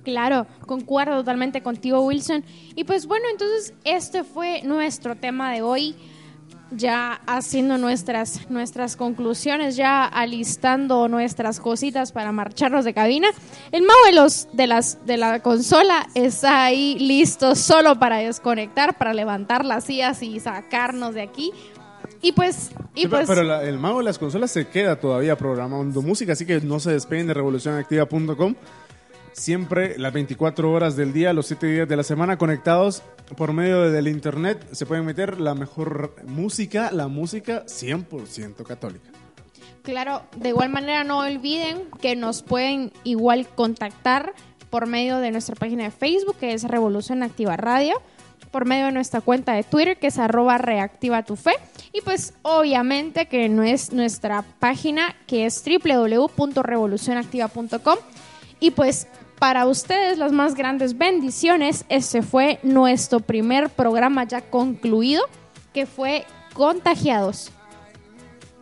Claro, 0.02 0.46
concuerdo 0.66 1.16
totalmente 1.16 1.62
contigo, 1.62 2.02
Wilson. 2.04 2.44
Y 2.74 2.84
pues 2.84 3.06
bueno, 3.06 3.24
entonces 3.30 3.72
este 3.84 4.22
fue 4.22 4.62
nuestro 4.62 5.16
tema 5.16 5.50
de 5.52 5.62
hoy. 5.62 5.94
Ya 6.76 7.20
haciendo 7.26 7.78
nuestras, 7.78 8.51
nuestras 8.51 8.96
conclusiones, 8.96 9.76
ya 9.76 10.05
alistando 10.05 11.09
nuestras 11.09 11.60
cositas 11.60 12.10
para 12.12 12.32
marcharnos 12.32 12.84
de 12.84 12.92
cabina. 12.94 13.28
El 13.72 13.82
mago 13.82 14.01
de, 14.06 14.12
los, 14.12 14.48
de, 14.52 14.66
las, 14.66 15.06
de 15.06 15.16
la 15.16 15.40
consola 15.40 16.06
está 16.14 16.64
ahí 16.64 16.98
listo 16.98 17.55
solo 17.55 17.98
para 17.98 18.16
desconectar, 18.18 18.98
para 18.98 19.14
levantar 19.14 19.64
las 19.64 19.84
sillas 19.84 20.22
y 20.22 20.40
sacarnos 20.40 21.14
de 21.14 21.22
aquí. 21.22 21.52
Y 22.20 22.32
pues, 22.32 22.70
y 22.94 23.02
Sí, 23.02 23.09
pues 23.09 23.26
pero 23.28 23.42
la- 23.42 23.62
el 23.64 23.78
mago 23.78 23.98
de 23.98 24.05
las 24.05 24.18
consolas 24.18 24.51
se 24.51 24.66
queda 24.68 24.98
todavía 24.98 25.36
programando 25.36 26.01
música, 26.02 26.32
así 26.32 26.44
que 26.46 26.60
no 26.60 26.80
se 26.80 26.90
despeguen 26.92 27.26
de 27.26 27.34
revolucionactiva.com. 27.34 28.55
Siempre 29.35 29.98
las 29.98 30.12
24 30.12 30.70
horas 30.70 30.94
del 30.94 31.12
día, 31.12 31.32
los 31.32 31.47
7 31.47 31.66
días 31.66 31.89
de 31.89 31.97
la 31.97 32.05
semana, 32.05 32.39
conectados 32.39 33.02
por 33.36 33.52
medio 33.52 33.90
del 33.90 34.06
internet. 34.06 34.65
Se 34.70 34.86
pueden 34.86 35.05
meter 35.05 35.40
la 35.40 35.56
mejor 35.56 36.15
música, 36.24 36.93
la 36.93 37.09
música 37.09 37.66
100% 37.66 38.62
católica. 38.62 39.11
Claro, 39.82 40.23
de 40.36 40.51
igual 40.51 40.69
manera 40.70 41.02
no 41.02 41.19
olviden 41.19 41.82
que 42.01 42.15
nos 42.15 42.43
pueden 42.43 42.93
igual 43.02 43.48
contactar 43.48 44.35
por 44.70 44.86
medio 44.86 45.19
de 45.19 45.32
nuestra 45.32 45.56
página 45.56 45.82
de 45.82 45.90
Facebook, 45.90 46.36
que 46.39 46.52
es 46.52 46.62
Revolución 46.62 47.24
Activa 47.24 47.56
Radio, 47.56 48.01
por 48.52 48.66
medio 48.66 48.86
de 48.86 48.93
nuestra 48.93 49.20
cuenta 49.20 49.55
de 49.55 49.65
Twitter, 49.65 49.98
que 49.98 50.06
es 50.06 50.19
arroba 50.19 50.59
reactiva 50.59 51.24
tu 51.24 51.35
fe, 51.35 51.55
y 51.93 52.02
pues 52.02 52.35
obviamente 52.43 53.27
que 53.27 53.48
no 53.48 53.65
es 53.65 53.93
nuestra 53.93 54.44
página, 54.61 55.16
que 55.27 55.44
es 55.44 55.61
www.revolucionactiva.com. 55.65 57.98
Y 58.61 58.70
pues 58.70 59.09
para 59.39 59.66
ustedes 59.66 60.19
las 60.19 60.32
más 60.32 60.55
grandes 60.55 60.97
bendiciones, 60.97 61.85
este 61.89 62.23
fue 62.23 62.59
nuestro 62.62 63.20
primer 63.20 63.70
programa 63.70 64.24
ya 64.24 64.40
concluido, 64.43 65.23
que 65.73 65.86
fue 65.86 66.24
Contagiados. 66.55 67.51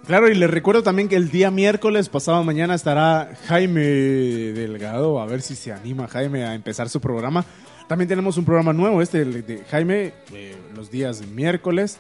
Claro, 0.07 0.29
y 0.29 0.35
les 0.35 0.51
recuerdo 0.51 0.83
también 0.83 1.09
que 1.09 1.15
el 1.15 1.31
día 1.31 1.51
miércoles, 1.51 2.09
pasado 2.09 2.43
mañana, 2.43 2.75
estará 2.75 3.37
Jaime 3.47 3.81
Delgado. 3.81 5.21
A 5.21 5.27
ver 5.27 5.43
si 5.43 5.55
se 5.55 5.73
anima 5.73 6.09
Jaime 6.09 6.45
a 6.45 6.55
empezar 6.55 6.89
su 6.89 7.01
programa. 7.01 7.45
También 7.87 8.09
tenemos 8.09 8.37
un 8.37 8.45
programa 8.45 8.73
nuevo, 8.73 9.01
este 9.01 9.25
de 9.25 9.63
Jaime, 9.71 10.15
eh, 10.33 10.57
los 10.75 10.91
días 10.91 11.25
miércoles. 11.27 11.99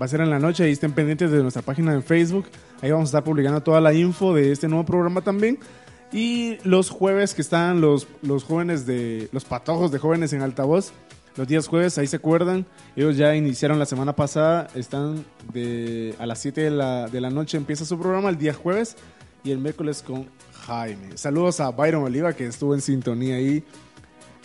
Va 0.00 0.06
a 0.06 0.08
ser 0.08 0.22
en 0.22 0.30
la 0.30 0.38
noche 0.38 0.66
y 0.68 0.72
estén 0.72 0.92
pendientes 0.92 1.30
de 1.30 1.42
nuestra 1.42 1.60
página 1.60 1.92
en 1.92 2.02
Facebook. 2.02 2.46
Ahí 2.80 2.90
vamos 2.90 3.08
a 3.08 3.10
estar 3.10 3.24
publicando 3.24 3.60
toda 3.60 3.80
la 3.80 3.92
info 3.92 4.32
de 4.32 4.52
este 4.52 4.66
nuevo 4.68 4.84
programa 4.86 5.20
también. 5.20 5.58
Y 6.12 6.58
los 6.64 6.90
jueves 6.90 7.34
que 7.34 7.42
están 7.42 7.80
los, 7.80 8.06
los 8.20 8.44
jóvenes 8.44 8.86
de. 8.86 9.28
los 9.32 9.44
patojos 9.44 9.90
de 9.90 9.98
jóvenes 9.98 10.32
en 10.32 10.42
altavoz. 10.42 10.92
Los 11.36 11.48
días 11.48 11.66
jueves, 11.66 11.96
ahí 11.96 12.06
se 12.06 12.16
acuerdan. 12.16 12.66
Ellos 12.94 13.16
ya 13.16 13.34
iniciaron 13.34 13.78
la 13.78 13.86
semana 13.86 14.14
pasada. 14.14 14.68
Están 14.74 15.24
de 15.52 16.14
a 16.18 16.26
las 16.26 16.40
7 16.40 16.60
de 16.60 16.70
la, 16.70 17.08
de 17.08 17.20
la 17.22 17.30
noche 17.30 17.56
empieza 17.56 17.86
su 17.86 17.98
programa 17.98 18.28
el 18.28 18.36
día 18.36 18.52
jueves. 18.52 18.96
Y 19.42 19.50
el 19.50 19.58
miércoles 19.58 20.02
con 20.06 20.28
Jaime. 20.66 21.16
Saludos 21.16 21.60
a 21.60 21.70
Byron 21.70 22.04
Oliva 22.04 22.34
que 22.34 22.46
estuvo 22.46 22.74
en 22.74 22.80
sintonía 22.80 23.36
ahí 23.36 23.64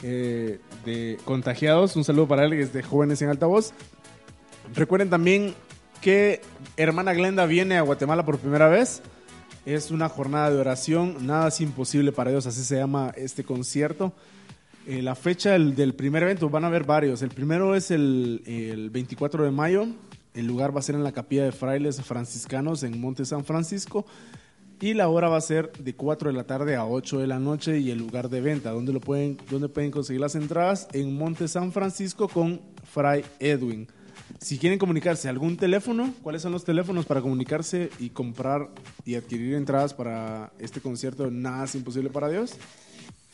eh, 0.04 0.60
de 0.86 1.18
Contagiados. 1.26 1.96
Un 1.96 2.04
saludo 2.04 2.28
para 2.28 2.46
él 2.46 2.52
que 2.52 2.62
es 2.62 2.74
de 2.74 2.84
Jóvenes 2.84 3.22
en 3.22 3.30
Altavoz. 3.30 3.74
Recuerden 4.74 5.10
también 5.10 5.56
que 6.02 6.42
Hermana 6.78 7.14
Glenda 7.14 7.46
viene 7.46 7.78
a 7.78 7.82
Guatemala 7.82 8.26
por 8.26 8.40
primera 8.40 8.68
vez. 8.70 9.02
Es 9.68 9.92
una 9.92 10.08
jornada 10.08 10.50
de 10.50 10.62
oración, 10.62 11.28
nada 11.28 11.50
es 11.50 11.60
imposible 11.60 12.14
para 12.14 12.32
Dios, 12.32 12.48
así 12.48 12.64
se 12.64 12.78
llama 12.78 13.12
este 13.18 13.44
concierto. 13.44 14.14
Eh, 14.88 15.02
la 15.02 15.14
fecha 15.14 15.52
del, 15.60 15.94
primer 15.94 16.24
evento, 16.24 16.50
van 16.50 16.64
a 16.64 16.68
haber 16.68 16.86
varios. 16.86 17.22
El 17.22 17.32
primero 17.32 17.76
es 17.76 17.92
el, 17.92 18.44
el 18.46 18.90
24 18.92 19.44
de 19.44 19.52
mayo. 19.52 19.86
El 20.34 20.48
lugar 20.48 20.74
va 20.74 20.80
a 20.80 20.84
ser 20.84 20.96
en 20.96 21.04
la 21.04 21.12
capilla 21.12 21.44
de 21.44 21.52
frailes 21.52 22.02
franciscanos 22.02 22.84
en 22.84 22.98
Monte 23.02 23.26
San 23.26 23.44
Francisco. 23.44 24.06
Y 24.80 24.94
la 24.94 25.10
hora 25.10 25.28
va 25.28 25.36
a 25.36 25.42
ser 25.42 25.74
de 25.74 25.94
4 25.94 26.30
de 26.30 26.38
la 26.38 26.46
tarde 26.46 26.78
a 26.78 26.86
8 26.86 27.20
de 27.20 27.28
la 27.28 27.40
noche 27.40 27.78
y 27.80 27.92
el 27.92 27.98
lugar 27.98 28.30
de 28.30 28.40
venta, 28.40 28.72
donde, 28.72 28.94
lo 28.94 29.02
pueden, 29.02 29.38
donde 29.50 29.68
pueden 29.68 29.92
conseguir 29.92 30.22
las 30.22 30.36
entradas 30.36 30.88
en 30.94 31.18
Monte 31.18 31.50
San 31.50 31.74
Francisco 31.74 32.30
con 32.30 32.62
Fray 32.86 33.26
Edwin. 33.42 33.90
Si 34.40 34.60
quieren 34.60 34.78
comunicarse, 34.78 35.30
algún 35.30 35.58
teléfono, 35.58 36.14
¿cuáles 36.22 36.44
son 36.44 36.52
los 36.52 36.64
teléfonos 36.64 37.06
para 37.06 37.22
comunicarse 37.22 37.90
y 38.00 38.10
comprar 38.10 38.70
y 39.04 39.16
adquirir 39.16 39.56
entradas 39.56 39.94
para 39.94 40.52
este 40.60 40.80
concierto 40.80 41.32
Nada 41.32 41.66
es 41.66 41.76
imposible 41.76 42.10
para 42.10 42.30
Dios? 42.30 42.56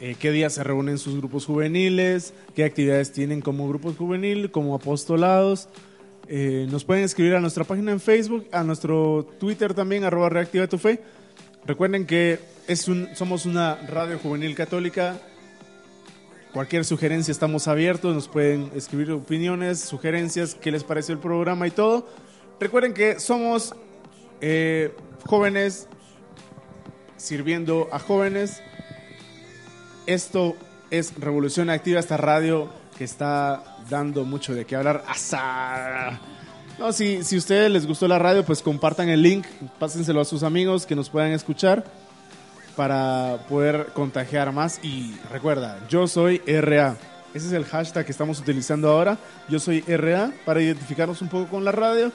eh, 0.00 0.14
qué 0.20 0.30
días 0.30 0.52
se 0.54 0.62
reúnen 0.62 0.96
sus 0.96 1.16
grupos 1.16 1.44
juveniles, 1.44 2.32
qué 2.54 2.62
actividades 2.64 3.10
tienen 3.12 3.40
como 3.40 3.68
grupos 3.68 3.96
juvenil, 3.96 4.50
como 4.52 4.76
apostolados, 4.76 5.68
eh, 6.28 6.66
nos 6.70 6.84
pueden 6.84 7.02
escribir 7.04 7.34
a 7.34 7.40
nuestra 7.40 7.64
página 7.64 7.90
en 7.90 7.98
Facebook, 8.00 8.46
a 8.52 8.62
nuestro 8.62 9.26
Twitter 9.40 9.74
también, 9.74 10.04
arroba 10.04 10.28
reactiva 10.28 10.66
tu 10.68 10.78
fe. 10.78 11.00
Recuerden 11.66 12.06
que 12.06 12.38
es 12.68 12.86
un, 12.86 13.08
somos 13.16 13.44
una 13.44 13.74
radio 13.88 14.18
juvenil 14.20 14.54
católica. 14.54 15.20
Cualquier 16.52 16.86
sugerencia 16.86 17.30
estamos 17.30 17.68
abiertos, 17.68 18.14
nos 18.14 18.26
pueden 18.26 18.70
escribir 18.74 19.12
opiniones, 19.12 19.80
sugerencias, 19.80 20.54
qué 20.54 20.70
les 20.70 20.82
pareció 20.82 21.12
el 21.12 21.20
programa 21.20 21.66
y 21.66 21.70
todo. 21.70 22.08
Recuerden 22.58 22.94
que 22.94 23.20
somos 23.20 23.74
eh, 24.40 24.94
jóvenes 25.26 25.88
sirviendo 27.18 27.88
a 27.92 27.98
jóvenes. 27.98 28.62
Esto 30.06 30.56
es 30.90 31.12
Revolución 31.20 31.68
Activa, 31.68 32.00
esta 32.00 32.16
radio 32.16 32.70
que 32.96 33.04
está 33.04 33.76
dando 33.90 34.24
mucho 34.24 34.54
de 34.54 34.64
qué 34.64 34.74
hablar. 34.74 35.04
¡Asa! 35.06 36.18
No, 36.78 36.92
si, 36.92 37.24
si 37.24 37.34
a 37.34 37.38
ustedes 37.38 37.70
les 37.70 37.86
gustó 37.86 38.08
la 38.08 38.18
radio, 38.18 38.42
pues 38.42 38.62
compartan 38.62 39.10
el 39.10 39.20
link, 39.20 39.44
pásenselo 39.78 40.22
a 40.22 40.24
sus 40.24 40.42
amigos 40.42 40.86
que 40.86 40.96
nos 40.96 41.10
puedan 41.10 41.32
escuchar 41.32 41.84
para 42.78 43.38
poder 43.48 43.88
contagiar 43.92 44.52
más. 44.52 44.78
Y 44.84 45.16
recuerda, 45.32 45.80
yo 45.88 46.06
soy 46.06 46.38
RA. 46.46 46.96
Ese 47.34 47.48
es 47.48 47.52
el 47.52 47.64
hashtag 47.64 48.06
que 48.06 48.12
estamos 48.12 48.38
utilizando 48.38 48.88
ahora. 48.88 49.18
Yo 49.48 49.58
soy 49.58 49.80
RA 49.80 50.30
para 50.46 50.62
identificarnos 50.62 51.20
un 51.20 51.28
poco 51.28 51.48
con 51.48 51.64
la 51.64 51.72
radio. 51.72 52.12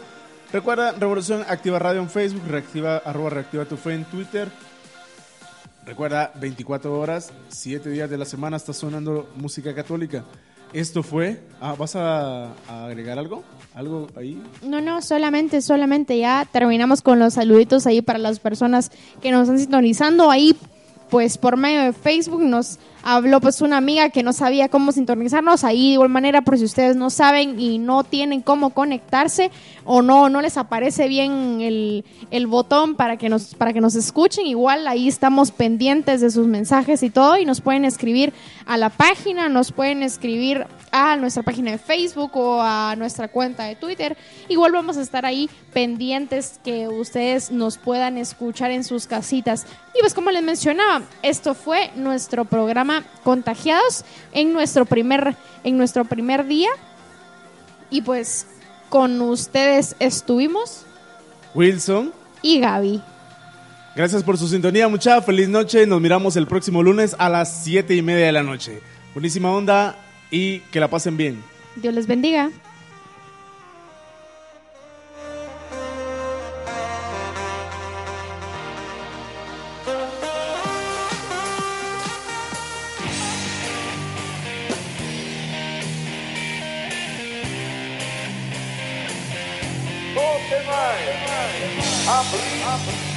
Recuerda, 0.53 0.93
Revolución 0.93 1.43
Activa 1.49 1.79
Radio 1.79 1.99
en 1.99 2.09
Facebook, 2.09 2.43
reactiva, 2.47 2.95
arroba 2.95 3.31
reactiva 3.31 3.65
tu 3.65 3.75
fe 3.75 3.93
en 3.93 4.05
Twitter. 4.05 4.47
Recuerda, 5.85 6.31
24 6.35 6.97
horas, 6.97 7.33
7 7.49 7.89
días 7.89 8.09
de 8.09 8.17
la 8.17 8.23
semana 8.23 8.55
está 8.55 8.71
sonando 8.71 9.29
música 9.35 9.75
católica. 9.75 10.23
Esto 10.73 11.03
fue. 11.03 11.39
Ah, 11.61 11.75
¿Vas 11.77 11.95
a, 11.95 12.51
agregar 12.67 13.19
algo? 13.19 13.43
¿Algo 13.75 14.07
ahí? 14.15 14.41
No, 14.63 14.81
no, 14.81 15.01
solamente, 15.01 15.61
solamente 15.61 16.17
ya 16.17 16.47
terminamos 16.51 17.01
con 17.01 17.19
los 17.19 17.35
saluditos 17.35 17.85
ahí 17.85 18.01
para 18.01 18.19
las 18.19 18.39
personas 18.39 18.91
que 19.21 19.31
nos 19.31 19.43
están 19.43 19.59
sintonizando. 19.59 20.31
Ahí, 20.31 20.57
pues 21.09 21.37
por 21.37 21.57
medio 21.57 21.81
de 21.81 21.93
Facebook 21.93 22.43
nos 22.43 22.79
habló 23.03 23.41
pues 23.41 23.61
una 23.61 23.77
amiga 23.77 24.09
que 24.09 24.23
no 24.23 24.33
sabía 24.33 24.69
cómo 24.69 24.91
sintonizarnos. 24.91 25.63
Ahí 25.63 25.89
de 25.89 25.93
igual 25.93 26.09
manera, 26.09 26.41
por 26.41 26.57
si 26.57 26.63
ustedes 26.63 26.95
no 26.95 27.09
saben 27.09 27.59
y 27.59 27.77
no 27.77 28.03
tienen 28.03 28.41
cómo 28.41 28.71
conectarse 28.71 29.51
o 29.83 30.01
no, 30.01 30.29
no 30.29 30.41
les 30.41 30.57
aparece 30.57 31.07
bien 31.07 31.59
el, 31.61 32.05
el 32.31 32.47
botón 32.47 32.95
para 32.95 33.17
que, 33.17 33.29
nos, 33.29 33.55
para 33.55 33.73
que 33.73 33.81
nos 33.81 33.95
escuchen, 33.95 34.47
igual 34.47 34.87
ahí 34.87 35.07
estamos 35.07 35.51
pendientes 35.51 36.21
de 36.21 36.31
sus 36.31 36.47
mensajes 36.47 37.03
y 37.03 37.09
todo 37.09 37.37
y 37.37 37.45
nos 37.45 37.61
pueden 37.61 37.83
escribir 37.83 38.33
a 38.65 38.77
la 38.77 38.89
página, 38.89 39.49
nos 39.49 39.73
pueden 39.73 40.01
escribir 40.03 40.65
a 40.91 41.17
nuestra 41.17 41.43
página 41.43 41.71
de 41.71 41.77
Facebook 41.77 42.31
o 42.35 42.61
a 42.61 42.95
nuestra 42.95 43.27
cuenta 43.27 43.65
de 43.65 43.75
Twitter. 43.75 44.15
Igual 44.47 44.71
vamos 44.71 44.95
a 44.97 45.01
estar 45.01 45.25
ahí 45.25 45.49
pendientes 45.73 46.59
que 46.63 46.87
ustedes 46.87 47.51
nos 47.51 47.77
puedan 47.77 48.17
escuchar 48.17 48.71
en 48.71 48.83
sus 48.83 49.07
casitas. 49.07 49.65
Y 49.95 49.99
pues 49.99 50.13
como 50.13 50.31
les 50.31 50.43
mencionaba, 50.43 51.01
esto 51.21 51.53
fue 51.55 51.91
nuestro 51.95 52.45
programa 52.45 52.92
Contagiados 53.23 54.03
en 54.33 54.53
nuestro 54.53 54.85
primer, 54.85 55.35
en 55.63 55.77
nuestro 55.77 56.05
primer 56.05 56.45
día. 56.45 56.69
Y 57.89 58.01
pues 58.01 58.45
con 58.89 59.19
ustedes 59.21 59.95
estuvimos 59.99 60.85
Wilson. 61.55 62.13
y 62.41 62.59
Gaby. 62.59 63.01
Gracias 63.95 64.23
por 64.23 64.37
su 64.37 64.47
sintonía, 64.47 64.87
mucha 64.87 65.21
feliz 65.21 65.49
noche. 65.49 65.85
Nos 65.85 66.01
miramos 66.01 66.35
el 66.35 66.47
próximo 66.47 66.81
lunes 66.81 67.15
a 67.19 67.29
las 67.29 67.63
7 67.63 67.95
y 67.95 68.01
media 68.01 68.25
de 68.25 68.31
la 68.31 68.43
noche. 68.43 68.81
Buenísima 69.13 69.51
onda 69.51 69.95
y 70.31 70.59
que 70.71 70.79
la 70.79 70.89
pasen 70.89 71.15
bien. 71.15 71.43
Dios 71.75 71.93
les 71.93 72.07
bendiga. 72.07 72.49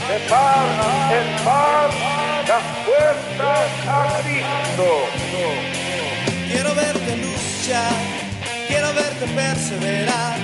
separan 0.09 1.12
el 1.12 1.44
mar, 1.44 1.90
las 2.48 2.64
puertas 2.86 3.68
a 3.89 4.20
Cristo. 4.23 4.86
Quiero 6.51 6.74
verte 6.74 7.16
luchar, 7.16 7.93
quiero 8.68 8.94
verte 8.94 9.27
perseverar, 9.35 10.39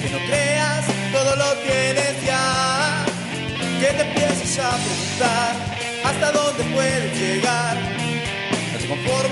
que 0.00 0.08
no 0.10 0.18
creas 0.28 0.84
todo 1.12 1.36
lo 1.36 1.52
tienes 1.66 2.14
ya, 2.24 3.04
que 3.80 3.86
te 3.86 4.02
empieces 4.02 4.58
a 4.58 4.70
preguntar 4.70 5.56
hasta 6.04 6.32
dónde 6.32 6.64
puedes 6.74 7.18
llegar, 7.18 7.76
no 8.72 8.78
te 8.78 8.86
conformes. 8.86 9.28